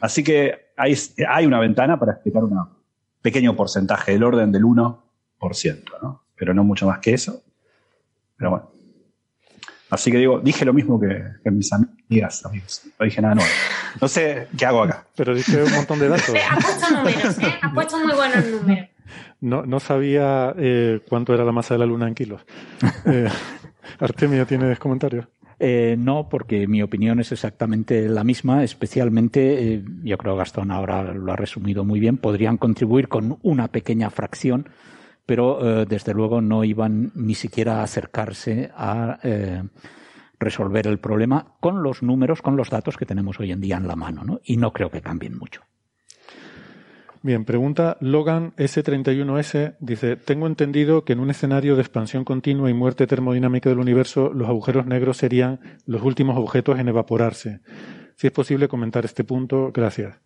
así 0.00 0.22
que 0.22 0.66
hay, 0.76 1.44
una 1.44 1.58
ventana 1.58 1.98
para 1.98 2.12
explicar 2.12 2.44
un 2.44 2.56
pequeño 3.20 3.56
porcentaje 3.56 4.12
del 4.12 4.22
orden 4.22 4.52
del 4.52 4.62
1%, 4.62 5.02
¿no? 6.02 6.22
Pero 6.36 6.54
no 6.54 6.62
mucho 6.62 6.86
más 6.86 7.00
que 7.00 7.14
eso. 7.14 7.42
Pero 8.36 8.50
bueno. 8.50 8.75
Así 9.90 10.10
que 10.10 10.18
digo, 10.18 10.40
dije 10.40 10.64
lo 10.64 10.72
mismo 10.72 11.00
que, 11.00 11.50
mis 11.50 11.72
amigas, 11.72 12.44
amigos. 12.44 12.82
No 12.98 13.04
dije 13.04 13.22
nada 13.22 13.34
nuevo. 13.36 13.50
No 14.00 14.08
sé 14.08 14.48
qué 14.58 14.66
hago 14.66 14.82
acá. 14.82 15.06
Pero 15.14 15.34
dije 15.34 15.62
un 15.62 15.72
montón 15.72 15.98
de 16.00 16.08
datos. 16.08 16.34
ha 16.50 16.56
puesto 16.58 16.96
números, 16.96 17.38
¿eh? 17.38 17.54
Ha 17.62 17.72
puesto 17.72 17.98
muy 18.00 18.14
buenos 18.14 18.46
números. 18.46 18.88
No, 19.40 19.64
no 19.64 19.78
sabía 19.80 20.54
eh, 20.58 21.00
cuánto 21.08 21.34
era 21.34 21.44
la 21.44 21.52
masa 21.52 21.74
de 21.74 21.78
la 21.78 21.86
luna 21.86 22.08
en 22.08 22.14
kilos. 22.14 22.42
Eh, 23.06 23.28
Artemio, 24.00 24.46
¿tienes 24.46 24.80
comentarios? 24.80 25.26
Eh, 25.58 25.96
no, 25.98 26.28
porque 26.28 26.66
mi 26.66 26.82
opinión 26.82 27.18
es 27.20 27.32
exactamente 27.32 28.08
la 28.08 28.24
misma, 28.24 28.62
especialmente, 28.62 29.74
eh, 29.74 29.84
yo 30.02 30.18
creo 30.18 30.34
que 30.34 30.38
Gastón 30.38 30.70
ahora 30.70 31.02
lo 31.14 31.32
ha 31.32 31.36
resumido 31.36 31.84
muy 31.84 31.98
bien, 31.98 32.18
podrían 32.18 32.58
contribuir 32.58 33.08
con 33.08 33.38
una 33.42 33.68
pequeña 33.68 34.10
fracción, 34.10 34.68
pero 35.26 35.82
eh, 35.82 35.86
desde 35.86 36.14
luego 36.14 36.40
no 36.40 36.64
iban 36.64 37.12
ni 37.14 37.34
siquiera 37.34 37.80
a 37.80 37.82
acercarse 37.82 38.70
a 38.74 39.18
resolver 40.38 40.86
el 40.86 40.98
problema 40.98 41.56
con 41.60 41.82
los 41.82 42.02
números, 42.02 42.42
con 42.42 42.56
los 42.56 42.70
datos 42.70 42.96
que 42.96 43.06
tenemos 43.06 43.40
hoy 43.40 43.52
en 43.52 43.60
día 43.60 43.76
en 43.76 43.88
la 43.88 43.96
mano, 43.96 44.22
¿no? 44.24 44.40
Y 44.44 44.56
no 44.56 44.72
creo 44.72 44.90
que 44.90 45.00
cambien 45.00 45.38
mucho. 45.38 45.62
Bien, 47.26 47.44
pregunta 47.44 47.96
Logan 48.00 48.54
S31S. 48.54 49.76
Dice, 49.80 50.14
tengo 50.14 50.46
entendido 50.46 51.04
que 51.04 51.12
en 51.12 51.18
un 51.18 51.30
escenario 51.30 51.74
de 51.74 51.82
expansión 51.82 52.24
continua 52.24 52.70
y 52.70 52.72
muerte 52.72 53.08
termodinámica 53.08 53.68
del 53.68 53.80
universo, 53.80 54.32
los 54.32 54.48
agujeros 54.48 54.86
negros 54.86 55.16
serían 55.16 55.58
los 55.86 56.02
últimos 56.02 56.36
objetos 56.36 56.78
en 56.78 56.86
evaporarse. 56.86 57.62
Si 58.14 58.28
es 58.28 58.32
posible 58.32 58.68
comentar 58.68 59.04
este 59.04 59.24
punto, 59.24 59.72
gracias. 59.72 60.20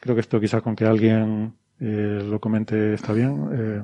Creo 0.00 0.14
que 0.14 0.20
esto 0.20 0.38
quizás 0.38 0.60
con 0.60 0.76
que 0.76 0.84
alguien 0.84 1.54
eh, 1.80 2.22
lo 2.22 2.38
comente 2.40 2.92
está 2.92 3.14
bien. 3.14 3.48
Eh, 3.52 3.82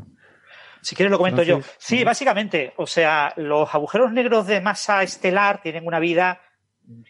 si 0.84 0.94
quieres 0.94 1.10
lo 1.10 1.18
comento 1.18 1.42
yo. 1.42 1.60
Sí, 1.78 2.04
básicamente, 2.04 2.74
o 2.76 2.86
sea, 2.86 3.32
los 3.36 3.74
agujeros 3.74 4.12
negros 4.12 4.46
de 4.46 4.60
masa 4.60 5.02
estelar 5.02 5.62
tienen 5.62 5.86
una 5.86 5.98
vida 5.98 6.40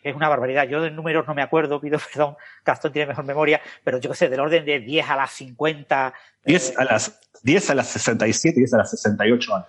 es 0.02 0.14
una 0.14 0.28
barbaridad. 0.28 0.68
Yo 0.68 0.80
de 0.80 0.90
números 0.90 1.26
no 1.26 1.34
me 1.34 1.42
acuerdo, 1.42 1.80
pido 1.80 1.98
perdón, 2.12 2.36
Gastón 2.64 2.92
tiene 2.92 3.08
mejor 3.08 3.24
memoria, 3.24 3.60
pero 3.82 3.98
yo 3.98 4.10
qué 4.10 4.16
sé, 4.16 4.28
del 4.28 4.40
orden 4.40 4.64
de 4.64 4.80
10 4.80 5.10
a 5.10 5.16
las 5.16 5.32
50. 5.32 6.14
10 6.44 6.70
eh, 6.70 6.74
a 6.78 6.84
las, 6.84 7.20
10 7.42 7.70
a 7.70 7.74
las 7.74 7.88
67 7.88 8.54
y 8.56 8.60
10 8.60 8.74
a 8.74 8.78
las 8.78 8.90
68 8.90 9.54
años. 9.54 9.68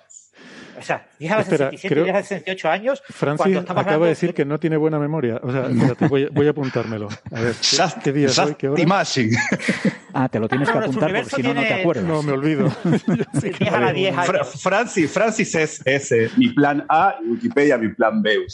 O 0.78 0.82
sea, 0.82 1.08
10 1.20 1.32
a 1.32 1.36
las 1.38 1.46
67 1.48 1.96
y 1.96 2.04
10 2.04 2.10
a 2.10 2.18
las 2.18 2.28
68 2.28 2.70
años. 2.70 3.04
Francis 3.10 3.58
acaba 3.58 4.06
de 4.06 4.10
decir 4.10 4.34
que 4.34 4.46
no 4.46 4.60
tiene 4.60 4.78
buena 4.78 5.00
memoria. 5.00 5.40
O 5.42 5.52
sea, 5.52 5.70
voy, 6.08 6.28
voy, 6.32 6.48
a 6.48 6.50
apuntármelo. 6.52 7.10
A 7.32 7.42
ver, 7.42 7.56
¿qué, 8.04 8.12
día 8.12 8.28
es 8.28 8.40
hoy? 8.40 8.56
¿Qué 8.56 8.70
hora? 8.70 8.84
Ah, 10.18 10.30
te 10.30 10.40
lo 10.40 10.48
tienes 10.48 10.70
que 10.70 10.78
apuntar 10.78 11.12
porque 11.12 11.36
si 11.36 11.44
no, 11.44 11.54
no 11.54 11.62
te 11.62 11.74
acuerdas. 11.74 12.06
No, 12.06 12.24
me 12.24 12.32
olvido. 12.32 12.70
Francis, 14.62 15.12
Francis 15.12 15.56
es, 15.56 15.82
es 15.86 16.12
eh, 16.14 16.32
mi 16.38 16.54
plan 16.54 16.86
A 16.88 17.18
y 17.22 17.32
Wikipedia 17.32 17.78
mi 17.78 17.90
plan 17.90 18.22
B. 18.22 18.38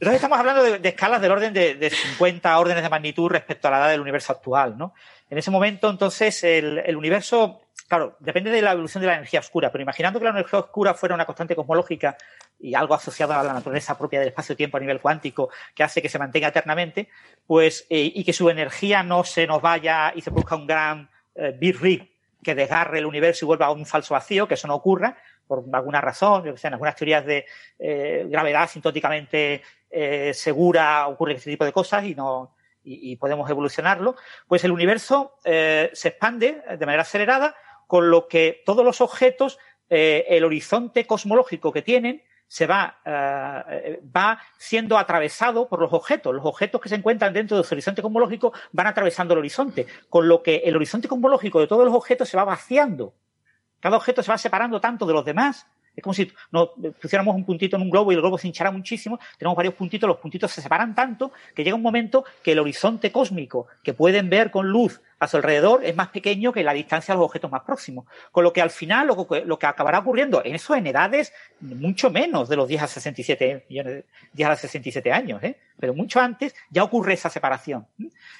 Entonces 0.00 0.14
estamos 0.14 0.38
hablando 0.38 0.62
de, 0.62 0.88
escalas 0.88 1.20
del 1.20 1.30
orden 1.30 1.52
de, 1.52 1.74
de, 1.74 1.90
50 1.90 2.58
órdenes 2.58 2.82
de 2.82 2.88
magnitud 2.88 3.28
respecto 3.28 3.68
a 3.68 3.70
la 3.70 3.78
edad 3.80 3.90
del 3.90 4.00
universo 4.00 4.32
actual, 4.32 4.78
¿no? 4.78 4.94
En 5.28 5.36
ese 5.36 5.50
momento, 5.50 5.90
entonces, 5.90 6.42
el, 6.42 6.96
universo 6.96 7.60
claro, 7.86 8.16
depende 8.18 8.50
de 8.50 8.62
la 8.62 8.72
evolución 8.72 9.02
de 9.02 9.08
la 9.08 9.14
energía 9.16 9.40
oscura, 9.40 9.70
pero 9.70 9.82
imaginando 9.82 10.18
que 10.18 10.24
la 10.24 10.30
energía 10.30 10.58
oscura 10.58 10.94
fuera 10.94 11.14
una 11.14 11.26
constante 11.26 11.54
cosmológica 11.54 12.16
y 12.58 12.74
algo 12.74 12.94
asociado 12.94 13.34
a 13.34 13.44
la 13.44 13.52
naturaleza 13.52 13.98
propia 13.98 14.20
del 14.20 14.28
espacio-tiempo 14.28 14.78
a 14.78 14.80
nivel 14.80 15.00
cuántico 15.00 15.50
que 15.74 15.82
hace 15.82 16.00
que 16.00 16.08
se 16.08 16.18
mantenga 16.18 16.48
eternamente, 16.48 17.10
pues, 17.46 17.86
eh, 17.90 18.10
y 18.14 18.24
que 18.24 18.32
su 18.32 18.48
energía 18.48 19.02
no 19.02 19.22
se 19.22 19.46
nos 19.46 19.60
vaya 19.60 20.14
y 20.16 20.22
se 20.22 20.30
produzca 20.30 20.56
un 20.56 20.66
gran 20.66 21.10
eh, 21.34 21.54
Big 21.56 21.78
Rip 21.78 22.10
que 22.42 22.54
desgarre 22.54 22.98
el 22.98 23.06
universo 23.06 23.44
y 23.44 23.46
vuelva 23.46 23.66
a 23.66 23.70
un 23.70 23.84
falso 23.84 24.14
vacío, 24.14 24.48
que 24.48 24.54
eso 24.54 24.66
no 24.66 24.76
ocurra 24.76 25.18
por 25.50 25.64
alguna 25.72 26.00
razón, 26.00 26.44
yo 26.44 26.56
sé, 26.56 26.68
en 26.68 26.74
algunas 26.74 26.94
teorías 26.94 27.26
de 27.26 27.44
eh, 27.76 28.24
gravedad 28.28 28.70
sintóticamente 28.70 29.62
segura 30.32 31.08
ocurre 31.08 31.34
este 31.34 31.50
tipo 31.50 31.64
de 31.64 31.72
cosas 31.72 32.04
y 32.04 32.14
no 32.14 32.54
y, 32.82 33.16
podemos 33.16 33.48
evolucionarlo, 33.50 34.16
pues 34.48 34.64
el 34.64 34.70
universo 34.70 35.34
se 35.44 36.08
expande 36.08 36.62
de 36.78 36.86
manera 36.86 37.02
acelerada 37.02 37.54
con 37.90 38.08
lo 38.08 38.28
que 38.28 38.62
todos 38.64 38.84
los 38.84 39.00
objetos, 39.00 39.58
eh, 39.88 40.24
el 40.28 40.44
horizonte 40.44 41.08
cosmológico 41.08 41.72
que 41.72 41.82
tienen, 41.82 42.22
se 42.46 42.68
va, 42.68 43.00
eh, 43.04 44.00
va 44.16 44.40
siendo 44.58 44.96
atravesado 44.96 45.68
por 45.68 45.80
los 45.80 45.92
objetos. 45.92 46.32
Los 46.32 46.46
objetos 46.46 46.80
que 46.80 46.88
se 46.88 46.94
encuentran 46.94 47.32
dentro 47.32 47.56
de 47.56 47.64
su 47.64 47.74
horizonte 47.74 48.00
cosmológico 48.00 48.52
van 48.70 48.86
atravesando 48.86 49.34
el 49.34 49.40
horizonte, 49.40 49.88
con 50.08 50.28
lo 50.28 50.40
que 50.40 50.58
el 50.58 50.76
horizonte 50.76 51.08
cosmológico 51.08 51.58
de 51.58 51.66
todos 51.66 51.84
los 51.84 51.92
objetos 51.92 52.28
se 52.28 52.36
va 52.36 52.44
vaciando. 52.44 53.12
Cada 53.80 53.96
objeto 53.96 54.22
se 54.22 54.30
va 54.30 54.38
separando 54.38 54.80
tanto 54.80 55.04
de 55.04 55.12
los 55.12 55.24
demás 55.24 55.66
es 55.94 56.02
como 56.02 56.14
si 56.14 56.30
nos 56.50 56.70
pusiéramos 57.00 57.34
un 57.34 57.44
puntito 57.44 57.76
en 57.76 57.82
un 57.82 57.90
globo 57.90 58.12
y 58.12 58.14
el 58.14 58.20
globo 58.20 58.38
se 58.38 58.46
hinchara 58.46 58.70
muchísimo. 58.70 59.18
Tenemos 59.38 59.56
varios 59.56 59.74
puntitos, 59.74 60.08
los 60.08 60.18
puntitos 60.18 60.50
se 60.50 60.62
separan 60.62 60.94
tanto 60.94 61.32
que 61.54 61.64
llega 61.64 61.76
un 61.76 61.82
momento 61.82 62.24
que 62.42 62.52
el 62.52 62.58
horizonte 62.58 63.12
cósmico 63.12 63.66
que 63.82 63.92
pueden 63.92 64.30
ver 64.30 64.50
con 64.50 64.68
luz 64.68 65.00
a 65.18 65.28
su 65.28 65.36
alrededor 65.36 65.84
es 65.84 65.94
más 65.94 66.08
pequeño 66.08 66.52
que 66.52 66.64
la 66.64 66.72
distancia 66.72 67.12
a 67.12 67.16
los 67.16 67.26
objetos 67.26 67.50
más 67.50 67.62
próximos. 67.62 68.06
Con 68.32 68.42
lo 68.42 68.52
que 68.52 68.62
al 68.62 68.70
final 68.70 69.08
lo 69.08 69.28
que, 69.28 69.44
lo 69.44 69.58
que 69.58 69.66
acabará 69.66 69.98
ocurriendo 69.98 70.42
en 70.44 70.54
eso 70.54 70.74
en 70.74 70.86
edades 70.86 71.32
mucho 71.60 72.10
menos 72.10 72.48
de 72.48 72.56
los 72.56 72.66
10 72.66 72.82
a 72.82 72.86
67 72.86 73.66
millones, 73.68 74.04
10 74.32 74.48
a 74.48 74.56
67 74.56 75.12
años, 75.12 75.42
¿eh? 75.42 75.58
pero 75.78 75.92
mucho 75.92 76.20
antes 76.20 76.54
ya 76.70 76.82
ocurre 76.82 77.14
esa 77.14 77.28
separación. 77.28 77.86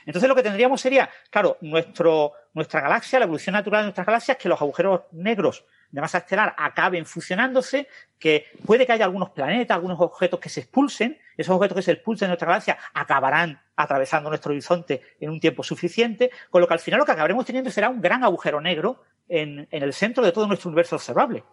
Entonces 0.07 0.29
lo 0.29 0.35
que 0.35 0.43
tendríamos 0.43 0.81
sería, 0.81 1.11
claro, 1.29 1.59
nuestro, 1.61 2.33
nuestra 2.55 2.81
galaxia, 2.81 3.19
la 3.19 3.27
evolución 3.27 3.53
natural 3.53 3.83
de 3.83 3.87
nuestras 3.87 4.07
galaxias, 4.07 4.39
que 4.39 4.49
los 4.49 4.61
agujeros 4.61 5.03
negros 5.13 5.65
de 5.91 6.01
masa 6.01 6.19
estelar 6.19 6.55
acaben 6.57 7.05
fusionándose, 7.05 7.89
que 8.19 8.47
puede 8.65 8.87
que 8.87 8.93
haya 8.93 9.05
algunos 9.05 9.31
planetas, 9.31 9.75
algunos 9.75 10.01
objetos 10.01 10.39
que 10.39 10.49
se 10.49 10.61
expulsen, 10.61 11.19
esos 11.37 11.55
objetos 11.55 11.77
que 11.77 11.83
se 11.83 11.93
expulsen 11.93 12.27
de 12.27 12.31
nuestra 12.31 12.49
galaxia 12.49 12.79
acabarán 12.95 13.61
atravesando 13.77 14.29
nuestro 14.29 14.53
horizonte 14.53 15.03
en 15.21 15.31
un 15.31 15.41
tiempo 15.41 15.63
suficiente, 15.63 16.31
con 16.51 16.61
lo 16.61 16.69
que 16.69 16.75
al 16.75 16.81
final 16.81 16.99
lo 16.99 17.07
que 17.07 17.13
acabaremos 17.13 17.45
teniendo 17.45 17.71
será 17.71 17.89
un 17.89 18.01
gran 18.01 18.23
agujero 18.23 18.61
negro 18.61 19.03
en, 19.29 19.67
el 19.71 19.93
centro 19.93 20.25
de 20.25 20.33
todo 20.33 20.47
nuestro 20.47 20.69
universo 20.69 20.97
observable. 20.97 21.45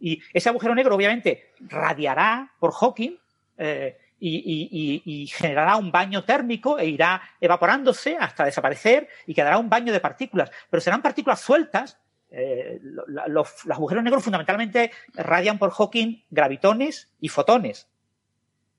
Y 0.00 0.20
ese 0.32 0.48
agujero 0.48 0.74
negro 0.74 0.94
obviamente 0.94 1.52
radiará 1.60 2.52
por 2.58 2.72
Hawking, 2.72 3.16
eh, 3.58 3.98
y, 4.24 5.00
y, 5.04 5.26
generará 5.26 5.76
un 5.76 5.90
baño 5.90 6.22
térmico 6.22 6.78
e 6.78 6.86
irá 6.86 7.20
evaporándose 7.40 8.16
hasta 8.16 8.44
desaparecer 8.44 9.08
y 9.26 9.34
quedará 9.34 9.58
un 9.58 9.68
baño 9.68 9.92
de 9.92 9.98
partículas. 9.98 10.48
Pero 10.70 10.80
serán 10.80 11.02
partículas 11.02 11.40
sueltas 11.40 11.98
eh, 12.34 12.80
los, 12.82 13.66
agujeros 13.68 14.02
negros 14.02 14.24
fundamentalmente 14.24 14.90
radian 15.14 15.58
por 15.58 15.70
Hawking 15.70 16.24
gravitones 16.30 17.12
y 17.20 17.28
fotones. 17.28 17.88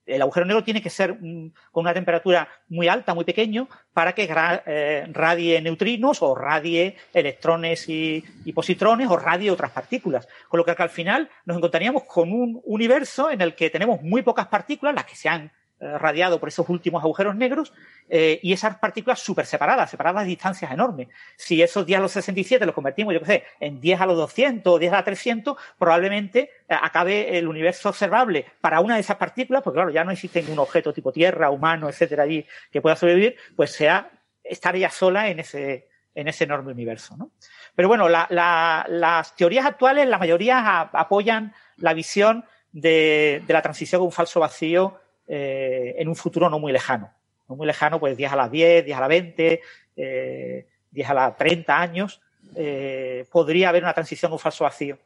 El 0.05 0.21
agujero 0.21 0.45
negro 0.45 0.63
tiene 0.63 0.81
que 0.81 0.89
ser 0.89 1.13
mm, 1.13 1.53
con 1.71 1.83
una 1.83 1.93
temperatura 1.93 2.49
muy 2.67 2.87
alta, 2.87 3.13
muy 3.13 3.23
pequeño, 3.23 3.69
para 3.93 4.13
que 4.13 4.27
eh, 4.65 5.07
radie 5.11 5.61
neutrinos 5.61 6.21
o 6.21 6.35
radie 6.35 6.97
electrones 7.13 7.87
y, 7.87 8.23
positrones 8.53 9.07
o 9.09 9.17
radie 9.17 9.51
otras 9.51 9.71
partículas. 9.71 10.27
Con 10.49 10.57
lo 10.57 10.65
que 10.65 10.71
al 10.71 10.89
final 10.89 11.29
nos 11.45 11.57
encontraríamos 11.57 12.03
con 12.03 12.33
un 12.33 12.59
universo 12.65 13.29
en 13.29 13.41
el 13.41 13.55
que 13.55 13.69
tenemos 13.69 14.01
muy 14.01 14.23
pocas 14.23 14.47
partículas, 14.47 14.95
las 14.95 15.05
que 15.05 15.15
se 15.15 15.29
han 15.29 15.45
eh, 15.45 15.51
radiado 15.97 16.39
por 16.39 16.49
esos 16.49 16.67
últimos 16.69 17.03
agujeros 17.03 17.35
negros 17.35 17.73
eh, 18.09 18.39
y 18.41 18.53
esas 18.53 18.77
partículas 18.77 19.19
súper 19.19 19.45
separadas, 19.45 19.89
separadas 19.89 20.23
a 20.23 20.25
distancias 20.25 20.71
enormes. 20.71 21.09
Si 21.35 21.61
esos 21.61 21.85
10 21.85 21.99
a 21.99 22.01
los 22.01 22.11
67 22.11 22.65
los 22.65 22.75
convertimos, 22.75 23.13
yo 23.13 23.19
qué 23.19 23.25
sé, 23.25 23.43
en 23.59 23.79
10 23.79 24.01
a 24.01 24.05
los 24.05 24.17
200 24.17 24.73
o 24.73 24.79
10 24.79 24.93
a 24.93 24.95
los 24.97 25.05
300, 25.05 25.57
probablemente 25.77 26.39
eh, 26.39 26.75
acabe 26.81 27.37
el 27.37 27.47
universo 27.47 27.89
observable 27.89 28.45
para 28.61 28.79
una 28.79 28.95
de 28.95 29.01
esas 29.01 29.17
partículas, 29.17 29.61
porque 29.63 29.77
claro, 29.77 29.91
ya 29.91 30.03
no 30.03 30.11
existe 30.11 30.41
ningún 30.41 30.59
objeto 30.59 30.93
tipo 30.93 31.11
Tierra, 31.11 31.49
humano, 31.49 31.89
etcétera, 31.89 32.23
allí 32.23 32.45
que 32.71 32.81
pueda 32.81 32.95
sobrevivir, 32.95 33.35
pues 33.55 33.71
sea 33.71 34.11
estar 34.43 34.75
ella 34.75 34.89
sola 34.89 35.29
en 35.29 35.39
ese, 35.39 35.87
en 36.15 36.27
ese 36.27 36.43
enorme 36.43 36.71
universo. 36.71 37.15
¿no? 37.17 37.31
Pero 37.75 37.87
bueno, 37.87 38.09
las 38.09 39.35
teorías 39.35 39.65
actuales, 39.65 40.07
la 40.07 40.17
mayoría 40.17 40.81
apoyan 40.81 41.53
la 41.77 41.93
visión 41.93 42.45
de, 42.71 43.43
de 43.45 43.53
la 43.53 43.61
transición 43.61 44.01
a 44.01 44.05
un 44.05 44.11
falso 44.11 44.39
vacío 44.39 44.99
eh, 45.27 45.95
en 45.97 46.07
un 46.07 46.15
futuro 46.15 46.49
no 46.49 46.59
muy 46.59 46.71
lejano. 46.71 47.11
muy 47.47 47.67
lejano, 47.67 47.99
pues 47.99 48.17
10 48.17 48.31
a 48.31 48.35
las 48.35 48.51
10, 48.51 48.85
10 48.85 48.97
a 48.97 48.99
las 48.99 49.09
20, 49.09 49.61
eh, 49.95 50.67
10 50.91 51.09
a 51.09 51.13
las 51.13 51.37
30 51.37 51.79
años, 51.79 52.21
eh, 52.55 53.25
podría 53.31 53.69
haber 53.69 53.83
una 53.83 53.93
transición 53.93 54.31
a 54.31 54.35
un 54.35 54.39
falso 54.39 54.63
vacío. 54.63 54.97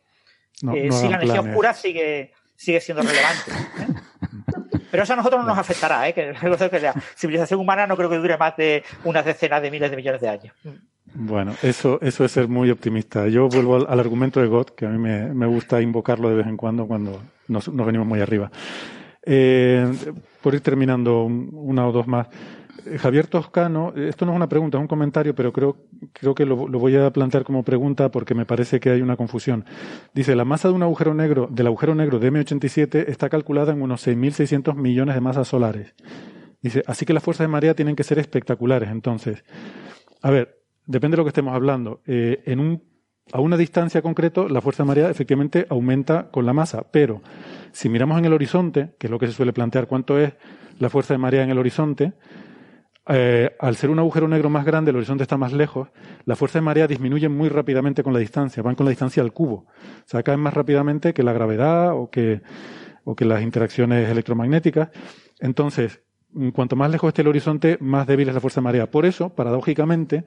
Eh, 0.74 0.90
si 0.92 1.08
la 1.08 1.18
energía 1.18 1.42
oscura 1.42 1.74
sigue, 1.74 2.34
sigue 2.56 2.82
siendo 2.82 3.04
relevante. 3.04 3.52
Pero 4.90 5.04
eso 5.04 5.14
a 5.14 5.16
nosotros 5.18 5.42
no 5.42 5.48
nos 5.48 5.58
afectará, 5.58 6.08
¿eh? 6.08 6.14
que, 6.14 6.34
la 6.34 6.94
civilización 7.16 7.60
humana 7.60 7.86
no 7.86 7.96
creo 7.96 8.10
que 8.10 8.18
dure 8.18 8.38
más 8.38 8.56
de 8.58 8.84
unas 9.04 9.26
decenas 9.26 9.62
de 9.62 9.72
miles 9.72 9.92
de 9.92 9.98
millones 9.98 10.22
de 10.22 10.30
años. 10.30 10.54
Bueno, 11.14 11.56
eso, 11.62 12.00
eso 12.02 12.26
es 12.26 12.32
ser 12.32 12.48
muy 12.48 12.70
optimista. 12.70 13.28
Yo 13.28 13.48
vuelvo 13.48 13.88
al, 13.88 14.00
argumento 14.00 14.42
de 14.42 14.48
God, 14.48 14.68
que 14.70 14.86
a 14.86 14.90
mí 14.90 14.98
me, 14.98 15.46
gusta 15.46 15.82
invocarlo 15.82 16.30
de 16.30 16.36
vez 16.36 16.48
en 16.48 16.58
cuando 16.58 16.88
cuando 16.88 17.22
nos, 17.48 17.74
venimos 17.74 18.08
muy 18.08 18.22
arriba. 18.22 18.52
Eh, 19.30 19.92
por 20.42 20.56
ir 20.56 20.62
terminando 20.62 21.24
una 21.26 21.86
o 21.86 21.92
dos 21.92 22.08
más. 22.08 22.28
Eh, 22.86 22.98
Javier 22.98 23.28
Toscano, 23.28 23.94
esto 23.96 24.26
no 24.26 24.32
es 24.32 24.38
una 24.38 24.48
pregunta, 24.48 24.78
es 24.78 24.82
un 24.82 24.88
comentario, 24.88 25.36
pero 25.36 25.52
creo, 25.52 25.76
creo 26.14 26.34
que 26.34 26.46
lo, 26.46 26.56
voy 26.56 26.96
a 26.96 27.12
plantear 27.12 27.44
como 27.44 27.64
pregunta 27.64 28.10
porque 28.10 28.34
me 28.34 28.46
parece 28.46 28.80
que 28.80 28.90
hay 28.90 29.02
una 29.02 29.18
confusión. 29.18 29.66
Dice, 30.14 30.36
la 30.36 30.46
masa 30.46 30.70
de 30.70 30.76
un 30.76 30.84
agujero 30.84 31.14
negro, 31.14 31.50
del 31.52 31.68
agujero 31.68 31.94
negro 31.94 32.20
de 32.20 32.32
M87 32.32 33.06
está 33.10 33.30
calculada 33.30 33.74
en 33.74 33.82
unos 33.82 34.08
6.600 34.08 34.76
millones 34.76 35.16
de 35.16 35.22
masas 35.22 35.50
solares. 35.50 35.94
Dice, 36.62 36.84
así 36.88 37.06
que 37.06 37.14
las 37.14 37.24
fuerzas 37.24 37.46
de 37.46 37.50
marea 37.50 37.76
tienen 37.76 37.98
que 37.98 38.04
ser 38.04 38.20
espectaculares. 38.20 38.90
Entonces, 38.90 39.44
a 40.22 40.32
ver, 40.32 40.62
depende 40.86 41.16
de 41.16 41.18
lo 41.18 41.26
que 41.26 41.30
estemos 41.30 41.54
hablando. 41.54 42.02
Eh, 42.08 42.44
en 42.46 42.62
un, 42.62 42.84
a 43.32 43.42
una 43.42 43.58
distancia 43.58 44.02
concreta, 44.02 44.44
la 44.50 44.62
fuerza 44.62 44.84
de 44.84 44.88
marea 44.88 45.10
efectivamente 45.10 45.66
aumenta 45.70 46.30
con 46.32 46.46
la 46.46 46.54
masa, 46.54 46.86
pero 46.92 47.22
si 47.72 47.90
miramos 47.90 48.18
en 48.18 48.26
el 48.26 48.34
horizonte, 48.34 48.96
que 48.98 49.08
es 49.08 49.12
lo 49.12 49.20
que 49.20 49.28
se 49.28 49.34
suele 49.34 49.54
plantear 49.54 49.88
cuánto 49.88 50.20
es 50.20 50.34
la 50.80 50.90
fuerza 50.90 51.14
de 51.14 51.18
marea 51.18 51.44
en 51.44 51.50
el 51.50 51.58
horizonte, 51.58 52.14
eh, 53.10 53.56
al 53.60 53.76
ser 53.78 53.90
un 53.90 54.00
agujero 54.00 54.28
negro 54.28 54.50
más 54.50 54.66
grande, 54.66 54.92
el 54.92 54.98
horizonte 54.98 55.24
está 55.24 55.38
más 55.38 55.54
lejos, 55.54 55.90
la 56.26 56.36
fuerza 56.36 56.60
de 56.60 56.64
marea 56.64 56.88
disminuye 56.88 57.30
muy 57.30 57.50
rápidamente 57.50 58.04
con 58.04 58.14
la 58.14 58.20
distancia, 58.20 58.62
van 58.64 58.76
con 58.76 58.86
la 58.86 58.90
distancia 58.90 59.24
al 59.24 59.32
cubo. 59.32 59.56
O 59.56 60.04
sea, 60.06 60.24
caen 60.24 60.42
más 60.42 60.54
rápidamente 60.54 61.14
que 61.14 61.24
la 61.24 61.32
gravedad 61.32 61.94
o 61.94 62.10
que, 62.10 62.42
o 63.06 63.16
que 63.16 63.26
las 63.26 63.42
interacciones 63.42 64.10
electromagnéticas. 64.10 64.90
Entonces, 65.40 66.02
cuanto 66.54 66.76
más 66.76 66.92
lejos 66.92 67.10
esté 67.10 67.22
el 67.22 67.30
horizonte, 67.30 67.78
más 67.80 68.08
débil 68.08 68.28
es 68.28 68.36
la 68.36 68.42
fuerza 68.42 68.60
de 68.60 68.66
marea. 68.66 68.92
Por 68.92 69.06
eso, 69.06 69.30
paradójicamente, 69.30 70.26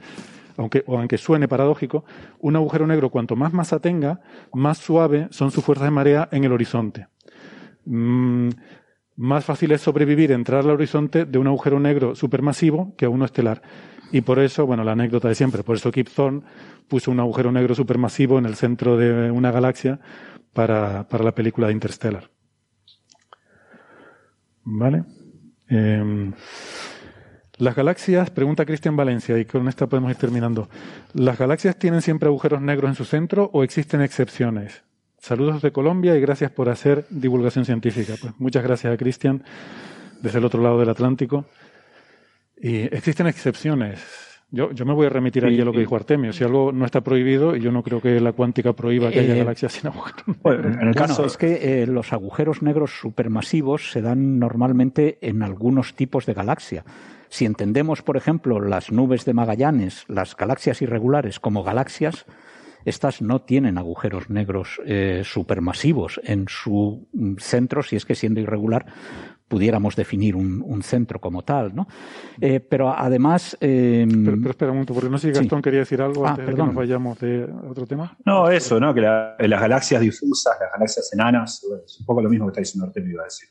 aunque, 0.57 0.85
o 0.87 0.99
aunque 0.99 1.19
suene 1.19 1.49
paradójico, 1.49 2.05
un 2.39 2.57
agujero 2.57 2.87
negro 2.87 3.11
cuanto 3.11 3.37
más 3.37 3.53
masa 3.53 3.81
tenga, 3.81 4.21
más 4.53 4.79
suave 4.79 5.29
son 5.31 5.51
sus 5.51 5.65
fuerzas 5.65 5.87
de 5.87 5.91
marea 5.91 6.29
en 6.33 6.45
el 6.45 6.53
horizonte. 6.53 7.07
Mm, 7.85 8.51
más 9.17 9.45
fácil 9.45 9.73
es 9.73 9.81
sobrevivir, 9.83 10.33
entrar 10.33 10.65
al 10.65 10.71
horizonte 10.71 11.25
de 11.25 11.39
un 11.39 11.47
agujero 11.47 11.79
negro 11.79 12.15
supermasivo 12.15 12.95
que 12.97 13.05
a 13.05 13.11
uno 13.11 13.25
estelar. 13.25 13.63
Y 14.13 14.23
por 14.23 14.39
eso, 14.39 14.67
bueno, 14.67 14.83
la 14.83 14.93
anécdota 14.93 15.29
de 15.29 15.35
siempre, 15.35 15.63
por 15.63 15.77
eso 15.77 15.93
Kip 15.93 16.09
Thorne 16.09 16.43
puso 16.89 17.11
un 17.11 17.21
agujero 17.21 17.53
negro 17.53 17.75
supermasivo 17.75 18.39
en 18.39 18.47
el 18.47 18.57
centro 18.57 18.97
de 18.97 19.31
una 19.31 19.53
galaxia 19.53 20.01
para, 20.53 21.07
para 21.09 21.23
la 21.23 21.35
película 21.35 21.69
de 21.69 21.75
Interstellar. 21.75 22.31
¿Vale? 24.65 25.05
Em, 25.69 26.33
las 27.61 27.77
galaxias, 27.77 28.31
pregunta 28.31 28.65
Cristian 28.65 28.97
Valencia, 28.97 29.39
y 29.39 29.45
con 29.45 29.69
esta 29.69 29.87
podemos 29.87 30.11
ir 30.11 30.17
terminando. 30.17 30.69
¿Las 31.13 31.39
galaxias 31.39 31.77
tienen 31.77 32.03
siempre 32.03 32.29
agujeros 32.29 32.63
negros 32.63 32.89
en 32.89 32.95
su 32.95 33.05
centro 33.05 33.51
o 33.53 33.63
existen 33.63 34.01
excepciones? 34.01 34.83
Saludos 35.19 35.61
de 35.61 35.71
Colombia 35.71 36.17
y 36.17 36.21
gracias 36.21 36.51
por 36.51 36.71
hacer 36.71 37.05
divulgación 37.11 37.67
científica. 37.67 38.15
Pues 38.21 38.33
muchas 38.39 38.65
gracias 38.65 38.95
a 38.95 38.97
Cristian 38.97 39.45
desde 40.23 40.39
el 40.39 40.45
otro 40.47 40.63
lado 40.63 40.81
del 40.81 40.89
Atlántico. 40.89 41.45
Y 42.57 42.79
existen 42.95 43.27
excepciones. 43.27 44.01
Yo, 44.51 44.73
yo 44.73 44.87
me 44.87 44.95
voy 44.95 45.07
a 45.07 45.11
remitir 45.11 45.45
aquí 45.45 45.61
a 45.61 45.65
lo 45.65 45.73
que 45.73 45.81
dijo 45.81 45.95
Artemio. 45.95 46.33
Si 46.33 46.43
algo 46.43 46.73
no 46.73 46.87
está 46.87 47.03
prohibido, 47.03 47.55
y 47.55 47.61
yo 47.61 47.71
no 47.71 47.83
creo 47.83 48.01
que 48.01 48.19
la 48.21 48.33
cuántica 48.33 48.73
prohíba 48.73 49.11
que 49.11 49.21
haya 49.21 49.35
eh, 49.35 49.39
galaxias 49.39 49.73
sin 49.75 49.89
agujeros 49.89 50.27
negros. 50.45 50.77
en 50.77 50.89
el 50.89 50.95
caso... 50.95 51.27
es 51.27 51.37
que 51.37 51.83
eh, 51.83 51.87
los 51.87 52.15
agujeros 52.15 52.63
negros 52.63 52.99
supermasivos 52.99 53.93
se 53.93 54.01
dan 54.01 54.39
normalmente 54.39 55.19
en 55.21 55.43
algunos 55.43 55.95
tipos 55.95 56.25
de 56.25 56.33
galaxia. 56.33 56.85
Si 57.31 57.45
entendemos, 57.45 58.03
por 58.03 58.17
ejemplo, 58.17 58.61
las 58.61 58.91
nubes 58.91 59.25
de 59.25 59.35
Magallanes, 59.35 60.05
las 60.09 60.37
galaxias 60.37 60.83
irregulares 60.83 61.39
como 61.39 61.63
galaxias, 61.63 62.27
estas 62.85 63.23
no 63.23 63.43
tienen 63.43 63.79
agujeros 63.79 64.31
negros 64.31 64.81
eh, 64.85 65.23
supermasivos 65.25 66.21
en 66.25 66.47
su 66.49 67.09
centro, 67.39 67.83
si 67.83 67.97
es 67.97 68.05
que 68.05 68.15
siendo 68.15 68.41
irregular 68.41 68.87
pudiéramos 69.47 69.97
definir 69.97 70.37
un, 70.37 70.83
centro 70.83 71.21
como 71.21 71.43
tal, 71.43 71.75
¿no? 71.75 71.89
Eh, 72.41 72.61
pero 72.61 72.97
además... 72.97 73.57
Em, 73.61 74.25
pero, 74.25 74.51
espera 74.51 74.71
un 74.71 74.77
momento, 74.77 74.95
porque 74.95 75.11
no 75.11 75.19
sé 75.19 75.35
si 75.35 75.41
Gastón 75.41 75.61
quería 75.61 75.81
decir 75.81 76.01
algo 76.01 76.25
ah, 76.25 76.31
antes 76.31 76.47
de 76.47 76.55
que 76.55 76.63
nos 76.63 76.75
vayamos 76.75 77.19
de 77.19 77.49
otro 77.69 77.85
tema. 77.85 78.17
No, 78.25 78.49
eso, 78.49 78.79
¿no? 78.79 78.95
Que 78.95 79.01
las 79.01 79.61
galaxias 79.61 80.01
difusas, 80.01 80.57
las 80.61 80.71
galaxias 80.73 81.13
enanas, 81.13 81.67
es 81.85 81.99
un 81.99 82.07
poco 82.07 82.23
lo 82.23 82.31
mismo 82.31 82.47
que 82.47 82.51
está 82.51 82.61
diciendo 82.61 82.87
Artemio, 82.87 83.11
iba 83.11 83.23
a 83.23 83.25
decir. 83.25 83.49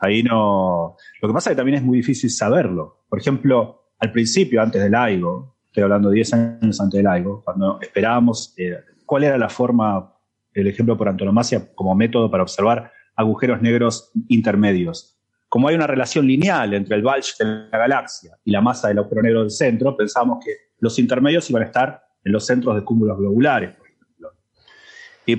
Ahí 0.00 0.22
no... 0.22 0.96
Lo 1.20 1.28
que 1.28 1.32
pasa 1.34 1.50
es 1.50 1.54
que 1.54 1.56
también 1.56 1.78
es 1.78 1.84
muy 1.84 1.98
difícil 1.98 2.30
saberlo. 2.30 3.04
Por 3.08 3.18
ejemplo, 3.18 3.90
al 3.98 4.12
principio, 4.12 4.60
antes 4.62 4.82
del 4.82 4.92
LIGO, 4.92 5.56
estoy 5.66 5.82
hablando 5.82 6.10
10 6.10 6.32
años 6.34 6.80
antes 6.80 7.02
del 7.02 7.12
LIGO, 7.12 7.42
cuando 7.44 7.78
esperábamos 7.80 8.54
eh, 8.56 8.78
cuál 9.04 9.24
era 9.24 9.38
la 9.38 9.48
forma, 9.48 10.14
el 10.52 10.66
ejemplo 10.66 10.96
por 10.96 11.08
antonomasia 11.08 11.74
como 11.74 11.94
método 11.94 12.30
para 12.30 12.42
observar 12.42 12.92
agujeros 13.14 13.62
negros 13.62 14.10
intermedios. 14.28 15.18
Como 15.48 15.68
hay 15.68 15.76
una 15.76 15.86
relación 15.86 16.26
lineal 16.26 16.74
entre 16.74 16.96
el 16.96 17.02
bulge 17.02 17.32
de 17.38 17.68
la 17.70 17.78
galaxia 17.78 18.36
y 18.44 18.50
la 18.50 18.60
masa 18.60 18.88
del 18.88 18.98
agujero 18.98 19.22
negro 19.22 19.40
del 19.40 19.50
centro, 19.50 19.96
pensamos 19.96 20.44
que 20.44 20.52
los 20.80 20.98
intermedios 20.98 21.48
iban 21.50 21.62
a 21.62 21.66
estar 21.66 22.02
en 22.24 22.32
los 22.32 22.44
centros 22.44 22.74
de 22.74 22.82
cúmulos 22.82 23.16
globulares, 23.18 23.74
por 23.76 23.86
ejemplo. 23.86 24.32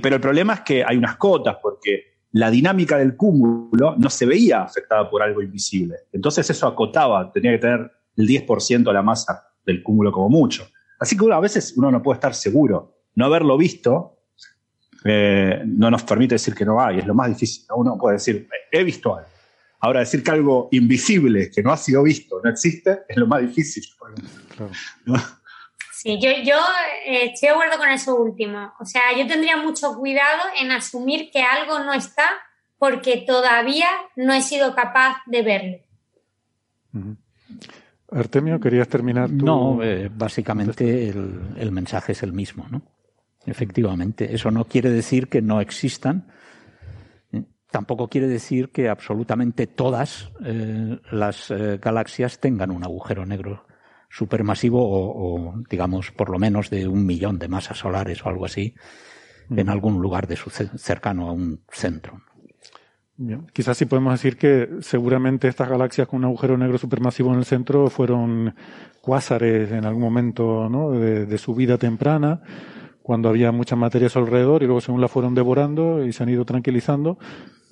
pero 0.02 0.16
el 0.16 0.22
problema 0.22 0.54
es 0.54 0.62
que 0.62 0.84
hay 0.84 0.98
unas 0.98 1.18
cotas, 1.18 1.58
porque 1.62 2.17
la 2.32 2.52
dinámica 2.52 2.98
del 2.98 3.16
cúmulo 3.16 3.96
no 3.98 4.10
se 4.10 4.26
veía 4.26 4.64
afectada 4.64 5.10
por 5.10 5.24
algo 5.24 5.42
invisible. 5.42 5.96
Entonces 6.12 6.50
eso 6.50 6.68
acotaba, 6.68 7.32
tenía 7.32 7.52
que 7.52 7.60
tener 7.60 7.92
el 8.16 8.28
10% 8.28 8.84
de 8.84 8.94
la 8.94 9.02
masa 9.02 9.48
del 9.66 9.82
cúmulo 9.82 10.12
como 10.12 10.30
mucho. 10.30 10.68
Así 11.00 11.16
que 11.18 11.32
a 11.32 11.40
veces 11.40 11.74
uno 11.78 11.92
no 11.92 12.02
puede 12.02 12.18
estar 12.18 12.34
seguro 12.34 12.98
no 13.18 13.26
haberlo 13.26 13.58
visto 13.58 14.18
eh, 15.04 15.64
no 15.66 15.90
nos 15.90 16.04
permite 16.04 16.36
decir 16.36 16.54
que 16.54 16.66
no 16.66 16.82
hay, 16.82 17.00
es 17.00 17.08
lo 17.08 17.14
más 17.14 17.30
difícil. 17.30 17.66
Uno 17.76 17.98
puede 17.98 18.16
decir, 18.18 18.48
he 18.72 18.84
visto 18.84 19.16
algo. 19.16 19.30
Ahora, 19.80 20.02
decir 20.02 20.24
que 20.24 20.32
algo 20.32 20.70
invisible, 20.72 21.52
que 21.52 21.62
no 21.62 21.72
ha 21.72 21.78
sido 21.78 22.04
visto, 22.04 22.42
no 22.44 22.50
existe, 22.50 23.04
es 23.08 23.18
lo 23.18 23.28
más 23.28 23.42
difícil. 23.42 23.84
Sí, 26.08 26.18
yo, 26.22 26.30
yo 26.42 26.56
eh, 27.06 27.34
estoy 27.34 27.50
de 27.50 27.54
acuerdo 27.54 27.78
con 27.78 27.90
eso 27.90 28.16
último. 28.16 28.72
O 28.80 28.86
sea, 28.86 29.02
yo 29.18 29.28
tendría 29.28 29.58
mucho 29.58 29.94
cuidado 29.94 30.44
en 30.58 30.72
asumir 30.72 31.30
que 31.32 31.42
algo 31.42 31.80
no 31.80 31.92
está 31.92 32.24
porque 32.78 33.26
todavía 33.28 33.90
no 34.16 34.32
he 34.32 34.42
sido 34.42 34.74
capaz 34.74 35.18
de 35.26 35.42
verlo. 35.42 35.78
Artemio, 38.10 38.58
¿querías 38.58 38.88
terminar 38.88 39.28
tú? 39.28 39.46
No, 39.46 39.84
eh, 39.84 40.10
básicamente 40.10 41.10
el, 41.10 41.42
el 41.58 41.72
mensaje 41.74 42.14
es 42.14 42.24
el 42.24 42.32
mismo, 42.32 42.66
¿no? 42.72 42.84
Efectivamente, 43.46 44.34
eso 44.34 44.50
no 44.50 44.64
quiere 44.64 44.90
decir 44.90 45.28
que 45.28 45.42
no 45.42 45.60
existan, 45.60 46.32
¿eh? 47.34 47.44
tampoco 47.70 48.08
quiere 48.08 48.28
decir 48.28 48.70
que 48.70 48.88
absolutamente 48.88 49.68
todas 49.68 50.32
eh, 50.46 51.00
las 51.12 51.52
eh, 51.52 51.80
galaxias 51.82 52.40
tengan 52.40 52.72
un 52.72 52.86
agujero 52.86 53.26
negro 53.26 53.67
supermasivo 54.18 54.80
o, 54.82 55.54
digamos, 55.70 56.12
por 56.12 56.30
lo 56.30 56.40
menos 56.40 56.70
de 56.70 56.88
un 56.88 57.06
millón 57.06 57.38
de 57.38 57.48
masas 57.48 57.78
solares 57.78 58.26
o 58.26 58.30
algo 58.30 58.46
así 58.46 58.74
en 59.50 59.70
algún 59.70 60.02
lugar 60.02 60.28
de 60.28 60.36
su 60.36 60.50
cercano 60.50 61.30
a 61.30 61.32
un 61.32 61.62
centro. 61.70 62.22
Quizás 63.54 63.78
sí 63.78 63.86
podemos 63.86 64.14
decir 64.14 64.38
que 64.38 64.70
seguramente 64.82 65.48
estas 65.48 65.70
galaxias 65.70 66.08
con 66.08 66.20
un 66.20 66.26
agujero 66.26 66.58
negro 66.58 66.78
supermasivo 66.78 67.32
en 67.32 67.40
el 67.40 67.46
centro 67.46 67.90
fueron 67.90 68.54
cuásares 69.02 69.72
en 69.72 69.86
algún 69.86 70.02
momento 70.02 70.68
¿no? 70.70 70.92
de 70.92 71.38
su 71.38 71.56
vida 71.56 71.78
temprana 71.78 72.42
cuando 73.08 73.30
había 73.30 73.54
mucha 73.54 73.78
materia 73.78 74.08
a 74.08 74.10
su 74.10 74.20
alrededor 74.20 74.64
y 74.64 74.66
luego 74.66 74.82
según 74.82 75.00
la 75.00 75.08
fueron 75.08 75.34
devorando 75.34 76.04
y 76.04 76.12
se 76.12 76.24
han 76.24 76.30
ido 76.30 76.44
tranquilizando, 76.44 77.18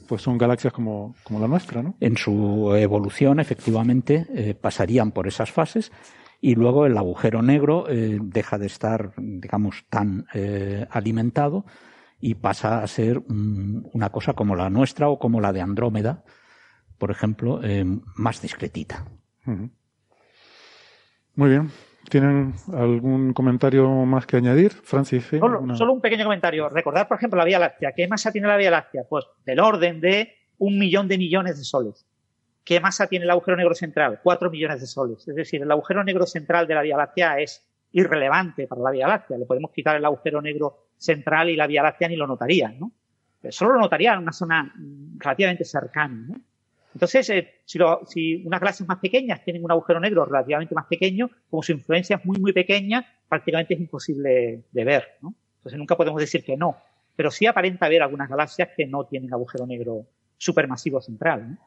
pues 0.08 0.22
son 0.22 0.38
galaxias 0.38 0.72
como, 0.72 1.14
como 1.24 1.40
la 1.42 1.48
nuestra, 1.50 1.84
¿no? 1.84 1.96
En 2.00 2.16
su 2.16 2.74
evolución, 2.76 3.42
efectivamente, 3.42 4.26
eh, 4.34 4.56
pasarían 4.56 5.12
por 5.12 5.28
esas 5.28 5.52
fases 5.52 5.92
y 6.42 6.56
luego 6.56 6.86
el 6.86 6.98
agujero 6.98 7.42
negro 7.42 7.90
eh, 7.90 8.20
deja 8.22 8.58
de 8.58 8.68
estar, 8.68 9.14
digamos, 9.18 9.86
tan 9.90 10.26
eh, 10.34 10.86
alimentado 10.90 11.66
y 12.20 12.36
pasa 12.36 12.82
a 12.82 12.88
ser 12.88 13.22
una 13.28 14.10
cosa 14.10 14.34
como 14.34 14.56
la 14.56 14.70
nuestra 14.70 15.10
o 15.10 15.20
como 15.20 15.42
la 15.42 15.54
de 15.54 15.62
Andrómeda, 15.62 16.24
por 16.98 17.12
ejemplo, 17.12 17.60
más 18.16 18.42
discretita. 18.42 19.06
Muy 21.36 21.50
bien. 21.50 21.70
¿Tienen 22.10 22.54
algún 22.74 23.34
comentario 23.34 23.88
más 24.06 24.26
que 24.26 24.38
añadir, 24.38 24.72
Francis? 24.72 25.28
Solo, 25.28 25.94
un 25.94 26.02
pequeño 26.02 26.24
comentario. 26.26 26.70
Recordad, 26.70 27.08
por 27.08 27.18
ejemplo, 27.18 27.38
la 27.38 27.46
Vía 27.46 27.60
Láctea. 27.60 27.94
¿Qué 27.96 28.08
masa 28.08 28.32
tiene 28.32 28.48
la 28.48 28.58
Vía 28.58 28.72
Láctea? 28.72 29.04
Pues 29.10 29.26
del 29.46 29.60
orden 29.60 30.02
de 30.02 30.34
un 30.58 30.78
millón 30.78 31.08
de 31.08 31.18
millones 31.18 31.58
de 31.58 31.64
soles. 31.64 32.06
¿Qué 32.66 32.80
masa 32.80 33.08
tiene 33.08 33.24
el 33.24 33.32
agujero 33.32 33.56
negro 33.56 33.76
central? 33.76 34.20
Cuatro 34.22 34.50
millones 34.50 34.82
de 34.82 34.88
soles. 34.88 35.26
Es 35.28 35.36
decir, 35.36 35.62
el 35.62 35.72
agujero 35.72 36.04
negro 36.04 36.26
central 36.26 36.68
de 36.68 36.74
la 36.74 36.82
Vía 36.82 36.98
Láctea 36.98 37.40
es 37.40 37.66
irrelevante 37.94 38.68
para 38.68 38.82
la 38.82 38.92
Vía 38.92 39.08
Láctea. 39.08 39.38
Le 39.38 39.46
podemos 39.46 39.72
quitar 39.72 39.96
el 39.96 40.04
agujero 40.04 40.42
negro 40.42 40.88
central 40.98 41.50
y 41.50 41.56
la 41.56 41.68
Vía 41.68 41.84
Láctea 41.84 42.10
ni 42.10 42.18
lo 42.18 42.28
notarían, 42.28 42.80
¿no? 42.80 42.92
Solo 43.50 43.74
lo 43.74 43.82
notarían 43.82 44.16
en 44.16 44.24
una 44.24 44.32
zona 44.32 44.74
relativamente 45.18 45.64
cercana, 45.64 46.26
¿no? 46.28 46.36
Entonces, 46.96 47.30
eh, 47.30 47.56
si, 47.66 47.78
si, 48.08 48.36
unas 48.46 48.60
galaxias 48.60 48.88
más 48.88 49.00
pequeñas 49.00 49.44
tienen 49.44 49.64
un 49.64 49.70
agujero 49.70 50.00
negro 50.00 50.26
relativamente 50.26 50.74
más 50.74 50.86
pequeño, 50.86 51.30
como 51.50 51.62
su 51.62 51.74
influencia 51.74 52.16
es 52.16 52.26
muy, 52.26 52.40
muy 52.40 52.54
pequeña, 52.54 53.06
prácticamente 53.28 53.74
es 53.74 53.82
imposible 53.82 54.64
de 54.72 54.84
ver. 54.84 55.18
¿no? 55.22 55.36
Entonces, 55.58 55.78
nunca 55.78 55.96
podemos 55.96 56.20
decir 56.20 56.44
que 56.44 56.56
no. 56.56 56.78
Pero 57.16 57.30
sí 57.32 57.46
aparenta 57.46 57.86
haber 57.86 58.02
algunas 58.02 58.30
galaxias 58.30 58.70
que 58.76 58.88
no 58.88 59.06
tienen 59.06 59.32
agujero 59.34 59.68
negro 59.68 60.08
supermasivo 60.38 61.02
central. 61.02 61.52
¿no? 61.52 61.58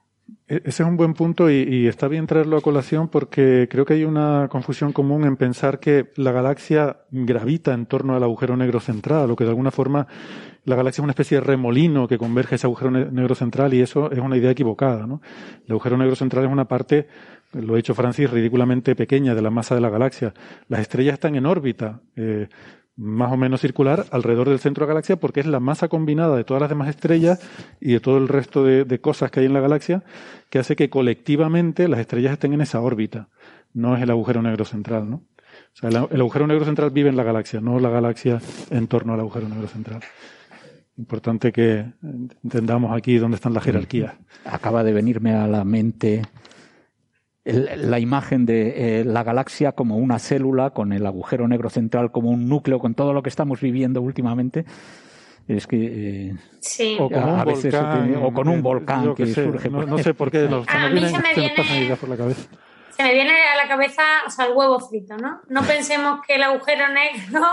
E-, 0.49 0.63
ese 0.65 0.83
es 0.83 0.89
un 0.89 0.97
buen 0.97 1.15
punto 1.15 1.51
y, 1.51 1.87
está 1.87 2.09
bien 2.09 2.27
traerlo 2.27 2.57
a 2.57 2.61
colación 2.61 3.09
porque 3.09 3.69
creo 3.71 3.85
que 3.85 3.95
hay 3.95 4.05
una 4.05 4.49
confusión 4.51 4.93
común 4.93 5.25
en 5.25 5.37
pensar 5.37 5.79
que 5.81 6.11
la 6.17 6.33
galaxia 6.33 6.99
gravita 7.11 7.75
en 7.75 7.87
torno 7.87 8.17
al 8.17 8.23
agujero 8.23 8.57
negro 8.57 8.81
central 8.81 9.31
o 9.31 9.37
que 9.37 9.45
de 9.45 9.51
alguna 9.51 9.71
forma 9.71 10.07
la 10.65 10.77
galaxia 10.77 11.01
es 11.01 11.05
una 11.05 11.13
especie 11.13 11.39
de 11.39 11.45
remolino 11.45 12.09
que 12.09 12.19
converge 12.19 12.55
a 12.55 12.57
ese 12.57 12.67
agujero 12.67 12.91
negro 12.91 13.35
central 13.35 13.73
y 13.75 13.81
eso 13.81 14.11
es 14.11 14.19
una 14.19 14.37
idea 14.37 14.51
equivocada. 14.51 15.07
¿no? 15.07 15.23
El 15.67 15.73
agujero 15.73 15.97
negro 15.97 16.15
central 16.15 16.45
es 16.45 16.51
una 16.51 16.67
parte, 16.67 17.09
lo 17.53 17.75
ha 17.75 17.77
dicho 17.77 17.95
Francis, 17.95 18.31
ridículamente 18.31 18.95
pequeña 18.95 19.35
de 19.35 19.43
la 19.43 19.51
masa 19.51 19.75
de 19.75 19.81
la 19.81 19.89
galaxia. 19.89 20.35
Las 20.69 20.81
estrellas 20.81 21.15
están 21.15 21.37
en 21.37 21.47
órbita. 21.47 22.01
Eh, 22.17 22.49
más 22.99 23.33
o 23.33 23.37
menos 23.37 23.61
circular 23.61 24.07
alrededor 24.11 24.49
del 24.49 24.59
centro 24.59 24.85
de 24.85 24.89
la 24.89 24.95
galaxia 24.95 25.16
porque 25.16 25.39
es 25.39 25.47
la 25.47 25.61
masa 25.61 25.87
combinada 25.87 26.37
de 26.37 26.43
todas 26.43 26.61
las 26.61 26.69
demás 26.69 26.89
estrellas 26.89 27.41
y 27.81 27.93
de 27.93 28.01
todo 28.01 28.19
el 28.19 28.27
resto 28.27 28.65
de, 28.65 29.01
cosas 29.01 29.31
que 29.31 29.41
hay 29.41 29.47
en 29.47 29.53
la 29.53 29.61
galaxia 29.61 30.03
que 30.51 30.59
hace 30.59 30.75
que 30.75 30.91
colectivamente 30.91 31.87
las 31.87 32.01
estrellas 32.01 32.33
estén 32.33 32.55
en 32.55 32.61
esa 32.61 32.81
órbita. 32.81 33.29
No 33.73 33.97
es 33.97 34.03
el 34.03 34.11
agujero 34.11 34.43
negro 34.43 34.65
central, 34.65 35.09
¿no? 35.09 35.16
O 35.16 35.77
sea, 35.81 35.91
el, 35.91 36.20
agujero 36.20 36.49
negro 36.49 36.65
central 36.65 36.91
vive 36.91 37.09
en 37.09 37.16
la 37.16 37.23
galaxia, 37.23 37.61
no 37.61 37.79
la 37.79 37.89
galaxia 37.89 38.41
en 38.70 38.89
torno 38.89 39.15
al 39.15 39.20
agujero 39.20 39.49
negro 39.49 39.69
central. 39.69 40.01
Importante 40.97 41.53
que 41.53 41.87
entendamos 42.43 42.97
aquí 42.97 43.16
dónde 43.19 43.37
están 43.37 43.55
las 43.55 43.62
jerarquías. 43.62 44.15
Acaba 44.45 44.83
de 44.83 44.93
venirme 44.93 45.35
a 45.35 45.47
la 45.47 45.62
mente 45.62 46.23
la 47.53 47.99
imagen 47.99 48.47
de 48.47 49.01
eh, 49.01 49.05
la 49.05 49.23
galaxia 49.23 49.73
como 49.73 49.97
una 49.97 50.19
célula, 50.19 50.70
con 50.70 50.93
el 50.93 51.07
agujero 51.07 51.49
negro 51.49 51.70
central 51.70 52.11
como 52.11 52.31
un 52.31 52.49
núcleo, 52.49 52.79
con 52.79 52.95
todo 52.95 53.12
lo 53.12 53.23
que 53.23 53.29
estamos 53.29 53.61
viviendo 53.61 54.03
últimamente. 54.03 54.65
Es 55.49 55.66
que. 55.66 56.35
sí. 56.61 56.97
O 57.01 57.09
con 57.09 57.23
un 57.25 57.45
volcán, 57.45 58.16
o 58.23 58.33
con 58.33 58.49
un 58.49 58.62
volcán 58.62 59.15
que, 59.15 59.27
surge. 59.27 59.70
No, 59.70 59.99
sé 59.99 60.12
por 60.12 60.31
qué. 60.31 60.41
Nos, 60.49 60.69
a 60.69 60.89
mí 60.91 61.01
se 61.01 61.19
me 61.19 61.35
viene. 61.35 61.97
Por 61.97 62.09
la 62.09 62.16
cabeza. 62.16 62.49
Se 62.91 63.03
me 63.03 63.15
viene 63.15 63.31
a 63.31 63.57
la 63.57 63.69
cabeza, 63.69 64.03
o 64.27 64.31
sea, 64.31 64.47
el 64.47 64.53
huevo 64.55 64.79
frito, 64.81 65.16
¿no? 65.16 65.41
No 65.49 65.62
pensemos 65.66 66.20
que 66.27 66.35
el 66.35 66.43
agujero 66.43 66.89
negro 66.89 67.47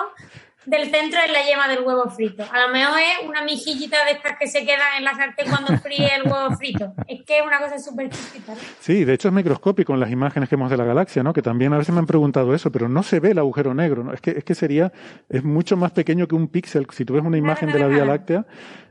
del 0.65 0.89
centro 0.89 1.19
es 1.25 1.31
la 1.31 1.45
yema 1.45 1.67
del 1.67 1.83
huevo 1.83 2.09
frito. 2.09 2.43
A 2.51 2.67
lo 2.67 2.73
mejor 2.73 2.99
es 2.99 3.27
una 3.27 3.43
mijillita 3.43 4.03
de 4.05 4.11
estas 4.11 4.37
que 4.37 4.47
se 4.47 4.65
quedan 4.65 4.97
en 4.97 5.03
la 5.03 5.15
sartén 5.15 5.47
cuando 5.49 5.77
fríe 5.77 6.09
el 6.15 6.23
huevo 6.23 6.55
frito. 6.57 6.93
Es 7.07 7.23
que 7.23 7.39
es 7.39 7.45
una 7.45 7.59
cosa 7.59 7.77
súper 7.79 8.09
chiquita. 8.09 8.53
Sí, 8.79 9.05
de 9.05 9.13
hecho 9.13 9.27
es 9.27 9.33
microscópico 9.33 9.93
en 9.93 9.99
las 9.99 10.11
imágenes 10.11 10.49
que 10.49 10.55
vemos 10.55 10.71
de 10.71 10.77
la 10.77 10.85
galaxia, 10.85 11.23
¿no? 11.23 11.33
Que 11.33 11.41
también 11.41 11.73
a 11.73 11.77
veces 11.77 11.93
me 11.93 11.99
han 11.99 12.07
preguntado 12.07 12.53
eso, 12.53 12.71
pero 12.71 12.89
no 12.89 13.03
se 13.03 13.19
ve 13.19 13.31
el 13.31 13.39
agujero 13.39 13.73
negro, 13.73 14.03
¿no? 14.03 14.13
Es 14.13 14.21
que, 14.21 14.31
es 14.31 14.43
que 14.43 14.55
sería, 14.55 14.91
es 15.29 15.43
mucho 15.43 15.77
más 15.77 15.91
pequeño 15.91 16.27
que 16.27 16.35
un 16.35 16.47
píxel. 16.47 16.87
Si 16.91 17.05
tú 17.05 17.13
ves 17.13 17.23
una 17.23 17.37
imagen 17.37 17.71
de 17.71 17.79
la 17.79 17.87
Vía 17.87 18.05
Láctea, 18.05 18.45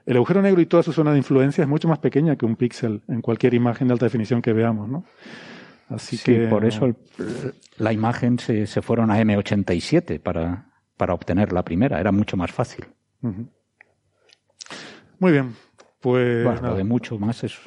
el 0.07 0.17
agujero 0.17 0.43
negro 0.43 0.61
y 0.61 0.67
toda 0.67 0.83
su 0.83 0.93
zona 0.93 1.13
de 1.13 1.19
influencia 1.19 1.63
es 1.63 1.69
mucho 1.69 1.89
más 1.89 1.99
pequeña 1.99 2.37
que 2.37 2.47
un 2.47 2.57
píxel 2.57 3.03
en 3.09 3.21
cualquier 3.21 3.55
imagen 3.55 3.89
de 3.89 3.93
alta 3.93 4.07
definición 4.07 4.43
que 4.43 4.53
veamos, 4.53 4.89
¿no? 4.89 5.05
Así 5.89 6.17
sí, 6.17 6.25
que 6.25 6.47
por 6.47 6.65
eso 6.65 6.95
la 7.79 7.93
imagen 7.93 8.39
se, 8.39 8.67
se 8.67 8.83
fueron 8.83 9.11
a 9.11 9.21
M87 9.21 10.21
para 10.21 10.67
para 10.97 11.15
obtener 11.15 11.53
la 11.53 11.65
primera. 11.65 12.01
Era 12.01 12.13
mucho 12.13 12.37
más 12.37 12.53
fácil. 12.53 12.87
Muy 15.19 15.33
bien. 15.33 15.55
Pues. 16.01 16.45
Bueno, 16.45 16.75
de 16.75 16.85
mucho 16.85 17.19
más 17.19 17.45
es, 17.45 17.59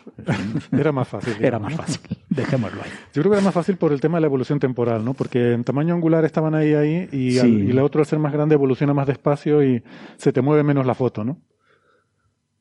era 0.71 0.91
más 0.91 1.07
fácil. 1.07 1.35
era 1.43 1.57
más 1.57 1.73
fácil. 1.73 2.01
Dejémoslo 2.29 2.83
ahí. 2.83 2.91
Yo 3.13 3.23
creo 3.23 3.31
que 3.31 3.37
era 3.37 3.43
más 3.43 3.53
fácil 3.53 3.77
por 3.77 3.91
el 3.91 3.99
tema 3.99 4.17
de 4.17 4.21
la 4.21 4.27
evolución 4.27 4.59
temporal, 4.59 5.03
¿no? 5.03 5.15
Porque 5.15 5.53
en 5.53 5.63
tamaño 5.63 5.95
angular 5.95 6.23
estaban 6.23 6.53
ahí, 6.53 6.75
ahí, 6.75 7.09
y, 7.11 7.39
y 7.39 7.71
la 7.73 7.83
otra, 7.83 8.01
al 8.01 8.05
ser 8.05 8.19
más 8.19 8.31
grande, 8.31 8.53
evoluciona 8.53 8.93
más 8.93 9.07
despacio 9.07 9.63
y 9.63 9.83
se 10.17 10.31
te 10.31 10.41
mueve 10.41 10.61
menos 10.61 10.85
la 10.85 10.93
foto, 10.93 11.23
¿no? 11.23 11.41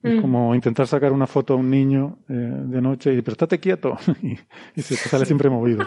Es 0.03 0.15
mm. 0.15 0.21
como 0.21 0.55
intentar 0.55 0.87
sacar 0.87 1.13
una 1.13 1.27
foto 1.27 1.55
a 1.55 1.57
un 1.57 1.69
niño 1.69 2.19
eh, 2.29 2.33
de 2.33 2.81
noche 2.81 3.13
y 3.13 3.23
pero 3.23 3.33
estate 3.33 3.59
quieto 3.59 3.99
y, 4.77 4.83
se 4.83 4.95
te 4.95 5.09
sale 5.09 5.27
siempre 5.27 5.51
movido. 5.51 5.85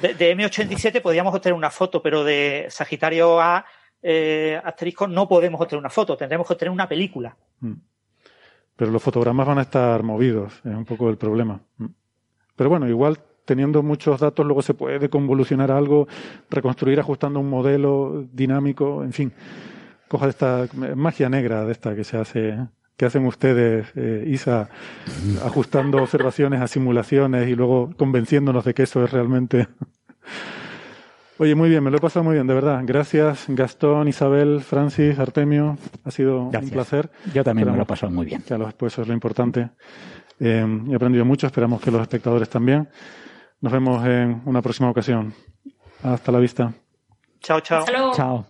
De, 0.00 0.14
de, 0.14 0.36
M87 0.36 1.02
podríamos 1.02 1.34
obtener 1.34 1.54
una 1.54 1.70
foto, 1.70 2.02
pero 2.02 2.22
de 2.22 2.66
Sagitario 2.68 3.40
A 3.40 3.66
eh, 4.02 4.60
asterisco 4.62 5.06
no 5.06 5.28
podemos 5.28 5.60
obtener 5.60 5.80
una 5.80 5.90
foto, 5.90 6.16
tendremos 6.16 6.46
que 6.46 6.52
obtener 6.52 6.72
una 6.72 6.88
película. 6.88 7.36
Mm. 7.60 7.72
Pero 8.76 8.90
los 8.90 9.02
fotogramas 9.02 9.46
van 9.46 9.58
a 9.58 9.62
estar 9.62 10.02
movidos, 10.02 10.60
es 10.64 10.74
un 10.74 10.84
poco 10.84 11.08
el 11.08 11.16
problema. 11.16 11.60
Mm. 11.78 11.86
Pero 12.56 12.70
bueno, 12.70 12.88
igual 12.88 13.18
teniendo 13.46 13.82
muchos 13.82 14.20
datos 14.20 14.44
luego 14.44 14.60
se 14.60 14.74
puede 14.74 15.08
convolucionar 15.08 15.70
algo, 15.70 16.08
reconstruir 16.50 17.00
ajustando 17.00 17.40
un 17.40 17.48
modelo 17.48 18.26
dinámico, 18.32 19.02
en 19.02 19.12
fin. 19.12 19.32
Coja 20.08 20.28
esta 20.28 20.66
magia 20.94 21.28
negra 21.28 21.64
de 21.64 21.72
esta 21.72 21.96
que 21.96 22.04
se 22.04 22.16
hace, 22.16 22.58
que 22.96 23.06
hacen 23.06 23.26
ustedes, 23.26 23.88
eh, 23.96 24.24
Isa, 24.26 24.68
ajustando 25.44 25.98
observaciones 25.98 26.60
a 26.60 26.68
simulaciones 26.68 27.48
y 27.48 27.54
luego 27.54 27.90
convenciéndonos 27.96 28.64
de 28.64 28.74
que 28.74 28.82
eso 28.84 29.02
es 29.04 29.10
realmente 29.10 29.66
Oye, 31.38 31.54
muy 31.54 31.68
bien, 31.68 31.84
me 31.84 31.90
lo 31.90 31.98
he 31.98 32.00
pasado 32.00 32.24
muy 32.24 32.34
bien, 32.34 32.46
de 32.46 32.54
verdad. 32.54 32.80
Gracias, 32.84 33.44
Gastón, 33.48 34.08
Isabel, 34.08 34.62
Francis, 34.62 35.18
Artemio. 35.18 35.76
Ha 36.04 36.10
sido 36.10 36.44
un 36.44 36.70
placer. 36.70 37.10
Yo 37.34 37.44
también 37.44 37.70
me 37.70 37.76
lo 37.76 37.82
he 37.82 37.86
pasado 37.86 38.10
muy 38.10 38.24
bien. 38.24 38.40
Claro, 38.40 38.72
pues 38.76 38.94
eso 38.94 39.02
es 39.02 39.08
lo 39.08 39.14
importante. 39.14 39.68
Eh, 40.40 40.66
he 40.90 40.94
aprendido 40.94 41.26
mucho, 41.26 41.46
esperamos 41.46 41.82
que 41.82 41.90
los 41.90 42.00
espectadores 42.00 42.48
también. 42.48 42.88
Nos 43.60 43.70
vemos 43.70 44.06
en 44.06 44.40
una 44.46 44.62
próxima 44.62 44.88
ocasión. 44.88 45.34
Hasta 46.02 46.32
la 46.32 46.38
vista. 46.38 46.72
Chao, 47.40 47.60
chao. 47.60 47.84
Chao. 48.14 48.46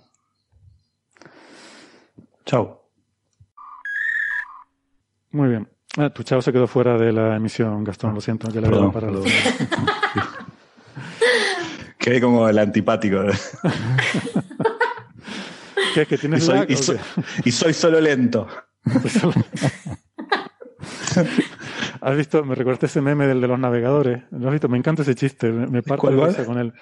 Chao. 2.45 2.83
Muy 5.33 5.49
bien. 5.49 5.69
Ah, 5.99 6.11
tu 6.11 6.23
chao 6.23 6.41
se 6.41 6.53
quedó 6.53 6.69
fuera 6.69 6.97
de 6.97 7.13
la 7.13 7.37
emisión, 7.37 7.83
Gastón, 7.83 8.15
lo 8.15 8.21
siento, 8.21 8.49
ya 8.51 8.61
le 8.61 8.69
había 8.69 8.91
parado. 8.91 9.25
Quedé 12.07 12.21
como 12.21 12.49
el 12.49 12.57
antipático. 12.57 13.17
¿Qué 15.93 16.03
es 16.03 16.09
que 16.09 16.17
tienes 16.17 16.45
y 16.45 16.47
soy, 16.77 16.99
y, 17.45 17.51
soy, 17.51 17.73
solo 17.73 18.01
lento. 18.01 18.47
¿Has 22.01 22.17
visto? 22.17 22.45
Me 22.45 22.55
recuerda 22.55 22.87
ese 22.87 23.01
meme 23.01 23.27
del 23.27 23.41
de 23.41 23.49
los 23.49 23.59
navegadores. 23.59 24.23
¿Lo 24.31 24.47
has 24.47 24.53
visto? 24.53 24.69
Me 24.69 24.79
encanta 24.79 25.03
ese 25.03 25.17
chiste. 25.17 25.51
Me 25.51 25.83
parto 25.83 26.09
de 26.09 26.45
con 26.45 26.59
él. 26.59 26.75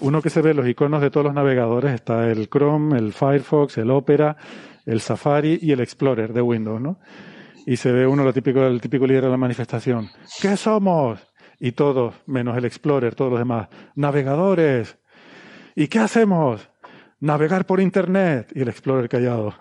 Uno 0.00 0.20
que 0.20 0.28
se 0.28 0.42
ve 0.42 0.52
los 0.52 0.68
iconos 0.68 1.00
de 1.00 1.08
todos 1.10 1.24
los 1.24 1.32
navegadores. 1.34 1.94
Está 1.94 2.30
el 2.30 2.50
Chrome, 2.50 2.98
el 2.98 3.14
Firefox, 3.14 3.78
el 3.78 3.90
Opera, 3.90 4.36
el 4.84 5.00
Safari 5.00 5.58
y 5.62 5.72
el 5.72 5.80
Explorer 5.80 6.34
de 6.34 6.42
Windows, 6.42 6.82
¿no? 6.82 7.00
Y 7.64 7.78
se 7.78 7.92
ve 7.92 8.06
uno, 8.06 8.24
lo 8.24 8.34
típico, 8.34 8.62
el 8.66 8.78
típico 8.82 9.06
líder 9.06 9.24
de 9.24 9.30
la 9.30 9.38
manifestación. 9.38 10.10
¿Qué 10.42 10.54
somos? 10.58 11.29
Y 11.60 11.72
todos, 11.72 12.14
menos 12.26 12.56
el 12.56 12.64
Explorer, 12.64 13.14
todos 13.14 13.30
los 13.30 13.38
demás, 13.38 13.68
navegadores. 13.94 14.96
¿Y 15.76 15.88
qué 15.88 15.98
hacemos? 15.98 16.70
Navegar 17.20 17.66
por 17.66 17.80
Internet 17.80 18.50
y 18.54 18.62
el 18.62 18.68
Explorer 18.68 19.10
callado. 19.10 19.54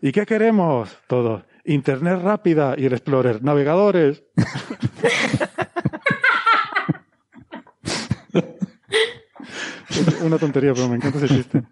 ¿Y 0.00 0.12
qué 0.12 0.24
queremos? 0.24 0.96
Todos. 1.08 1.42
Internet 1.64 2.20
rápida 2.22 2.76
y 2.78 2.86
el 2.86 2.92
Explorer. 2.92 3.42
Navegadores. 3.42 4.22
Una 10.22 10.38
tontería, 10.38 10.72
pero 10.72 10.88
me 10.88 10.96
encanta 10.96 11.18
ese 11.18 11.28
chiste. 11.28 11.62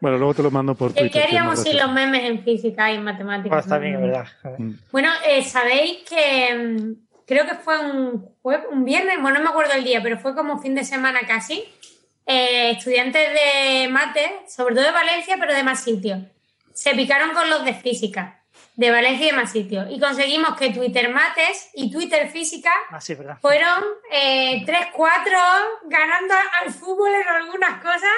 Bueno, 0.00 0.16
luego 0.18 0.34
te 0.34 0.42
lo 0.42 0.50
mando 0.50 0.74
por 0.74 0.92
Twitter. 0.92 1.10
¿Qué 1.10 1.22
haríamos 1.22 1.60
si 1.60 1.72
los 1.72 1.90
memes 1.92 2.24
en 2.24 2.42
física 2.42 2.92
y 2.92 2.96
en 2.96 3.04
matemáticas? 3.04 3.50
Pues 3.50 3.64
está 3.64 3.78
bien, 3.78 4.00
verdad. 4.00 4.26
Bueno, 4.90 5.08
eh, 5.28 5.42
sabéis 5.42 5.98
que 6.08 6.54
mm, 6.54 6.92
creo 7.26 7.46
que 7.46 7.54
fue 7.54 7.78
un, 7.78 8.28
un 8.42 8.84
viernes, 8.84 9.20
bueno, 9.20 9.38
no 9.38 9.44
me 9.44 9.50
acuerdo 9.50 9.74
el 9.74 9.84
día, 9.84 10.02
pero 10.02 10.18
fue 10.18 10.34
como 10.34 10.60
fin 10.60 10.74
de 10.74 10.84
semana 10.84 11.20
casi, 11.26 11.64
eh, 12.26 12.70
estudiantes 12.72 13.30
de 13.30 13.88
mate, 13.88 14.42
sobre 14.48 14.74
todo 14.74 14.84
de 14.84 14.92
Valencia, 14.92 15.36
pero 15.40 15.54
de 15.54 15.62
más 15.62 15.82
sitios, 15.82 16.20
se 16.72 16.94
picaron 16.94 17.32
con 17.32 17.50
los 17.50 17.64
de 17.64 17.74
física, 17.74 18.42
de 18.76 18.90
Valencia 18.90 19.26
y 19.26 19.30
de 19.30 19.36
más 19.36 19.52
sitios, 19.52 19.86
y 19.90 19.98
conseguimos 19.98 20.56
que 20.56 20.70
Twitter 20.70 21.10
Mates 21.10 21.70
y 21.74 21.90
Twitter 21.90 22.28
Física 22.28 22.70
ah, 22.90 23.00
fueron 23.40 23.84
eh, 24.10 24.64
3-4 24.64 24.92
ganando 25.86 26.34
al 26.62 26.72
fútbol 26.72 27.10
en 27.12 27.28
algunas 27.28 27.82
cosas 27.82 28.12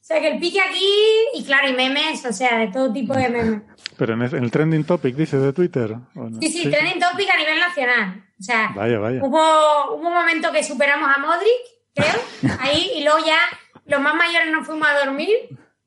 O 0.00 0.06
sea, 0.06 0.20
que 0.20 0.28
el 0.28 0.38
pique 0.38 0.60
aquí, 0.60 0.86
y 1.34 1.44
claro, 1.44 1.68
y 1.68 1.72
memes, 1.72 2.24
o 2.26 2.32
sea, 2.32 2.58
de 2.58 2.68
todo 2.68 2.92
tipo 2.92 3.14
de 3.14 3.28
memes. 3.30 3.62
Pero 3.96 4.14
en 4.14 4.22
el, 4.22 4.50
trending 4.50 4.84
topic, 4.84 5.14
dice, 5.14 5.38
de 5.38 5.52
Twitter. 5.52 5.94
Sí, 6.40 6.48
sí, 6.48 6.68
trending 6.68 7.00
topic 7.00 7.30
a 7.30 7.38
nivel 7.38 7.58
nacional. 7.58 8.23
O 8.38 8.42
sea, 8.42 8.72
vaya, 8.74 8.98
vaya. 8.98 9.20
Hubo, 9.22 9.94
hubo 9.94 10.08
un 10.08 10.14
momento 10.14 10.50
que 10.52 10.62
superamos 10.62 11.08
a 11.14 11.18
Modric, 11.18 11.50
creo, 11.94 12.56
ahí, 12.60 12.90
y 12.96 13.04
luego 13.04 13.18
ya 13.24 13.38
los 13.86 14.00
más 14.00 14.14
mayores 14.14 14.50
nos 14.50 14.66
fuimos 14.66 14.88
a 14.88 15.04
dormir 15.04 15.30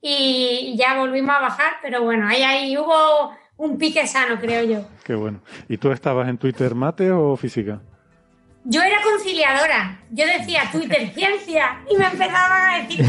y 0.01 0.75
ya 0.77 0.97
volvimos 0.97 1.35
a 1.35 1.39
bajar, 1.39 1.73
pero 1.81 2.03
bueno, 2.03 2.27
ahí, 2.27 2.43
ahí 2.43 2.77
hubo 2.77 3.33
un 3.57 3.77
pique 3.77 4.05
sano, 4.07 4.39
creo 4.39 4.63
yo. 4.63 4.87
Qué 5.03 5.15
bueno. 5.15 5.41
¿Y 5.67 5.77
tú 5.77 5.91
estabas 5.91 6.29
en 6.29 6.37
Twitter 6.37 6.75
mate 6.75 7.11
o 7.11 7.35
física? 7.35 7.81
Yo 8.63 8.81
era 8.81 9.01
conciliadora. 9.01 10.01
Yo 10.11 10.25
decía 10.25 10.69
Twitter 10.71 11.09
ciencia 11.13 11.81
y 11.89 11.97
me 11.97 12.05
empezaban 12.05 12.69
a 12.69 12.77
decir 12.83 13.05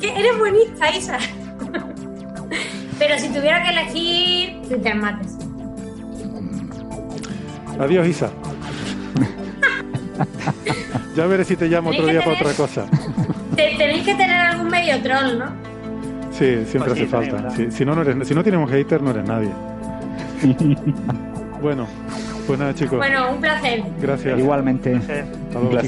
que 0.00 0.08
eres 0.08 0.38
bonita, 0.38 0.90
Isa. 0.90 1.18
Pero 2.98 3.18
si 3.18 3.28
tuviera 3.28 3.62
que 3.62 3.70
elegir, 3.70 4.62
Twitter 4.68 4.94
mates. 4.94 5.36
Adiós, 7.78 8.06
Isa. 8.06 8.30
Ya 11.16 11.26
veré 11.26 11.44
si 11.44 11.56
te 11.56 11.68
llamo 11.68 11.90
otro 11.90 12.06
día 12.06 12.20
para 12.20 12.32
otra 12.32 12.52
cosa. 12.52 12.86
tenéis 13.56 14.04
que 14.04 14.14
tener 14.14 14.40
algún 14.40 14.68
medio 14.68 15.00
troll, 15.02 15.38
¿no? 15.38 15.46
Sí, 16.30 16.64
siempre 16.66 16.92
pues 16.92 16.92
hace 16.92 17.06
falta. 17.06 17.50
si, 17.70 17.84
no, 17.84 17.94
no 17.94 18.02
eres, 18.02 18.26
si 18.26 18.34
no 18.34 18.42
tienes 18.42 18.60
un 18.60 18.68
hater, 18.68 19.00
no 19.02 19.10
eres 19.10 19.24
nadie. 19.24 19.50
bueno, 21.62 21.86
pues 22.46 22.58
nada, 22.58 22.74
chicos. 22.74 22.98
Bueno, 22.98 23.32
un 23.32 23.40
placer. 23.40 23.82
Gracias. 24.00 24.38
Igualmente. 24.38 24.96
Hasta 24.96 25.60
luego. 25.60 25.78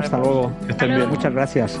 Hasta 0.00 0.18
luego. 0.18 0.52
Estén 0.68 0.96
bien. 0.96 1.08
Muchas 1.08 1.32
gracias. 1.32 1.80